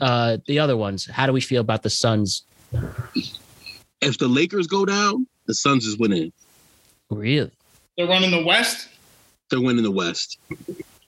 uh 0.00 0.38
the 0.46 0.60
other 0.60 0.76
ones? 0.76 1.06
How 1.06 1.26
do 1.26 1.32
we 1.32 1.40
feel 1.40 1.60
about 1.60 1.82
the 1.82 1.90
Suns? 1.90 2.44
If 4.00 4.18
the 4.18 4.28
Lakers 4.28 4.68
go 4.68 4.84
down, 4.84 5.26
the 5.46 5.54
Suns 5.54 5.86
is 5.86 5.98
winning. 5.98 6.32
Really? 7.10 7.50
They're 7.96 8.06
running 8.06 8.30
the 8.30 8.44
West. 8.44 8.88
They're 9.50 9.60
winning 9.60 9.82
the 9.82 9.90
West. 9.90 10.38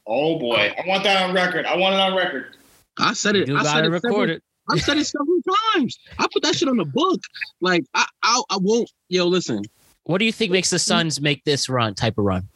Oh 0.08 0.40
boy, 0.40 0.74
I 0.76 0.86
want 0.88 1.04
that 1.04 1.22
on 1.22 1.32
record. 1.34 1.66
I 1.66 1.76
want 1.76 1.94
it 1.94 2.00
on 2.00 2.16
record. 2.16 2.56
I 2.98 3.12
said 3.12 3.36
it. 3.36 3.46
You 3.46 3.56
I 3.56 3.62
said 3.62 3.72
gotta 3.72 3.86
it 3.86 3.90
record 3.90 4.30
it. 4.30 4.42
I've 4.70 4.80
said 4.80 4.98
it 4.98 5.04
several 5.06 5.40
times. 5.74 5.98
I 6.18 6.26
put 6.32 6.42
that 6.44 6.54
shit 6.54 6.68
on 6.68 6.76
the 6.76 6.84
book. 6.84 7.20
Like 7.60 7.84
I, 7.94 8.06
I, 8.22 8.42
I 8.50 8.58
won't. 8.60 8.90
Yo, 9.08 9.26
listen. 9.26 9.62
What 10.04 10.18
do 10.18 10.24
you 10.24 10.32
think 10.32 10.52
makes 10.52 10.70
the 10.70 10.78
Suns 10.78 11.20
make 11.20 11.44
this 11.44 11.68
run 11.68 11.94
type 11.94 12.18
of 12.18 12.24
run? 12.24 12.48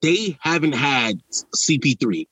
They 0.00 0.38
haven't 0.40 0.74
had 0.74 1.20
CP3. 1.54 2.26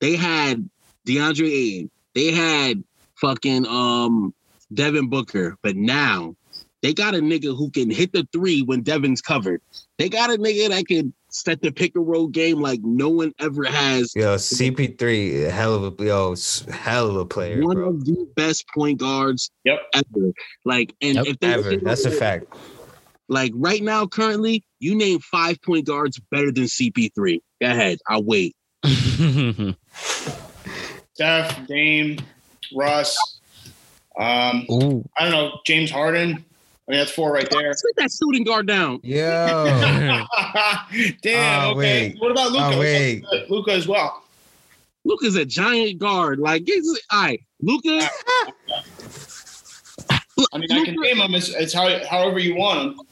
They 0.00 0.16
had 0.16 0.68
DeAndre 1.06 1.48
Ayton. 1.48 1.90
They 2.14 2.32
had 2.32 2.82
fucking 3.16 3.66
um 3.66 4.34
Devin 4.72 5.08
Booker. 5.08 5.56
But 5.62 5.76
now 5.76 6.36
they 6.82 6.94
got 6.94 7.14
a 7.14 7.18
nigga 7.18 7.56
who 7.56 7.70
can 7.70 7.90
hit 7.90 8.12
the 8.12 8.26
three 8.32 8.62
when 8.62 8.82
Devin's 8.82 9.20
covered. 9.20 9.60
They 9.98 10.08
got 10.08 10.30
a 10.30 10.34
nigga 10.34 10.68
that 10.68 10.86
can 10.86 11.12
set 11.30 11.62
the 11.62 11.70
pick 11.72 11.94
and 11.94 12.06
roll 12.06 12.26
game 12.26 12.60
like 12.60 12.80
no 12.82 13.08
one 13.08 13.32
ever 13.38 13.64
has. 13.64 14.14
Yo, 14.14 14.36
CP3, 14.36 15.50
hell 15.50 15.74
of 15.84 16.00
a 16.00 16.04
yo, 16.04 16.34
hell 16.72 17.08
of 17.10 17.16
a 17.16 17.24
player, 17.24 17.62
One 17.62 17.76
bro. 17.76 17.88
of 17.90 18.04
the 18.04 18.28
best 18.36 18.66
point 18.74 18.98
guards 18.98 19.50
Yep. 19.64 19.80
ever. 19.94 20.32
Like, 20.64 20.94
and 21.00 21.16
Yep. 21.16 21.26
if 21.26 21.38
they 21.40 21.52
Ever. 21.54 21.76
That's 21.76 22.04
a 22.04 22.10
fact. 22.10 22.46
Like 23.28 23.52
right 23.54 23.82
now, 23.82 24.06
currently, 24.06 24.64
you 24.80 24.94
name 24.96 25.20
five 25.20 25.60
point 25.62 25.86
guards 25.86 26.20
better 26.30 26.50
than 26.50 26.64
CP3. 26.64 27.40
Go 27.60 27.66
ahead, 27.70 27.98
I'll 28.08 28.24
wait. 28.24 28.56
Steph, 31.14 31.66
Dame, 31.66 32.18
Russ. 32.74 33.40
Um, 34.18 34.66
Ooh. 34.70 35.04
I 35.18 35.28
don't 35.28 35.30
know, 35.30 35.60
James 35.64 35.90
Harden. 35.90 36.44
I 36.90 36.94
mean, 36.94 36.98
that's 36.98 37.12
four 37.12 37.32
right 37.32 37.48
there. 37.48 37.68
Let's 37.68 37.82
put 37.82 37.94
that 37.98 38.10
shooting 38.10 38.42
guard 38.42 38.66
down. 38.66 38.98
Yeah. 39.04 40.26
Damn. 41.22 41.68
Oh, 41.68 41.70
okay. 41.70 42.10
wait. 42.10 42.20
What 42.20 42.32
about 42.32 42.50
Luka? 42.50 42.64
Oh, 42.64 42.72
ah, 42.74 42.78
wait. 42.80 43.24
Luka 43.48 43.72
as 43.72 43.86
well. 43.86 44.24
Luka's 45.04 45.36
a 45.36 45.44
giant 45.44 46.00
guard. 46.00 46.40
Like, 46.40 46.64
it's, 46.66 47.00
all 47.12 47.22
right, 47.22 47.40
Luka. 47.60 48.08
I 50.52 50.58
mean, 50.58 50.72
I 50.72 50.84
can 50.84 50.96
name 50.96 51.18
them. 51.18 51.32
It's, 51.32 51.50
it's 51.50 51.72
how, 51.72 52.04
however 52.06 52.40
you 52.40 52.56
want 52.56 52.96
them. 52.96 53.06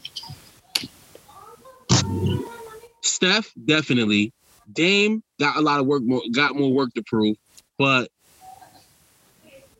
Steph, 3.02 3.52
definitely. 3.64 4.32
Dame 4.72 5.22
got 5.38 5.54
a 5.54 5.60
lot 5.60 5.78
of 5.78 5.86
work, 5.86 6.02
more, 6.02 6.22
got 6.34 6.56
more 6.56 6.72
work 6.72 6.92
to 6.94 7.02
prove. 7.06 7.36
But 7.78 8.10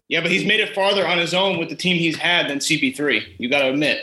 Yeah, 0.09 0.21
but 0.23 0.31
he's 0.31 0.45
made 0.47 0.61
it 0.61 0.75
farther 0.75 1.07
on 1.07 1.19
his 1.19 1.35
own 1.35 1.59
with 1.59 1.69
the 1.69 1.77
team 1.77 1.97
he's 1.97 2.17
had 2.17 2.49
than 2.49 2.59
CP3. 2.59 3.23
You 3.39 3.49
got 3.51 3.61
to 3.61 3.71
admit. 3.71 4.01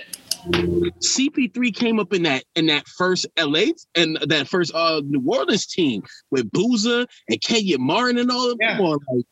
CP3 0.47 1.75
came 1.75 1.99
up 1.99 2.13
in 2.13 2.21
that 2.23 2.43
in 2.55 2.67
that 2.67 2.87
first 2.87 3.25
LA 3.39 3.65
and 3.95 4.17
that 4.27 4.47
first 4.47 4.73
uh 4.75 5.01
New 5.03 5.23
Orleans 5.25 5.65
team 5.65 6.03
with 6.29 6.51
Boozer 6.51 7.07
and 7.29 7.41
Kenyon 7.41 7.81
Martin 7.81 8.19
and 8.19 8.29
all 8.29 8.51
of 8.51 8.57
Yeah. 8.61 8.77
them. 8.77 8.85
Like, 9.09 9.25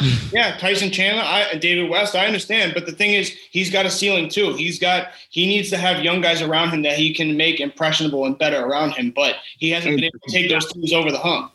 Yeah, 0.32 0.56
Tyson 0.58 0.90
Chandler, 0.90 1.22
I, 1.22 1.40
and 1.52 1.60
David 1.60 1.88
West. 1.90 2.16
I 2.16 2.26
understand, 2.26 2.72
but 2.74 2.86
the 2.86 2.92
thing 2.92 3.14
is, 3.14 3.32
he's 3.50 3.70
got 3.70 3.86
a 3.86 3.90
ceiling 3.90 4.28
too. 4.28 4.54
He's 4.54 4.78
got 4.80 5.08
he 5.30 5.46
needs 5.46 5.70
to 5.70 5.76
have 5.76 6.02
young 6.02 6.20
guys 6.20 6.42
around 6.42 6.70
him 6.70 6.82
that 6.82 6.96
he 6.96 7.14
can 7.14 7.36
make 7.36 7.60
impressionable 7.60 8.24
and 8.26 8.36
better 8.36 8.60
around 8.64 8.92
him. 8.92 9.12
But 9.14 9.36
he 9.58 9.70
hasn't 9.70 9.94
been 9.94 10.04
able 10.04 10.18
to 10.26 10.32
take 10.32 10.50
those 10.50 10.66
teams 10.72 10.92
over 10.92 11.12
the 11.12 11.18
hump. 11.18 11.52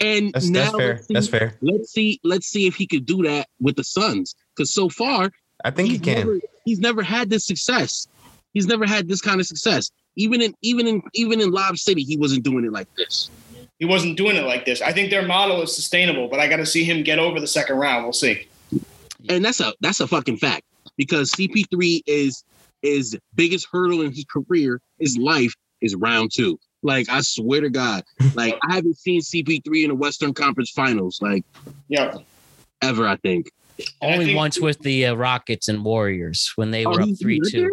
And 0.00 0.32
That's, 0.32 0.48
now 0.48 0.72
that's 0.72 0.76
fair. 0.76 0.94
let's 0.94 1.06
see, 1.06 1.14
That's 1.14 1.28
fair. 1.28 1.54
let's 1.60 1.92
see 1.92 2.20
let's 2.24 2.46
see 2.46 2.66
if 2.66 2.74
he 2.74 2.86
could 2.86 3.06
do 3.06 3.22
that 3.24 3.48
with 3.60 3.76
the 3.76 3.84
Suns 3.84 4.34
because 4.56 4.72
so 4.72 4.88
far 4.88 5.30
I 5.64 5.70
think 5.70 5.88
he 5.90 5.98
can. 5.98 6.18
Never, 6.18 6.40
he's 6.64 6.78
never 6.78 7.02
had 7.02 7.30
this 7.30 7.46
success. 7.46 8.06
He's 8.52 8.66
never 8.66 8.86
had 8.86 9.08
this 9.08 9.20
kind 9.20 9.40
of 9.40 9.46
success. 9.46 9.90
Even 10.16 10.42
in 10.42 10.54
even 10.62 10.86
in 10.86 11.02
even 11.14 11.40
in 11.40 11.50
Lob 11.50 11.78
City, 11.78 12.02
he 12.02 12.16
wasn't 12.16 12.44
doing 12.44 12.64
it 12.64 12.72
like 12.72 12.92
this. 12.96 13.30
He 13.78 13.84
wasn't 13.86 14.16
doing 14.16 14.36
it 14.36 14.44
like 14.44 14.64
this. 14.64 14.80
I 14.80 14.92
think 14.92 15.10
their 15.10 15.26
model 15.26 15.60
is 15.62 15.74
sustainable, 15.74 16.28
but 16.28 16.38
I 16.38 16.46
got 16.48 16.56
to 16.56 16.66
see 16.66 16.84
him 16.84 17.02
get 17.02 17.18
over 17.18 17.40
the 17.40 17.46
second 17.46 17.76
round. 17.76 18.04
We'll 18.04 18.12
see. 18.12 18.46
And 19.28 19.44
that's 19.44 19.60
a 19.60 19.72
that's 19.80 20.00
a 20.00 20.06
fucking 20.06 20.36
fact 20.36 20.62
because 20.96 21.32
CP3 21.32 22.02
is 22.06 22.44
his 22.82 23.18
biggest 23.34 23.66
hurdle 23.72 24.02
in 24.02 24.12
his 24.12 24.24
career, 24.26 24.80
his 24.98 25.16
life 25.16 25.54
is 25.80 25.94
round 25.94 26.30
two. 26.32 26.58
Like 26.84 27.08
I 27.08 27.22
swear 27.22 27.62
to 27.62 27.70
God, 27.70 28.04
like 28.34 28.56
I 28.68 28.74
haven't 28.74 28.98
seen 28.98 29.20
CP3 29.20 29.84
in 29.84 29.88
the 29.88 29.94
Western 29.94 30.34
Conference 30.34 30.70
Finals 30.70 31.18
like 31.22 31.44
Yeah. 31.88 32.18
ever. 32.82 33.08
I 33.08 33.16
think. 33.16 33.50
And 34.02 34.10
I 34.10 34.12
Only 34.14 34.24
think- 34.26 34.36
once 34.36 34.60
with 34.60 34.78
the 34.80 35.06
uh, 35.06 35.14
Rockets 35.14 35.68
and 35.68 35.82
Warriors 35.84 36.52
when 36.56 36.70
they 36.70 36.84
Oh, 36.84 36.90
were 36.90 37.00
up 37.00 37.06
he- 37.08 37.12
he 37.12 37.16
three 37.16 37.38
hurt 37.42 37.50
two. 37.50 37.60
there? 37.62 37.70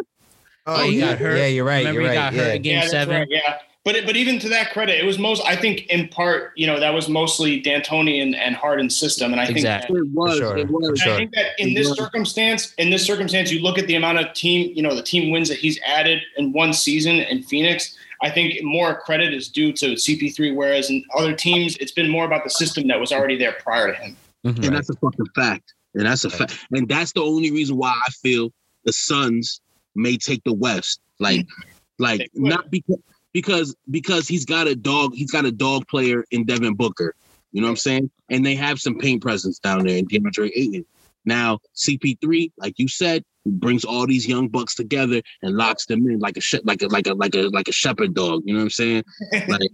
Oh, 0.65 0.89
he 0.89 0.99
yeah, 0.99 1.09
got 1.09 1.17
hurt. 1.19 1.37
Yeah, 1.37 1.47
you're 1.47 1.65
right. 1.65 1.79
Remember 1.79 2.01
you're 2.01 2.11
he 2.11 2.17
right. 2.17 2.23
got 2.31 2.33
hurt 2.33 2.47
yeah. 2.47 2.53
in 2.53 2.61
Game 2.61 2.73
yeah, 2.81 2.87
Seven. 2.87 3.15
right, 3.19 3.27
yeah. 3.29 3.57
But 3.83 4.05
but 4.05 4.15
even 4.15 4.37
to 4.39 4.49
that 4.49 4.71
credit, 4.73 4.99
it 4.99 5.05
was 5.05 5.17
most. 5.17 5.41
I 5.45 5.55
think 5.55 5.87
in 5.87 6.07
part, 6.09 6.51
you 6.55 6.67
know, 6.67 6.79
that 6.79 6.93
was 6.93 7.09
mostly 7.09 7.59
D'Antoni 7.59 8.21
and, 8.21 8.35
and 8.35 8.55
Harden's 8.55 8.95
system, 8.95 9.31
and 9.31 9.41
I 9.41 9.47
think 9.47 9.61
that- 9.61 9.89
It 9.89 10.07
was. 10.13 10.37
sure, 10.37 10.55
It 10.55 10.69
was. 10.69 10.99
sure. 10.99 11.13
I 11.13 11.17
think 11.17 11.33
that 11.33 11.47
in 11.57 11.73
this 11.73 11.87
Yeah. 11.89 11.95
circumstance, 11.95 12.75
in 12.77 12.91
this 12.91 13.03
circumstance, 13.03 13.51
you 13.51 13.59
look 13.61 13.79
at 13.79 13.87
the 13.87 13.95
amount 13.95 14.19
of 14.19 14.31
team, 14.33 14.71
you 14.75 14.83
know, 14.83 14.93
the 14.95 15.01
team 15.01 15.31
wins 15.31 15.49
that 15.49 15.57
he's 15.57 15.79
added 15.83 16.21
in 16.37 16.51
one 16.53 16.73
season 16.73 17.15
in 17.17 17.41
Phoenix. 17.41 17.95
I 18.23 18.29
think 18.29 18.61
more 18.63 18.99
credit 18.99 19.33
is 19.33 19.49
due 19.49 19.73
to 19.73 19.93
CP3, 19.93 20.55
whereas 20.55 20.89
in 20.89 21.03
other 21.17 21.35
teams, 21.35 21.75
it's 21.77 21.91
been 21.91 22.09
more 22.09 22.25
about 22.25 22.43
the 22.43 22.49
system 22.49 22.87
that 22.87 22.99
was 22.99 23.11
already 23.11 23.37
there 23.37 23.53
prior 23.53 23.93
to 23.93 23.99
him. 23.99 24.17
Mhm. 24.45 24.65
And 24.65 24.75
that's 24.75 24.89
a 24.89 24.95
fucking 24.95 25.25
fact. 25.35 25.73
And 25.95 26.05
that's 26.05 26.23
a 26.23 26.29
fact. 26.29 26.57
And 26.71 26.87
that's 26.87 27.11
the 27.13 27.21
only 27.21 27.51
reason 27.51 27.77
why 27.77 27.89
I 27.89 28.11
feel 28.11 28.51
the 28.85 28.93
Suns 28.93 29.61
may 29.95 30.17
take 30.17 30.43
the 30.43 30.53
West. 30.53 31.01
Like 31.19 31.47
Like 32.01 32.31
not 32.33 32.71
because 32.71 32.97
because 33.31 33.75
because 33.91 34.27
he's 34.27 34.43
got 34.43 34.67
a 34.67 34.75
dog. 34.75 35.13
He's 35.13 35.31
got 35.31 35.45
a 35.45 35.51
dog 35.51 35.87
player 35.87 36.25
in 36.31 36.45
Devin 36.45 36.73
Booker. 36.73 37.13
You 37.51 37.61
know 37.61 37.67
what 37.67 37.71
I'm 37.71 37.77
saying? 37.77 38.09
And 38.29 38.45
they 38.45 38.55
have 38.55 38.79
some 38.79 38.97
paint 38.97 39.21
presence 39.21 39.59
down 39.59 39.85
there 39.85 39.97
in 39.97 40.07
DeAndre 40.07 40.49
Ayton. 40.55 40.85
Now 41.25 41.59
CP3, 41.75 42.51
like 42.57 42.79
you 42.79 42.87
said, 42.87 43.23
brings 43.45 43.83
all 43.83 44.05
these 44.07 44.27
young 44.27 44.47
bucks 44.47 44.75
together 44.75 45.21
and 45.41 45.55
locks 45.55 45.85
them 45.85 46.07
in 46.09 46.19
like 46.19 46.37
a 46.37 46.41
sh- 46.41 46.63
like 46.63 46.81
a 46.81 46.87
like 46.87 47.07
a 47.07 47.13
like 47.13 47.35
a 47.35 47.49
like 47.49 47.67
a 47.67 47.71
shepherd 47.71 48.13
dog. 48.13 48.43
You 48.45 48.53
know 48.53 48.59
what 48.59 48.63
I'm 48.65 48.69
saying? 48.69 49.03
Like 49.47 49.69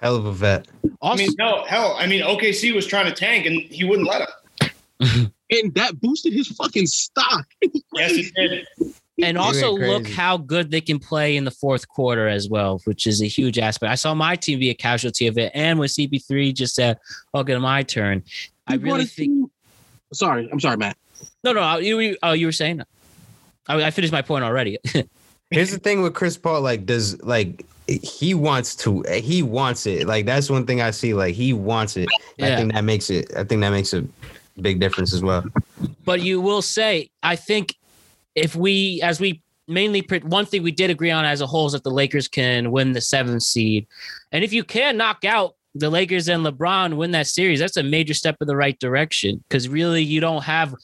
Hell 0.00 0.16
of 0.16 0.26
a 0.26 0.32
vet. 0.32 0.68
I 1.00 1.16
mean, 1.16 1.30
no, 1.38 1.64
hell, 1.64 1.96
I 1.98 2.06
mean, 2.06 2.22
OKC 2.22 2.74
was 2.74 2.86
trying 2.86 3.06
to 3.06 3.12
tank 3.12 3.46
and 3.46 3.60
he 3.60 3.84
wouldn't 3.84 4.08
let 4.08 4.28
him. 4.28 5.32
and 5.50 5.74
that 5.74 6.00
boosted 6.00 6.32
his 6.32 6.48
fucking 6.48 6.86
stock. 6.86 7.46
Yes, 7.94 8.12
he 8.12 8.30
did. 8.34 8.66
and 9.22 9.36
also 9.36 9.72
look 9.72 10.08
how 10.08 10.38
good 10.38 10.70
they 10.70 10.80
can 10.80 10.98
play 10.98 11.36
in 11.36 11.44
the 11.44 11.50
fourth 11.50 11.86
quarter 11.88 12.26
as 12.26 12.48
well, 12.48 12.80
which 12.84 13.06
is 13.06 13.22
a 13.22 13.26
huge 13.26 13.58
aspect. 13.58 13.90
I 13.90 13.96
saw 13.96 14.14
my 14.14 14.34
team 14.34 14.58
be 14.58 14.70
a 14.70 14.74
casualty 14.74 15.26
of 15.26 15.36
it, 15.36 15.52
and 15.54 15.78
when 15.78 15.88
CP3 15.88 16.54
just 16.54 16.74
said, 16.74 16.98
"Okay, 17.34 17.56
my 17.58 17.82
turn," 17.82 18.24
I 18.66 18.76
really 18.76 19.04
think. 19.04 19.50
Team- 20.12 20.26
Sorry, 20.26 20.48
I'm 20.50 20.60
sorry, 20.60 20.76
Matt. 20.76 20.96
No, 21.44 21.52
no, 21.52 21.78
you 21.78 21.98
you- 22.00 22.16
oh, 22.22 22.32
you 22.32 22.46
were 22.46 22.52
saying. 22.52 22.82
I, 23.68 23.84
I 23.84 23.90
finished 23.90 24.12
my 24.12 24.22
point 24.22 24.44
already. 24.44 24.78
Here's 25.50 25.70
the 25.70 25.78
thing 25.78 26.02
with 26.02 26.14
Chris 26.14 26.36
Paul, 26.36 26.62
like, 26.62 26.86
does 26.86 27.20
like 27.22 27.64
he 27.88 28.32
wants 28.34 28.74
to, 28.76 29.02
he 29.10 29.42
wants 29.42 29.86
it. 29.86 30.06
Like 30.06 30.24
that's 30.24 30.48
one 30.48 30.66
thing 30.66 30.80
I 30.80 30.90
see. 30.92 31.14
Like 31.14 31.34
he 31.34 31.52
wants 31.52 31.96
it. 31.96 32.08
I 32.40 32.56
think 32.56 32.72
that 32.72 32.84
makes 32.84 33.10
it. 33.10 33.30
I 33.36 33.44
think 33.44 33.60
that 33.60 33.70
makes 33.70 33.92
a 33.92 34.04
big 34.60 34.80
difference 34.80 35.12
as 35.12 35.22
well. 35.22 35.44
but 36.04 36.20
you 36.22 36.40
will 36.40 36.62
say, 36.62 37.10
I 37.22 37.36
think 37.36 37.74
if 38.34 38.54
we, 38.56 39.00
as 39.02 39.20
we 39.20 39.42
mainly, 39.68 40.00
pre- 40.02 40.20
one 40.20 40.46
thing 40.46 40.62
we 40.62 40.72
did 40.72 40.90
agree 40.90 41.10
on 41.10 41.24
as 41.24 41.40
a 41.40 41.46
whole 41.46 41.66
is 41.66 41.72
that 41.72 41.84
the 41.84 41.90
Lakers 41.90 42.28
can 42.28 42.70
win 42.72 42.92
the 42.92 43.00
seventh 43.00 43.42
seed. 43.42 43.86
And 44.32 44.42
if 44.42 44.52
you 44.52 44.64
can 44.64 44.96
knock 44.96 45.24
out 45.24 45.54
the 45.74 45.90
Lakers 45.90 46.28
and 46.28 46.44
LeBron, 46.44 46.96
win 46.96 47.12
that 47.12 47.26
series, 47.26 47.58
that's 47.60 47.76
a 47.76 47.82
major 47.82 48.14
step 48.14 48.36
in 48.40 48.46
the 48.46 48.56
right 48.56 48.78
direction 48.78 49.42
because 49.48 49.68
really 49.68 50.02
you 50.02 50.20
don't 50.20 50.42
have 50.44 50.74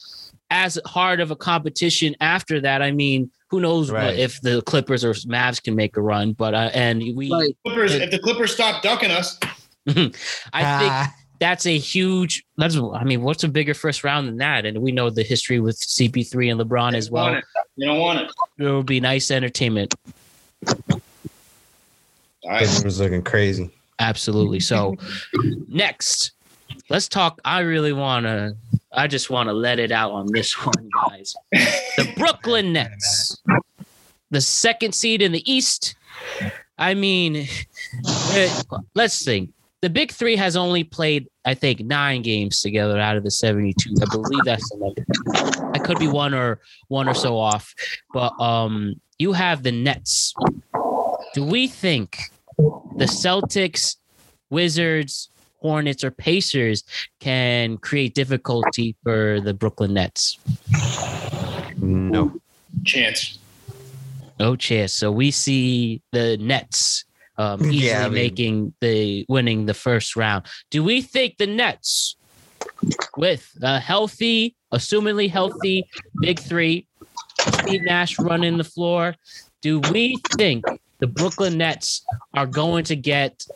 as 0.51 0.79
hard 0.87 1.21
of 1.21 1.31
a 1.31 1.37
competition 1.37 2.17
after 2.21 2.61
that. 2.61 2.81
I 2.81 2.91
mean, 2.91 3.31
who 3.51 3.61
knows 3.61 3.93
what, 3.93 4.15
if 4.15 4.41
the 4.41 4.63
Clippers 4.63 5.05
or 5.05 5.13
Mavs 5.13 5.63
can 5.63 5.75
make 5.75 5.97
a 5.97 6.01
run, 6.01 6.33
but, 6.33 6.55
uh, 6.55 6.71
and 6.73 7.03
we, 7.15 7.29
Like, 7.29 7.57
Clippers, 7.67 7.95
if 7.95 8.11
the 8.11 8.19
Clippers 8.19 8.53
stop 8.53 8.83
ducking 8.83 9.11
us, 9.11 9.39
I 9.89 9.93
think 9.93 10.15
Ah, 10.53 11.15
that's 11.41 11.67
a 11.67 11.79
huge 11.79 12.45
that's 12.57 12.77
i 12.77 13.05
mean 13.05 13.23
what's 13.23 13.45
a 13.45 13.49
bigger 13.49 13.73
first 13.73 14.03
round 14.03 14.27
than 14.27 14.39
that 14.39 14.67
and 14.67 14.83
we 14.83 14.91
know 14.91 15.09
the 15.09 15.23
history 15.23 15.61
with 15.61 15.79
cp3 15.79 16.51
and 16.51 16.61
lebron 16.61 16.95
as 16.95 17.07
you 17.07 17.11
don't 17.13 17.21
want 17.21 17.33
well 17.33 17.39
it. 17.39 17.45
You 17.77 17.87
don't 17.87 17.99
want 18.01 18.19
it. 18.21 18.31
it 18.59 18.65
will 18.65 18.83
be 18.83 18.99
nice 19.01 19.31
entertainment 19.31 19.95
All 20.67 20.91
right. 22.45 22.63
it 22.63 22.85
was 22.85 22.99
looking 23.01 23.23
crazy. 23.23 23.71
Absolutely. 23.99 24.61
So 24.61 24.95
next 25.69 26.33
let's 26.91 27.09
talk 27.09 27.41
i 27.45 27.61
really 27.61 27.93
want 27.93 28.25
to 28.25 28.57
i 28.93 29.07
just 29.07 29.31
want 29.31 29.49
to 29.49 29.53
let 29.53 29.79
it 29.79 29.93
out 29.93 30.11
on 30.11 30.27
this 30.33 30.55
one 30.65 30.89
guys. 31.09 31.35
The 31.53 32.13
brooklyn 32.17 32.73
nets. 32.73 33.43
The 34.31 34.41
second 34.41 34.95
seed 34.95 35.23
in 35.23 35.33
the 35.33 35.51
east. 35.51 35.95
I 36.79 36.95
mean 36.95 37.47
eh, 38.33 38.63
let's 38.95 39.25
think. 39.25 39.53
The 39.81 39.89
big 39.89 40.11
three 40.11 40.37
has 40.37 40.57
only 40.57 40.85
played 40.85 41.29
i 41.45 41.55
think 41.55 41.81
nine 41.81 42.23
games 42.23 42.61
together 42.61 42.99
out 42.99 43.17
of 43.17 43.25
the 43.25 43.31
72 43.31 43.95
i 44.01 44.05
believe 44.11 44.45
that's 44.45 44.69
the 44.71 44.79
number. 44.79 45.71
I 45.75 45.79
could 45.79 45.99
be 45.99 46.09
one 46.09 46.35
or 46.35 46.61
one 46.89 47.09
or 47.09 47.15
so 47.15 47.39
off 47.39 47.75
but 48.13 48.39
um 48.41 49.01
you 49.19 49.33
have 49.33 49.65
the 49.65 49.73
nets. 49.73 50.33
Do 51.35 51.45
we 51.45 51.67
think 51.67 52.31
the 52.59 53.05
celtics 53.05 53.97
wizards 54.51 55.29
hornets 55.61 56.03
or 56.05 56.11
pacers 56.11 56.85
can 57.21 57.77
create 57.79 58.15
difficulty 58.15 58.95
for 59.03 59.41
the 59.41 59.55
brooklyn 59.55 59.95
nets 59.95 60.39
No, 61.79 62.33
Chance. 62.85 63.39
no 64.39 64.57
chance 64.57 64.93
so 64.93 65.11
we 65.13 65.31
see 65.31 66.03
the 66.13 66.37
nets 66.39 67.05
um, 67.37 67.61
easily 67.65 67.87
Yeah, 67.87 68.01
I 68.01 68.05
mean- 68.05 68.13
making 68.15 68.75
the 68.81 69.25
winning 69.29 69.67
the 69.67 69.75
first 69.75 70.17
round. 70.17 70.47
Do 70.71 70.83
we 70.83 71.03
think 71.03 71.37
the 71.39 71.47
Nets, 71.47 72.17
with 73.17 73.49
a 73.63 73.79
healthy, 73.79 74.57
assumingly 74.75 75.31
healthy 75.31 75.85
big 76.21 76.41
three, 76.41 76.89
Steve 77.63 77.83
Nash 77.85 78.19
running 78.19 78.57
the 78.59 78.65
floor, 78.65 79.15
do 79.63 79.79
we 79.93 80.17
think 80.37 80.65
the 80.99 81.07
Brooklyn 81.07 81.59
Nets 81.59 82.05
are 82.35 82.47
going 82.47 82.85
to 82.85 82.97
get 82.97 83.47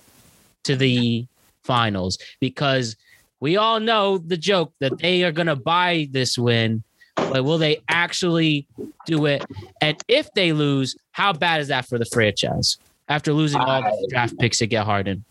to 0.65 0.77
the 0.77 1.27
finals? 1.63 2.19
Because 2.41 2.97
we 3.41 3.57
all 3.57 3.81
know 3.81 4.19
the 4.19 4.37
joke 4.37 4.73
that 4.81 4.99
they 4.99 5.25
are 5.25 5.33
going 5.33 5.49
to 5.49 5.57
buy 5.57 6.09
this 6.13 6.39
win, 6.39 6.83
but 7.17 7.45
will 7.45 7.59
they 7.59 7.81
actually 7.89 8.67
do 9.07 9.27
it? 9.27 9.45
And 9.81 9.97
if 10.09 10.33
they 10.35 10.53
lose, 10.53 10.97
how 11.11 11.33
bad 11.33 11.61
is 11.61 11.69
that 11.69 11.87
for 11.87 11.99
the 11.99 12.07
franchise? 12.07 12.79
After 13.09 13.33
losing 13.33 13.61
all 13.61 13.83
the 13.83 14.09
draft 14.11 14.39
picks 14.39 14.59
to 14.59 14.67
get 14.67 14.85
Harden. 14.85 15.25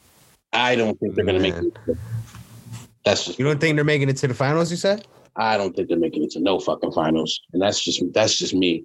I 0.53 0.75
don't 0.75 0.99
think 0.99 1.15
they're 1.15 1.25
gonna 1.25 1.39
make 1.39 1.55
it. 1.55 1.97
That's 3.05 3.25
just 3.25 3.39
you 3.39 3.45
don't 3.45 3.59
think 3.59 3.75
they're 3.75 3.85
making 3.85 4.09
it 4.09 4.17
to 4.17 4.27
the 4.27 4.33
finals? 4.33 4.69
You 4.69 4.77
said? 4.77 5.07
I 5.35 5.57
don't 5.57 5.75
think 5.75 5.87
they're 5.87 5.97
making 5.97 6.23
it 6.23 6.31
to 6.31 6.39
no 6.39 6.59
fucking 6.59 6.91
finals. 6.91 7.39
And 7.53 7.61
that's 7.61 7.81
just 7.81 8.03
that's 8.13 8.35
just 8.37 8.53
me. 8.53 8.83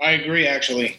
I 0.00 0.12
agree, 0.12 0.46
actually. 0.46 0.96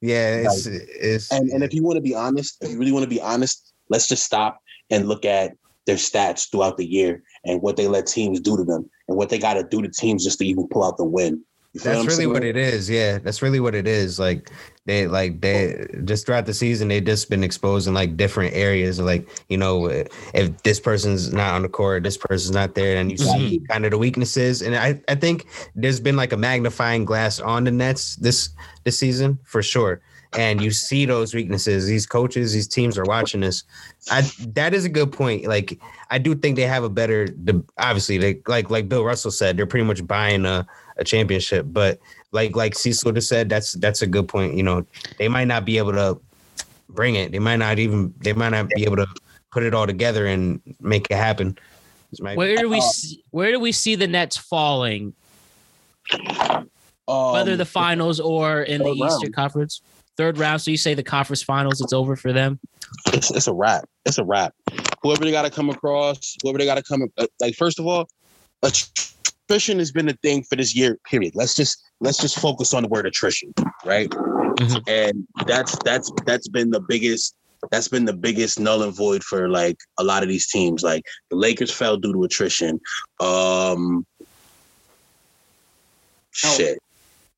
Yeah, 0.00 0.44
it's 0.44 0.66
it's. 0.66 1.32
And 1.32 1.50
and 1.50 1.62
if 1.62 1.72
you 1.72 1.82
want 1.82 1.96
to 1.96 2.02
be 2.02 2.14
honest, 2.14 2.62
if 2.62 2.70
you 2.70 2.78
really 2.78 2.92
want 2.92 3.04
to 3.04 3.10
be 3.10 3.20
honest, 3.20 3.72
let's 3.88 4.08
just 4.08 4.24
stop 4.24 4.60
and 4.90 5.08
look 5.08 5.24
at 5.24 5.52
their 5.86 5.96
stats 5.96 6.50
throughout 6.50 6.76
the 6.76 6.86
year 6.86 7.22
and 7.44 7.62
what 7.62 7.76
they 7.76 7.88
let 7.88 8.06
teams 8.06 8.40
do 8.40 8.56
to 8.56 8.64
them 8.64 8.88
and 9.08 9.16
what 9.16 9.28
they 9.28 9.38
got 9.38 9.54
to 9.54 9.64
do 9.64 9.80
to 9.82 9.88
teams 9.88 10.24
just 10.24 10.38
to 10.38 10.46
even 10.46 10.68
pull 10.68 10.84
out 10.84 10.96
the 10.96 11.04
win. 11.04 11.42
That's 11.74 11.86
I'm 11.86 12.06
really 12.06 12.16
saying? 12.16 12.32
what 12.32 12.44
it 12.44 12.56
is. 12.56 12.90
Yeah, 12.90 13.18
that's 13.18 13.42
really 13.42 13.60
what 13.60 13.74
it 13.74 13.86
is. 13.86 14.18
Like 14.18 14.50
they 14.86 15.08
like 15.08 15.40
they 15.40 15.86
just 16.04 16.26
throughout 16.26 16.46
the 16.46 16.54
season 16.54 16.88
they 16.88 17.00
just 17.00 17.28
been 17.28 17.44
exposing 17.44 17.92
like 17.92 18.16
different 18.16 18.54
areas. 18.54 18.98
Like 19.00 19.28
you 19.48 19.58
know 19.58 19.86
if 19.86 20.62
this 20.62 20.80
person's 20.80 21.32
not 21.32 21.54
on 21.54 21.62
the 21.62 21.68
court, 21.68 22.04
this 22.04 22.16
person's 22.16 22.54
not 22.54 22.74
there, 22.74 22.96
and 22.96 23.10
you 23.10 23.18
see 23.18 23.58
mm-hmm. 23.58 23.64
kind 23.66 23.84
of 23.84 23.90
the 23.90 23.98
weaknesses. 23.98 24.62
And 24.62 24.76
I 24.76 25.00
I 25.08 25.16
think 25.16 25.46
there's 25.74 26.00
been 26.00 26.16
like 26.16 26.32
a 26.32 26.36
magnifying 26.36 27.04
glass 27.04 27.40
on 27.40 27.64
the 27.64 27.72
Nets 27.72 28.16
this 28.16 28.50
this 28.84 28.98
season 28.98 29.38
for 29.44 29.62
sure. 29.62 30.00
And 30.36 30.60
you 30.60 30.70
see 30.70 31.06
those 31.06 31.34
weaknesses. 31.34 31.86
These 31.86 32.04
coaches, 32.04 32.52
these 32.52 32.68
teams 32.68 32.98
are 32.98 33.04
watching 33.04 33.40
this. 33.40 33.64
I 34.10 34.22
that 34.54 34.72
is 34.72 34.84
a 34.84 34.88
good 34.88 35.12
point. 35.12 35.46
Like 35.46 35.80
I 36.10 36.18
do 36.18 36.34
think 36.34 36.56
they 36.56 36.62
have 36.62 36.84
a 36.84 36.90
better. 36.90 37.26
The 37.26 37.62
obviously 37.78 38.18
they 38.18 38.40
like 38.46 38.70
like 38.70 38.88
Bill 38.88 39.04
Russell 39.04 39.32
said, 39.32 39.56
they're 39.56 39.66
pretty 39.66 39.86
much 39.86 40.06
buying 40.06 40.46
a 40.46 40.66
a 40.96 41.04
championship. 41.04 41.66
But 41.68 41.98
like 42.32 42.54
like 42.56 42.74
Cecil 42.74 43.12
just 43.12 43.28
said, 43.28 43.48
that's 43.48 43.72
that's 43.74 44.02
a 44.02 44.06
good 44.06 44.28
point. 44.28 44.54
You 44.54 44.62
know, 44.62 44.86
they 45.18 45.28
might 45.28 45.46
not 45.46 45.64
be 45.64 45.78
able 45.78 45.92
to 45.92 46.20
bring 46.88 47.14
it. 47.14 47.32
They 47.32 47.38
might 47.38 47.56
not 47.56 47.78
even 47.78 48.12
they 48.18 48.32
might 48.32 48.50
not 48.50 48.68
be 48.68 48.84
able 48.84 48.96
to 48.96 49.06
put 49.52 49.62
it 49.62 49.74
all 49.74 49.86
together 49.86 50.26
and 50.26 50.60
make 50.80 51.06
it 51.10 51.16
happen. 51.16 51.58
This 52.10 52.20
might- 52.20 52.36
Where 52.36 52.56
do 52.56 52.68
we 52.68 52.80
see, 52.80 53.24
where 53.30 53.50
do 53.50 53.58
we 53.58 53.72
see 53.72 53.94
the 53.94 54.06
Nets 54.06 54.36
falling, 54.36 55.14
Um, 57.08 57.32
whether 57.32 57.56
the 57.56 57.64
finals 57.64 58.20
or 58.20 58.62
in 58.62 58.78
the 58.82 58.84
third 58.88 59.00
round. 59.00 59.12
Eastern 59.12 59.32
Conference? 59.32 59.80
Third 60.16 60.38
round. 60.38 60.62
So 60.62 60.70
you 60.70 60.76
say 60.76 60.94
the 60.94 61.02
conference 61.02 61.42
finals, 61.42 61.80
it's 61.80 61.92
over 61.92 62.16
for 62.16 62.32
them. 62.32 62.58
it's, 63.12 63.30
it's 63.30 63.46
a 63.46 63.52
wrap. 63.52 63.84
It's 64.06 64.18
a 64.18 64.24
wrap. 64.24 64.54
Whoever 65.02 65.24
they 65.24 65.30
got 65.30 65.42
to 65.42 65.50
come 65.50 65.68
across, 65.68 66.36
whoever 66.42 66.58
they 66.58 66.64
got 66.64 66.76
to 66.76 66.82
come. 66.82 67.02
Uh, 67.18 67.26
like 67.40 67.54
first 67.54 67.78
of 67.78 67.86
all, 67.86 68.08
attrition 69.48 69.78
has 69.78 69.92
been 69.92 70.08
a 70.08 70.12
thing 70.14 70.42
for 70.42 70.56
this 70.56 70.74
year. 70.74 70.98
Period. 71.08 71.34
Let's 71.34 71.54
just 71.54 71.82
let's 72.00 72.18
just 72.18 72.38
focus 72.38 72.74
on 72.74 72.82
the 72.82 72.88
word 72.88 73.06
attrition, 73.06 73.54
right? 73.84 74.10
Mhm. 74.10 74.82
And 74.88 75.26
that's 75.46 75.76
that's 75.84 76.10
that's 76.24 76.48
been 76.48 76.70
the 76.70 76.80
biggest. 76.80 77.34
That's 77.70 77.88
been 77.88 78.04
the 78.04 78.12
biggest 78.12 78.60
null 78.60 78.82
and 78.82 78.94
void 78.94 79.24
for 79.24 79.48
like 79.48 79.78
a 79.98 80.04
lot 80.04 80.22
of 80.22 80.28
these 80.28 80.46
teams. 80.48 80.82
Like 80.82 81.04
the 81.30 81.36
Lakers 81.36 81.72
fell 81.72 81.96
due 81.96 82.12
to 82.12 82.24
attrition. 82.24 82.80
Um, 83.20 84.06
shit. 86.32 86.78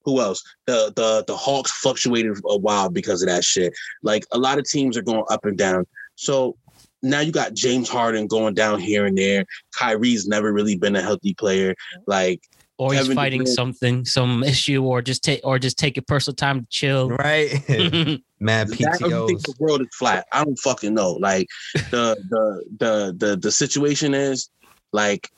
Who 0.04 0.20
else? 0.20 0.42
The 0.66 0.92
the 0.96 1.24
the 1.26 1.36
Hawks 1.36 1.70
fluctuated 1.72 2.38
a 2.46 2.56
while 2.56 2.88
because 2.88 3.22
of 3.22 3.28
that 3.28 3.44
shit. 3.44 3.72
Like 4.02 4.24
a 4.32 4.38
lot 4.38 4.58
of 4.58 4.64
teams 4.64 4.96
are 4.96 5.02
going 5.02 5.24
up 5.30 5.44
and 5.44 5.56
down. 5.56 5.86
So 6.16 6.56
now 7.02 7.20
you 7.20 7.32
got 7.32 7.54
James 7.54 7.88
Harden 7.88 8.26
going 8.26 8.54
down 8.54 8.80
here 8.80 9.06
and 9.06 9.16
there. 9.16 9.44
Kyrie's 9.78 10.26
never 10.26 10.52
really 10.52 10.76
been 10.76 10.96
a 10.96 11.02
healthy 11.02 11.34
player. 11.34 11.74
Like 12.06 12.42
Or 12.76 12.92
he's 12.92 13.02
Kevin 13.02 13.14
fighting 13.16 13.38
Durant. 13.40 13.54
something, 13.56 14.04
some 14.04 14.42
issue, 14.44 14.82
or 14.84 15.02
just 15.02 15.22
take 15.22 15.40
or 15.44 15.58
just 15.58 15.78
take 15.78 15.96
a 15.96 16.02
personal 16.02 16.34
time 16.34 16.60
to 16.60 16.66
chill. 16.70 17.08
right? 17.10 17.52
Mad 18.40 18.68
that, 18.68 18.88
I 18.94 18.96
think 18.98 19.12
PTOs. 19.12 19.42
the 19.42 19.54
world 19.58 19.80
is 19.82 19.88
flat. 19.96 20.26
I 20.32 20.44
don't 20.44 20.58
fucking 20.58 20.94
know. 20.94 21.12
Like 21.12 21.46
the 21.74 22.16
the 22.30 22.64
the 22.78 23.14
the 23.16 23.36
the 23.36 23.52
situation 23.52 24.14
is 24.14 24.48
like 24.92 25.28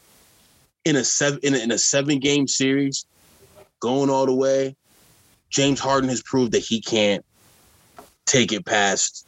in 0.85 0.97
a 0.97 1.05
seven 1.05 1.41
in 1.43 1.55
a, 1.55 1.59
in 1.59 1.71
a 1.71 1.79
seven 1.79 2.19
game 2.19 2.47
series, 2.47 3.07
going 3.81 4.11
all 4.11 4.27
the 4.27 4.35
way. 4.35 4.77
James 5.51 5.81
Harden 5.81 6.09
has 6.11 6.23
proved 6.23 6.53
that 6.53 6.61
he 6.61 6.81
can't 6.81 7.25
take 8.25 8.53
it 8.53 8.65
past 8.65 9.27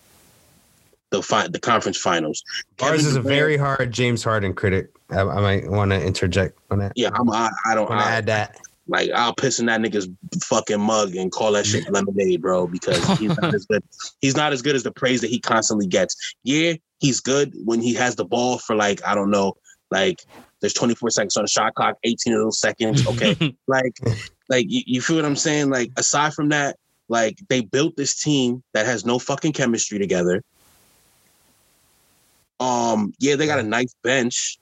the 1.12 1.22
fi- 1.22 1.47
the 1.47 1.60
conference 1.60 1.97
finals. 1.98 2.43
Bars 2.78 3.02
Kevon 3.02 3.06
is 3.06 3.16
a 3.16 3.20
very 3.20 3.56
hard 3.56 3.93
James 3.93 4.24
Harden 4.24 4.55
critic. 4.55 4.90
I, 5.10 5.20
I 5.20 5.40
might 5.40 5.70
want 5.70 5.93
to 5.93 6.05
interject 6.05 6.59
on 6.70 6.80
that. 6.80 6.93
yeah. 6.97 7.10
I'm, 7.14 7.30
I, 7.30 7.51
I 7.66 7.74
don't 7.76 7.89
want 7.89 8.01
to 8.01 8.06
I, 8.06 8.10
add 8.10 8.26
that. 8.26 8.59
like 8.89 9.10
I'll 9.10 9.34
piss 9.34 9.60
in 9.60 9.66
that 9.66 9.80
nigga's 9.80 10.09
fucking 10.43 10.80
mug 10.80 11.14
and 11.14 11.30
call 11.30 11.52
that 11.52 11.66
shit 11.66 11.89
lemonade, 11.93 12.43
bro, 12.43 12.66
because 12.66 13.06
he's 13.18 13.36
not 13.36 13.55
as 13.55 13.66
good. 13.66 13.84
He's 14.20 14.36
not 14.36 14.52
as 14.52 14.62
good 14.62 14.74
as 14.74 14.82
the 14.82 14.90
praise 14.90 15.20
that 15.20 15.30
he 15.30 15.39
constantly 15.39 15.86
gets. 15.86 16.16
Yeah, 16.43 16.72
he's 16.98 17.20
good 17.20 17.55
when 17.64 17.80
he 17.80 17.94
has 17.94 18.16
the 18.16 18.24
ball 18.24 18.59
for 18.59 18.74
like 18.74 19.06
I 19.06 19.14
don't 19.14 19.30
know, 19.30 19.55
like 19.90 20.22
there's 20.60 20.74
24 20.74 21.10
seconds 21.10 21.36
on 21.36 21.44
the 21.44 21.48
shot 21.48 21.74
clock, 21.74 21.97
18 22.05 22.32
of 22.32 22.39
those 22.40 22.59
seconds. 22.59 23.06
Okay, 23.06 23.55
like 23.66 23.93
like 24.48 24.66
you, 24.68 24.82
you 24.86 25.01
feel 25.02 25.16
what 25.16 25.26
I'm 25.26 25.36
saying? 25.36 25.68
Like 25.68 25.90
aside 25.98 26.32
from 26.32 26.48
that, 26.48 26.76
like 27.09 27.39
they 27.51 27.60
built 27.60 27.97
this 27.97 28.22
team 28.22 28.62
that 28.72 28.86
has 28.86 29.05
no 29.05 29.18
fucking 29.18 29.52
chemistry 29.52 29.98
together. 29.98 30.43
Um, 32.62 33.12
yeah, 33.18 33.34
they 33.36 33.47
got 33.47 33.59
a 33.59 33.62
nice 33.64 33.94
bench, 34.05 34.59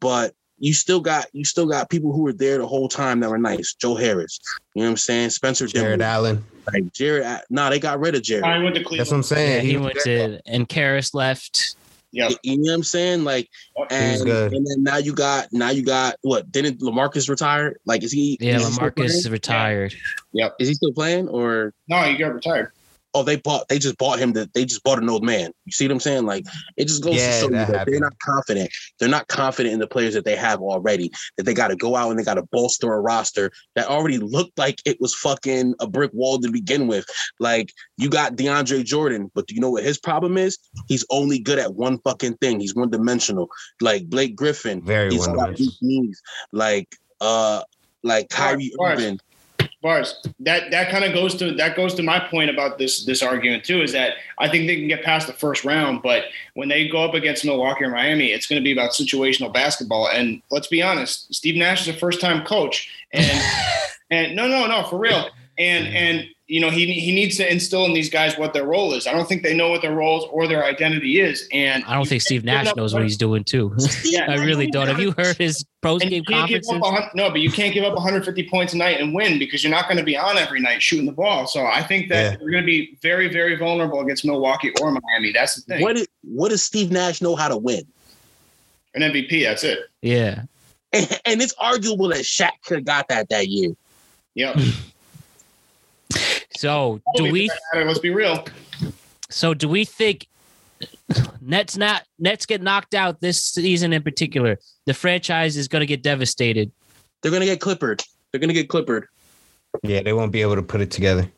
but 0.00 0.34
you 0.58 0.74
still 0.74 1.00
got 1.00 1.26
you 1.32 1.44
still 1.44 1.66
got 1.66 1.88
people 1.88 2.12
who 2.12 2.22
were 2.22 2.32
there 2.32 2.58
the 2.58 2.66
whole 2.66 2.88
time 2.88 3.20
that 3.20 3.30
were 3.30 3.38
nice. 3.38 3.74
Joe 3.74 3.94
Harris, 3.94 4.40
you 4.74 4.82
know 4.82 4.88
what 4.88 4.90
I'm 4.90 4.96
saying? 4.96 5.30
Spencer 5.30 5.68
Jarrett 5.68 6.00
Dinwiddie, 6.00 6.04
Allen. 6.04 6.44
like 6.72 6.92
Jarrett. 6.92 7.24
A- 7.24 7.42
Nah, 7.48 7.70
they 7.70 7.78
got 7.78 8.00
rid 8.00 8.16
of 8.16 8.22
Jarrett. 8.22 8.44
I 8.44 8.58
went 8.58 8.74
to 8.74 8.82
Cleveland. 8.82 9.00
That's 9.00 9.10
what 9.12 9.16
I'm 9.18 9.22
saying. 9.22 9.64
Yeah, 9.66 9.70
he 9.70 9.76
was 9.76 9.84
went 9.84 9.98
there. 10.04 10.28
to 10.28 10.40
and 10.46 10.68
Caris 10.68 11.14
left. 11.14 11.76
Yep. 12.10 12.32
You 12.42 12.56
know 12.56 12.72
what 12.72 12.74
I'm 12.76 12.82
saying? 12.82 13.24
Like, 13.24 13.50
and, 13.90 14.26
and 14.26 14.66
then 14.66 14.82
now 14.82 14.96
you 14.96 15.12
got 15.12 15.52
now 15.52 15.68
you 15.70 15.84
got 15.84 16.16
what? 16.22 16.50
Didn't 16.50 16.80
LaMarcus 16.80 17.28
retire? 17.28 17.76
Like, 17.84 18.02
is 18.02 18.10
he? 18.10 18.36
Yeah, 18.40 18.56
is 18.56 18.66
he 18.66 18.72
still 18.72 18.86
LaMarcus 18.86 18.94
playing? 18.96 19.10
is 19.10 19.30
retired. 19.30 19.94
Is 20.58 20.68
he 20.68 20.74
still 20.74 20.92
playing 20.92 21.28
or? 21.28 21.72
No, 21.86 22.04
you 22.04 22.18
got 22.18 22.34
retired. 22.34 22.72
Oh, 23.14 23.22
they 23.22 23.36
bought, 23.36 23.68
they 23.68 23.78
just 23.78 23.98
bought 23.98 24.18
him. 24.18 24.32
That 24.32 24.52
they 24.54 24.64
just 24.64 24.82
bought 24.82 24.98
an 24.98 25.08
old 25.08 25.24
man. 25.24 25.50
You 25.64 25.72
see 25.72 25.86
what 25.86 25.92
I'm 25.92 26.00
saying? 26.00 26.26
Like 26.26 26.44
it 26.76 26.86
just 26.86 27.02
goes 27.02 27.16
Yeah, 27.16 27.26
to 27.26 27.32
show 27.40 27.46
you 27.46 27.52
that 27.52 27.68
that 27.72 27.86
they're 27.86 28.00
not 28.00 28.18
confident. 28.20 28.70
They're 28.98 29.08
not 29.08 29.28
confident 29.28 29.72
in 29.72 29.80
the 29.80 29.86
players 29.86 30.14
that 30.14 30.24
they 30.24 30.36
have 30.36 30.60
already. 30.60 31.10
That 31.36 31.44
they 31.44 31.54
got 31.54 31.68
to 31.68 31.76
go 31.76 31.96
out 31.96 32.10
and 32.10 32.18
they 32.18 32.24
got 32.24 32.34
to 32.34 32.44
bolster 32.50 32.92
a 32.92 33.00
roster 33.00 33.50
that 33.76 33.86
already 33.88 34.18
looked 34.18 34.58
like 34.58 34.80
it 34.84 35.00
was 35.00 35.14
fucking 35.14 35.74
a 35.80 35.86
brick 35.86 36.10
wall 36.12 36.38
to 36.38 36.50
begin 36.50 36.86
with. 36.86 37.06
Like 37.40 37.72
you 37.96 38.08
got 38.08 38.36
DeAndre 38.36 38.84
Jordan, 38.84 39.30
but 39.34 39.46
do 39.46 39.54
you 39.54 39.60
know 39.60 39.70
what 39.70 39.84
his 39.84 39.98
problem 39.98 40.36
is? 40.38 40.58
He's 40.86 41.04
only 41.10 41.38
good 41.38 41.58
at 41.58 41.74
one 41.74 41.98
fucking 42.00 42.34
thing. 42.34 42.60
He's 42.60 42.74
one 42.74 42.90
dimensional. 42.90 43.48
Like 43.80 44.08
Blake 44.08 44.36
Griffin, 44.36 44.82
Very 44.82 45.10
he's 45.10 45.26
got 45.26 45.36
one-dimensional. 45.36 45.70
weak 45.70 45.74
knees. 45.80 46.22
Like 46.52 46.94
uh, 47.20 47.62
like 48.02 48.28
Kyrie 48.28 48.72
Bars. 48.76 49.00
Irving. 49.00 49.20
Bars. 49.80 50.20
That 50.40 50.70
that 50.72 50.90
kind 50.90 51.04
of 51.04 51.12
goes 51.12 51.36
to 51.36 51.54
that 51.54 51.76
goes 51.76 51.94
to 51.94 52.02
my 52.02 52.18
point 52.18 52.50
about 52.50 52.78
this 52.78 53.04
this 53.04 53.22
argument 53.22 53.64
too. 53.64 53.80
Is 53.80 53.92
that 53.92 54.14
I 54.38 54.48
think 54.48 54.66
they 54.66 54.76
can 54.76 54.88
get 54.88 55.04
past 55.04 55.28
the 55.28 55.32
first 55.32 55.64
round, 55.64 56.02
but 56.02 56.24
when 56.54 56.68
they 56.68 56.88
go 56.88 57.04
up 57.04 57.14
against 57.14 57.44
Milwaukee 57.44 57.84
or 57.84 57.90
Miami, 57.90 58.32
it's 58.32 58.46
going 58.46 58.60
to 58.60 58.64
be 58.64 58.72
about 58.72 58.90
situational 58.90 59.52
basketball. 59.52 60.08
And 60.08 60.42
let's 60.50 60.66
be 60.66 60.82
honest, 60.82 61.32
Steve 61.32 61.56
Nash 61.56 61.82
is 61.82 61.94
a 61.94 61.98
first 61.98 62.20
time 62.20 62.44
coach, 62.44 62.90
and 63.12 63.40
and 64.10 64.34
no, 64.34 64.48
no, 64.48 64.66
no, 64.66 64.84
for 64.84 64.98
real. 64.98 65.28
And 65.58 65.86
and 65.88 66.26
you 66.48 66.60
know 66.60 66.70
he 66.70 66.90
he 66.94 67.14
needs 67.14 67.36
to 67.36 67.50
instill 67.50 67.84
in 67.84 67.92
these 67.92 68.08
guys 68.08 68.36
what 68.38 68.54
their 68.54 68.64
role 68.64 68.94
is. 68.94 69.06
I 69.06 69.12
don't 69.12 69.28
think 69.28 69.42
they 69.42 69.54
know 69.54 69.68
what 69.68 69.82
their 69.82 69.94
roles 69.94 70.24
or 70.30 70.48
their 70.48 70.64
identity 70.64 71.20
is. 71.20 71.46
And 71.52 71.84
I 71.84 71.94
don't 71.94 72.08
think 72.08 72.22
Steve 72.22 72.42
Nash 72.42 72.74
knows 72.74 72.94
what 72.94 73.02
he's 73.02 73.16
doing 73.18 73.44
too. 73.44 73.76
Yeah, 74.04 74.24
I 74.30 74.36
really 74.44 74.66
don't. 74.70 74.86
Have 74.88 74.98
you 74.98 75.12
heard 75.12 75.36
his 75.36 75.64
post 75.82 76.06
game 76.08 76.24
conferences? 76.24 76.70
up 76.72 76.82
a 76.82 76.90
hun- 76.90 77.10
no, 77.14 77.30
but 77.30 77.40
you 77.40 77.50
can't 77.50 77.74
give 77.74 77.84
up 77.84 77.92
150 77.94 78.48
points 78.48 78.72
a 78.72 78.78
night 78.78 78.98
and 79.00 79.14
win 79.14 79.38
because 79.38 79.62
you're 79.62 79.70
not 79.70 79.84
going 79.84 79.98
to 79.98 80.02
be 80.04 80.16
on 80.16 80.38
every 80.38 80.60
night 80.60 80.82
shooting 80.82 81.04
the 81.06 81.12
ball. 81.12 81.46
So 81.46 81.66
I 81.66 81.82
think 81.82 82.08
that 82.08 82.32
Yeah. 82.32 82.36
we're 82.40 82.50
going 82.50 82.62
to 82.62 82.66
be 82.66 82.96
very, 83.02 83.28
very 83.30 83.54
vulnerable 83.56 84.00
against 84.00 84.24
Milwaukee 84.24 84.72
or 84.80 84.90
Miami. 84.90 85.32
That's 85.32 85.56
the 85.56 85.60
thing. 85.62 85.82
What 85.82 85.96
is, 85.98 86.08
what 86.22 86.48
does 86.48 86.64
Steve 86.64 86.90
Nash 86.90 87.20
know 87.20 87.36
how 87.36 87.48
to 87.48 87.56
win? 87.58 87.82
An 88.94 89.02
MVP. 89.02 89.44
That's 89.44 89.64
it. 89.64 89.78
Yeah. 90.00 90.44
And, 90.94 91.20
and 91.26 91.42
it's 91.42 91.54
arguable 91.58 92.08
that 92.08 92.20
Shaq 92.20 92.52
could 92.64 92.78
have 92.78 92.84
got 92.86 93.08
that 93.08 93.28
that 93.28 93.48
year. 93.48 93.72
Yep. 94.34 94.56
So 96.58 97.00
do 97.14 97.30
we? 97.30 97.48
Let's 97.72 98.00
be 98.00 98.10
real. 98.10 98.44
So 99.30 99.54
do 99.54 99.68
we 99.68 99.84
think 99.84 100.26
Nets 101.40 101.76
not 101.76 102.02
Nets 102.18 102.46
get 102.46 102.62
knocked 102.62 102.94
out 102.94 103.20
this 103.20 103.44
season 103.44 103.92
in 103.92 104.02
particular? 104.02 104.58
The 104.84 104.92
franchise 104.92 105.56
is 105.56 105.68
going 105.68 105.82
to 105.82 105.86
get 105.86 106.02
devastated. 106.02 106.72
They're 107.22 107.30
gonna 107.30 107.44
get 107.44 107.60
clippered. 107.60 108.02
They're 108.32 108.40
gonna 108.40 108.52
get 108.52 108.68
clippered. 108.68 109.06
Yeah, 109.84 110.02
they 110.02 110.12
won't 110.12 110.32
be 110.32 110.42
able 110.42 110.56
to 110.56 110.62
put 110.62 110.80
it 110.80 110.90
together. 110.90 111.30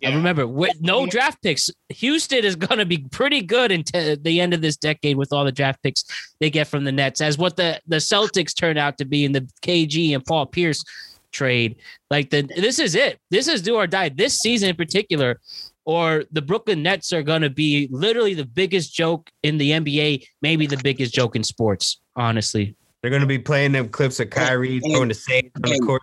And 0.00 0.14
remember, 0.14 0.46
with 0.46 0.80
no 0.80 1.06
draft 1.06 1.42
picks, 1.42 1.68
Houston 1.88 2.44
is 2.44 2.54
going 2.54 2.78
to 2.78 2.86
be 2.86 2.98
pretty 3.10 3.42
good 3.42 3.72
until 3.72 4.16
the 4.16 4.40
end 4.40 4.54
of 4.54 4.60
this 4.60 4.76
decade 4.76 5.16
with 5.16 5.32
all 5.32 5.44
the 5.44 5.50
draft 5.50 5.82
picks 5.82 6.04
they 6.38 6.50
get 6.50 6.68
from 6.68 6.84
the 6.84 6.92
Nets, 6.92 7.20
as 7.20 7.36
what 7.36 7.56
the 7.56 7.80
the 7.88 7.96
Celtics 7.96 8.54
turn 8.54 8.78
out 8.78 8.98
to 8.98 9.04
be 9.04 9.24
in 9.24 9.32
the 9.32 9.48
KG 9.62 10.14
and 10.14 10.24
Paul 10.24 10.46
Pierce 10.46 10.84
trade. 11.32 11.76
Like 12.10 12.30
the 12.30 12.42
this 12.42 12.78
is 12.78 12.94
it. 12.94 13.18
This 13.30 13.48
is 13.48 13.62
do 13.62 13.74
or 13.76 13.86
die. 13.86 14.10
This 14.10 14.38
season 14.38 14.68
in 14.70 14.76
particular, 14.76 15.40
or 15.84 16.24
the 16.30 16.42
Brooklyn 16.42 16.82
Nets 16.82 17.12
are 17.12 17.22
going 17.22 17.42
to 17.42 17.50
be 17.50 17.88
literally 17.90 18.34
the 18.34 18.44
biggest 18.44 18.94
joke 18.94 19.30
in 19.42 19.58
the 19.58 19.70
NBA, 19.72 20.24
maybe 20.42 20.66
the 20.66 20.80
biggest 20.82 21.12
joke 21.12 21.34
in 21.34 21.42
sports. 21.42 21.98
Honestly, 22.14 22.76
They're 23.00 23.10
gonna 23.10 23.26
be 23.26 23.38
playing 23.38 23.72
them 23.72 23.88
clips 23.88 24.20
of 24.20 24.30
Kyrie 24.30 24.76
And- 24.76 24.92
throwing 24.92 25.08
the 25.08 25.14
same 25.14 25.50
on 25.56 25.62
the 25.72 25.78
court. 25.80 26.02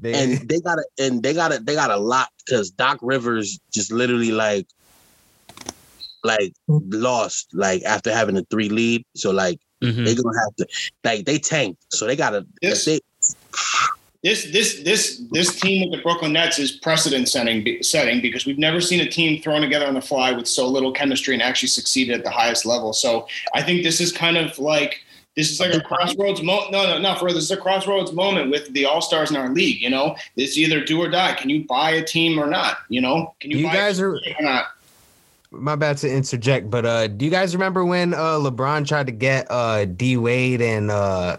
They, 0.00 0.14
And 0.14 0.48
they 0.48 0.60
got 0.60 0.78
a 0.78 0.84
and 0.98 1.20
they 1.22 1.34
got 1.34 1.52
a 1.52 1.58
they 1.58 1.74
got 1.74 1.90
a 1.90 1.96
lot 1.96 2.28
because 2.46 2.70
Doc 2.70 2.98
Rivers 3.02 3.58
just 3.72 3.90
literally 3.90 4.30
like 4.30 4.66
like 6.22 6.52
lost 6.68 7.48
like 7.52 7.82
after 7.82 8.12
having 8.12 8.36
a 8.36 8.42
three 8.44 8.68
lead. 8.68 9.04
So 9.16 9.32
like 9.32 9.58
Mhm. 9.82 10.04
they're 10.04 10.14
gonna 10.14 10.38
have 10.38 10.54
to 10.56 10.66
like 11.02 11.24
they 11.26 11.38
tanked. 11.40 11.84
So 11.90 12.06
they 12.06 12.14
gotta 12.14 12.46
Yes. 12.62 12.84
they, 12.84 13.00
This 14.22 14.50
this 14.50 14.82
this 14.82 15.22
this 15.30 15.60
team 15.60 15.88
with 15.88 15.96
the 15.96 16.02
Brooklyn 16.02 16.32
Nets 16.32 16.58
is 16.58 16.72
precedent 16.72 17.28
setting 17.28 17.82
setting 17.82 18.20
because 18.20 18.46
we've 18.46 18.58
never 18.58 18.80
seen 18.80 19.00
a 19.00 19.08
team 19.08 19.40
thrown 19.40 19.60
together 19.60 19.86
on 19.86 19.94
the 19.94 20.00
fly 20.00 20.32
with 20.32 20.48
so 20.48 20.66
little 20.66 20.90
chemistry 20.90 21.34
and 21.34 21.42
actually 21.42 21.68
succeeded 21.68 22.16
at 22.16 22.24
the 22.24 22.30
highest 22.30 22.66
level. 22.66 22.92
So 22.92 23.28
I 23.54 23.62
think 23.62 23.84
this 23.84 24.00
is 24.00 24.10
kind 24.10 24.36
of 24.36 24.58
like 24.58 25.04
this 25.36 25.52
is 25.52 25.60
like 25.60 25.72
a 25.72 25.80
crossroads 25.80 26.42
moment. 26.42 26.72
No, 26.72 26.84
no, 26.84 26.98
no, 26.98 27.14
for 27.14 27.32
this 27.32 27.44
is 27.44 27.50
a 27.52 27.56
crossroads 27.56 28.12
moment 28.12 28.50
with 28.50 28.72
the 28.72 28.86
all 28.86 29.00
stars 29.00 29.30
in 29.30 29.36
our 29.36 29.50
league. 29.50 29.80
You 29.80 29.90
know, 29.90 30.16
it's 30.34 30.56
either 30.56 30.84
do 30.84 31.00
or 31.00 31.08
die. 31.08 31.34
Can 31.34 31.48
you 31.48 31.64
buy 31.64 31.92
a 31.92 32.02
team 32.02 32.40
or 32.40 32.48
not? 32.48 32.78
You 32.88 33.00
know, 33.00 33.34
can 33.38 33.52
you? 33.52 33.58
you 33.58 33.66
buy 33.66 33.74
guys 33.74 34.00
a 34.00 34.06
are 34.06 34.18
team 34.18 34.34
or 34.40 34.42
not? 34.42 34.66
my 35.50 35.76
bad 35.76 35.96
to 35.98 36.10
interject, 36.10 36.68
but 36.70 36.84
uh, 36.84 37.06
do 37.06 37.24
you 37.24 37.30
guys 37.30 37.54
remember 37.54 37.84
when 37.84 38.14
uh 38.14 38.38
LeBron 38.38 38.86
tried 38.86 39.06
to 39.06 39.12
get 39.12 39.46
uh 39.50 39.84
D 39.86 40.16
Wade 40.16 40.60
and 40.60 40.90
uh 40.90 41.38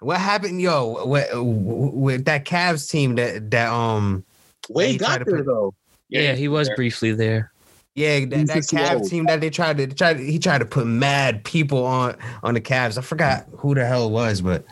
what 0.00 0.18
happened, 0.18 0.60
yo, 0.60 1.04
with, 1.06 1.28
with 1.34 2.24
that 2.24 2.44
Cavs 2.44 2.90
team 2.90 3.14
that 3.16 3.50
that 3.50 3.70
um 3.70 4.24
Wade 4.68 5.00
got 5.00 5.24
there 5.24 5.38
put- 5.38 5.46
though. 5.46 5.74
yeah, 6.08 6.34
he 6.34 6.48
was 6.48 6.70
briefly 6.76 7.12
there. 7.12 7.52
yeah 7.94 8.20
that, 8.20 8.46
that 8.46 8.62
Cavs 8.64 9.08
team 9.08 9.26
that 9.26 9.40
they 9.40 9.50
tried 9.50 9.76
to 9.78 9.86
try 9.86 10.14
he 10.14 10.38
tried 10.38 10.58
to 10.58 10.64
put 10.64 10.86
mad 10.86 11.44
people 11.44 11.84
on 11.84 12.16
on 12.42 12.54
the 12.54 12.60
Cavs. 12.60 12.98
I 12.98 13.02
forgot 13.02 13.46
who 13.56 13.74
the 13.74 13.86
hell 13.86 14.06
it 14.06 14.10
was, 14.10 14.40
but 14.40 14.64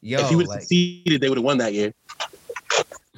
yo, 0.00 0.20
if 0.20 0.28
he 0.28 0.36
would 0.36 0.42
have 0.42 0.48
like, 0.48 0.60
succeeded, 0.60 1.20
they 1.20 1.28
would 1.28 1.38
have 1.38 1.44
won 1.44 1.58
that 1.58 1.72
year. 1.72 1.92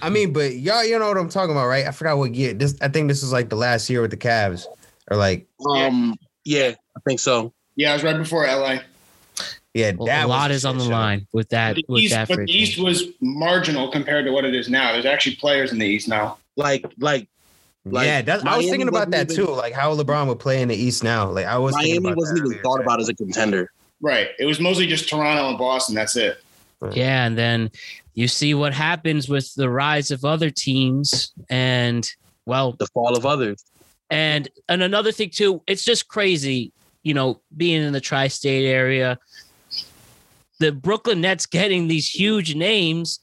I 0.02 0.10
mean, 0.10 0.32
but 0.32 0.55
y'all, 0.55 0.85
you 0.85 0.98
know 0.98 1.09
what 1.09 1.16
I'm 1.16 1.31
talking 1.31 1.52
about, 1.52 1.66
right? 1.68 1.86
I 1.86 1.90
forgot 1.90 2.18
what 2.18 2.35
year. 2.35 2.52
This, 2.52 2.77
I 2.82 2.89
think 2.89 3.09
this 3.09 3.23
is 3.23 3.32
like 3.32 3.48
the 3.48 3.56
last 3.56 3.89
year 3.89 4.02
with 4.02 4.10
the 4.10 4.16
Cavs, 4.18 4.66
or 5.10 5.16
like, 5.16 5.48
Um, 5.70 6.18
yeah, 6.44 6.74
I 6.94 7.01
think 7.06 7.18
so. 7.18 7.55
Yeah, 7.77 7.93
it 7.93 7.94
was 7.94 8.05
right 8.05 8.18
before 8.18 8.47
LA. 8.47 8.81
Yeah, 9.77 9.93
Well, 9.97 10.07
that 10.07 10.24
a 10.24 10.28
lot 10.28 10.51
is 10.51 10.65
on 10.65 10.78
the 10.78 10.85
show. 10.85 10.90
line 10.90 11.27
with 11.32 11.48
that. 11.51 11.77
The 11.77 11.85
with 11.89 12.03
East, 12.03 12.15
that 12.15 12.28
but 12.28 12.39
the. 12.39 12.44
East 12.53 12.78
was 12.78 13.05
marginal 13.20 13.90
compared 13.90 14.24
to 14.27 14.32
what 14.32 14.44
it 14.44 14.55
is 14.55 14.69
now. 14.69 14.93
There's 14.93 15.07
actually 15.07 15.36
players 15.36 15.73
in 15.73 15.78
the 15.78 15.86
East 15.86 16.09
now. 16.09 16.39
Like 16.57 16.85
like 16.98 17.28
Like, 17.85 18.07
yeah, 18.07 18.23
that's, 18.23 18.44
I 18.44 18.57
was 18.57 18.66
thinking 18.69 18.89
about 18.89 19.11
that 19.11 19.28
wasn't 19.28 19.47
too. 19.47 19.53
Like 19.55 19.73
how 19.74 19.94
LeBron 19.94 20.27
would 20.28 20.40
play 20.40 20.62
in 20.62 20.69
the 20.69 20.74
East 20.77 21.05
now. 21.05 21.31
Like 21.31 21.47
I 21.47 21.59
was 21.59 21.74
thinking 21.77 22.03
Miami 22.03 22.09
about 22.12 22.16
wasn't 22.19 22.39
that 22.39 22.40
even 22.44 22.53
earlier 22.53 22.62
thought 22.62 22.81
about 22.81 23.01
as 23.01 23.09
a 23.09 23.15
contender. 23.15 23.70
Right. 24.01 24.28
It 24.39 24.44
was 24.47 24.59
mostly 24.61 24.86
just 24.86 25.09
Toronto 25.09 25.48
and 25.48 25.59
Boston. 25.59 25.94
That's 25.94 26.16
it. 26.16 26.43
Yeah, 26.93 27.27
and 27.27 27.39
then 27.39 27.70
you 28.15 28.28
see 28.28 28.53
what 28.55 28.73
happens 28.74 29.28
with 29.28 29.55
the 29.55 29.70
rise 29.70 30.11
of 30.11 30.24
other 30.24 30.51
teams, 30.51 31.32
and 31.48 32.07
well, 32.44 32.73
The 32.73 32.86
fall 32.89 33.16
of 33.16 33.24
others. 33.24 33.65
and 34.11 34.48
and 34.69 34.82
another 34.82 35.11
thing 35.12 35.31
too, 35.31 35.62
it's 35.66 35.85
just 35.85 36.09
crazy, 36.09 36.73
you 37.03 37.15
know, 37.15 37.40
being 37.57 37.82
in 37.82 37.93
the 37.94 38.01
tri-state 38.01 38.66
area, 38.66 39.19
the 40.59 40.73
Brooklyn 40.73 41.20
Nets 41.20 41.47
getting 41.47 41.89
these 41.89 42.09
huge 42.09 42.55
names, 42.55 43.20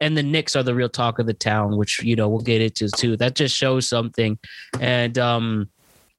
and 0.00 0.16
the 0.16 0.22
Knicks 0.22 0.54
are 0.56 0.62
the 0.62 0.74
real 0.74 0.88
talk 0.88 1.18
of 1.18 1.26
the 1.26 1.34
town, 1.34 1.76
which 1.76 2.02
you 2.02 2.16
know 2.16 2.28
we'll 2.28 2.40
get 2.40 2.60
into 2.60 2.88
too. 2.90 3.16
That 3.16 3.34
just 3.34 3.56
shows 3.56 3.86
something, 3.86 4.38
and 4.80 5.18
um, 5.18 5.68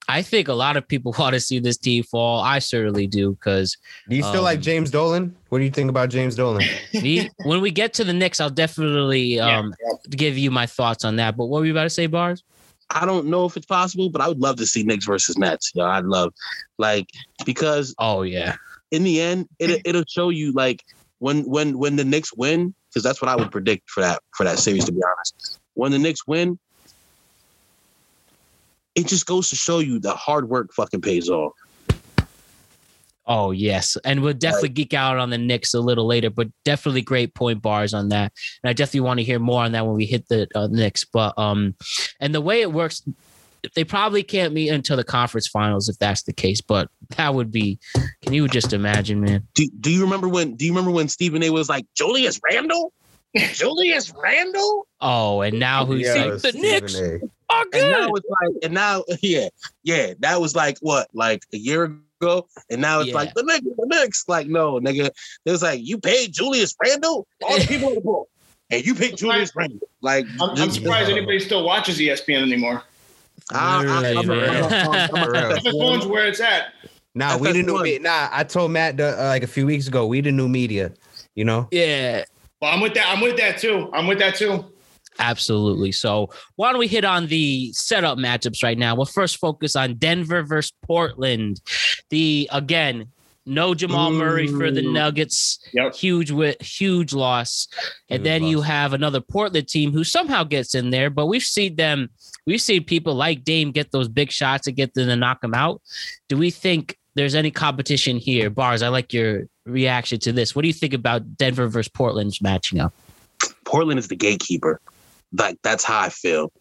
I 0.07 0.21
think 0.21 0.47
a 0.47 0.53
lot 0.53 0.77
of 0.77 0.87
people 0.87 1.13
want 1.19 1.33
to 1.33 1.39
see 1.39 1.59
this 1.59 1.77
team 1.77 2.03
fall. 2.03 2.41
I 2.41 2.59
certainly 2.59 3.07
do 3.07 3.31
because 3.31 3.77
Do 4.09 4.15
you 4.15 4.23
still 4.23 4.37
Um, 4.39 4.43
like 4.45 4.61
James 4.61 4.89
Dolan? 4.91 5.35
What 5.49 5.59
do 5.59 5.63
you 5.65 5.71
think 5.71 5.89
about 5.89 6.09
James 6.09 6.35
Dolan? 6.35 6.65
we, 6.93 7.29
when 7.43 7.61
we 7.61 7.71
get 7.71 7.93
to 7.95 8.03
the 8.03 8.13
Knicks, 8.13 8.39
I'll 8.39 8.49
definitely 8.49 9.35
Yeah. 9.35 9.59
um, 9.59 9.73
give 10.09 10.37
you 10.37 10.51
my 10.51 10.65
thoughts 10.65 11.05
on 11.05 11.15
that. 11.17 11.35
But 11.37 11.47
what 11.47 11.59
were 11.59 11.65
you 11.65 11.71
about 11.71 11.83
to 11.83 11.89
say, 11.89 12.07
Bars? 12.07 12.43
I 12.91 13.03
don't 13.05 13.25
know 13.25 13.45
if 13.45 13.57
it's 13.57 13.65
possible, 13.65 14.11
but 14.11 14.21
I 14.21 14.27
would 14.27 14.39
love 14.39 14.57
to 14.57 14.65
see 14.67 14.83
Knicks 14.83 15.05
versus 15.05 15.37
Nets. 15.39 15.71
Yo, 15.73 15.83
I'd 15.85 16.05
love 16.05 16.33
like 16.77 17.07
because 17.45 17.95
Oh 17.97 18.21
yeah. 18.21 18.55
In 18.91 19.03
the 19.03 19.21
end, 19.21 19.47
it 19.59 19.81
it'll 19.85 20.05
show 20.07 20.29
you 20.29 20.51
like 20.53 20.83
when 21.19 21.43
when 21.43 21.77
when 21.77 21.95
the 21.95 22.05
Knicks 22.05 22.33
win, 22.33 22.73
because 22.89 23.03
that's 23.03 23.21
what 23.21 23.29
I 23.29 23.35
would 23.35 23.51
predict 23.51 23.89
for 23.89 24.01
that 24.01 24.21
for 24.35 24.43
that 24.43 24.59
series. 24.59 24.85
To 24.85 24.91
be 24.91 25.01
honest, 25.03 25.59
when 25.73 25.91
the 25.91 25.99
Knicks 25.99 26.25
win, 26.27 26.59
it 28.95 29.07
just 29.07 29.25
goes 29.25 29.49
to 29.49 29.55
show 29.55 29.79
you 29.79 29.99
that 29.99 30.15
hard 30.15 30.49
work 30.49 30.73
fucking 30.73 31.01
pays 31.01 31.29
off. 31.29 31.53
Oh 33.27 33.49
yes, 33.51 33.97
and 34.05 34.21
we'll 34.21 34.33
definitely 34.33 34.69
geek 34.69 34.93
out 34.93 35.17
on 35.17 35.31
the 35.31 35.37
Knicks 35.37 35.73
a 35.73 35.79
little 35.79 36.05
later, 36.05 36.29
but 36.29 36.47
definitely 36.63 37.01
great 37.01 37.33
point 37.33 37.61
bars 37.61 37.93
on 37.93 38.09
that. 38.09 38.31
And 38.63 38.69
I 38.69 38.73
definitely 38.73 38.99
want 38.99 39.19
to 39.19 39.23
hear 39.23 39.39
more 39.39 39.63
on 39.63 39.71
that 39.71 39.85
when 39.85 39.95
we 39.95 40.05
hit 40.05 40.27
the 40.27 40.47
uh, 40.53 40.67
Knicks. 40.67 41.05
But 41.05 41.37
um, 41.37 41.75
and 42.19 42.35
the 42.35 42.41
way 42.41 42.61
it 42.61 42.71
works, 42.71 43.01
they 43.73 43.83
probably 43.83 44.23
can't 44.23 44.53
meet 44.53 44.69
until 44.69 44.97
the 44.97 45.03
conference 45.03 45.47
finals 45.47 45.89
if 45.89 45.97
that's 45.97 46.23
the 46.23 46.33
case. 46.33 46.61
But 46.61 46.89
that 47.17 47.33
would 47.33 47.51
be, 47.51 47.79
can 48.21 48.33
you 48.33 48.47
just 48.47 48.73
imagine, 48.73 49.21
man? 49.21 49.47
Do, 49.55 49.67
do 49.79 49.91
you 49.91 50.01
remember 50.01 50.27
when? 50.27 50.55
Do 50.55 50.65
you 50.65 50.71
remember 50.71 50.91
when 50.91 51.07
Stephen 51.07 51.41
A. 51.43 51.49
was 51.49 51.69
like 51.69 51.85
Julius 51.95 52.39
Randle? 52.43 52.93
Julius 53.35 54.13
Randle? 54.21 54.87
Oh, 55.01 55.41
and 55.41 55.59
now 55.59 55.85
who's 55.85 56.05
Yeah, 56.05 56.13
saying 56.13 56.31
the 56.31 56.39
Stephen 56.39 56.61
Knicks 56.61 56.99
A. 56.99 57.15
are 57.15 57.21
oh, 57.49 57.63
And 57.73 57.81
good? 57.81 57.89
now 57.91 58.11
it's 58.13 58.27
like, 58.41 58.63
and 58.63 58.73
now, 58.73 59.03
yeah, 59.21 59.49
yeah, 59.83 60.13
that 60.19 60.39
was 60.39 60.55
like 60.55 60.77
what, 60.81 61.07
like 61.13 61.43
a 61.53 61.57
year 61.57 61.83
ago, 62.21 62.47
and 62.69 62.81
now 62.81 63.01
it's 63.01 63.09
Yeah. 63.09 63.15
like 63.15 63.33
the 63.33 63.43
Knicks, 63.43 63.65
the 63.65 63.85
Knicks. 63.87 64.23
Like, 64.27 64.47
no, 64.47 64.79
nigga, 64.79 65.09
it 65.45 65.51
was 65.51 65.61
like 65.61 65.81
you 65.83 65.97
paid 65.97 66.33
Julius 66.33 66.75
Randle 66.83 67.27
all 67.43 67.59
the 67.59 67.65
people 67.65 67.89
on 67.89 67.95
the 67.95 68.01
board, 68.01 68.27
and 68.71 68.85
you 68.85 68.95
picked 68.95 69.17
Julius 69.17 69.51
Randle. 69.55 69.87
Like, 70.01 70.25
I'm, 70.39 70.57
I'm 70.57 70.71
surprised 70.71 71.09
anybody 71.09 71.39
still 71.39 71.63
watches 71.65 71.99
ESPN 71.99 72.41
anymore. 72.41 72.83
I- 73.51 73.83
I- 73.85 73.99
Literally, 74.01 74.17
I'm 74.17 74.29
a- 74.29 74.35
man. 74.35 74.63
I'm 74.63 74.71
a- 74.71 74.75
I'm 74.75 74.93
a- 74.95 75.07
For 75.25 75.31
real. 75.31 75.49
The 75.49 75.71
phone's 75.79 76.05
where 76.07 76.27
it's 76.27 76.39
at. 76.39 76.73
Nah, 77.13 77.37
we 77.37 77.51
the 77.53 77.63
new 77.63 77.75
FS1. 77.77 78.01
Nah, 78.01 78.29
I 78.31 78.43
told 78.43 78.71
Matt 78.71 78.97
the, 78.97 79.17
uh, 79.19 79.27
like 79.27 79.43
a 79.43 79.47
few 79.47 79.65
weeks 79.65 79.87
ago, 79.87 80.05
we 80.05 80.19
the 80.21 80.31
new 80.31 80.49
media. 80.49 80.91
You 81.35 81.45
know, 81.45 81.67
yeah, 81.71 82.23
Well, 82.61 82.71
I'm 82.73 82.79
with 82.81 82.93
that. 82.95 83.07
I'm 83.09 83.21
with 83.21 83.37
that 83.37 83.57
too. 83.57 83.89
I'm 83.93 84.07
with 84.07 84.19
that 84.19 84.35
too. 84.35 84.65
absolutely. 85.19 85.91
So 85.93 86.29
why 86.55 86.71
don't 86.71 86.79
we 86.79 86.87
hit 86.87 87.05
on 87.05 87.27
the 87.27 87.71
setup 87.73 88.17
matchups 88.17 88.63
right 88.63 88.77
now? 88.77 88.95
We'll 88.95 89.05
first 89.05 89.37
focus 89.37 89.75
on 89.75 89.95
Denver 89.95 90.43
versus 90.43 90.73
Portland. 90.85 91.61
The 92.09 92.49
again, 92.51 93.07
no 93.45 93.73
Jamal 93.75 94.11
Murray 94.11 94.47
for 94.47 94.71
the 94.71 94.81
Nuggets. 94.81 95.59
Yep. 95.73 95.95
Huge 95.95 96.31
with 96.31 96.61
huge 96.61 97.13
loss. 97.13 97.67
And 98.09 98.19
Huge 98.21 98.23
then 98.23 98.43
you 98.43 98.61
have 98.61 98.93
another 98.93 99.21
Portland 99.21 99.67
team 99.69 99.91
who 99.91 100.03
somehow 100.03 100.43
gets 100.43 100.73
in 100.75 100.89
there, 100.89 101.09
but 101.09 101.27
we've 101.27 101.43
seen 101.43 101.75
them, 101.75 102.09
we've 102.45 102.61
seen 102.61 102.83
people 102.83 103.15
like 103.15 103.43
Dame 103.43 103.71
get 103.71 103.91
those 103.91 104.07
big 104.07 104.31
shots 104.31 104.67
and 104.67 104.75
get 104.75 104.93
them 104.93 105.07
to 105.07 105.15
knock 105.15 105.41
them 105.41 105.53
out. 105.53 105.81
Do 106.29 106.37
we 106.37 106.51
think 106.51 106.97
there's 107.15 107.35
any 107.35 107.51
competition 107.51 108.17
here? 108.17 108.49
Bars, 108.49 108.81
I 108.81 108.89
like 108.89 109.13
your 109.13 109.47
reaction 109.65 110.19
to 110.19 110.31
this. 110.31 110.55
What 110.55 110.61
do 110.63 110.67
you 110.67 110.73
think 110.73 110.93
about 110.93 111.37
Denver 111.37 111.67
versus 111.67 111.89
Portland's 111.89 112.41
matching 112.41 112.79
up? 112.79 112.93
Portland 113.63 113.99
is 113.99 114.07
the 114.07 114.15
gatekeeper. 114.15 114.79
Like, 115.37 115.57
that's 115.63 115.83
how 115.83 115.99
I 115.99 116.09
feel. 116.09 116.51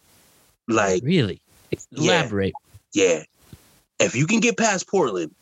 Like, 0.68 1.02
Really? 1.04 1.40
Elaborate. 1.92 2.54
yeah, 2.92 3.22
if 3.98 4.14
you 4.14 4.26
can 4.26 4.40
get 4.40 4.56
past 4.56 4.88
Portland, 4.88 5.34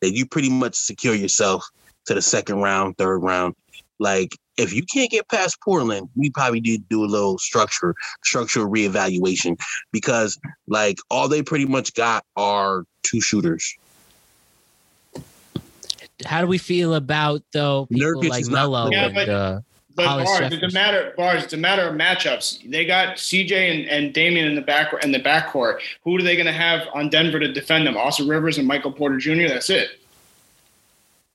then 0.00 0.12
you 0.14 0.26
pretty 0.26 0.50
much 0.50 0.74
secure 0.74 1.14
yourself 1.14 1.64
to 2.06 2.14
the 2.14 2.22
second 2.22 2.56
round, 2.56 2.96
third 2.98 3.18
round. 3.18 3.54
Like 3.98 4.36
if 4.56 4.72
you 4.72 4.82
can't 4.84 5.10
get 5.10 5.28
past 5.28 5.58
Portland, 5.62 6.08
we 6.16 6.30
probably 6.30 6.60
need 6.60 6.78
to 6.78 6.84
do 6.88 7.04
a 7.04 7.06
little 7.06 7.38
structure, 7.38 7.94
structural 8.24 8.66
reevaluation 8.70 9.58
because 9.92 10.38
like 10.66 10.96
all 11.10 11.28
they 11.28 11.42
pretty 11.42 11.66
much 11.66 11.94
got 11.94 12.24
are 12.36 12.84
two 13.02 13.20
shooters. 13.20 13.76
How 16.24 16.40
do 16.40 16.46
we 16.46 16.58
feel 16.58 16.94
about 16.94 17.42
though 17.52 17.86
people 17.86 18.22
Nurkic 18.22 18.30
like 18.30 18.40
is 18.40 18.48
not 18.48 18.70
Melo 18.70 18.90
Yeah, 18.90 19.06
and 19.06 19.14
but- 19.14 19.28
uh, 19.28 19.60
But 19.94 20.06
Hollis 20.06 20.24
bars, 20.26 20.38
Jefferson. 20.40 20.64
it's 20.64 20.74
a 20.74 20.78
matter 20.78 21.14
bars. 21.16 21.44
It's 21.44 21.52
a 21.52 21.56
matter 21.58 21.82
of 21.88 21.94
matchups. 21.94 22.70
They 22.70 22.84
got 22.86 23.16
CJ 23.16 23.52
and, 23.52 23.88
and 23.88 24.14
Damian 24.14 24.46
in 24.46 24.54
the 24.54 24.60
back 24.62 24.92
in 25.02 25.12
the 25.12 25.20
backcourt. 25.20 25.80
Who 26.04 26.16
are 26.16 26.22
they 26.22 26.36
going 26.36 26.46
to 26.46 26.52
have 26.52 26.86
on 26.94 27.08
Denver 27.10 27.38
to 27.38 27.52
defend 27.52 27.86
them? 27.86 27.96
Austin 27.96 28.28
Rivers 28.28 28.58
and 28.58 28.66
Michael 28.66 28.92
Porter 28.92 29.16
Jr. 29.18 29.48
That's 29.48 29.70
it. 29.70 29.88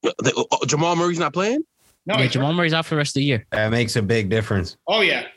Oh, 0.04 0.66
Jamal 0.68 0.96
Murray's 0.96 1.20
not 1.20 1.34
playing. 1.34 1.64
No, 2.06 2.16
yeah, 2.16 2.22
he's- 2.22 2.34
Jamal 2.34 2.54
Murray's 2.54 2.74
out 2.74 2.86
for 2.86 2.96
the 2.96 2.98
rest 3.00 3.12
of 3.12 3.22
the 3.22 3.26
year. 3.26 3.46
that 3.52 3.70
makes 3.70 3.96
a 3.96 4.02
big 4.02 4.30
difference. 4.30 4.78
Oh 4.88 5.02
yeah. 5.02 5.28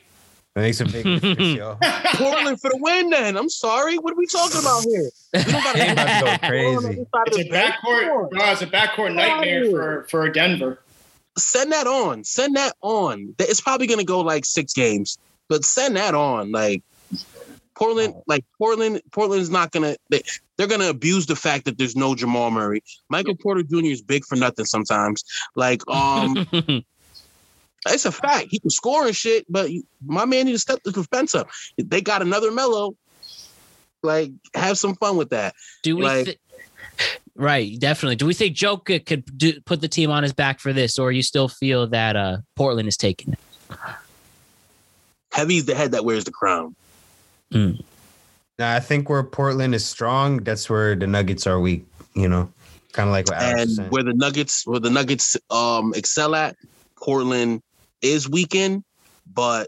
That 0.55 0.61
makes 0.61 0.79
a 0.79 0.85
big 0.85 1.03
difference, 1.03 1.39
yo. 1.57 1.77
Portland 2.13 2.61
for 2.61 2.69
the 2.69 2.77
win. 2.79 3.09
Then 3.09 3.35
I'm 3.37 3.49
sorry. 3.49 3.97
What 3.97 4.13
are 4.13 4.15
we 4.15 4.25
talking 4.25 4.61
about 4.61 4.83
here? 4.83 5.09
We 5.33 5.43
don't 5.43 5.51
gotta 5.63 5.77
They 5.79 5.91
about 5.91 6.19
to 6.19 6.39
go 6.41 6.47
crazy. 6.47 7.05
It's 7.27 7.37
a 7.37 7.43
backcourt. 7.49 8.29
Bro, 8.31 8.51
it's 8.51 8.61
a 8.61 8.67
backcourt 8.67 9.13
nightmare 9.15 9.69
for 9.69 10.07
for 10.09 10.29
Denver. 10.29 10.79
send 11.37 11.73
that 11.73 11.87
on. 11.87 12.23
Send 12.23 12.55
that 12.55 12.73
on. 12.81 13.35
It's 13.37 13.59
probably 13.59 13.85
gonna 13.87 14.05
go 14.05 14.21
like 14.21 14.45
six 14.45 14.71
games, 14.73 15.17
but 15.49 15.65
send 15.65 15.97
that 15.97 16.15
on. 16.15 16.53
Like 16.53 16.83
Portland, 17.75 18.15
like 18.25 18.45
Portland, 18.57 19.01
Portland's 19.11 19.49
not 19.49 19.71
gonna. 19.71 19.95
They, 20.09 20.21
they're 20.57 20.67
gonna 20.67 20.89
abuse 20.89 21.25
the 21.25 21.35
fact 21.35 21.65
that 21.65 21.77
there's 21.77 21.95
no 21.95 22.15
Jamal 22.15 22.51
Murray. 22.51 22.83
Michael 23.09 23.35
Porter 23.35 23.63
Jr. 23.63 23.85
is 23.85 24.01
big 24.01 24.25
for 24.25 24.35
nothing 24.35 24.65
sometimes. 24.65 25.23
Like 25.55 25.87
um, 25.89 26.47
it's 27.87 28.05
a 28.05 28.11
fact. 28.11 28.47
He 28.49 28.59
can 28.59 28.69
score 28.69 29.05
and 29.05 29.15
shit, 29.15 29.45
but 29.49 29.69
my 30.05 30.25
man 30.25 30.45
need 30.45 30.53
to 30.53 30.59
step 30.59 30.79
the 30.83 30.91
defense 30.91 31.35
up. 31.35 31.49
They 31.77 32.01
got 32.01 32.21
another 32.21 32.51
Melo. 32.51 32.95
Like 34.01 34.31
have 34.53 34.77
some 34.77 34.95
fun 34.95 35.17
with 35.17 35.29
that. 35.31 35.53
Do 35.83 35.97
we? 35.97 36.03
Like- 36.03 36.25
thi- 36.25 36.37
right, 37.35 37.77
definitely. 37.77 38.15
Do 38.15 38.25
we 38.25 38.33
think 38.33 38.55
Joker 38.55 38.99
could 38.99 39.37
do, 39.37 39.59
put 39.61 39.81
the 39.81 39.87
team 39.89 40.11
on 40.11 40.23
his 40.23 40.31
back 40.31 40.59
for 40.59 40.71
this, 40.71 40.97
or 40.97 41.11
you 41.11 41.23
still 41.23 41.49
feel 41.49 41.87
that 41.87 42.15
uh, 42.15 42.37
Portland 42.55 42.87
is 42.87 42.95
taking 42.95 43.33
it? 43.33 43.39
Heavy's 45.33 45.65
the 45.65 45.75
head 45.75 45.91
that 45.91 46.05
wears 46.05 46.23
the 46.23 46.31
crown. 46.31 46.75
Nah, 47.51 48.75
I 48.75 48.79
think 48.79 49.09
where 49.09 49.23
Portland 49.23 49.75
is 49.75 49.85
strong, 49.85 50.37
that's 50.37 50.69
where 50.69 50.95
the 50.95 51.07
Nuggets 51.07 51.45
are 51.45 51.59
weak. 51.59 51.85
You 52.13 52.29
know, 52.29 52.51
kind 52.93 53.09
of 53.09 53.13
like 53.13 53.27
what 53.27 53.37
Alex 53.37 53.77
and 53.77 53.77
was 53.77 53.91
where 53.91 54.03
the 54.03 54.13
Nuggets 54.13 54.65
where 54.65 54.79
the 54.79 54.89
Nuggets 54.89 55.35
um 55.49 55.93
excel 55.95 56.35
at, 56.35 56.55
Portland 56.97 57.61
is 58.01 58.29
weakened, 58.29 58.83
but 59.33 59.67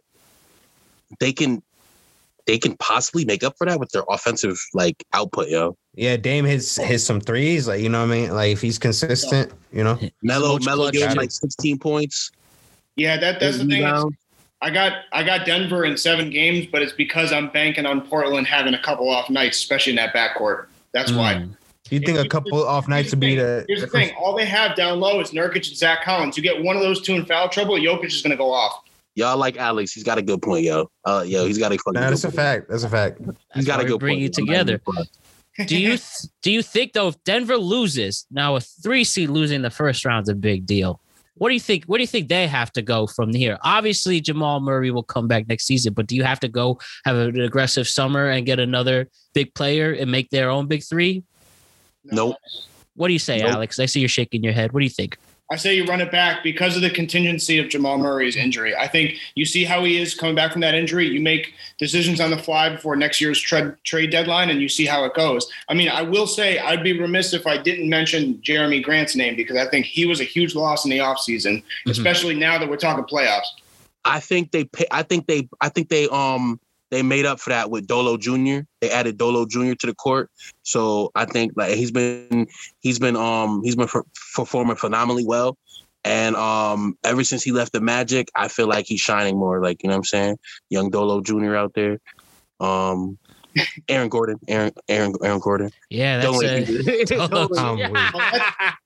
they 1.19 1.33
can 1.33 1.61
they 2.45 2.57
can 2.57 2.77
possibly 2.77 3.25
make 3.25 3.43
up 3.43 3.55
for 3.57 3.67
that 3.67 3.79
with 3.79 3.89
their 3.89 4.03
offensive 4.09 4.57
like 4.73 5.03
output, 5.13 5.49
yo. 5.49 5.77
Yeah, 5.95 6.15
Dame 6.15 6.45
hits 6.45 6.77
hits 6.77 7.03
some 7.03 7.19
threes. 7.19 7.67
Like 7.67 7.81
you 7.81 7.89
know 7.89 7.99
what 7.99 8.13
I 8.13 8.21
mean. 8.21 8.33
Like 8.33 8.53
if 8.53 8.61
he's 8.61 8.79
consistent, 8.79 9.51
you 9.73 9.83
know. 9.83 9.99
Melo 10.23 10.53
Coach 10.53 10.65
Melo 10.65 10.83
Clutch. 10.83 10.93
gave 10.93 11.15
like 11.15 11.31
16 11.31 11.79
points. 11.79 12.31
Yeah, 12.95 13.17
that 13.17 13.39
that's 13.39 13.57
eight 13.57 13.67
the 13.67 13.81
thing. 13.81 14.17
Is, 14.61 14.69
rebounds. 14.71 14.75
I 14.79 14.89
got 14.89 15.03
I 15.13 15.23
got 15.23 15.45
Denver 15.45 15.85
in 15.85 15.97
seven 15.97 16.29
games, 16.29 16.67
but 16.71 16.81
it's 16.81 16.93
because 16.93 17.31
I'm 17.31 17.49
banking 17.49 17.85
on 17.85 18.01
Portland 18.01 18.47
having 18.47 18.73
a 18.73 18.81
couple 18.81 19.09
off 19.09 19.29
nights, 19.29 19.57
especially 19.57 19.91
in 19.91 19.97
that 19.97 20.13
backcourt. 20.13 20.67
That's 20.93 21.11
why. 21.11 21.35
Mm. 21.35 21.57
You 21.89 21.99
think 22.01 22.17
a 22.19 22.27
couple 22.27 22.61
off 22.65 22.87
nights 22.89 23.11
would 23.11 23.21
be 23.21 23.35
the? 23.35 23.63
Here's 23.67 23.81
the 23.81 23.87
thing: 23.87 24.11
all 24.19 24.35
they 24.35 24.45
have 24.45 24.75
down 24.75 24.99
low 24.99 25.19
is 25.21 25.31
Nurkic 25.31 25.67
and 25.67 25.77
Zach 25.77 26.03
Collins. 26.03 26.35
You 26.35 26.43
get 26.43 26.61
one 26.61 26.75
of 26.75 26.81
those 26.81 27.01
two 27.01 27.13
in 27.15 27.25
foul 27.25 27.47
trouble, 27.49 27.75
Jokic 27.75 28.07
is 28.07 28.21
going 28.21 28.31
to 28.31 28.37
go 28.37 28.51
off. 28.51 28.83
Y'all 29.15 29.37
like 29.37 29.57
Alex. 29.57 29.93
He's 29.93 30.03
got 30.03 30.17
a 30.17 30.21
good 30.21 30.41
point, 30.41 30.63
yo. 30.65 30.91
Uh 31.05 31.23
yo, 31.25 31.45
he's 31.47 31.57
got 31.57 31.71
a 31.71 31.77
fucking 31.77 31.93
Nah, 31.93 32.01
good 32.01 32.11
that's 32.11 32.23
a 32.25 32.27
point. 32.27 32.35
fact. 32.35 32.69
That's 32.69 32.83
a 32.83 32.89
fact. 32.89 33.19
He's 33.19 33.65
That's 33.65 33.65
got 33.65 33.77
why 33.77 33.81
a 33.81 33.85
we 33.85 33.89
good 33.91 33.99
bring 33.99 34.15
point. 34.15 34.21
you 34.21 34.29
together. 34.29 34.81
do 35.65 35.77
you 35.77 35.89
th- 35.91 36.01
do 36.43 36.51
you 36.51 36.61
think 36.61 36.93
though 36.93 37.07
if 37.07 37.23
Denver 37.23 37.57
loses 37.57 38.27
now 38.29 38.55
a 38.57 38.59
three 38.59 39.03
seed 39.03 39.29
losing 39.29 39.61
the 39.63 39.71
first 39.71 40.05
round's 40.05 40.29
a 40.29 40.35
big 40.35 40.65
deal? 40.67 40.99
What 41.37 41.49
do 41.49 41.53
you 41.53 41.59
think? 41.59 41.85
What 41.85 41.97
do 41.97 42.03
you 42.03 42.07
think 42.07 42.29
they 42.29 42.47
have 42.47 42.71
to 42.73 42.81
go 42.81 43.07
from 43.07 43.33
here? 43.33 43.57
Obviously, 43.61 44.21
Jamal 44.21 44.59
Murray 44.59 44.91
will 44.91 45.03
come 45.03 45.27
back 45.27 45.47
next 45.47 45.65
season, 45.65 45.93
but 45.93 46.07
do 46.07 46.15
you 46.15 46.23
have 46.23 46.39
to 46.41 46.47
go 46.47 46.79
have 47.05 47.15
an 47.15 47.39
aggressive 47.39 47.87
summer 47.87 48.29
and 48.29 48.45
get 48.45 48.59
another 48.59 49.07
big 49.33 49.53
player 49.53 49.93
and 49.93 50.11
make 50.11 50.29
their 50.29 50.49
own 50.49 50.67
big 50.67 50.83
three? 50.83 51.23
Nope. 52.05 52.37
What 52.95 53.07
do 53.07 53.13
you 53.13 53.19
say, 53.19 53.39
Nope. 53.39 53.51
Alex? 53.51 53.79
I 53.79 53.85
see 53.85 53.99
you're 53.99 54.09
shaking 54.09 54.43
your 54.43 54.53
head. 54.53 54.71
What 54.71 54.79
do 54.79 54.85
you 54.85 54.89
think? 54.89 55.17
I 55.49 55.55
say 55.55 55.75
you 55.75 55.85
run 55.85 56.01
it 56.01 56.11
back 56.11 56.43
because 56.43 56.75
of 56.75 56.81
the 56.81 56.89
contingency 56.89 57.57
of 57.57 57.69
Jamal 57.69 57.97
Murray's 57.97 58.35
injury. 58.35 58.75
I 58.75 58.87
think 58.87 59.15
you 59.35 59.45
see 59.45 59.63
how 59.63 59.85
he 59.85 59.97
is 60.01 60.13
coming 60.13 60.35
back 60.35 60.51
from 60.51 60.59
that 60.61 60.75
injury. 60.75 61.07
You 61.07 61.21
make 61.21 61.53
decisions 61.77 62.19
on 62.19 62.31
the 62.31 62.37
fly 62.37 62.67
before 62.69 62.97
next 62.97 63.21
year's 63.21 63.39
tra- 63.39 63.77
trade 63.85 64.11
deadline, 64.11 64.49
and 64.49 64.61
you 64.61 64.67
see 64.67 64.85
how 64.85 65.05
it 65.05 65.13
goes. 65.13 65.49
I 65.69 65.73
mean, 65.73 65.87
I 65.87 66.01
will 66.01 66.27
say 66.27 66.59
I'd 66.59 66.83
be 66.83 66.99
remiss 66.99 67.33
if 67.33 67.47
I 67.47 67.57
didn't 67.57 67.87
mention 67.87 68.35
Jerami 68.39 68.83
Grant's 68.83 69.15
name 69.15 69.37
because 69.37 69.55
I 69.55 69.69
think 69.69 69.85
he 69.85 70.05
was 70.05 70.19
a 70.19 70.25
huge 70.25 70.53
loss 70.53 70.83
in 70.83 70.91
the 70.91 70.97
offseason, 70.97 71.63
Mhm. 71.85 71.91
especially 71.91 72.35
now 72.35 72.57
that 72.57 72.69
we're 72.69 72.75
talking 72.75 73.05
playoffs. 73.05 73.45
I 74.03 74.19
think 74.19 74.51
they 74.51 74.65
pay, 74.65 74.85
I 74.91 75.03
think 75.03 75.27
they 75.27 75.47
I 75.61 75.69
think 75.69 75.87
they 75.87 76.07
um 76.09 76.59
they 76.89 77.01
made 77.01 77.25
up 77.25 77.39
for 77.39 77.49
that 77.49 77.69
with 77.69 77.87
Dolo 77.87 78.17
Jr. 78.17 78.59
They 78.81 78.89
added 78.91 79.17
Dolo 79.17 79.45
Jr. 79.45 79.73
to 79.73 79.87
the 79.87 79.95
court. 79.95 80.29
So 80.63 81.11
I 81.15 81.25
think 81.25 81.53
like 81.55 81.75
he's 81.75 81.91
been 81.91 82.47
he's 82.79 82.99
been 82.99 83.15
um 83.15 83.61
he's 83.63 83.75
been 83.75 83.87
per- 83.87 84.05
performing 84.35 84.77
phenomenally 84.77 85.25
well. 85.25 85.57
And 86.03 86.35
um 86.35 86.97
ever 87.03 87.23
since 87.23 87.43
he 87.43 87.51
left 87.51 87.73
the 87.73 87.81
Magic, 87.81 88.29
I 88.35 88.47
feel 88.47 88.67
like 88.67 88.85
he's 88.85 89.01
shining 89.01 89.37
more. 89.37 89.61
Like, 89.61 89.83
you 89.83 89.89
know 89.89 89.95
what 89.95 89.99
I'm 89.99 90.05
saying? 90.05 90.37
Young 90.69 90.89
Dolo 90.89 91.21
Jr. 91.21 91.55
out 91.55 91.73
there. 91.73 91.99
Um 92.59 93.17
Aaron 93.89 94.09
Gordon. 94.09 94.39
Aaron 94.47 94.71
Aaron 94.89 95.13
Aaron 95.23 95.39
Gordon. 95.39 95.71
Yeah, 95.89 96.21
Don't 96.21 96.43
that's 96.43 96.69
let 96.69 97.11
a. 97.11 97.27
don't 97.27 97.57
I'm 97.59 97.77
weak. 97.77 97.91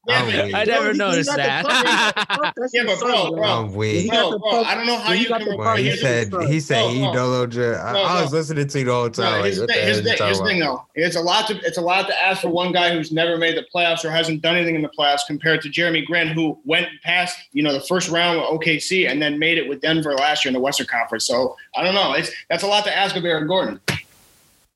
I 0.07 0.25
weak. 0.45 0.67
never 0.67 0.85
He- 0.87 0.91
he 0.93 0.97
noticed 0.97 1.29
got 1.29 1.37
that. 1.37 2.53
Yeah, 2.73 2.83
but 2.85 2.99
bro, 2.99 3.31
bro. 3.35 3.43
I'm 3.43 3.73
weak. 3.73 4.09
got 4.11 4.29
Bro, 4.31 4.39
bro, 4.39 4.63
I 4.63 4.75
don't 4.75 4.85
know 4.85 4.97
how 4.97 5.13
you 5.13 5.27
got 5.29 5.41
can. 5.41 5.49
the 5.49 5.57
Well, 5.57 5.75
he 5.77 5.95
said 5.95 6.33
he 6.47 6.59
said 6.59 6.89
he 6.91 6.99
No, 7.01 7.07
no. 7.07 7.13
Dolo. 7.13 7.47
J- 7.47 7.75
I, 7.75 7.93
No, 7.93 8.01
I 8.03 8.21
was 8.21 8.31
no. 8.31 8.37
listening 8.37 8.67
to 8.67 8.79
you 8.79 8.85
the 8.85 8.93
whole 8.93 9.09
time. 9.09 9.25
No, 9.25 9.31
like, 9.37 9.43
here's 9.45 9.57
the 9.59 9.67
thing. 9.67 9.75
hell 9.77 9.85
Here's 9.85 9.97
you 9.97 10.03
the 10.03 10.09
thing. 10.09 10.17
talking 10.17 10.25
Here's 10.27 10.39
the 10.39 10.45
thing, 10.45 10.61
about? 10.61 10.85
though. 10.95 11.01
It's 11.01 11.15
a 11.15 11.21
lot 11.21 11.47
to 11.47 11.59
it's 11.59 11.77
a 11.77 11.81
lot 11.81 12.07
to 12.07 12.21
ask 12.23 12.41
for 12.41 12.49
one 12.49 12.71
guy 12.71 12.91
who's 12.93 13.11
never 13.11 13.37
made 13.37 13.57
the 13.57 13.65
playoffs 13.73 14.03
or 14.05 14.11
hasn't 14.11 14.41
done 14.41 14.55
anything 14.55 14.75
in 14.75 14.81
the 14.81 14.89
playoffs 14.97 15.21
compared 15.27 15.61
to 15.63 15.69
Jerami 15.69 16.05
Grant, 16.05 16.29
who 16.29 16.57
went 16.65 16.87
past 17.03 17.37
you 17.51 17.63
know 17.63 17.73
the 17.73 17.81
first 17.81 18.09
round 18.09 18.39
with 18.39 18.47
OKC 18.61 19.09
and 19.09 19.21
then 19.21 19.37
made 19.39 19.57
it 19.57 19.67
with 19.67 19.81
Denver 19.81 20.13
last 20.13 20.43
year 20.45 20.49
in 20.49 20.53
the 20.53 20.59
Western 20.59 20.87
Conference. 20.87 21.25
So 21.25 21.55
I 21.75 21.83
don't 21.83 21.95
know. 21.95 22.13
It's 22.13 22.31
that's 22.49 22.63
a 22.63 22.67
lot 22.67 22.83
to 22.85 22.95
ask 22.95 23.15
of 23.15 23.25
Aaron 23.25 23.47
Gordon. 23.47 23.79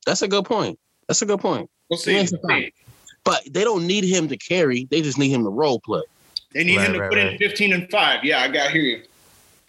That's 0.06 0.22
a 0.22 0.28
good 0.28 0.46
point. 0.46 0.80
That's 1.08 1.22
a 1.22 1.26
good 1.26 1.40
point. 1.40 1.70
We'll 1.90 1.98
see. 1.98 2.26
See. 2.26 2.74
But 3.24 3.42
they 3.50 3.64
don't 3.64 3.88
need 3.88 4.04
him 4.04 4.28
to 4.28 4.38
carry. 4.38 4.88
They 4.90 5.02
just 5.02 5.18
need 5.18 5.30
him 5.30 5.44
to 5.44 5.50
role 5.50 5.80
play. 5.80 6.02
They 6.54 6.64
need 6.64 6.78
Right, 6.78 6.88
him 6.88 6.94
to 6.94 7.00
right, 7.00 7.10
put 7.10 7.18
in 7.18 7.38
15 7.38 7.74
and 7.74 7.90
five. 7.90 8.24
Yeah, 8.24 8.42
I 8.42 8.48
got 8.48 8.68
to 8.68 8.72
hear 8.72 8.82
you. 8.82 9.04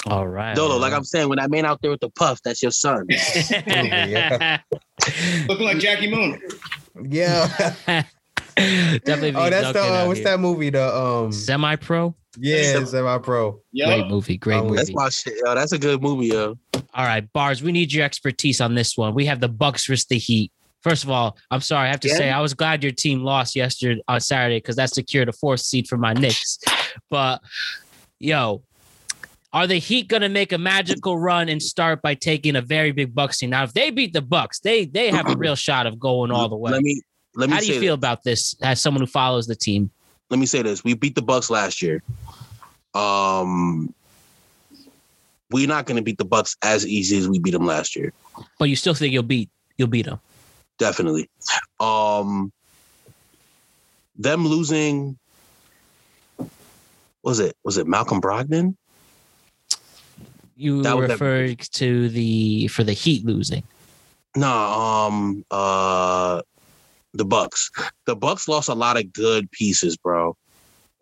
All 0.07 0.29
right. 0.29 0.55
Dolo, 0.55 0.77
like 0.77 0.93
I'm 0.93 1.05
saying, 1.05 1.29
when 1.29 1.39
that 1.39 1.51
man 1.51 1.65
out 1.65 1.81
there 1.83 1.91
with 1.91 2.01
the 2.01 2.11
puff, 2.11 2.41
that's 2.43 2.63
your 2.63 2.71
son. 2.71 3.07
Looking 5.49 5.67
like 5.67 5.79
Jackie 5.79 6.11
Moon. 6.11 6.41
Yeah. 7.09 8.05
Definitely. 8.57 9.33
oh, 9.37 9.51
that's 9.51 9.73
the 9.73 9.83
uh, 9.83 10.07
what's 10.07 10.23
that 10.23 10.41
movie? 10.41 10.71
The 10.71 10.97
um 10.97 11.31
Semi 11.33 11.77
pro. 11.77 12.15
yeah, 12.39 12.85
Semi 12.85 13.19
Pro. 13.19 13.61
Great 13.75 14.07
movie. 14.09 14.37
Great 14.39 14.57
Oh, 14.57 14.65
movie. 14.65 14.77
That's 14.77 14.95
my 14.95 15.09
shit. 15.11 15.35
Yo, 15.45 15.55
that's 15.55 15.73
a 15.73 15.79
good 15.79 16.01
movie, 16.03 16.29
yo. 16.29 16.57
All 16.75 17.05
right, 17.05 17.31
Bars, 17.33 17.63
we 17.63 17.73
need 17.73 17.93
your 17.93 18.05
expertise 18.05 18.61
on 18.61 18.75
this 18.75 18.97
one. 18.97 19.15
We 19.15 19.27
have 19.27 19.41
the 19.41 19.49
Bucks 19.49 19.87
versus 19.87 20.07
the 20.07 20.19
Heat. 20.19 20.51
First 20.83 21.05
of 21.05 21.11
all, 21.11 21.37
I'm 21.51 21.61
sorry, 21.61 21.89
I 21.89 21.91
have 21.91 22.01
to 22.01 22.09
Yeah. 22.09 22.15
say 22.17 22.31
I 22.31 22.41
was 22.41 22.55
glad 22.55 22.83
your 22.83 22.93
team 22.93 23.23
lost 23.25 23.57
yesterday 23.57 24.01
on 24.09 24.21
Saturday 24.21 24.59
because 24.59 24.77
that 24.77 24.95
secured 24.95 25.29
a 25.29 25.33
fourth 25.33 25.61
seed 25.61 25.89
for 25.89 25.97
my 25.99 26.15
Knicks. 26.15 26.59
But 27.11 27.43
yo, 28.19 28.63
are 29.53 29.67
the 29.67 29.79
Heat 29.79 30.09
gonna 30.09 30.29
make 30.29 30.53
a 30.53 30.59
magical 30.59 31.19
run 31.19 31.49
and 31.49 31.63
start 31.63 32.01
by 32.03 32.15
taking 32.15 32.57
a 32.57 32.63
very 32.63 32.93
big 32.93 33.15
Bucks 33.15 33.39
team? 33.39 33.51
Now, 33.51 33.65
if 33.65 33.75
they 33.75 33.91
beat 33.91 34.13
the 34.13 34.23
Bucks, 34.23 34.61
they 34.61 34.87
they 34.87 35.11
have 35.11 35.29
a 35.29 35.37
real 35.37 35.57
shot 35.57 35.87
of 35.87 35.99
going 35.99 36.31
all 36.31 36.49
the 36.49 36.57
way. 36.57 36.71
Let 36.73 36.83
me 36.83 37.01
let 37.37 37.49
me 37.51 37.55
How 37.55 37.61
do 37.61 37.67
you 37.73 37.79
feel 37.81 37.95
about 37.95 38.25
this 38.25 38.57
as 38.63 38.81
someone 38.81 39.03
who 39.03 39.07
follows 39.07 39.47
the 39.47 39.55
team? 39.55 39.91
Let 40.31 40.39
me 40.41 40.47
say 40.47 40.63
this. 40.63 40.83
We 40.83 40.95
beat 40.95 41.15
the 41.15 41.23
Bucks 41.23 41.51
last 41.51 41.81
year. 41.83 42.03
Um 42.95 43.93
we're 45.53 45.69
not 45.69 45.87
gonna 45.87 46.03
beat 46.03 46.19
the 46.19 46.25
Bucks 46.25 46.57
as 46.63 46.87
easy 46.87 47.19
as 47.19 47.29
we 47.29 47.39
beat 47.39 47.53
them 47.53 47.67
last 47.67 47.95
year. 47.95 48.13
But 48.59 48.69
you 48.69 48.77
still 48.77 48.95
think 48.95 49.13
you'll 49.13 49.23
beat 49.23 49.51
you'll 49.77 49.89
beat 49.89 50.07
them. 50.07 50.19
Definitely. 50.79 51.29
Um 51.79 52.53
them 54.19 54.47
losing 54.47 55.19
was 57.23 57.39
it 57.39 57.57
was 57.65 57.77
it 57.77 57.87
Malcolm 57.87 58.21
Brogdon? 58.21 58.77
You 60.57 60.83
That 60.83 60.97
would 60.97 61.11
have- 61.11 61.21
refer 61.21 61.55
to 61.55 62.09
the 62.09 62.69
for 62.69 62.83
the 62.83 62.95
Heat 62.95 63.25
losing. 63.27 63.63
No, 64.35 64.49
um 64.51 65.45
uh 65.51 66.41
the 67.15 67.25
Bucks. 67.25 67.71
The 68.07 68.17
Bucks 68.17 68.49
lost 68.49 68.69
a 68.69 68.75
lot 68.75 68.97
of 68.99 69.13
good 69.13 69.51
pieces, 69.51 69.97
bro. 69.97 70.37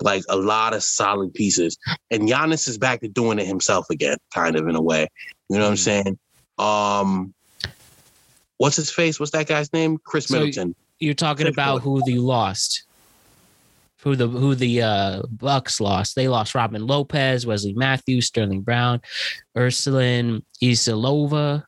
Like 0.01 0.23
a 0.29 0.37
lot 0.37 0.75
of 0.75 0.83
solid 0.83 1.33
pieces. 1.35 1.77
And 2.11 2.29
Giannis 2.29 2.69
is 2.69 2.79
back 2.79 3.01
to 3.01 3.09
doing 3.09 3.39
it 3.39 3.47
himself 3.47 3.87
again, 3.91 4.17
kind 4.33 4.57
of 4.57 4.67
in 4.69 4.75
a 4.77 4.83
way. 4.83 5.09
You 5.49 5.57
know 5.59 5.65
what 5.65 5.71
I'm 5.71 5.77
saying? 5.77 6.19
Um 6.59 7.35
what's 8.59 8.77
his 8.77 8.91
face? 8.91 9.19
What's 9.19 9.33
that 9.33 9.47
guy's 9.47 9.73
name? 9.73 9.99
Khris 9.99 10.27
So- 10.29 10.35
Middleton. 10.39 10.75
You're 11.01 11.15
talking 11.15 11.45
Cliff 11.47 11.55
about 11.55 11.83
who 11.83 12.01
you 12.09 12.21
lost. 12.21 12.85
Who 14.03 14.15
the 14.17 14.29
who 14.29 14.55
the 14.55 14.83
uh 14.83 15.23
Bucks 15.31 15.81
lost. 15.81 16.15
They 16.15 16.29
lost 16.29 16.55
Robin 16.55 16.87
Lopez, 16.87 17.47
Wesley 17.47 17.73
Matthews, 17.73 18.27
Sterling 18.27 18.61
Brown, 18.61 19.01
Ersan 19.57 20.43
Ilyasova. 20.63 21.65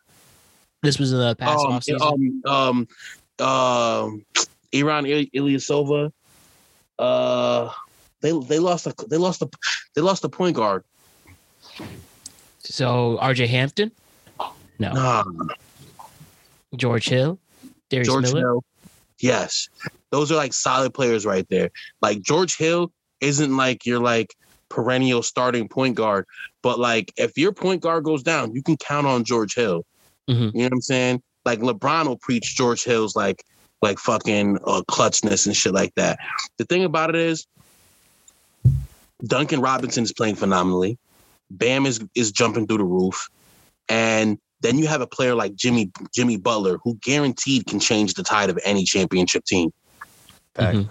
This 0.82 0.98
was 0.98 1.12
in 1.12 1.18
the 1.18 1.34
past 1.36 1.64
um, 1.64 1.72
offseason. 1.72 2.00
um, 2.00 2.42
um, 2.52 2.88
um, 3.40 4.24
Ersan 4.72 5.06
Il- 5.08 5.42
Ilyasova. 5.44 6.10
Uh, 6.98 7.70
they 8.20 8.32
they 8.32 8.58
lost 8.58 8.86
a 8.86 8.94
they 9.08 9.16
lost 9.18 9.42
a 9.42 9.48
they 9.94 10.00
lost 10.00 10.24
a 10.24 10.28
point 10.28 10.56
guard. 10.56 10.82
so 12.60 13.18
RJ 13.22 13.46
Hampton? 13.48 13.92
No. 14.78 14.92
Nah, 14.92 15.24
George 16.76 17.08
Hill? 17.08 17.38
Darius 17.88 18.08
George 18.08 18.24
Miller? 18.24 18.40
Hill. 18.40 18.64
Yes, 19.20 19.68
those 20.10 20.30
are 20.30 20.36
like 20.36 20.52
solid 20.52 20.92
players 20.92 21.24
right 21.24 21.46
there. 21.48 21.70
Like 22.02 22.20
George 22.20 22.56
Hill 22.56 22.92
isn't 23.20 23.56
like 23.56 23.86
your 23.86 24.00
like 24.00 24.34
perennial 24.68 25.22
starting 25.22 25.68
point 25.68 25.94
guard, 25.94 26.26
but 26.62 26.78
like 26.78 27.12
if 27.16 27.38
your 27.38 27.52
point 27.52 27.82
guard 27.82 28.04
goes 28.04 28.22
down, 28.22 28.52
you 28.54 28.62
can 28.62 28.76
count 28.76 29.06
on 29.06 29.24
George 29.24 29.54
Hill. 29.54 29.84
Mhm. 30.28 30.52
You 30.52 30.60
know 30.60 30.64
what 30.64 30.72
I'm 30.72 30.80
saying? 30.82 31.22
Like 31.46 31.60
LeBron 31.60 32.06
will 32.06 32.18
preach 32.18 32.56
George 32.56 32.84
Hill's 32.84 33.16
like 33.16 33.44
like 33.80 33.98
fucking 33.98 34.58
uh, 34.66 34.82
clutchness 34.90 35.46
and 35.46 35.56
shit 35.56 35.72
like 35.72 35.94
that. 35.94 36.18
The 36.58 36.64
thing 36.64 36.84
about 36.84 37.10
it 37.10 37.16
is, 37.16 37.46
Duncan 39.24 39.60
Robinson 39.60 40.02
is 40.02 40.12
playing 40.12 40.34
phenomenally. 40.34 40.98
Bam 41.50 41.86
is 41.86 42.04
is 42.14 42.32
jumping 42.32 42.66
through 42.66 42.78
the 42.78 42.84
roof, 42.84 43.28
and 43.88 44.38
then 44.60 44.78
you 44.78 44.88
have 44.88 45.00
a 45.00 45.06
player 45.06 45.36
like 45.36 45.54
Jimmy 45.54 45.92
Jimmy 46.12 46.36
Butler 46.36 46.78
who 46.82 46.96
guaranteed 46.96 47.66
can 47.66 47.78
change 47.78 48.14
the 48.14 48.24
tide 48.24 48.50
of 48.50 48.58
any 48.64 48.82
championship 48.82 49.44
team. 49.44 49.72
Fact. 50.54 50.76
Mhm. 50.76 50.90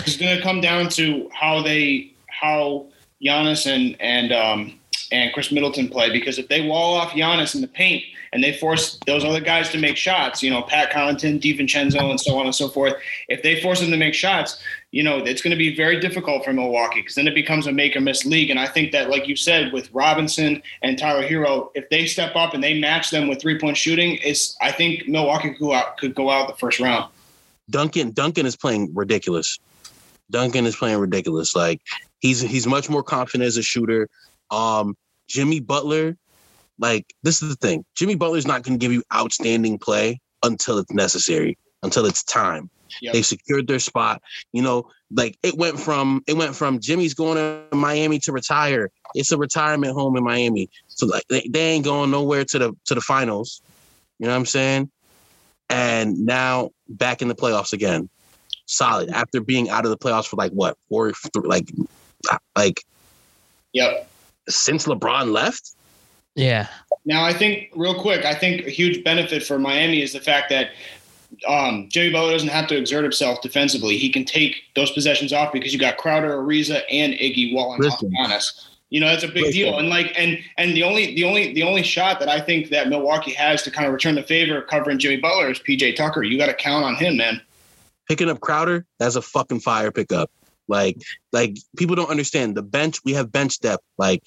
It's 0.00 0.16
going 0.16 0.36
to 0.36 0.42
come 0.42 0.60
down 0.60 0.88
to 0.90 1.28
how 1.34 1.60
they 1.60 2.12
how 2.28 2.86
Giannis 3.22 3.66
and 3.66 3.96
and 4.00 4.32
um 4.32 4.80
and 5.16 5.32
Khris 5.32 5.50
Middleton 5.50 5.88
play 5.88 6.10
because 6.10 6.38
if 6.38 6.48
they 6.48 6.60
wall 6.60 6.94
off 6.94 7.12
Giannis 7.12 7.54
in 7.54 7.62
the 7.62 7.68
paint 7.68 8.04
and 8.32 8.44
they 8.44 8.52
force 8.52 8.98
those 9.06 9.24
other 9.24 9.40
guys 9.40 9.70
to 9.70 9.78
make 9.78 9.96
shots, 9.96 10.42
you 10.42 10.50
know, 10.50 10.62
Pat 10.62 10.90
Connaughton, 10.90 11.40
DiVincenzo, 11.40 12.10
and 12.10 12.20
so 12.20 12.38
on 12.38 12.44
and 12.44 12.54
so 12.54 12.68
forth, 12.68 12.94
if 13.28 13.42
they 13.42 13.60
force 13.62 13.80
them 13.80 13.90
to 13.90 13.96
make 13.96 14.12
shots, 14.12 14.62
you 14.92 15.02
know, 15.02 15.18
it's 15.18 15.40
going 15.40 15.52
to 15.52 15.56
be 15.56 15.74
very 15.74 15.98
difficult 16.00 16.44
for 16.44 16.52
Milwaukee 16.52 17.00
because 17.00 17.14
then 17.14 17.26
it 17.26 17.34
becomes 17.34 17.66
a 17.66 17.72
make 17.72 17.96
or 17.96 18.00
miss 18.00 18.26
league. 18.26 18.50
And 18.50 18.60
I 18.60 18.66
think 18.66 18.92
that, 18.92 19.08
like 19.08 19.26
you 19.26 19.36
said, 19.36 19.72
with 19.72 19.90
Robinson 19.92 20.62
and 20.82 20.98
Tyler 20.98 21.26
Herro, 21.26 21.70
if 21.74 21.88
they 21.88 22.04
step 22.04 22.36
up 22.36 22.52
and 22.52 22.62
they 22.62 22.78
match 22.78 23.10
them 23.10 23.26
with 23.26 23.40
three 23.40 23.58
point 23.58 23.78
shooting, 23.78 24.18
it's 24.22 24.54
I 24.60 24.70
think 24.70 25.08
Milwaukee 25.08 25.50
could 25.50 25.60
go 25.60 25.72
out 25.72 25.96
could 25.96 26.14
go 26.14 26.28
out 26.28 26.48
the 26.48 26.56
first 26.56 26.78
round. 26.78 27.10
Duncan 27.70 28.10
Duncan 28.10 28.44
is 28.44 28.56
playing 28.56 28.94
ridiculous. 28.94 29.58
Duncan 30.30 30.66
is 30.66 30.76
playing 30.76 30.98
ridiculous. 30.98 31.56
Like 31.56 31.80
he's 32.18 32.42
he's 32.42 32.66
much 32.66 32.90
more 32.90 33.02
confident 33.02 33.46
as 33.46 33.56
a 33.56 33.62
shooter. 33.62 34.08
Um, 34.50 34.94
Jimmy 35.28 35.60
Butler, 35.60 36.16
like 36.78 37.14
this 37.22 37.42
is 37.42 37.50
the 37.50 37.56
thing. 37.56 37.84
Jimmy 37.94 38.14
Butler's 38.14 38.46
not 38.46 38.62
going 38.62 38.78
to 38.78 38.82
give 38.82 38.92
you 38.92 39.02
outstanding 39.14 39.78
play 39.78 40.20
until 40.42 40.78
it's 40.78 40.92
necessary, 40.92 41.58
until 41.82 42.06
it's 42.06 42.22
time. 42.22 42.70
Yep. 43.00 43.12
They 43.12 43.22
secured 43.22 43.66
their 43.66 43.78
spot. 43.78 44.22
You 44.52 44.62
know, 44.62 44.90
like 45.10 45.38
it 45.42 45.56
went 45.56 45.78
from 45.78 46.22
it 46.26 46.36
went 46.36 46.54
from 46.54 46.80
Jimmy's 46.80 47.14
going 47.14 47.36
to 47.36 47.76
Miami 47.76 48.18
to 48.20 48.32
retire. 48.32 48.90
It's 49.14 49.32
a 49.32 49.38
retirement 49.38 49.94
home 49.94 50.16
in 50.16 50.24
Miami. 50.24 50.70
So 50.88 51.06
like 51.06 51.24
they, 51.28 51.46
they 51.48 51.60
ain't 51.60 51.84
going 51.84 52.10
nowhere 52.10 52.44
to 52.44 52.58
the 52.58 52.72
to 52.86 52.94
the 52.94 53.00
finals. 53.00 53.60
You 54.18 54.26
know 54.26 54.32
what 54.32 54.38
I'm 54.38 54.46
saying? 54.46 54.90
And 55.68 56.24
now 56.24 56.70
back 56.88 57.22
in 57.22 57.28
the 57.28 57.34
playoffs 57.34 57.72
again. 57.72 58.08
Solid 58.68 59.10
after 59.10 59.40
being 59.40 59.70
out 59.70 59.84
of 59.84 59.90
the 59.90 59.98
playoffs 59.98 60.26
for 60.26 60.36
like 60.36 60.50
what 60.50 60.76
four 60.88 61.12
like 61.36 61.70
like 62.56 62.82
Yep. 63.72 64.08
Since 64.48 64.86
LeBron 64.86 65.32
left. 65.32 65.72
Yeah. 66.34 66.68
Now, 67.04 67.24
I 67.24 67.32
think 67.32 67.70
real 67.74 67.94
quick, 67.94 68.24
I 68.24 68.34
think 68.34 68.66
a 68.66 68.70
huge 68.70 69.02
benefit 69.02 69.42
for 69.42 69.58
Miami 69.58 70.02
is 70.02 70.12
the 70.12 70.20
fact 70.20 70.50
that 70.50 70.70
um, 71.48 71.88
Jimmy 71.90 72.12
Butler 72.12 72.32
doesn't 72.32 72.48
have 72.48 72.66
to 72.68 72.76
exert 72.76 73.02
himself 73.02 73.40
defensively. 73.42 73.96
He 73.96 74.10
can 74.10 74.24
take 74.24 74.56
those 74.74 74.90
possessions 74.90 75.32
off 75.32 75.52
because 75.52 75.72
you 75.72 75.78
got 75.78 75.96
Crowder, 75.96 76.36
Ariza, 76.36 76.82
and 76.90 77.14
Iggy 77.14 77.54
Wallen 77.54 77.84
off 77.84 78.02
Listen. 78.02 78.12
Giannis. 78.18 78.68
You 78.90 79.00
know 79.00 79.08
that's 79.08 79.24
a 79.24 79.28
big 79.28 79.46
Listen. 79.46 79.52
deal, 79.52 79.78
and 79.78 79.88
like, 79.88 80.12
and 80.16 80.38
and 80.58 80.76
the 80.76 80.84
only 80.84 81.16
the 81.16 81.24
only 81.24 81.52
the 81.52 81.64
only 81.64 81.82
shot 81.82 82.20
that 82.20 82.28
I 82.28 82.40
think 82.40 82.70
that 82.70 82.88
Milwaukee 82.88 83.32
has 83.32 83.64
to 83.64 83.70
kind 83.70 83.86
of 83.86 83.92
return 83.92 84.14
the 84.14 84.22
favor 84.22 84.62
covering 84.62 85.00
Jimmy 85.00 85.16
Butler 85.16 85.50
is 85.50 85.58
PJ 85.58 85.96
Tucker. 85.96 86.22
You 86.22 86.38
got 86.38 86.46
to 86.46 86.54
count 86.54 86.84
on 86.84 86.94
him, 86.94 87.16
man. 87.16 87.40
Picking 88.08 88.30
up 88.30 88.40
Crowder, 88.40 88.86
that's 89.00 89.16
a 89.16 89.22
fucking 89.22 89.58
fire 89.58 89.90
pickup. 89.90 90.30
Like 90.68 90.96
like 91.32 91.56
people 91.76 91.96
don't 91.96 92.10
understand 92.10 92.56
the 92.56 92.62
bench. 92.62 92.98
We 93.04 93.14
have 93.14 93.30
bench 93.32 93.60
depth. 93.60 93.84
Like 93.98 94.22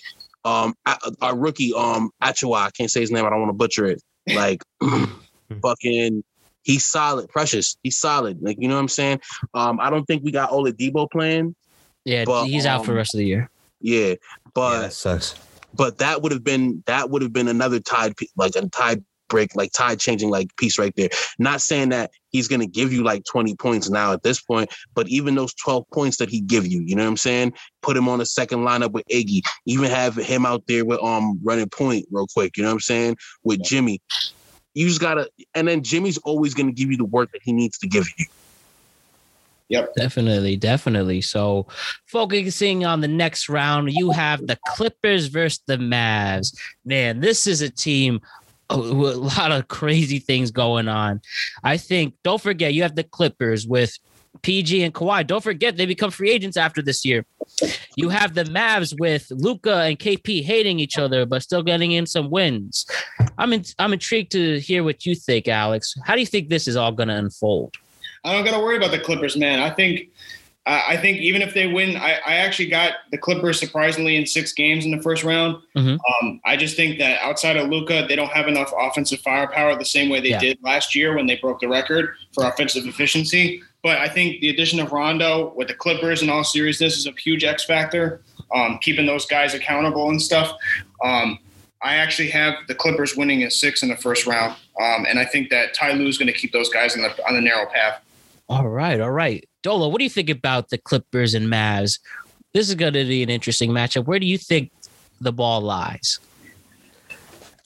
um 0.45 0.73
a- 0.85 1.11
our 1.21 1.37
rookie 1.37 1.73
um 1.73 2.11
Achiuwa, 2.23 2.67
I 2.67 2.71
can't 2.71 2.91
say 2.91 3.01
his 3.01 3.11
name. 3.11 3.25
I 3.25 3.29
don't 3.29 3.39
want 3.39 3.49
to 3.49 3.57
butcher 3.57 3.85
it. 3.85 4.01
Like 4.27 4.63
fucking. 5.61 6.23
He's 6.63 6.85
solid, 6.85 7.29
precious. 7.29 7.77
He's 7.83 7.97
solid. 7.97 8.41
Like 8.41 8.57
you 8.59 8.67
know 8.67 8.75
what 8.75 8.81
I'm 8.81 8.89
saying. 8.89 9.21
Um, 9.53 9.79
I 9.79 9.89
don't 9.89 10.05
think 10.05 10.23
we 10.23 10.31
got 10.31 10.51
Oladipo 10.51 11.09
playing. 11.09 11.55
Yeah. 12.05 12.25
But, 12.25 12.45
he's 12.45 12.65
out 12.65 12.81
for 12.81 12.87
the 12.87 12.91
um, 12.91 12.97
rest 12.97 13.15
of 13.15 13.19
the 13.19 13.25
year. 13.25 13.49
Yeah, 13.81 14.07
yeah, 14.07 14.15
but 14.53 14.81
that 14.81 14.93
sucks. 14.93 15.35
but 15.73 15.99
that 15.99 16.21
would 16.21 16.31
have 16.31 16.43
been 16.43 16.83
that 16.85 17.09
would 17.09 17.21
have 17.21 17.33
been 17.33 17.47
another 17.47 17.79
tied 17.79 18.15
pe- 18.17 18.27
like 18.35 18.55
a 18.55 18.67
tied 18.67 19.03
break, 19.29 19.55
like 19.55 19.71
tide 19.71 19.99
changing 19.99 20.29
like 20.29 20.55
piece 20.57 20.77
right 20.77 20.93
there. 20.95 21.09
Not 21.39 21.61
saying 21.61 21.89
that 21.89 22.11
he's 22.31 22.47
gonna 22.47 22.67
give 22.67 22.91
you 22.91 23.03
like 23.03 23.23
20 23.25 23.55
points 23.55 23.89
now 23.89 24.13
at 24.13 24.23
this 24.23 24.41
point, 24.41 24.69
but 24.93 25.07
even 25.07 25.35
those 25.35 25.53
12 25.55 25.85
points 25.91 26.17
that 26.17 26.29
he 26.29 26.41
give 26.41 26.65
you, 26.67 26.81
you 26.81 26.95
know 26.95 27.03
what 27.03 27.09
I'm 27.09 27.17
saying? 27.17 27.53
Put 27.81 27.97
him 27.97 28.09
on 28.09 28.21
a 28.21 28.25
second 28.25 28.59
lineup 28.59 28.91
with 28.91 29.05
Iggy, 29.11 29.41
even 29.65 29.89
have 29.89 30.15
him 30.15 30.45
out 30.45 30.63
there 30.67 30.85
with 30.85 31.01
um 31.01 31.39
running 31.43 31.69
point 31.69 32.05
real 32.11 32.27
quick, 32.27 32.57
you 32.57 32.63
know 32.63 32.69
what 32.69 32.73
I'm 32.73 32.79
saying? 32.81 33.17
With 33.43 33.63
Jimmy. 33.63 34.01
You 34.73 34.87
just 34.87 35.01
gotta 35.01 35.29
and 35.55 35.67
then 35.67 35.83
Jimmy's 35.83 36.17
always 36.19 36.53
gonna 36.53 36.71
give 36.71 36.91
you 36.91 36.97
the 36.97 37.05
work 37.05 37.31
that 37.31 37.41
he 37.43 37.51
needs 37.51 37.77
to 37.79 37.87
give 37.87 38.07
you. 38.17 38.25
Yep. 39.69 39.93
Definitely, 39.93 40.55
definitely. 40.57 41.21
So, 41.21 41.67
focusing 42.07 42.85
on 42.85 43.01
the 43.01 43.07
next 43.07 43.49
round, 43.49 43.93
you 43.93 44.09
have 44.09 44.45
the 44.47 44.57
Clippers 44.67 45.27
versus 45.27 45.61
the 45.67 45.77
Mavs. 45.77 46.57
Man, 46.85 47.19
this 47.19 47.45
is 47.45 47.61
a 47.61 47.69
team 47.69 48.19
with 48.19 48.19
a 48.69 48.77
lot 48.77 49.51
of 49.51 49.67
crazy 49.67 50.19
things 50.19 50.51
going 50.51 50.87
on. 50.87 51.21
I 51.63 51.77
think, 51.77 52.15
don't 52.23 52.41
forget, 52.41 52.73
you 52.73 52.83
have 52.83 52.95
the 52.95 53.03
Clippers 53.03 53.67
with 53.67 53.97
PG 54.41 54.83
and 54.83 54.93
Kawhi. 54.93 55.25
Don't 55.25 55.43
forget, 55.43 55.75
they 55.77 55.85
become 55.85 56.11
free 56.11 56.29
agents 56.29 56.55
after 56.55 56.81
this 56.81 57.03
year. 57.03 57.25
You 57.95 58.09
have 58.09 58.35
the 58.35 58.43
Mavs 58.43 58.95
with 58.99 59.27
Luka 59.31 59.81
and 59.81 59.97
KP 59.97 60.43
hating 60.43 60.79
each 60.79 60.97
other, 60.97 61.25
but 61.25 61.41
still 61.41 61.63
getting 61.63 61.91
in 61.91 62.05
some 62.05 62.29
wins. 62.29 62.85
I'm 63.37 63.53
in, 63.53 63.65
I'm 63.79 63.93
intrigued 63.93 64.31
to 64.33 64.59
hear 64.59 64.83
what 64.83 65.05
you 65.05 65.15
think, 65.15 65.47
Alex. 65.47 65.95
How 66.05 66.13
do 66.13 66.19
you 66.19 66.27
think 66.27 66.49
this 66.49 66.67
is 66.67 66.75
all 66.75 66.91
going 66.91 67.09
to 67.09 67.15
unfold? 67.15 67.75
I 68.23 68.33
don't 68.33 68.45
got 68.45 68.51
to 68.51 68.59
worry 68.59 68.77
about 68.77 68.91
the 68.91 68.99
Clippers, 68.99 69.35
man. 69.35 69.59
I 69.59 69.69
think 69.69 70.09
I 70.69 70.93
I 70.93 70.97
think 70.97 71.17
even 71.17 71.41
if 71.41 71.53
they 71.53 71.67
win, 71.67 71.97
I, 71.97 72.19
I 72.25 72.33
actually 72.35 72.69
got 72.69 72.93
the 73.11 73.17
Clippers 73.17 73.59
surprisingly 73.59 74.15
in 74.15 74.25
six 74.25 74.53
games 74.53 74.85
in 74.85 74.91
the 74.91 75.01
first 75.01 75.23
round. 75.23 75.57
Mhm. 75.75 75.97
Um, 76.21 76.39
I 76.45 76.55
just 76.55 76.75
think 76.75 76.99
that 76.99 77.19
outside 77.21 77.57
of 77.57 77.69
Luka, 77.69 78.05
they 78.07 78.15
don't 78.15 78.31
have 78.31 78.47
enough 78.47 78.71
offensive 78.77 79.19
firepower 79.21 79.75
the 79.75 79.85
same 79.85 80.09
way 80.09 80.19
they 80.21 80.29
Yeah. 80.29 80.39
did 80.39 80.57
last 80.61 80.95
year 80.95 81.15
when 81.15 81.25
they 81.25 81.35
broke 81.35 81.59
the 81.59 81.67
record 81.67 82.15
for 82.33 82.45
offensive 82.45 82.85
efficiency. 82.85 83.61
But 83.81 83.97
I 83.99 84.09
think 84.09 84.41
the 84.41 84.49
addition 84.49 84.79
of 84.79 84.91
Rondo 84.91 85.53
with 85.55 85.67
the 85.69 85.73
Clippers 85.73 86.21
in 86.21 86.29
all 86.29 86.43
seriousness 86.43 86.97
is 86.97 87.07
a 87.07 87.13
huge 87.13 87.43
X 87.43 87.63
factor, 87.63 88.21
um, 88.53 88.77
keeping 88.81 89.05
those 89.05 89.25
guys 89.25 89.53
accountable 89.53 90.09
and 90.09 90.21
stuff. 90.21 90.53
Um, 91.03 91.39
I 91.81 91.95
actually 91.95 92.29
have 92.31 92.55
the 92.67 92.75
Clippers 92.75 93.15
winning 93.15 93.39
in 93.41 93.49
six 93.49 93.83
in 93.83 93.89
the 93.89 93.95
first 93.95 94.27
round, 94.27 94.53
um, 94.81 95.05
and 95.07 95.17
I 95.17 95.23
think 95.23 95.49
that 95.49 95.73
Ty 95.73 95.93
Lue 95.93 96.07
is 96.07 96.17
going 96.17 96.27
to 96.27 96.33
keep 96.33 96.51
those 96.51 96.67
guys 96.69 96.95
on 96.95 97.01
the 97.03 97.11
on 97.27 97.35
the 97.35 97.41
narrow 97.41 97.65
path. 97.67 98.01
All 98.49 98.67
right, 98.67 98.99
all 98.99 99.11
right. 99.11 99.47
Dolo, 99.61 99.87
what 99.87 99.99
do 99.99 100.03
you 100.03 100.09
think 100.09 100.29
about 100.29 100.69
the 100.69 100.77
Clippers 100.77 101.35
and 101.35 101.47
Mavs? 101.47 101.99
This 102.53 102.67
is 102.67 102.75
going 102.75 102.93
to 102.93 103.05
be 103.05 103.21
an 103.21 103.29
interesting 103.29 103.69
matchup. 103.69 104.05
Where 104.05 104.19
do 104.19 104.25
you 104.25 104.39
think 104.39 104.71
the 105.21 105.31
ball 105.31 105.61
lies? 105.61 106.19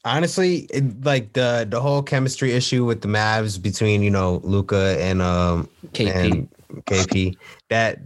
Honestly, 0.03 0.67
it, 0.73 1.05
like 1.05 1.31
the 1.31 1.65
the 1.69 1.79
whole 1.79 2.03
chemistry 2.03 2.51
issue 2.51 2.83
with 2.83 3.01
the 3.01 3.07
Mavs 3.07 3.61
between 3.61 4.03
you 4.03 4.11
know 4.11 4.41
Luka 4.43 4.97
and 4.99 5.21
um 5.21 5.69
KP. 5.93 6.13
and 6.13 6.85
KP 6.85 7.37
that 7.69 7.99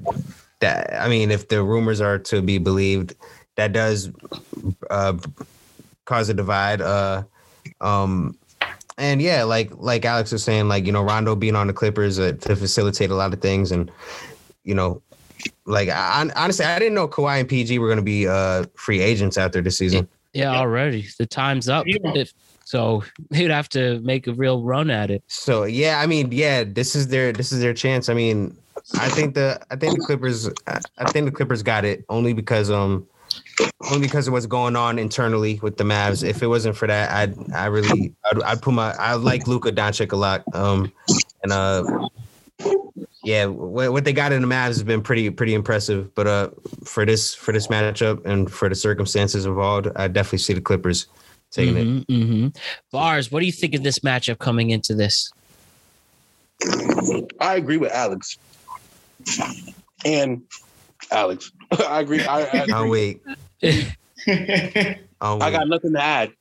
that 0.59 0.93
I 1.01 1.07
mean, 1.07 1.31
if 1.31 1.47
the 1.47 1.63
rumors 1.63 1.99
are 1.99 2.19
to 2.19 2.43
be 2.43 2.59
believed, 2.59 3.15
that 3.55 3.73
does 3.73 4.11
uh, 4.91 5.17
cause 6.05 6.29
a 6.29 6.35
divide. 6.35 6.81
Uh, 6.81 7.23
um, 7.81 8.37
and 8.97 9.21
yeah, 9.21 9.43
like 9.43 9.71
like 9.75 10.05
Alex 10.05 10.31
was 10.31 10.43
saying, 10.43 10.67
like 10.67 10.85
you 10.85 10.91
know 10.91 11.03
Rondo 11.03 11.35
being 11.35 11.55
on 11.55 11.67
the 11.67 11.73
Clippers 11.73 12.19
uh, 12.19 12.33
to 12.41 12.55
facilitate 12.55 13.11
a 13.11 13.15
lot 13.15 13.33
of 13.33 13.41
things, 13.41 13.71
and 13.71 13.91
you 14.63 14.73
know, 14.73 15.01
like 15.65 15.89
I, 15.89 16.29
honestly, 16.35 16.65
I 16.65 16.79
didn't 16.79 16.95
know 16.95 17.07
Kawhi 17.07 17.39
and 17.39 17.49
PG 17.49 17.79
were 17.79 17.87
going 17.87 17.97
to 17.97 18.03
be 18.03 18.27
uh, 18.27 18.65
free 18.75 18.99
agents 18.99 19.37
after 19.37 19.61
this 19.61 19.77
season. 19.77 20.07
Yeah, 20.33 20.55
already. 20.55 21.07
The 21.17 21.25
time's 21.25 21.69
up. 21.69 21.85
Yeah. 21.87 21.97
If, 22.13 22.33
so 22.65 23.03
he'd 23.33 23.51
have 23.51 23.69
to 23.69 23.99
make 24.01 24.27
a 24.27 24.33
real 24.33 24.63
run 24.63 24.89
at 24.89 25.11
it. 25.11 25.23
So 25.27 25.63
yeah, 25.63 26.01
I 26.01 26.07
mean, 26.07 26.31
yeah, 26.31 26.63
this 26.63 26.95
is 26.95 27.07
their 27.07 27.31
this 27.31 27.51
is 27.51 27.59
their 27.59 27.73
chance. 27.73 28.09
I 28.09 28.13
mean, 28.13 28.57
I 28.95 29.09
think 29.09 29.35
the 29.35 29.59
I 29.69 29.75
think 29.75 29.97
the 29.97 30.05
Clippers 30.05 30.49
I 30.65 30.79
I 30.97 31.11
think 31.11 31.25
the 31.25 31.31
Clippers 31.31 31.61
got 31.61 31.85
it 31.85 32.03
only 32.09 32.33
because 32.33 32.71
um 32.71 33.07
only 33.91 34.07
because 34.07 34.27
of 34.27 34.33
what's 34.33 34.45
going 34.45 34.75
on 34.75 34.99
internally 34.99 35.59
with 35.61 35.77
the 35.77 35.83
Mavs. 35.83 36.27
If 36.27 36.41
it 36.43 36.47
wasn't 36.47 36.75
for 36.75 36.87
that, 36.87 37.11
I'd 37.11 37.53
I 37.53 37.65
really 37.65 38.13
I'd, 38.25 38.41
I'd 38.43 38.61
put 38.61 38.73
my 38.73 38.91
I 38.97 39.15
like 39.15 39.47
Luka 39.47 39.71
Doncic 39.71 40.11
a 40.11 40.15
lot. 40.15 40.43
Um 40.53 40.91
and 41.43 41.51
uh 41.51 42.07
yeah, 43.23 43.45
what, 43.45 43.91
what 43.91 44.05
they 44.05 44.13
got 44.13 44.31
in 44.31 44.41
the 44.41 44.47
Mavs 44.47 44.67
has 44.67 44.83
been 44.83 45.01
pretty 45.01 45.29
pretty 45.29 45.53
impressive. 45.53 46.13
But 46.15 46.27
uh 46.27 46.49
for 46.83 47.05
this 47.05 47.33
for 47.33 47.51
this 47.51 47.67
matchup 47.67 48.25
and 48.25 48.51
for 48.51 48.69
the 48.69 48.75
circumstances 48.75 49.45
involved, 49.45 49.87
I 49.95 50.07
definitely 50.07 50.39
see 50.39 50.53
the 50.53 50.61
Clippers 50.61 51.07
taking 51.51 51.77
it. 51.77 51.87
Mhm, 51.87 52.05
mhm. 52.05 52.57
Bars, 52.91 53.31
what 53.31 53.39
do 53.39 53.45
you 53.45 53.51
think 53.51 53.73
of 53.73 53.83
this 53.83 53.99
matchup 53.99 54.39
coming 54.39 54.69
into 54.69 54.93
this? 54.93 55.31
I 57.39 57.55
agree 57.55 57.77
with 57.77 57.91
Alex. 57.91 58.37
And 60.05 60.41
Alex. 61.11 61.51
I 61.87 61.99
agree. 62.01 62.23
I, 62.23 62.41
I, 62.43 62.65
I'll 62.73 62.89
wait. 62.89 63.21
I'll 65.21 65.41
I 65.41 65.45
wait. 65.45 65.51
got 65.51 65.67
nothing 65.67 65.93
to 65.93 66.01
add. 66.01 66.33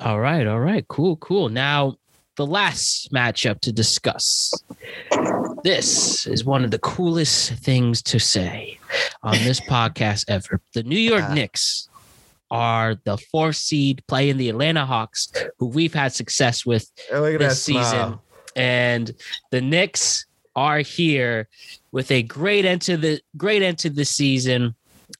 All 0.00 0.20
right, 0.20 0.46
all 0.46 0.60
right, 0.60 0.86
cool, 0.88 1.16
cool. 1.16 1.48
Now, 1.48 1.96
the 2.36 2.46
last 2.46 3.12
matchup 3.12 3.60
to 3.62 3.72
discuss. 3.72 4.52
This 5.64 6.26
is 6.26 6.44
one 6.44 6.64
of 6.64 6.70
the 6.70 6.78
coolest 6.78 7.52
things 7.54 8.00
to 8.02 8.20
say 8.20 8.78
on 9.24 9.32
this 9.38 9.60
podcast 9.68 10.24
ever. 10.28 10.60
The 10.72 10.84
New 10.84 10.98
York 11.00 11.24
Ah. 11.26 11.34
Knicks 11.34 11.88
are 12.50 12.94
the 13.04 13.16
fourth 13.18 13.56
seed 13.56 14.02
playing 14.06 14.36
the 14.36 14.48
Atlanta 14.50 14.86
Hawks, 14.86 15.32
who 15.58 15.66
we've 15.66 15.92
had 15.92 16.12
success 16.12 16.64
with 16.64 16.88
look 17.12 17.34
at 17.34 17.40
this 17.40 17.62
season. 17.64 17.82
smile. 17.84 18.22
And 18.54 19.10
the 19.50 19.60
Knicks 19.60 20.24
are 20.58 20.80
here 20.80 21.48
with 21.92 22.10
a 22.10 22.22
great 22.22 22.64
end 22.64 22.82
to 22.82 22.96
the 22.96 23.20
great 23.36 23.62
end 23.62 23.78
to 23.78 23.90
the 23.90 24.04
season. 24.04 24.74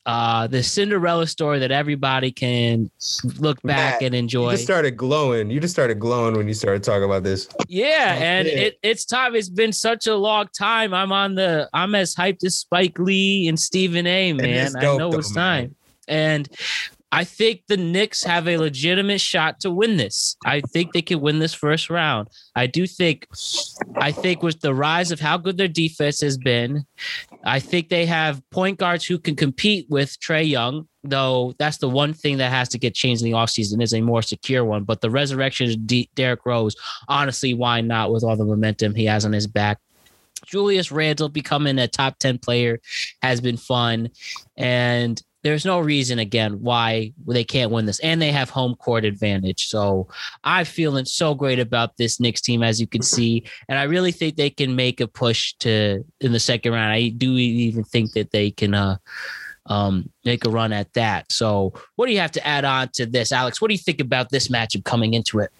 Uh, 0.05 0.47
the 0.47 0.62
Cinderella 0.62 1.27
story 1.27 1.59
that 1.59 1.70
everybody 1.70 2.31
can 2.31 2.90
look 3.39 3.60
back 3.62 4.01
Matt, 4.01 4.02
and 4.02 4.15
You 4.15 4.19
enjoy. 4.19 4.51
just 4.52 4.65
started 4.65 4.97
glowing. 4.97 5.51
You 5.51 5.60
just 5.60 5.74
started 5.74 5.98
glowing 5.98 6.35
when 6.36 6.47
you 6.48 6.55
started 6.55 6.82
talking 6.82 7.05
about 7.05 7.23
this. 7.24 7.48
Yeah, 7.69 8.15
and 8.19 8.47
it. 8.48 8.59
it, 8.59 8.78
it's 8.82 9.05
time. 9.05 9.35
It's 9.35 9.48
been 9.51 9.73
such 9.73 10.06
a 10.06 10.15
long 10.15 10.48
time. 10.59 10.93
I'm 10.93 11.12
on 11.12 11.35
the. 11.36 11.69
I'm 11.73 11.94
as 11.94 12.15
hyped 12.15 12.44
as 12.44 12.56
Spike 12.56 12.98
Lee 12.98 13.48
and 13.48 13.59
Stephen 13.59 14.06
A. 14.06 14.32
Man, 14.32 14.77
I 14.77 14.81
know 14.81 15.12
it's 15.12 15.35
man. 15.35 15.62
time. 15.62 15.74
And 16.06 16.48
I 17.10 17.24
think 17.24 17.62
the 17.68 17.76
Knicks 17.76 18.22
have 18.22 18.47
a 18.47 18.59
legitimate 18.59 19.20
shot 19.20 19.60
to 19.60 19.70
win 19.70 19.97
this. 19.97 20.36
I 20.44 20.60
think 20.60 20.93
they 20.93 21.01
can 21.01 21.20
win 21.20 21.39
this 21.39 21.55
first 21.55 21.89
round. 21.89 22.28
I 22.55 22.66
do 22.66 22.86
think. 22.86 23.26
I 23.97 24.12
think 24.12 24.43
with 24.43 24.60
the 24.60 24.74
rise 24.74 25.10
of 25.10 25.18
how 25.18 25.39
good 25.39 25.56
their 25.56 25.68
defense 25.68 26.20
has 26.20 26.36
been, 26.36 26.85
I 27.44 27.60
think 27.60 27.89
they 27.89 28.05
have 28.06 28.43
point 28.51 28.78
guards 28.78 29.06
who 29.06 29.18
can 29.18 29.36
compete 29.36 29.86
with 29.89 30.18
Trae 30.20 30.48
Young, 30.48 30.86
though 31.02 31.55
that's 31.59 31.78
the 31.78 31.89
one 31.89 32.12
thing 32.12 32.39
that 32.39 32.51
has 32.51 32.68
to 32.70 32.78
get 32.78 32.94
changed 32.94 33.22
in 33.22 33.30
the 33.30 33.36
offseason 33.36 33.82
is 33.82 33.94
a 33.94 34.02
more 34.02 34.22
secure 34.22 34.64
one. 34.64 34.85
But 34.85 35.01
the 35.01 35.10
resurrection 35.10 35.70
of 35.70 35.86
D- 35.86 36.10
Derrick 36.14 36.44
Rose, 36.44 36.76
honestly, 37.09 37.55
why 37.55 37.80
not 37.80 38.12
with 38.12 38.22
all 38.22 38.36
the 38.36 38.44
momentum 38.44 38.94
he 38.94 39.06
has 39.06 39.24
on 39.24 39.32
his 39.32 39.47
back? 39.47 39.78
Julius 40.47 40.93
Randle 40.93 41.28
becoming 41.28 41.78
a 41.78 41.89
top 41.89 42.18
10 42.18 42.39
player 42.39 42.80
has 43.22 43.40
been 43.40 43.56
fun. 43.56 44.10
And 44.56 45.22
there's 45.48 45.64
no 45.64 45.80
reason, 45.80 46.18
again, 46.18 46.60
why 46.60 47.12
they 47.26 47.42
can't 47.42 47.70
win 47.70 47.86
this. 47.86 47.98
And 48.00 48.20
they 48.20 48.32
have 48.32 48.50
home 48.50 48.74
court 48.74 49.06
advantage. 49.06 49.68
So 49.68 50.06
I'm 50.44 50.66
feeling 50.66 51.06
so 51.06 51.34
great 51.34 51.58
about 51.58 51.96
this 51.96 52.20
Knicks 52.20 52.42
team, 52.42 52.62
as 52.62 52.78
you 52.80 52.86
can 52.86 53.00
see. 53.00 53.44
And 53.66 53.78
I 53.78 53.84
really 53.84 54.12
think 54.12 54.36
they 54.36 54.50
can 54.50 54.76
make 54.76 55.00
a 55.00 55.08
push 55.08 55.54
to 55.60 56.04
in 56.20 56.32
the 56.32 56.38
second 56.38 56.72
round. 56.74 56.92
I 56.92 57.08
do 57.08 57.32
even 57.32 57.82
think 57.82 58.12
that 58.12 58.30
they 58.30 58.50
can 58.50 58.74
uh 58.74 58.98
um 59.66 60.10
make 60.26 60.44
a 60.44 60.50
run 60.50 60.72
at 60.72 60.92
that. 60.92 61.32
So 61.32 61.72
what 61.96 62.06
do 62.06 62.12
you 62.12 62.20
have 62.20 62.32
to 62.32 62.46
add 62.46 62.66
on 62.66 62.90
to 62.90 63.06
this, 63.06 63.32
Alex? 63.32 63.60
What 63.60 63.68
do 63.68 63.74
you 63.74 63.78
think 63.78 64.00
about 64.00 64.28
this 64.28 64.48
matchup 64.48 64.84
coming 64.84 65.14
into 65.14 65.38
it? 65.38 65.50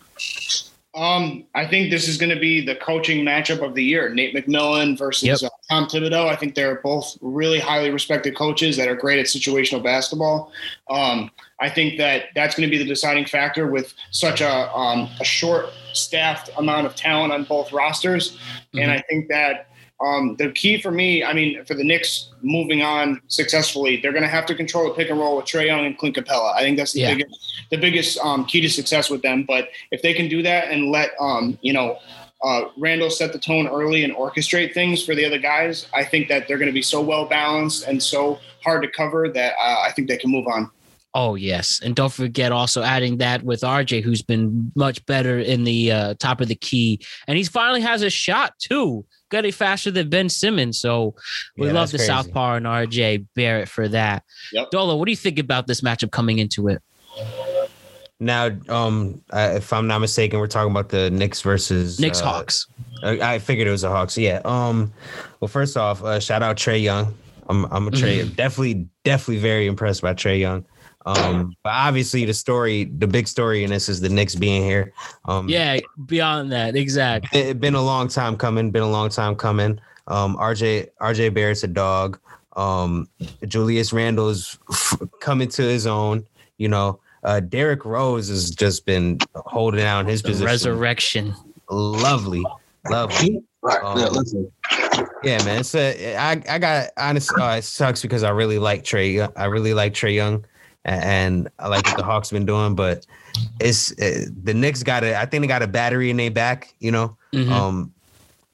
Um, 0.95 1.45
I 1.55 1.67
think 1.67 1.91
this 1.91 2.09
is 2.09 2.17
going 2.17 2.31
to 2.35 2.41
be 2.41 2.65
the 2.65 2.75
coaching 2.77 3.25
matchup 3.25 3.63
of 3.63 3.75
the 3.75 3.85
year. 3.85 4.09
Nate 4.13 4.35
McMillan 4.35 4.97
versus 4.97 5.43
Yep. 5.43 5.53
uh, 5.53 5.55
Tom 5.71 5.87
Thibodeau. 5.87 6.27
I 6.27 6.35
think 6.35 6.55
they're 6.55 6.81
both 6.83 7.17
really 7.21 7.61
highly 7.61 7.91
respected 7.91 8.35
coaches 8.37 8.77
that 8.79 8.89
are 8.89 8.97
great 8.97 9.19
at 9.19 9.27
situational 9.27 9.83
basketball. 9.83 10.51
Um, 10.89 11.31
I 11.61 11.69
think 11.69 11.99
that 11.99 12.27
that's 12.35 12.57
going 12.57 12.69
to 12.69 12.71
be 12.71 12.83
the 12.83 12.89
deciding 12.89 13.27
factor 13.27 13.67
with 13.67 13.93
such 14.13 14.41
a, 14.41 14.75
um, 14.75 15.09
a 15.21 15.25
short 15.25 15.67
staffed 15.93 16.51
amount 16.57 16.87
of 16.87 16.97
talent 16.97 17.33
on 17.33 17.45
both 17.45 17.73
rosters. 17.73 18.39
And 18.75 18.91
I 18.91 19.03
think 19.11 19.29
that 19.29 19.69
um, 20.01 20.37
the 20.37 20.51
key 20.53 20.81
for 20.81 20.91
me, 20.93 21.25
I 21.25 21.33
mean, 21.33 21.65
for 21.65 21.75
the 21.75 21.83
Knicks 21.83 22.31
moving 22.43 22.83
on 22.83 23.21
successfully, 23.27 23.97
they're 24.01 24.13
going 24.13 24.23
to 24.23 24.29
have 24.29 24.47
to 24.47 24.55
control 24.55 24.87
the 24.89 24.95
pick 24.95 25.11
and 25.11 25.19
roll 25.19 25.37
with 25.37 25.47
Trae 25.47 25.67
Young 25.67 25.87
and 25.87 25.99
Clint 25.99 26.15
Capela. 26.17 26.55
I 26.55 26.61
think 26.61 26.77
that's 26.77 26.93
the 26.93 27.01
Yeah. 27.01 27.15
biggest 27.15 27.55
the 27.71 27.77
biggest 27.77 28.19
um, 28.19 28.45
key 28.47 28.61
to 28.61 28.69
success 28.71 29.11
with 29.11 29.23
them. 29.23 29.43
But 29.43 29.69
if 29.91 30.01
they 30.03 30.15
can 30.15 30.29
do 30.29 30.43
that 30.43 30.71
and 30.71 30.91
let 30.91 31.11
um, 31.21 31.59
you 31.63 31.73
know 31.73 31.99
uh, 32.45 32.67
Randle 32.79 33.11
set 33.11 33.33
the 33.33 33.39
tone 33.41 33.67
early 33.67 34.05
and 34.05 34.15
orchestrate 34.15 34.73
things 34.73 35.05
for 35.05 35.17
the 35.17 35.25
other 35.25 35.39
guys, 35.39 35.89
I 35.93 36.05
think 36.05 36.29
that 36.29 36.47
they're 36.47 36.59
going 36.59 36.69
to 36.71 36.73
be 36.73 36.83
so 36.83 37.01
well 37.01 37.27
balanced 37.27 37.89
and 37.89 38.01
so 38.01 38.39
hard 38.63 38.83
to 38.83 38.89
cover 38.89 39.29
that 39.29 39.55
uh, 39.61 39.83
I 39.85 39.91
think 39.93 40.07
they 40.09 40.17
can 40.17 40.31
move 40.31 40.47
on. 40.47 40.71
Oh 41.15 41.35
yes, 41.35 41.81
and 41.83 41.97
don't 41.97 42.13
forget 42.13 42.53
also 42.53 42.83
adding 42.83 43.19
that 43.19 43.43
with 43.43 43.63
RJ, 43.63 44.03
who's 44.03 44.23
been 44.23 44.71
much 44.77 45.05
better 45.07 45.39
in 45.39 45.65
the 45.65 45.91
uh, 45.91 46.15
top 46.19 46.41
of 46.41 46.49
the 46.49 46.55
key, 46.55 47.01
and 47.27 47.39
he 47.39 47.45
finally 47.45 47.81
has 47.81 48.03
a 48.03 48.11
shot 48.11 48.53
too, 48.59 49.05
Got 49.31 49.45
it 49.45 49.55
faster 49.55 49.91
than 49.91 50.09
Ben 50.09 50.29
Simmons. 50.31 50.81
So 50.81 51.15
we 51.59 51.67
Yeah, 51.67 51.75
love 51.75 51.91
the 51.91 51.99
crazy. 51.99 52.09
Southpaw 52.09 52.55
and 52.55 52.67
RJ 52.67 53.27
Barrett 53.35 53.69
for 53.69 53.87
that. 53.89 54.23
Yep. 54.53 54.71
Dolo, 54.71 54.97
what 54.97 55.05
do 55.05 55.13
you 55.13 55.17
think 55.17 55.39
about 55.39 55.67
this 55.67 55.83
matchup 55.83 56.11
coming 56.11 56.39
into 56.39 56.69
it? 56.69 56.83
Now, 58.21 58.51
um, 58.69 59.21
I, 59.31 59.57
if 59.57 59.73
I'm 59.73 59.87
not 59.87 60.01
mistaken, 60.01 60.41
we're 60.41 60.47
talking 60.47 60.71
about 60.71 60.89
the 60.89 61.11
Knicks 61.11 61.43
versus 61.43 62.01
Knicks 62.01 62.21
uh, 62.21 62.25
Hawks. 62.25 62.67
I, 63.03 63.35
I 63.35 63.39
figured 63.39 63.69
it 63.69 63.71
was 63.71 63.83
the 63.83 63.91
Hawks. 63.91 64.17
Yeah. 64.17 64.41
Um. 64.45 64.93
Well, 65.41 65.49
first 65.49 65.77
off, 65.77 66.03
uh, 66.03 66.19
shout 66.19 66.43
out 66.43 66.57
Trae 66.57 66.83
Young. 66.83 67.15
I'm 67.49 67.65
I'm 67.67 67.87
a 67.87 67.91
Trae. 67.91 68.23
Mm-hmm. 68.23 68.35
Definitely, 68.35 68.89
definitely 69.05 69.39
very 69.39 69.67
impressed 69.67 70.03
by 70.03 70.15
Trae 70.15 70.41
Young. 70.41 70.65
Um. 71.17 71.55
But 71.65 71.71
obviously, 71.75 72.25
the 72.25 72.35
story, 72.35 72.85
the 72.85 73.07
big 73.07 73.27
story 73.29 73.65
in 73.65 73.71
this 73.71 73.89
is 73.89 74.01
the 74.01 74.09
Knicks 74.09 74.35
being 74.35 74.63
here. 74.63 74.93
Um. 75.27 75.49
Yeah, 75.49 75.79
beyond 76.07 76.53
that, 76.53 76.77
exactly. 76.77 77.41
It 77.41 77.61
been 77.61 77.75
a 77.75 77.83
long 77.83 78.09
time 78.09 78.37
coming. 78.37 78.71
Been 78.71 78.83
a 78.83 78.91
long 78.91 79.09
time 79.09 79.35
coming. 79.37 79.81
Um. 80.07 80.37
RJ 80.37 80.89
RJ 81.01 81.35
Barrett's 81.35 81.65
a 81.65 81.69
dog. 81.69 82.19
Um. 82.57 83.09
Julius 83.47 83.93
Randle's 83.93 84.59
f- 84.71 84.99
coming 85.21 85.49
to 85.51 85.63
his 85.63 85.87
own. 85.87 86.27
You 86.59 86.69
know. 86.69 87.01
Uh, 87.25 87.41
Derrick 87.41 87.85
Rose 87.85 88.29
has 88.29 88.51
just 88.51 88.87
been 88.87 89.19
holding 89.35 89.81
down 89.81 90.07
his 90.07 90.23
The 90.23 90.29
position. 90.29 90.47
resurrection. 90.47 91.35
Lovely, 91.69 92.45
lovely. 92.89 93.43
All 93.65 93.69
right, 93.71 93.83
Um, 93.83 94.25
yeah. 94.63 95.03
Yeah, 95.25 95.45
man. 95.45 95.65
So 95.65 95.81
I 95.81 96.41
I 96.49 96.59
got 96.59 96.91
honestly, 96.97 97.43
uh, 97.43 97.57
it 97.57 97.65
sucks 97.65 98.03
because 98.03 98.23
I 98.23 98.31
really 98.31 98.59
like 98.61 98.85
Trae. 98.85 99.31
I 99.37 99.45
really 99.47 99.75
like 99.75 99.95
Trae 99.95 100.15
Young, 100.15 100.37
a- 100.37 100.47
and 100.89 101.49
I 101.59 101.69
like 101.69 101.85
what 101.87 101.97
the 101.97 102.03
Hawks 102.03 102.31
been 102.31 102.47
doing. 102.47 102.75
But 102.75 103.07
it's 103.61 103.93
uh, 104.01 104.27
the 104.45 104.55
Knicks 104.55 104.83
got 104.83 105.05
a. 105.05 105.19
I 105.19 105.27
think 105.27 105.43
they 105.43 105.47
got 105.49 105.63
a 105.63 105.67
battery 105.67 106.11
in 106.11 106.17
their 106.17 106.31
back. 106.31 106.75
You 106.81 106.91
know, 106.93 107.17
Mhm. 107.33 107.51
um, 107.51 107.93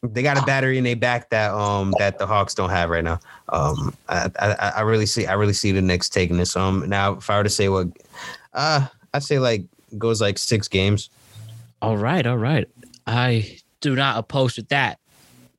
they 0.02 0.23
got 0.23 0.36
a 0.36 0.43
battery 0.43 0.77
in 0.77 0.85
their 0.85 0.97
back 0.97 1.31
that 1.31 1.52
um 1.52 1.94
that 1.98 2.19
the 2.19 2.27
Hawks 2.27 2.55
don't 2.55 2.70
have 2.70 2.90
right 2.90 3.05
now. 3.05 3.19
Um, 3.51 3.94
I 4.09 4.31
I, 4.39 4.73
I 4.77 4.81
really 4.82 5.06
see 5.06 5.27
I 5.27 5.35
really 5.35 5.52
see 5.55 5.73
the 5.73 5.82
Knicks 5.82 6.09
taking 6.09 6.36
this. 6.36 6.56
Um, 6.56 6.89
now 6.89 7.15
if 7.15 7.31
I 7.31 7.39
were 7.39 7.44
to 7.44 7.51
say 7.51 7.69
what, 7.69 7.89
uh, 8.52 8.86
I'd 9.15 9.23
say 9.23 9.39
like 9.39 9.65
goes 9.97 10.20
like 10.20 10.39
six 10.39 10.69
games. 10.69 11.09
All 11.81 11.97
right, 11.97 12.27
all 12.27 12.39
right. 12.39 12.69
I 13.06 13.59
do 13.81 13.94
not 13.94 14.16
oppose 14.19 14.56
with 14.56 14.69
that. 14.70 14.98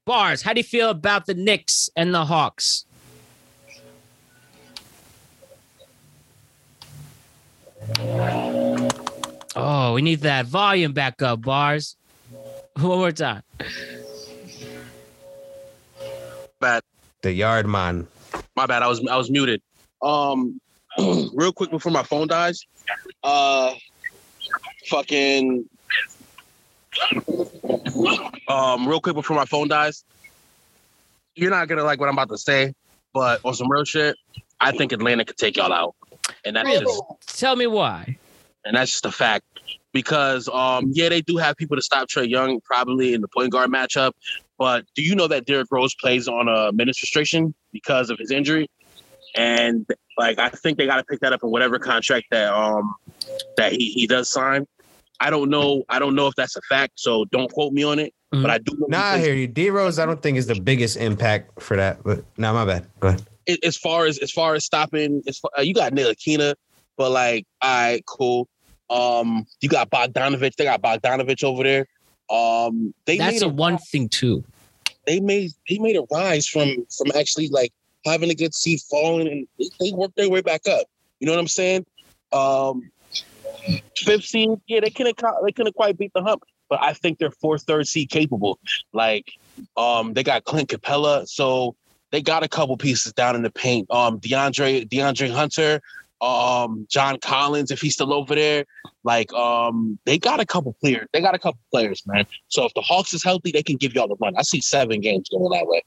Bars, 0.05 0.41
how 0.41 0.53
do 0.53 0.59
you 0.59 0.63
feel 0.63 0.89
about 0.89 1.25
the 1.25 1.33
Knicks 1.33 1.89
and 1.95 2.13
the 2.13 2.25
Hawks? 2.25 2.85
Oh, 9.55 9.93
we 9.93 10.01
need 10.01 10.21
that 10.21 10.45
volume 10.45 10.93
back 10.93 11.21
up, 11.21 11.41
Bars. 11.41 11.95
One 12.75 12.99
more 12.99 13.11
time. 13.11 13.43
Bad. 16.59 16.83
The 17.21 17.31
yard 17.31 17.67
man. 17.67 18.07
My 18.55 18.65
bad. 18.65 18.83
I 18.83 18.87
was 18.87 19.05
I 19.07 19.15
was 19.15 19.29
muted. 19.29 19.61
Um, 20.01 20.59
real 21.33 21.53
quick 21.53 21.71
before 21.71 21.91
my 21.91 22.03
phone 22.03 22.27
dies. 22.27 22.65
Uh, 23.23 23.73
fucking. 24.87 25.69
Um, 28.47 28.87
real 28.87 28.99
quick 28.99 29.15
before 29.15 29.35
my 29.35 29.45
phone 29.45 29.67
dies. 29.67 30.03
You're 31.35 31.51
not 31.51 31.67
gonna 31.67 31.83
like 31.83 31.99
what 31.99 32.07
I'm 32.09 32.15
about 32.15 32.29
to 32.29 32.37
say, 32.37 32.73
but 33.13 33.41
on 33.43 33.53
some 33.53 33.69
real 33.69 33.83
shit, 33.83 34.15
I 34.59 34.71
think 34.71 34.91
Atlanta 34.91 35.25
could 35.25 35.37
take 35.37 35.57
y'all 35.57 35.73
out, 35.73 35.95
and 36.43 36.55
that's 36.55 36.67
Really? 36.67 36.85
just 36.85 37.39
Tell 37.39 37.55
me 37.55 37.67
why. 37.67 38.17
and 38.65 38.75
that's 38.75 38.91
just 38.91 39.05
a 39.05 39.11
fact. 39.11 39.45
Because 39.93 40.49
um, 40.49 40.91
yeah, 40.93 41.07
they 41.09 41.21
do 41.21 41.37
have 41.37 41.55
people 41.55 41.75
to 41.77 41.81
stop 41.81 42.09
Trae 42.09 42.29
Young 42.29 42.59
probably 42.65 43.13
in 43.13 43.21
the 43.21 43.27
point 43.29 43.51
guard 43.51 43.69
matchup. 43.69 44.11
But 44.57 44.85
do 44.95 45.01
you 45.01 45.15
know 45.15 45.27
that 45.27 45.45
Derrick 45.45 45.67
Rose 45.71 45.95
plays 45.95 46.27
on 46.27 46.47
a 46.49 46.71
minutes 46.73 47.01
restriction 47.01 47.53
because 47.71 48.09
of 48.09 48.17
his 48.19 48.29
injury? 48.31 48.69
And 49.35 49.85
like 50.17 50.37
I 50.39 50.49
think 50.49 50.77
they 50.77 50.85
got 50.85 50.97
to 50.97 51.03
pick 51.03 51.19
that 51.21 51.33
up 51.33 51.43
in 51.43 51.49
whatever 51.49 51.79
contract 51.79 52.27
that 52.31 52.53
um 52.53 52.95
that 53.57 53.71
he, 53.73 53.89
he 53.91 54.07
does 54.07 54.29
sign. 54.29 54.65
I 55.21 55.29
don't 55.29 55.49
know. 55.49 55.83
I 55.87 55.99
don't 55.99 56.15
know 56.15 56.27
if 56.27 56.35
that's 56.35 56.57
a 56.57 56.61
fact, 56.69 56.93
so 56.95 57.23
don't 57.31 57.51
quote 57.51 57.71
me 57.73 57.83
on 57.83 57.99
it. 57.99 58.13
Mhm. 58.33 58.41
But 58.41 58.51
I 58.51 58.57
do. 58.57 58.75
know 58.77 58.87
Nah, 58.89 59.01
I 59.01 59.19
hear 59.19 59.33
you. 59.33 59.47
D 59.47 59.69
Rose, 59.69 59.97
I 59.99 60.05
don't 60.05 60.21
think 60.21 60.37
is 60.37 60.47
the 60.47 60.59
biggest 60.59 60.97
impact 60.97 61.61
for 61.61 61.77
that. 61.77 62.03
But 62.03 62.23
nah, 62.37 62.51
my 62.53 62.65
bad. 62.65 62.85
Go 62.99 63.09
ahead. 63.09 63.25
A- 63.47 63.65
as 63.65 63.77
far 63.77 64.05
as 64.05 64.17
as 64.19 64.31
far 64.31 64.55
as 64.55 64.65
stopping, 64.65 65.21
as 65.27 65.37
far, 65.39 65.51
uh, 65.57 65.61
you 65.61 65.73
got 65.73 65.93
Ntilikina, 65.93 66.55
but 66.97 67.11
like, 67.11 67.45
all 67.61 67.69
right, 67.71 68.05
cool. 68.05 68.47
Um, 68.89 69.45
you 69.61 69.69
got 69.69 69.89
Bogdanovich. 69.89 70.55
They 70.55 70.63
got 70.65 70.81
Bogdanovich 70.81 71.43
over 71.43 71.63
there. 71.63 71.85
Um, 72.29 72.93
they 73.05 73.17
That's 73.17 73.41
made 73.41 73.43
a 73.43 73.49
one 73.49 73.77
thing 73.77 74.09
too. 74.09 74.43
they 75.05 75.19
made 75.19 75.51
they 75.69 75.77
made 75.79 75.95
a 75.95 76.03
rise 76.11 76.47
from 76.47 76.85
from 76.95 77.11
actually 77.15 77.49
like 77.49 77.71
having 78.05 78.29
a 78.29 78.35
good 78.35 78.53
seed 78.53 78.79
falling 78.89 79.27
and 79.27 79.47
they, 79.59 79.69
they 79.79 79.91
worked 79.91 80.15
their 80.15 80.29
way 80.29 80.41
back 80.41 80.67
up. 80.67 80.85
You 81.19 81.27
know 81.27 81.33
what 81.33 81.39
I'm 81.39 81.47
saying? 81.47 81.85
Um, 82.31 82.91
fifth 83.97 84.25
seed, 84.25 84.49
yeah, 84.67 84.79
they 84.81 84.89
couldn't 84.89 85.17
co- 85.17 85.39
they 85.43 85.51
couldn't 85.51 85.75
quite 85.75 85.97
beat 85.97 86.11
the 86.13 86.21
hump, 86.21 86.43
but 86.69 86.81
I 86.81 86.93
think 86.93 87.17
they're 87.19 87.31
fourth, 87.31 87.63
third 87.63 87.87
seed 87.87 88.09
capable. 88.09 88.59
Like, 88.93 89.31
um, 89.77 90.13
they 90.13 90.23
got 90.23 90.43
Clint 90.43 90.69
Capela, 90.69 91.27
so 91.27 91.75
they 92.11 92.21
got 92.21 92.43
a 92.43 92.47
couple 92.47 92.77
pieces 92.77 93.13
down 93.13 93.35
in 93.35 93.43
the 93.43 93.51
paint. 93.51 93.89
Um, 93.91 94.19
DeAndre 94.19 94.87
DeAndre 94.89 95.31
Hunter, 95.31 95.81
um, 96.21 96.87
John 96.89 97.19
Collins, 97.19 97.71
if 97.71 97.81
he's 97.81 97.93
still 97.93 98.13
over 98.13 98.35
there, 98.35 98.65
like, 99.03 99.31
um, 99.33 99.99
they 100.05 100.17
got 100.17 100.39
a 100.39 100.45
couple 100.45 100.73
players. 100.73 101.07
They 101.13 101.21
got 101.21 101.35
a 101.35 101.39
couple 101.39 101.59
players, 101.71 102.03
man. 102.05 102.25
So 102.47 102.65
if 102.65 102.73
the 102.73 102.81
Hawks 102.81 103.13
is 103.13 103.23
healthy, 103.23 103.51
they 103.51 103.63
can 103.63 103.77
give 103.77 103.93
y'all 103.93 104.07
the 104.07 104.15
run. 104.19 104.35
I 104.37 104.43
see 104.43 104.61
seven 104.61 105.01
games 105.01 105.29
going 105.29 105.51
that 105.51 105.67
way. 105.67 105.83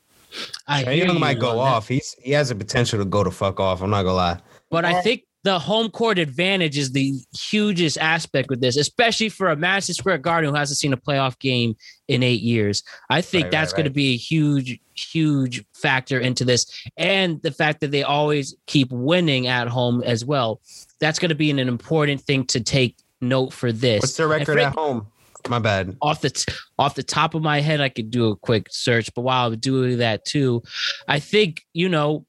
I 0.66 0.84
Trae 0.84 0.94
hear 0.94 1.06
Young 1.06 1.20
might 1.20 1.38
go 1.38 1.50
on 1.50 1.56
that. 1.56 1.62
off. 1.62 1.88
He's 1.88 2.14
he 2.20 2.32
has 2.32 2.50
a 2.50 2.54
potential 2.54 2.98
to 2.98 3.04
go 3.04 3.24
to 3.24 3.30
fuck 3.30 3.60
off. 3.60 3.80
I'm 3.80 3.90
not 3.90 4.02
gonna 4.02 4.14
lie. 4.14 4.38
But 4.70 4.84
I 4.84 5.00
think 5.00 5.24
the 5.44 5.58
home 5.58 5.90
court 5.90 6.18
advantage 6.18 6.76
is 6.76 6.92
the 6.92 7.14
hugest 7.32 7.96
aspect 7.98 8.50
with 8.50 8.60
this, 8.60 8.76
especially 8.76 9.28
for 9.28 9.48
a 9.50 9.56
Madison 9.56 9.94
Square 9.94 10.18
Garden 10.18 10.50
who 10.50 10.56
hasn't 10.56 10.78
seen 10.78 10.92
a 10.92 10.96
playoff 10.96 11.38
game 11.38 11.76
in 12.08 12.22
eight 12.22 12.40
years. 12.42 12.82
I 13.08 13.20
think 13.20 13.44
Right, 13.44 13.52
that's 13.52 13.72
right, 13.72 13.78
going 13.78 13.84
to 13.84 13.90
be 13.90 14.14
a 14.14 14.16
huge, 14.16 14.80
huge 14.94 15.64
factor 15.74 16.18
into 16.18 16.44
this. 16.44 16.66
And 16.96 17.40
the 17.42 17.52
fact 17.52 17.80
that 17.80 17.92
they 17.92 18.02
always 18.02 18.56
keep 18.66 18.90
winning 18.90 19.46
at 19.46 19.68
home 19.68 20.02
as 20.04 20.24
well. 20.24 20.60
That's 21.00 21.18
going 21.20 21.28
to 21.28 21.36
be 21.36 21.50
an, 21.50 21.58
an 21.60 21.68
important 21.68 22.20
thing 22.22 22.44
to 22.46 22.60
take 22.60 22.96
note 23.20 23.52
for 23.52 23.70
this. 23.70 24.02
What's 24.02 24.16
their 24.16 24.28
record 24.28 24.54
Frank- 24.54 24.68
at 24.68 24.74
home? 24.74 25.06
My 25.48 25.60
bad. 25.60 25.96
off 26.02 26.20
the 26.20 26.30
t- 26.30 26.52
off 26.78 26.94
the 26.96 27.02
top 27.02 27.34
of 27.34 27.42
my 27.42 27.60
head, 27.60 27.80
I 27.80 27.88
could 27.88 28.10
do 28.10 28.28
a 28.28 28.36
quick 28.36 28.66
search. 28.70 29.08
But 29.14 29.22
while 29.22 29.46
I'm 29.46 29.58
doing 29.58 29.98
that 29.98 30.24
too, 30.26 30.62
I 31.06 31.20
think 31.20 31.62
you 31.72 31.88
know 31.88 32.26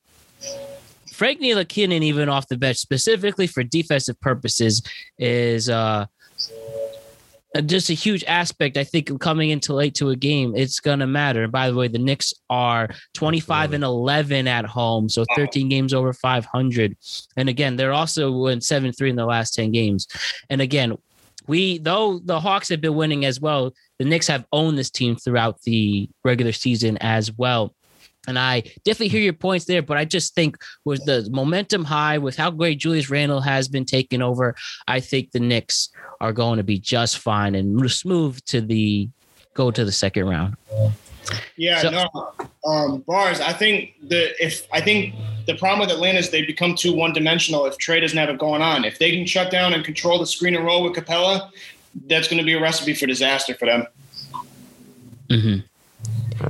Frank 1.20 1.41
Ntilikina, 1.41 2.02
even 2.02 2.30
off 2.30 2.48
the 2.48 2.58
bench, 2.58 2.78
specifically 2.78 3.46
for 3.46 3.62
defensive 3.62 4.18
purposes, 4.22 4.82
is 5.18 5.70
uh 5.70 6.06
just 7.66 7.90
a 7.90 7.94
huge 7.94 8.24
aspect. 8.24 8.78
I 8.78 8.86
think 8.86 9.20
coming 9.20 9.50
into 9.50 9.74
late 9.74 9.96
to 9.96 10.12
a 10.12 10.16
game, 10.16 10.56
it's 10.56 10.80
gonna 10.80 11.08
matter. 11.08 11.44
And 11.44 11.52
by 11.52 11.70
the 11.70 11.76
way, 11.76 11.90
the 11.90 12.00
Knicks 12.00 12.34
are 12.50 12.88
25 13.16 13.74
and 13.74 13.84
11 13.84 14.48
at 14.48 14.64
home, 14.64 15.10
so 15.10 15.26
13 15.36 15.68
games 15.68 15.94
over 15.94 16.14
500. 16.14 16.96
And 17.36 17.50
again, 17.50 17.76
they're 17.76 17.91
also 17.91 18.46
in 18.46 18.60
7-3 18.60 19.10
in 19.10 19.18
the 19.18 19.26
last 19.26 19.56
10 19.56 19.74
games. 19.74 20.08
And 20.50 20.62
again, 20.62 20.96
we 21.48 21.80
though 21.80 22.20
the 22.20 22.40
Hawks 22.40 22.70
have 22.70 22.80
been 22.80 22.96
winning 22.96 23.26
as 23.26 23.41
well, 23.41 23.74
the 23.98 24.06
Knicks 24.06 24.28
have 24.28 24.46
owned 24.54 24.78
this 24.78 24.90
team 24.90 25.18
throughout 25.18 25.62
the 25.64 26.10
regular 26.24 26.54
season 26.54 26.96
as 27.02 27.30
well. 27.34 27.76
And 28.28 28.38
I 28.38 28.62
definitely 28.84 29.08
hear 29.08 29.22
your 29.22 29.34
points 29.34 29.66
there, 29.66 29.82
but 29.82 29.98
I 29.98 30.06
just 30.06 30.36
think 30.36 30.58
with 30.86 31.04
the 31.06 31.28
momentum 31.32 31.86
high, 31.86 32.18
with 32.18 32.36
how 32.36 32.52
great 32.52 32.80
Julius 32.80 33.10
Randle 33.10 33.41
has 33.41 33.68
been 33.68 33.86
taking 33.86 34.22
over, 34.22 34.56
I 34.88 35.00
think 35.00 35.32
the 35.32 35.40
Knicks 35.40 35.90
are 36.20 36.34
going 36.34 36.58
to 36.58 36.64
be 36.64 36.80
just 36.80 37.18
fine 37.20 37.56
and 37.56 37.90
smooth 37.90 38.44
to 38.46 38.62
the 38.62 39.10
go 39.54 39.72
to 39.72 39.86
the 39.86 39.91
second 39.91 40.28
round. 40.28 40.56
Yeah, 41.56 41.82
So- 41.82 41.90
no. 41.91 42.34
Um, 42.66 43.00
bars. 43.08 43.40
I 43.40 43.54
think 43.54 43.94
the 44.10 44.32
if 44.44 44.68
I 44.74 44.82
think 44.82 45.16
the 45.48 45.56
problem 45.56 45.80
with 45.88 45.96
Atlanta 45.96 46.20
is 46.20 46.30
they 46.30 46.41
become 46.46 46.76
too 46.76 46.94
one 46.94 47.14
dimensional. 47.14 47.66
If 47.66 47.78
Trae 47.78 48.02
doesn't 48.02 48.18
have 48.18 48.30
it 48.30 48.38
going 48.38 48.62
on, 48.62 48.84
if 48.84 49.00
they 49.00 49.12
can 49.12 49.26
shut 49.26 49.50
down 49.50 49.74
and 49.74 49.84
control 49.86 50.20
the 50.20 50.26
screen 50.28 50.56
and 50.56 50.66
roll 50.66 50.84
with 50.84 50.94
Capela, 50.94 51.50
that's 52.08 52.28
going 52.28 52.38
to 52.40 52.44
be 52.44 52.54
a 52.54 52.60
recipe 52.62 52.94
for 52.94 53.06
disaster 53.06 53.54
for 53.56 53.66
them. 53.66 53.88
Mhm. 55.30 55.64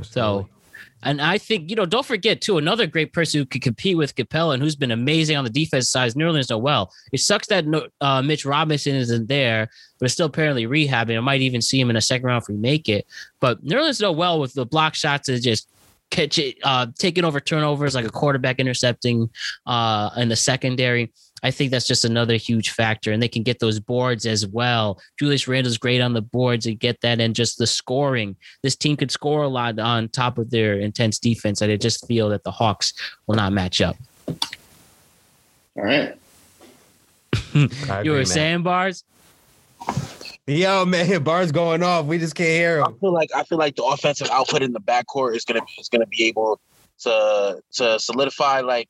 So, 0.02 0.48
and 1.02 1.20
I 1.20 1.38
think, 1.38 1.70
you 1.70 1.76
know, 1.76 1.86
don't 1.86 2.04
forget 2.04 2.40
too, 2.40 2.58
another 2.58 2.86
great 2.86 3.12
person 3.12 3.40
who 3.40 3.46
could 3.46 3.62
compete 3.62 3.96
with 3.96 4.14
Capela 4.14 4.54
and 4.54 4.62
who's 4.62 4.76
been 4.76 4.90
amazing 4.90 5.36
on 5.36 5.44
the 5.44 5.50
defense 5.50 5.88
side 5.88 6.08
is 6.08 6.14
Nerlens 6.14 6.50
Noel. 6.50 6.92
It 7.12 7.20
sucks 7.20 7.46
that 7.48 7.64
uh, 8.00 8.22
Mitch 8.22 8.44
Robinson 8.44 8.94
isn't 8.94 9.28
there, 9.28 9.68
but 9.98 10.06
it's 10.06 10.14
still 10.14 10.26
apparently 10.26 10.66
rehabbing. 10.66 11.16
I 11.16 11.20
might 11.20 11.40
even 11.40 11.62
see 11.62 11.80
him 11.80 11.90
in 11.90 11.96
a 11.96 12.00
second 12.00 12.26
round 12.26 12.42
if 12.42 12.48
we 12.48 12.56
make 12.56 12.88
it. 12.88 13.06
But 13.40 13.62
New 13.62 13.76
Nerlens 13.76 14.00
Noel 14.00 14.40
with 14.40 14.54
the 14.54 14.66
block 14.66 14.94
shots 14.94 15.28
is 15.28 15.42
just 15.42 15.68
catch 16.10 16.38
it, 16.38 16.58
uh, 16.64 16.86
taking 16.98 17.24
over 17.24 17.40
turnovers 17.40 17.94
like 17.94 18.04
a 18.04 18.10
quarterback 18.10 18.58
intercepting 18.58 19.30
uh, 19.66 20.10
in 20.16 20.28
the 20.28 20.36
secondary. 20.36 21.12
I 21.42 21.50
think 21.50 21.70
that's 21.70 21.86
just 21.86 22.04
another 22.04 22.36
huge 22.36 22.70
factor. 22.70 23.12
And 23.12 23.22
they 23.22 23.28
can 23.28 23.42
get 23.42 23.58
those 23.58 23.80
boards 23.80 24.26
as 24.26 24.46
well. 24.46 25.00
Julius 25.18 25.48
Randle's 25.48 25.78
great 25.78 26.00
on 26.00 26.12
the 26.12 26.22
boards 26.22 26.66
and 26.66 26.78
get 26.78 27.00
that 27.00 27.20
and 27.20 27.34
just 27.34 27.58
the 27.58 27.66
scoring. 27.66 28.36
This 28.62 28.76
team 28.76 28.96
could 28.96 29.10
score 29.10 29.42
a 29.42 29.48
lot 29.48 29.78
on 29.78 30.08
top 30.08 30.38
of 30.38 30.50
their 30.50 30.74
intense 30.74 31.18
defense. 31.18 31.60
And 31.60 31.72
I 31.72 31.76
just 31.76 32.06
feel 32.06 32.28
that 32.30 32.44
the 32.44 32.50
Hawks 32.50 32.92
will 33.26 33.36
not 33.36 33.52
match 33.52 33.80
up. 33.80 33.96
All 35.76 35.84
right. 35.84 36.14
You 37.54 37.68
agree, 37.88 38.10
were 38.10 38.24
saying 38.24 38.62
bars? 38.62 39.04
Yo, 40.46 40.84
man, 40.84 41.22
bars 41.22 41.52
going 41.52 41.82
off. 41.82 42.06
We 42.06 42.18
just 42.18 42.34
can't 42.34 42.48
hear 42.48 42.82
I 42.82 42.92
feel 43.00 43.12
like 43.12 43.30
I 43.34 43.44
feel 43.44 43.58
like 43.58 43.76
the 43.76 43.84
offensive 43.84 44.28
output 44.30 44.62
in 44.62 44.72
the 44.72 44.80
backcourt 44.80 45.36
is 45.36 45.44
gonna 45.44 45.60
is 45.78 45.88
gonna 45.88 46.06
be 46.06 46.24
able 46.24 46.60
to 47.00 47.62
to 47.72 47.98
solidify 47.98 48.60
like 48.60 48.88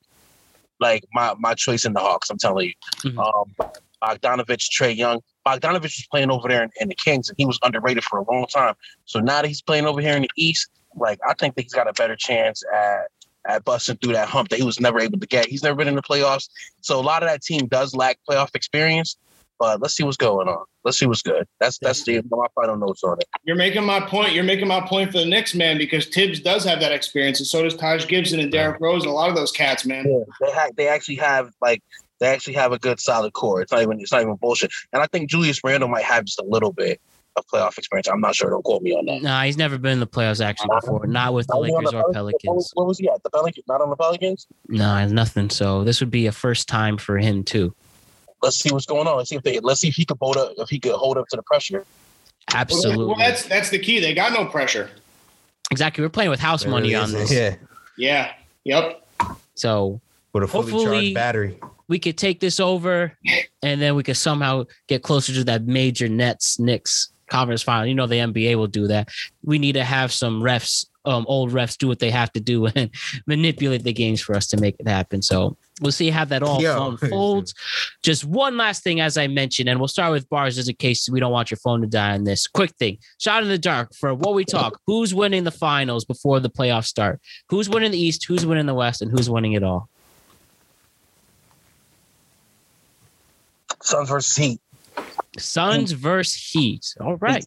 like 0.81 1.05
my 1.13 1.33
my 1.39 1.53
choice 1.53 1.85
in 1.85 1.93
the 1.93 1.99
Hawks. 1.99 2.29
I'm 2.29 2.37
telling 2.37 2.69
you, 2.69 3.11
Mhm. 3.11 3.17
um, 3.25 3.55
Bogdanovich, 4.03 4.67
Trae 4.69 4.95
Young. 4.95 5.21
Bogdanovich 5.45 5.83
was 5.83 6.07
playing 6.11 6.31
over 6.31 6.47
there 6.49 6.63
in, 6.63 6.69
in 6.81 6.89
the 6.89 6.95
Kings, 6.95 7.29
and 7.29 7.37
he 7.37 7.45
was 7.45 7.59
underrated 7.63 8.03
for 8.03 8.19
a 8.19 8.31
long 8.31 8.47
time. 8.47 8.75
So 9.05 9.19
now 9.19 9.41
that 9.41 9.47
he's 9.47 9.61
playing 9.61 9.85
over 9.85 10.01
here 10.01 10.15
in 10.15 10.23
the 10.23 10.29
East, 10.35 10.69
like 10.95 11.19
I 11.27 11.33
think 11.35 11.55
that 11.55 11.61
he's 11.61 11.73
got 11.73 11.87
a 11.87 11.93
better 11.93 12.15
chance 12.15 12.63
at 12.73 13.03
at 13.47 13.63
busting 13.65 13.97
through 13.97 14.13
that 14.13 14.27
hump 14.27 14.49
that 14.49 14.59
he 14.59 14.65
was 14.65 14.79
never 14.79 14.99
able 14.99 15.19
to 15.19 15.25
get. 15.25 15.47
He's 15.47 15.63
never 15.63 15.75
been 15.75 15.87
in 15.87 15.95
the 15.95 16.03
playoffs, 16.03 16.49
so 16.81 16.99
a 16.99 17.01
lot 17.01 17.23
of 17.23 17.29
that 17.29 17.41
team 17.41 17.67
does 17.67 17.95
lack 17.95 18.19
playoff 18.29 18.49
experience. 18.55 19.17
But 19.61 19.79
let's 19.79 19.95
see 19.95 20.03
what's 20.03 20.17
going 20.17 20.47
on. 20.47 20.65
Let's 20.83 20.97
see 20.97 21.05
what's 21.05 21.21
good. 21.21 21.47
That's 21.59 21.77
that's 21.77 22.03
the 22.03 22.19
my 22.31 22.47
final 22.55 22.77
notes 22.77 23.03
on 23.03 23.17
it. 23.19 23.25
You're 23.43 23.55
making 23.55 23.85
my 23.85 23.99
point. 23.99 24.33
You're 24.33 24.43
making 24.43 24.67
my 24.67 24.81
point 24.81 25.11
for 25.11 25.19
the 25.19 25.25
Knicks, 25.25 25.53
man, 25.53 25.77
because 25.77 26.07
Thibs 26.07 26.39
does 26.39 26.63
have 26.63 26.79
that 26.79 26.91
experience, 26.91 27.39
and 27.39 27.45
so 27.45 27.61
does 27.61 27.75
Taj 27.75 28.07
Gibson 28.07 28.39
and 28.39 28.51
Derrick 28.51 28.81
Rose 28.81 29.03
and 29.03 29.11
a 29.11 29.13
lot 29.13 29.29
of 29.29 29.35
those 29.35 29.51
cats, 29.51 29.85
man. 29.85 30.09
Yeah, 30.09 30.23
they 30.41 30.51
ha- 30.51 30.69
they 30.75 30.87
actually 30.87 31.17
have 31.17 31.51
like 31.61 31.83
they 32.19 32.25
actually 32.25 32.55
have 32.55 32.71
a 32.71 32.79
good 32.79 32.99
solid 32.99 33.33
core. 33.33 33.61
It's 33.61 33.71
not 33.71 33.83
even 33.83 33.99
it's 33.99 34.11
not 34.11 34.23
even 34.23 34.33
bullshit. 34.37 34.71
And 34.93 35.03
I 35.03 35.05
think 35.05 35.29
Julius 35.29 35.63
Randle 35.63 35.89
might 35.89 36.05
have 36.05 36.25
just 36.25 36.39
a 36.39 36.43
little 36.43 36.73
bit 36.73 36.99
of 37.35 37.45
playoff 37.45 37.77
experience. 37.77 38.07
I'm 38.07 38.19
not 38.19 38.33
sure. 38.33 38.49
Don't 38.49 38.63
quote 38.63 38.81
me 38.81 38.93
on 38.93 39.05
that. 39.05 39.21
Nah, 39.21 39.43
he's 39.43 39.57
never 39.57 39.77
been 39.77 39.93
in 39.93 39.99
the 39.99 40.07
playoffs 40.07 40.43
actually 40.43 40.75
before. 40.81 41.05
Not 41.05 41.35
with 41.35 41.45
the 41.45 41.53
Are 41.53 41.67
you 41.67 41.75
on 41.75 41.83
Lakers 41.83 41.93
or 41.93 42.11
Pelicans? 42.11 42.13
Where 42.13 42.55
was, 42.55 42.71
Pelicans. 42.71 42.71
where 42.73 42.85
was 42.87 42.97
he 42.97 43.09
at? 43.09 43.21
The 43.21 43.29
Pelicans? 43.29 43.65
Not 43.67 43.81
on 43.81 43.91
the 43.91 43.95
Pelicans. 43.95 44.47
No, 44.69 45.05
nothing. 45.05 45.51
So 45.51 45.83
this 45.83 45.99
would 45.99 46.09
be 46.09 46.25
a 46.25 46.31
first 46.31 46.67
time 46.67 46.97
for 46.97 47.19
him 47.19 47.43
too. 47.43 47.75
Let's 48.41 48.57
see 48.57 48.71
what's 48.71 48.85
going 48.85 49.07
on. 49.07 49.17
Let's 49.17 49.29
see 49.29 49.35
if 49.35 49.43
they 49.43 49.59
let's 49.59 49.79
see 49.81 49.87
if 49.89 49.95
he 49.95 50.05
could 50.05 50.17
hold 50.21 50.37
up 50.37 50.53
if 50.57 50.69
he 50.69 50.79
could 50.79 50.93
hold 50.93 51.17
up 51.17 51.27
to 51.29 51.35
the 51.37 51.43
pressure. 51.43 51.85
Absolutely. 52.53 53.05
Well, 53.05 53.15
that's 53.17 53.45
that's 53.45 53.69
the 53.69 53.79
key. 53.79 53.99
They 53.99 54.13
got 54.13 54.33
no 54.33 54.45
pressure. 54.45 54.89
exactly. 55.71 56.03
We're 56.03 56.09
playing 56.09 56.29
with 56.31 56.39
house 56.39 56.65
money 56.65 56.95
on 56.95 57.11
this. 57.11 57.31
Yeah, 57.31 57.55
Yeah. 57.97 58.33
Yep. 58.63 59.07
So 59.55 60.01
with 60.33 60.43
a 60.43 60.47
fully 60.47 60.71
Hopefully- 60.71 60.85
charged 61.01 61.13
battery. 61.15 61.59
we 61.87 61.99
could 61.99 62.17
take 62.17 62.39
this 62.39 62.59
over 62.59 63.17
and 63.63 63.81
then 63.81 63.95
we 63.95 64.03
could 64.03 64.17
somehow 64.17 64.63
get 64.87 65.03
closer 65.03 65.33
to 65.33 65.43
that 65.45 65.63
major 65.65 66.07
Nets 66.07 66.57
Knicks 66.59 67.11
conference 67.29 67.61
final. 67.63 67.85
You 67.85 67.95
know 67.95 68.07
the 68.07 68.15
NBA 68.15 68.55
will 68.55 68.67
do 68.67 68.87
that. 68.87 69.09
We 69.43 69.59
need 69.59 69.73
to 69.73 69.83
have 69.83 70.11
some 70.11 70.41
refs, 70.41 70.85
um, 71.05 71.25
old 71.27 71.51
refs 71.51 71.77
do 71.77 71.87
what 71.87 71.99
they 71.99 72.11
have 72.11 72.31
to 72.33 72.39
do 72.39 72.65
and 72.75 72.89
manipulate 73.27 73.83
the 73.83 73.93
games 73.93 74.21
for 74.21 74.35
us 74.35 74.47
to 74.47 74.57
make 74.57 74.75
it 74.79 74.87
happen. 74.87 75.21
So 75.21 75.57
we'll 75.81 75.91
see 75.91 76.09
how 76.09 76.25
that 76.25 76.43
all 76.43 76.61
Yo. 76.61 76.89
unfolds. 76.89 77.53
Just 78.03 78.25
one 78.25 78.57
last 78.57 78.83
thing, 78.83 78.99
as 78.99 79.17
I 79.17 79.27
mentioned, 79.27 79.69
and 79.69 79.79
we'll 79.79 79.87
start 79.87 80.11
with 80.11 80.29
bars 80.29 80.55
just 80.55 80.69
in 80.69 80.75
case 80.75 81.09
we 81.09 81.19
don't 81.19 81.31
want 81.31 81.51
your 81.51 81.57
phone 81.57 81.81
to 81.81 81.87
die 81.87 82.13
on 82.13 82.23
this. 82.23 82.47
Quick 82.47 82.71
thing. 82.71 82.97
Shot 83.19 83.43
in 83.43 83.49
the 83.49 83.57
dark 83.57 83.93
for 83.95 84.13
what 84.13 84.33
we 84.33 84.45
talk. 84.45 84.79
Who's 84.87 85.13
winning 85.13 85.43
the 85.43 85.51
finals 85.51 86.05
before 86.05 86.39
the 86.39 86.49
playoffs 86.49 86.85
start? 86.85 87.19
Who's 87.49 87.69
winning 87.69 87.91
the 87.91 87.99
East? 87.99 88.25
Who's 88.25 88.45
winning 88.45 88.65
the 88.65 88.73
West? 88.73 89.01
And 89.01 89.11
who's 89.11 89.29
winning 89.29 89.53
it 89.53 89.63
all? 89.63 89.89
Suns 93.81 94.09
versus 94.09 94.35
Heat. 94.35 94.61
Suns 95.37 95.91
versus 95.91 96.35
Heat. 96.35 96.93
All 96.99 97.17
right. 97.17 97.45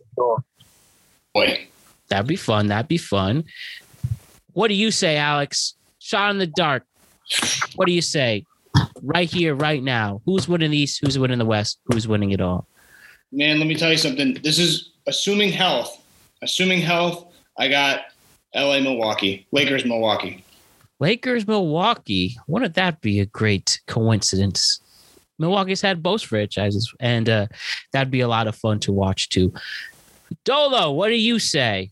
Boy. 1.33 1.69
That'd 2.09 2.27
be 2.27 2.37
fun. 2.37 2.69
That'd 2.69 2.89
be 2.89 2.99
fun. 2.99 3.45
What 4.53 4.69
do 4.69 4.75
you 4.75 4.91
say, 4.91 5.17
Alex? 5.17 5.75
Shot 5.99 6.31
in 6.31 6.39
the 6.39 6.47
dark. 6.47 6.85
What 7.77 7.87
do 7.87 7.93
you 7.93 8.03
say? 8.03 8.45
Right 9.03 9.31
here, 9.31 9.55
right 9.55 9.83
now. 9.83 10.21
Who's 10.27 10.49
winning 10.49 10.71
the 10.71 10.79
East? 10.79 11.01
Who's 11.01 11.19
winning 11.19 11.39
the 11.39 11.45
West? 11.45 11.81
Who's 11.87 12.07
winning 12.07 12.33
it 12.33 12.41
all? 12.41 12.67
Man, 13.33 13.59
let 13.59 13.67
me 13.67 13.75
tell 13.75 13.91
you 13.91 13.97
something. 13.97 14.35
This 14.43 14.59
is 14.59 14.91
assuming 15.07 15.53
health. 15.53 16.03
Assuming 16.43 16.81
health, 16.81 17.33
I 17.59 17.69
got 17.69 18.07
LA 18.55 18.81
Milwaukee. 18.81 19.47
Lakers 19.51 19.85
Milwaukee. 19.85 20.45
Lakers, 21.01 21.47
Milwaukee. 21.47 22.37
Wouldn't 22.47 22.75
that 22.75 23.01
be 23.01 23.21
a 23.21 23.27
great 23.27 23.81
coincidence? 23.87 24.81
Milwaukee's 25.39 25.81
had 25.81 26.03
both 26.03 26.23
franchises, 26.23 26.93
and 27.01 27.29
uh, 27.29 27.47
that'd 27.93 28.11
be 28.11 28.21
a 28.21 28.29
lot 28.29 28.47
of 28.47 28.55
fun 28.55 28.79
to 28.81 28.93
watch 28.93 29.29
too. 29.29 29.53
Dolo, 30.45 30.93
what 30.93 31.09
do 31.09 31.15
you 31.17 31.39
say? 31.39 31.91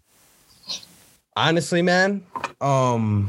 Honestly, 1.37 1.83
man, 1.83 2.23
um, 2.61 3.29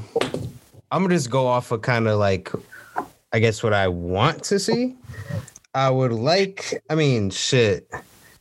I'm 0.92 1.04
gonna 1.04 1.16
just 1.16 1.30
go 1.30 1.48
off 1.48 1.72
of 1.72 1.82
kind 1.82 2.08
of 2.08 2.20
like, 2.20 2.52
I 3.32 3.40
guess 3.40 3.64
what 3.64 3.74
I 3.74 3.88
want 3.88 4.44
to 4.46 4.60
see. 4.60 4.96
I 5.74 5.90
would 5.90 6.14
like, 6.14 6.84
I 6.90 6.96
mean, 6.96 7.30
shit. 7.30 7.90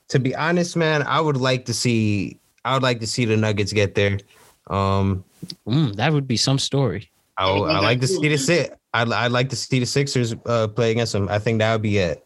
To 0.09 0.19
be 0.19 0.35
honest, 0.35 0.77
man, 0.77 1.03
I 1.03 1.21
would 1.21 1.39
like 1.39 1.65
to 1.67 1.75
see, 1.75 2.39
I 2.65 2.75
would 2.75 2.83
like 2.83 3.01
to 3.01 3.07
see 3.07 3.25
the 3.25 3.37
Nuggets 3.37 3.73
get 3.73 3.95
there. 3.95 4.19
Um, 4.67 5.25
Mm, 5.67 5.97
that 5.97 6.13
would 6.13 6.29
be 6.29 6.37
some 6.37 6.59
story. 6.59 7.11
I, 7.37 7.49
I 7.49 7.59
would 7.59 7.71
I 7.71 7.75
love 7.75 7.83
like 7.83 8.01
to 8.01 8.07
see 8.07 8.29
the 8.29 8.37
sit. 8.37 8.79
I'd, 8.95 9.11
I'd 9.11 9.33
like 9.33 9.49
to 9.51 9.57
see 9.57 9.79
the 9.79 9.87
Sixers 9.87 10.35
uh, 10.47 10.69
play 10.69 10.91
against 10.91 11.13
them. 11.13 11.29
I 11.29 11.39
think 11.39 11.59
that 11.59 11.73
would 11.73 11.83
be 11.83 11.99
it. 11.99 12.25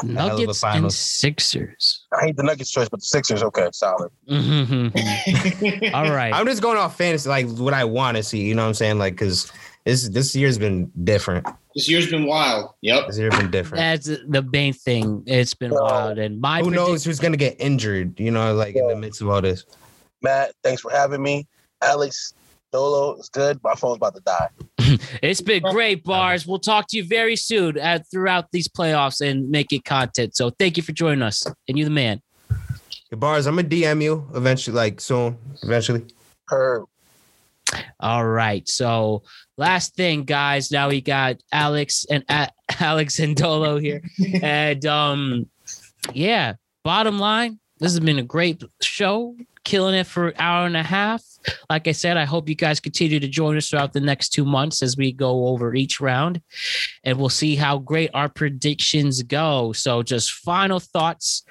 Hell 0.00 0.10
of 0.10 0.38
Nuggets 0.38 0.64
and. 0.64 0.92
Sixers. 0.92 2.06
I 2.12 2.26
hate 2.26 2.36
the 2.36 2.42
Nuggets 2.42 2.70
choice, 2.70 2.88
but 2.88 3.00
the 3.00 3.06
Sixers, 3.06 3.42
okay, 3.42 3.68
solid. 3.72 4.10
Mhm. 4.28 5.92
All 5.94 6.10
right. 6.10 6.32
I'm 6.34 6.46
just 6.46 6.62
going 6.62 6.78
off 6.78 6.96
fantasy, 6.96 7.28
like 7.28 7.48
what 7.48 7.74
I 7.74 7.84
want 7.84 8.16
to 8.16 8.22
see. 8.22 8.42
You 8.42 8.54
know 8.54 8.62
what 8.62 8.68
I'm 8.68 8.74
saying? 8.74 8.98
Like, 8.98 9.16
cause 9.16 9.50
this 9.84 10.08
this 10.08 10.34
year's 10.36 10.58
been 10.58 10.90
different. 11.04 11.46
this 11.74 11.88
year's 11.88 12.10
been 12.10 12.26
wild. 12.26 12.74
Yep. 12.82 13.06
This 13.08 13.18
year's 13.18 13.36
been 13.36 13.50
different. 13.50 13.80
That's 13.80 14.06
the 14.06 14.46
main 14.52 14.72
thing. 14.72 15.22
It's 15.26 15.54
been 15.54 15.70
Well, 15.72 15.84
wild, 15.84 16.18
and 16.18 16.40
my 16.40 16.58
Who 16.58 16.64
predict- 16.66 16.86
knows 16.88 17.04
who's 17.04 17.18
gonna 17.18 17.36
get 17.36 17.56
injured? 17.60 18.18
You 18.20 18.30
know, 18.30 18.54
like 18.54 18.76
in 18.76 18.86
the 18.86 18.96
midst 18.96 19.20
of 19.20 19.28
all 19.28 19.40
this. 19.42 19.64
Matt, 20.22 20.52
thanks 20.64 20.82
for 20.82 20.90
having 20.90 21.22
me. 21.22 21.46
Alex, 21.82 22.34
Dolo, 22.72 23.16
it's 23.18 23.28
good. 23.28 23.60
My 23.62 23.74
phone's 23.74 23.96
about 23.96 24.14
to 24.14 24.20
die. 24.20 24.48
It's 25.22 25.42
been 25.42 25.62
great, 25.64 26.02
bars. 26.02 26.46
We'll 26.46 26.58
talk 26.58 26.86
to 26.88 26.96
you 26.96 27.04
very 27.04 27.36
soon 27.36 27.78
at, 27.78 28.10
throughout 28.10 28.50
these 28.52 28.68
playoffs 28.68 29.20
and 29.20 29.50
make 29.50 29.70
it 29.72 29.84
content. 29.84 30.34
So 30.34 30.50
thank 30.50 30.76
you 30.76 30.82
for 30.82 30.92
joining 30.92 31.22
us, 31.22 31.46
and 31.68 31.78
you 31.78 31.84
the 31.84 31.90
man. 31.90 32.22
Your 33.10 33.18
bars, 33.18 33.46
I'm 33.46 33.56
gonna 33.56 33.68
DM 33.68 34.02
you 34.02 34.28
eventually, 34.34 34.76
like 34.76 35.00
soon, 35.00 35.36
eventually. 35.62 36.06
Herb. 36.48 36.86
All 38.00 38.26
right. 38.26 38.66
So 38.68 39.22
last 39.56 39.94
thing, 39.94 40.24
guys. 40.24 40.70
Now 40.70 40.88
we 40.88 41.00
got 41.00 41.36
Alex 41.52 42.06
and 42.10 42.24
uh, 42.28 42.46
Alex 42.80 43.18
and 43.18 43.36
Dolo 43.36 43.78
here, 43.78 44.02
and 44.42 44.84
um, 44.86 45.48
yeah. 46.12 46.54
Bottom 46.84 47.18
line, 47.18 47.58
this 47.78 47.92
has 47.92 48.00
been 48.00 48.18
a 48.18 48.22
great 48.22 48.62
show. 48.80 49.36
Killing 49.64 49.94
it 49.94 50.06
for 50.06 50.28
an 50.28 50.34
hour 50.38 50.66
and 50.66 50.76
a 50.76 50.82
half. 50.82 51.22
Like 51.70 51.86
I 51.86 51.92
said, 51.92 52.16
I 52.16 52.24
hope 52.24 52.48
you 52.48 52.54
guys 52.54 52.80
continue 52.80 53.20
to 53.20 53.28
join 53.28 53.56
us 53.56 53.68
throughout 53.68 53.92
the 53.92 54.00
next 54.00 54.30
two 54.30 54.44
months 54.44 54.82
as 54.82 54.96
we 54.96 55.12
go 55.12 55.48
over 55.48 55.74
each 55.74 56.00
round, 56.00 56.40
and 57.04 57.18
we'll 57.18 57.28
see 57.28 57.56
how 57.56 57.78
great 57.78 58.10
our 58.14 58.28
predictions 58.28 59.22
go. 59.22 59.72
So, 59.72 60.02
just 60.02 60.32
final 60.32 60.80
thoughts. 60.80 61.44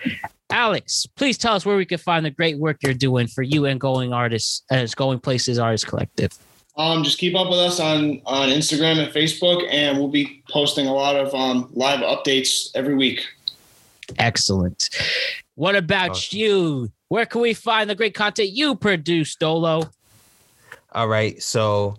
Alex, 0.49 1.06
please 1.15 1.38
tell 1.38 1.53
us 1.56 1.65
where 1.65 1.78
we 1.78 1.86
can 1.86 1.98
find 1.98 2.26
the 2.26 2.32
great 2.32 2.57
work 2.57 2.78
you're 2.82 2.94
doing 2.94 3.28
for 3.28 3.41
you 3.41 3.65
and 3.65 3.80
Going 3.80 4.14
Artists 4.14 4.64
as 4.72 4.95
Going 4.95 5.19
Places 5.19 5.60
Artists 5.60 5.88
Collective. 5.88 6.32
Um, 6.78 7.03
just 7.03 7.18
keep 7.18 7.36
up 7.36 7.49
with 7.49 7.60
us 7.60 7.80
on 7.80 8.22
on 8.26 8.49
Instagram 8.49 9.03
and 9.03 9.11
Facebook, 9.11 9.68
and 9.69 9.98
we'll 9.98 10.07
be 10.10 10.44
posting 10.49 10.88
a 10.88 10.94
lot 10.94 11.15
of 11.15 11.34
um, 11.34 11.69
live 11.74 11.99
updates 11.99 12.69
every 12.76 12.95
week. 12.95 13.26
Excellent. 14.19 14.90
What 15.56 15.76
about 15.76 16.11
Awesome. 16.11 16.40
you? 16.40 16.91
Where 17.09 17.25
can 17.25 17.41
we 17.41 17.53
find 17.53 17.89
the 17.89 17.95
great 17.95 18.13
content 18.13 18.49
you 18.49 18.75
produce, 18.75 19.35
Dolo? 19.35 19.84
All 20.91 21.07
right. 21.07 21.41
So 21.41 21.95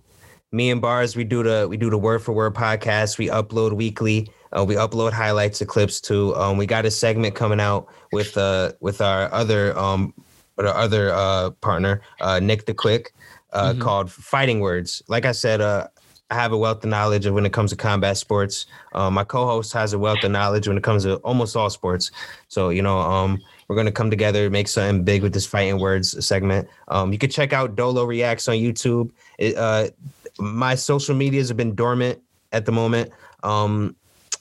me 0.52 0.70
and 0.70 0.80
Bars, 0.80 1.16
we 1.16 1.24
do 1.24 1.42
the 1.42 1.66
we 1.68 1.76
do 1.76 1.90
the 1.90 1.98
word 1.98 2.22
for 2.22 2.32
word 2.32 2.54
podcast. 2.54 3.18
We 3.18 3.28
upload 3.28 3.72
weekly. 3.72 4.30
Uh, 4.56 4.64
we 4.64 4.74
upload 4.74 5.12
highlights 5.12 5.62
clips 5.66 6.00
too. 6.00 6.34
Um, 6.36 6.56
we 6.56 6.66
got 6.66 6.86
a 6.86 6.90
segment 6.90 7.34
coming 7.34 7.60
out 7.60 7.86
with 8.12 8.36
uh 8.36 8.72
with 8.80 9.00
our 9.00 9.32
other 9.32 9.76
um 9.78 10.12
with 10.56 10.66
our 10.66 10.74
other 10.74 11.12
uh 11.12 11.50
partner, 11.60 12.02
uh 12.20 12.40
Nick 12.40 12.66
the 12.66 12.74
Quick, 12.74 13.14
uh 13.52 13.74
Mhm. 13.74 13.80
called 13.80 14.10
Fighting 14.10 14.60
Words. 14.60 15.02
Like 15.08 15.24
I 15.26 15.32
said, 15.32 15.60
uh 15.60 15.88
I 16.30 16.34
have 16.34 16.52
a 16.52 16.58
wealth 16.58 16.84
of 16.84 16.90
knowledge 16.90 17.24
of 17.24 17.32
when 17.32 17.46
it 17.46 17.54
comes 17.54 17.70
to 17.70 17.76
combat 17.76 18.18
sports. 18.18 18.66
Um, 18.92 19.14
my 19.14 19.24
co-host 19.24 19.72
has 19.72 19.94
a 19.94 19.98
wealth 19.98 20.22
of 20.24 20.30
knowledge 20.30 20.68
when 20.68 20.76
it 20.76 20.82
comes 20.82 21.04
to 21.04 21.16
almost 21.16 21.56
all 21.56 21.70
sports. 21.70 22.10
So 22.48 22.68
you 22.68 22.82
know, 22.82 22.98
um, 22.98 23.40
we're 23.68 23.76
gonna 23.76 23.92
come 23.92 24.10
together, 24.10 24.50
make 24.50 24.66
something 24.66 25.04
big 25.04 25.22
with 25.22 25.34
this 25.34 25.46
fighting 25.46 25.78
words 25.78 26.24
segment. 26.24 26.68
Um, 26.88 27.12
you 27.12 27.18
can 27.18 27.30
check 27.30 27.52
out 27.52 27.76
Dolo 27.76 28.04
Reacts 28.04 28.48
on 28.48 28.56
YouTube. 28.56 29.10
It, 29.38 29.56
uh, 29.56 29.90
my 30.38 30.74
social 30.74 31.14
medias 31.14 31.48
have 31.48 31.56
been 31.56 31.74
dormant 31.74 32.20
at 32.52 32.64
the 32.64 32.72
moment. 32.72 33.10
Um, 33.42 33.94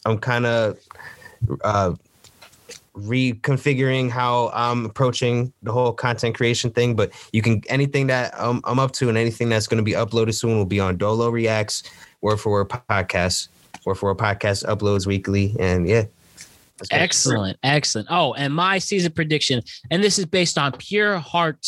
I'm 0.06 0.18
kind 0.18 0.46
of 0.46 0.80
uh, 1.64 1.94
reconfiguring 2.94 4.10
how 4.10 4.50
I'm 4.54 4.86
approaching 4.86 5.54
the 5.62 5.72
whole 5.72 5.94
content 5.94 6.36
creation 6.36 6.72
thing. 6.72 6.96
But 6.96 7.12
you 7.34 7.42
can 7.42 7.62
anything 7.68 8.08
that 8.08 8.34
I'm 8.38 8.80
up 8.80 8.92
to 8.94 9.10
and 9.10 9.18
anything 9.18 9.50
that's 9.50 9.68
going 9.68 9.78
to 9.78 9.84
be 9.84 9.92
uploaded 9.92 10.34
soon 10.34 10.58
will 10.58 10.66
be 10.66 10.80
on 10.80 10.98
Dolo 10.98 11.30
Reacts, 11.30 11.84
Word 12.22 12.38
for 12.38 12.52
Word 12.52 12.70
podcast, 12.70 13.50
Word 13.86 13.96
for 13.96 14.10
Word 14.10 14.18
podcast 14.18 14.66
uploads 14.66 15.06
weekly, 15.06 15.56
and 15.60 15.88
yeah. 15.88 16.06
Excellent, 16.92 17.58
excellent. 17.64 18.08
Oh, 18.12 18.34
and 18.34 18.54
my 18.54 18.78
season 18.78 19.12
prediction, 19.12 19.62
and 19.90 20.04
this 20.04 20.20
is 20.20 20.26
based 20.26 20.58
on 20.58 20.74
pure 20.74 21.18
heart 21.18 21.66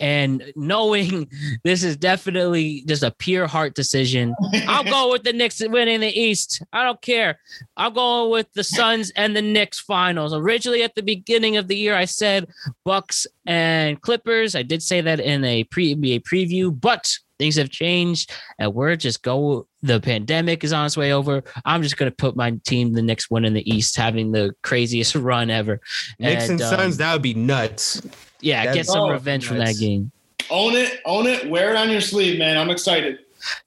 and 0.00 0.52
knowing 0.56 1.28
this 1.64 1.82
is 1.82 1.96
definitely 1.96 2.84
just 2.86 3.02
a 3.02 3.10
pure 3.10 3.46
heart 3.46 3.74
decision. 3.74 4.34
I'll 4.66 4.84
go 4.84 5.10
with 5.10 5.22
the 5.24 5.32
Knicks 5.32 5.62
winning 5.66 6.00
the 6.00 6.08
East. 6.08 6.62
I 6.72 6.84
don't 6.84 7.00
care. 7.00 7.38
I'm 7.76 7.94
going 7.94 8.30
with 8.30 8.52
the 8.52 8.64
Suns 8.64 9.10
and 9.16 9.36
the 9.36 9.42
Knicks 9.42 9.80
finals. 9.80 10.34
Originally, 10.34 10.82
at 10.82 10.94
the 10.94 11.02
beginning 11.02 11.56
of 11.56 11.68
the 11.68 11.76
year, 11.76 11.94
I 11.94 12.04
said 12.04 12.48
Bucks 12.84 13.26
and 13.46 14.00
Clippers. 14.00 14.54
I 14.54 14.62
did 14.62 14.82
say 14.82 15.00
that 15.00 15.20
in 15.20 15.44
a 15.44 15.64
pre 15.64 15.94
NBA 15.94 16.22
preview, 16.22 16.78
but 16.78 17.16
things 17.38 17.56
have 17.56 17.70
changed, 17.70 18.32
and 18.58 18.74
we're 18.74 18.96
just 18.96 19.22
go. 19.22 19.66
The 19.82 20.00
pandemic 20.00 20.64
is 20.64 20.72
on 20.72 20.86
its 20.86 20.96
way 20.96 21.12
over. 21.12 21.42
I'm 21.64 21.82
just 21.82 21.96
going 21.96 22.10
to 22.10 22.14
put 22.16 22.36
my 22.36 22.52
team, 22.64 22.92
the 22.92 23.02
Knicks, 23.02 23.30
one 23.30 23.44
in 23.44 23.52
the 23.52 23.68
East, 23.70 23.96
having 23.96 24.32
the 24.32 24.54
craziest 24.62 25.14
run 25.14 25.50
ever. 25.50 25.80
Knicks 26.18 26.48
and, 26.48 26.60
um, 26.62 26.68
Suns, 26.70 26.96
that 26.98 27.12
would 27.12 27.22
be 27.22 27.34
nuts. 27.34 28.00
yeah, 28.40 28.60
That's- 28.64 28.74
get 28.74 28.86
some 28.86 29.10
revenge 29.10 29.46
from 29.46 29.58
that 29.58 29.76
game. 29.78 30.10
Own 30.50 30.74
it, 30.74 31.00
own 31.06 31.26
it, 31.26 31.48
wear 31.48 31.70
it 31.70 31.76
on 31.76 31.90
your 31.90 32.02
sleeve, 32.02 32.38
man. 32.38 32.58
I'm 32.58 32.68
excited. 32.70 33.20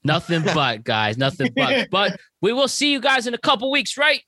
Nothing 0.03 0.43
but, 0.53 0.83
guys. 0.83 1.17
Nothing 1.17 1.51
but. 1.55 1.87
But 1.91 2.19
we 2.41 2.53
will 2.53 2.67
see 2.67 2.91
you 2.91 2.99
guys 2.99 3.25
in 3.27 3.33
a 3.33 3.37
couple 3.39 3.71
weeks, 3.71 3.97
right? 3.97 4.21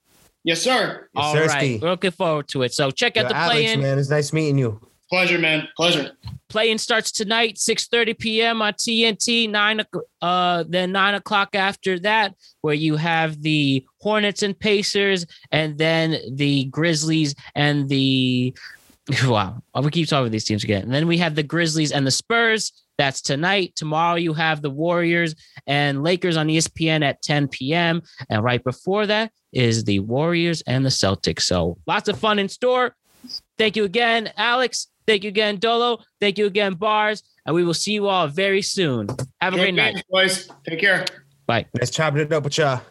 Yes, 0.43 0.61
sir. 0.61 1.07
Yes, 1.15 1.23
All 1.25 1.35
right. 1.35 1.49
sirski. 1.49 1.81
We're 1.81 1.89
looking 1.89 2.11
forward 2.11 2.47
to 2.49 2.63
it. 2.63 2.73
So 2.73 2.89
check 2.91 3.17
out 3.17 3.23
Yo, 3.23 3.29
the 3.29 3.35
Alex, 3.35 3.53
play-in. 3.55 3.81
man, 3.81 3.99
it's 3.99 4.09
nice 4.09 4.33
meeting 4.33 4.57
you. 4.57 4.79
Pleasure, 5.09 5.39
man. 5.39 5.67
Pleasure. 5.75 6.11
Play-in 6.49 6.77
starts 6.77 7.11
tonight, 7.11 7.55
6:30 7.55 8.17
p.m. 8.17 8.61
on 8.61 8.73
TNT. 8.73 9.49
Nine, 9.49 9.81
uh, 10.21 10.63
then 10.67 10.91
nine 10.91 11.15
o'clock 11.15 11.55
after 11.55 11.99
that, 11.99 12.35
where 12.61 12.73
you 12.73 12.95
have 12.95 13.41
the 13.41 13.85
Hornets 13.99 14.43
and 14.43 14.59
Pacers, 14.59 15.25
and 15.51 15.77
then 15.77 16.17
the 16.31 16.65
Grizzlies 16.65 17.35
and 17.55 17.89
the. 17.89 18.53
Wow, 19.25 19.63
we 19.81 19.89
keep 19.89 20.07
talking 20.07 20.25
about 20.25 20.31
these 20.31 20.45
teams 20.45 20.63
again. 20.63 20.83
And 20.83 20.93
then 20.93 21.07
we 21.07 21.17
have 21.17 21.33
the 21.33 21.41
Grizzlies 21.41 21.91
and 21.91 22.05
the 22.05 22.11
Spurs. 22.11 22.71
That's 22.99 23.21
tonight. 23.21 23.73
Tomorrow 23.75 24.17
you 24.17 24.33
have 24.33 24.61
the 24.61 24.69
Warriors 24.69 25.33
and 25.65 26.03
Lakers 26.03 26.37
on 26.37 26.47
ESPN 26.47 27.03
at 27.03 27.23
10 27.23 27.47
p.m. 27.47 28.03
And 28.29 28.43
right 28.43 28.63
before 28.63 29.07
that 29.07 29.31
is 29.51 29.85
the 29.85 29.99
Warriors 30.01 30.61
and 30.67 30.85
the 30.85 30.89
Celtics. 30.89 31.41
So 31.43 31.79
lots 31.87 32.07
of 32.07 32.19
fun 32.19 32.37
in 32.37 32.49
store. 32.49 32.95
Thank 33.57 33.75
you 33.75 33.83
again, 33.83 34.31
Alex. 34.37 34.88
Thank 35.09 35.23
you 35.23 35.29
again, 35.29 35.57
Dolo. 35.57 35.97
Thank 36.19 36.37
you 36.37 36.45
again, 36.45 36.75
Bars. 36.75 37.23
And 37.43 37.55
we 37.55 37.63
will 37.63 37.73
see 37.73 37.93
you 37.93 38.07
all 38.07 38.27
very 38.27 38.61
soon. 38.61 39.07
Have 39.41 39.53
a 39.53 39.57
great 39.57 39.73
Great 39.73 39.73
night. 39.73 39.93
games, 39.95 40.03
boys. 40.07 40.49
Take 40.69 40.81
care. 40.81 41.03
Bye. 41.47 41.65
Nice 41.73 41.89
chopping 41.89 42.21
it 42.21 42.31
up 42.31 42.43
with 42.43 42.55
y'all. 42.59 42.81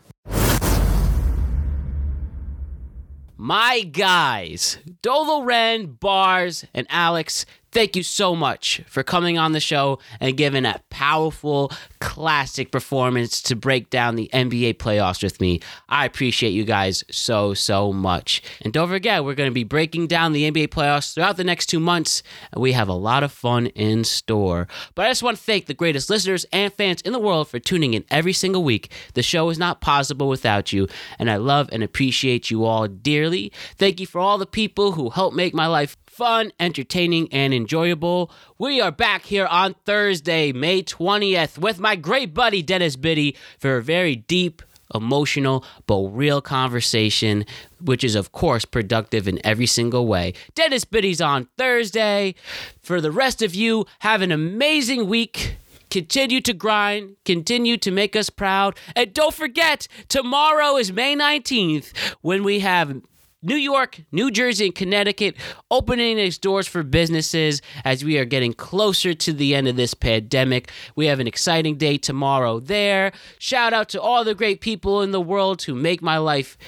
My 3.37 3.83
guys, 3.83 4.79
Dolo 5.01 5.45
Ren, 5.45 5.87
Bars, 5.87 6.65
and 6.75 6.89
Alex, 6.91 7.47
thank 7.73 7.97
you 7.97 8.03
so 8.03 8.35
much 8.35 8.83
for 8.87 9.03
coming 9.03 9.39
on 9.39 9.53
the 9.53 9.61
show 9.61 9.99
and 10.21 10.37
giving 10.37 10.65
a 10.65 10.81
powerful, 10.91 11.73
classic 12.01 12.71
performance 12.71 13.41
to 13.43 13.57
break 13.57 13.91
down 13.91 14.17
the 14.17 14.31
NBA 14.33 14.75
playoffs 14.75 15.23
with 15.23 15.41
me. 15.41 15.61
I 15.89 16.05
appreciate 16.05 16.51
you 16.51 16.65
guys 16.65 17.05
so, 17.11 17.55
so 17.55 17.93
much. 17.93 18.43
And 18.63 18.73
don't 18.73 18.89
forget, 18.89 19.25
we're 19.25 19.35
going 19.35 19.51
to 19.51 19.55
be 19.55 19.65
breaking 19.65 20.07
down 20.07 20.33
the 20.33 20.51
NBA 20.51 20.69
playoffs 20.69 21.15
throughout 21.15 21.37
the 21.37 21.45
next 21.45 21.67
two 21.67 21.81
months, 21.81 22.23
and 22.53 22.63
we 22.63 22.73
have 22.73 22.89
a 22.89 22.95
lot 22.95 23.23
of 23.23 23.33
fun 23.33 23.67
in 23.69 24.05
store. 24.05 24.69
But 24.95 25.07
I 25.07 25.11
just 25.11 25.23
want 25.23 25.37
to 25.37 25.43
thank 25.43 25.67
the 25.67 25.75
greatest 25.75 26.11
listeners 26.11 26.47
and 26.53 26.73
fans 26.73 27.01
in 27.03 27.13
the 27.13 27.19
world 27.19 27.49
for 27.49 27.59
tuning 27.59 27.95
in 27.95 28.05
every 28.11 28.33
single 28.33 28.63
week. 28.63 28.93
The 29.15 29.23
show 29.23 29.51
is 29.51 29.59
not 29.59 29.81
possible 29.81 30.29
without 30.29 30.73
you, 30.73 30.89
and 31.19 31.31
I 31.31 31.37
love 31.37 31.69
and 31.73 31.83
appreciate 31.83 32.51
you 32.51 32.65
all 32.65 32.89
dearly. 32.89 33.53
Thank 33.77 34.01
you 34.01 34.07
for 34.07 34.21
all 34.21 34.39
the 34.39 34.47
people 34.47 34.93
who 34.93 35.11
help 35.11 35.35
make 35.35 35.55
my 35.55 35.67
life 35.67 35.97
fun, 36.19 36.51
entertaining, 36.59 37.33
and 37.33 37.55
enjoyable. 37.55 38.29
We 38.59 38.81
are 38.81 38.91
back 38.91 39.23
here 39.27 39.47
on 39.47 39.77
Thursday, 39.85 40.51
May 40.51 40.83
20th, 40.83 41.59
with 41.59 41.79
my 41.79 41.95
great 41.95 42.35
buddy 42.35 42.61
Dennis 42.61 42.97
Biddy 42.97 43.37
for 43.61 43.77
a 43.77 43.83
very 43.85 44.17
deep, 44.17 44.61
emotional, 44.93 45.65
but 45.87 46.09
real 46.09 46.41
conversation, 46.41 47.47
which 47.81 48.03
is, 48.03 48.17
of 48.17 48.33
course, 48.33 48.65
productive 48.65 49.29
in 49.29 49.41
every 49.47 49.67
single 49.67 50.09
way. 50.09 50.35
Dennis 50.57 50.85
Biddy's 50.85 51.21
on 51.21 51.47
Thursday. 51.57 52.35
For 52.83 53.01
the 53.01 53.13
rest 53.13 53.41
of 53.41 53.55
you, 53.55 53.87
have 54.01 54.21
an 54.21 54.33
amazing 54.33 55.07
week. 55.07 55.55
Continue 55.89 56.41
to 56.41 56.53
grind, 56.53 57.15
continue 57.25 57.77
to 57.77 57.93
make 57.93 58.17
us 58.17 58.29
proud. 58.29 58.77
And 58.97 59.15
don't 59.15 59.33
forget, 59.33 59.87
tomorrow 60.09 60.77
is 60.79 60.91
May 60.91 61.15
19th 61.15 61.97
when 62.23 62.43
we 62.43 62.59
have 62.59 63.03
New 63.41 63.57
York, 63.57 64.01
New 64.11 64.33
Jersey, 64.33 64.67
and 64.67 64.75
Connecticut 64.75 65.37
opening 65.71 66.19
its 66.19 66.39
doors 66.39 66.67
for 66.67 66.83
businesses 66.83 67.63
as 67.85 68.05
we 68.05 68.19
are 68.19 68.25
getting 68.25 68.53
closer 68.53 69.15
to 69.15 69.33
the 69.33 69.55
end 69.55 69.69
of 69.69 69.77
this 69.77 69.95
pandemic. 69.95 70.71
We 70.97 71.07
have 71.07 71.21
an 71.21 71.29
exciting 71.29 71.77
day 71.77 71.99
tomorrow 71.99 72.59
there. 72.59 73.13
Shout 73.39 73.73
out 73.73 73.89
to 73.91 74.01
all 74.01 74.25
the 74.25 74.35
great 74.35 74.61
people 74.61 75.03
in 75.03 75.13
the 75.13 75.21
world 75.21 75.63
who 75.63 75.77
make 75.77 76.03
my 76.03 76.19
life 76.19 76.59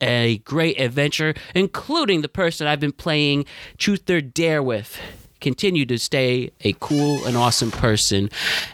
a 0.00 0.38
great 0.38 0.80
adventure, 0.80 1.34
including 1.54 2.22
the 2.22 2.28
person 2.28 2.66
I've 2.66 2.80
been 2.80 2.90
playing 2.90 3.44
Truth 3.78 4.10
or 4.10 4.20
Dare 4.20 4.62
with. 4.62 4.98
Continue 5.42 5.84
to 5.86 5.98
stay 5.98 6.52
a 6.62 6.72
cool 6.80 7.24
and 7.26 7.36
awesome 7.36 7.70
person. 7.70 8.30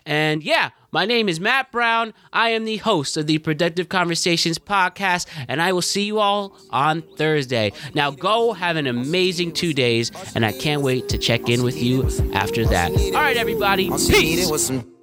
And 0.06 0.42
yeah, 0.42 0.70
my 0.92 1.04
name 1.04 1.28
is 1.28 1.40
Matt 1.40 1.72
Brown. 1.72 2.14
I 2.32 2.50
am 2.50 2.64
the 2.64 2.76
host 2.76 3.16
of 3.16 3.26
the 3.26 3.38
Productive 3.38 3.88
Conversations 3.88 4.58
podcast, 4.58 5.26
and 5.48 5.60
I 5.60 5.72
will 5.72 5.82
see 5.82 6.04
you 6.04 6.18
all 6.18 6.56
on 6.70 7.02
Thursday. 7.16 7.72
Now, 7.94 8.10
go 8.10 8.52
have 8.52 8.76
an 8.76 8.86
amazing 8.86 9.52
two 9.52 9.74
days, 9.74 10.12
and 10.34 10.46
I 10.46 10.52
can't 10.52 10.82
wait 10.82 11.08
to 11.08 11.18
check 11.18 11.48
in 11.48 11.62
with 11.62 11.82
you 11.82 12.08
after 12.32 12.64
that. 12.66 12.92
All 12.92 13.12
right, 13.12 13.36
everybody. 13.36 13.90
All 13.90 13.98
she 13.98 14.12
needed 14.12 14.48
Peace. 14.48 14.97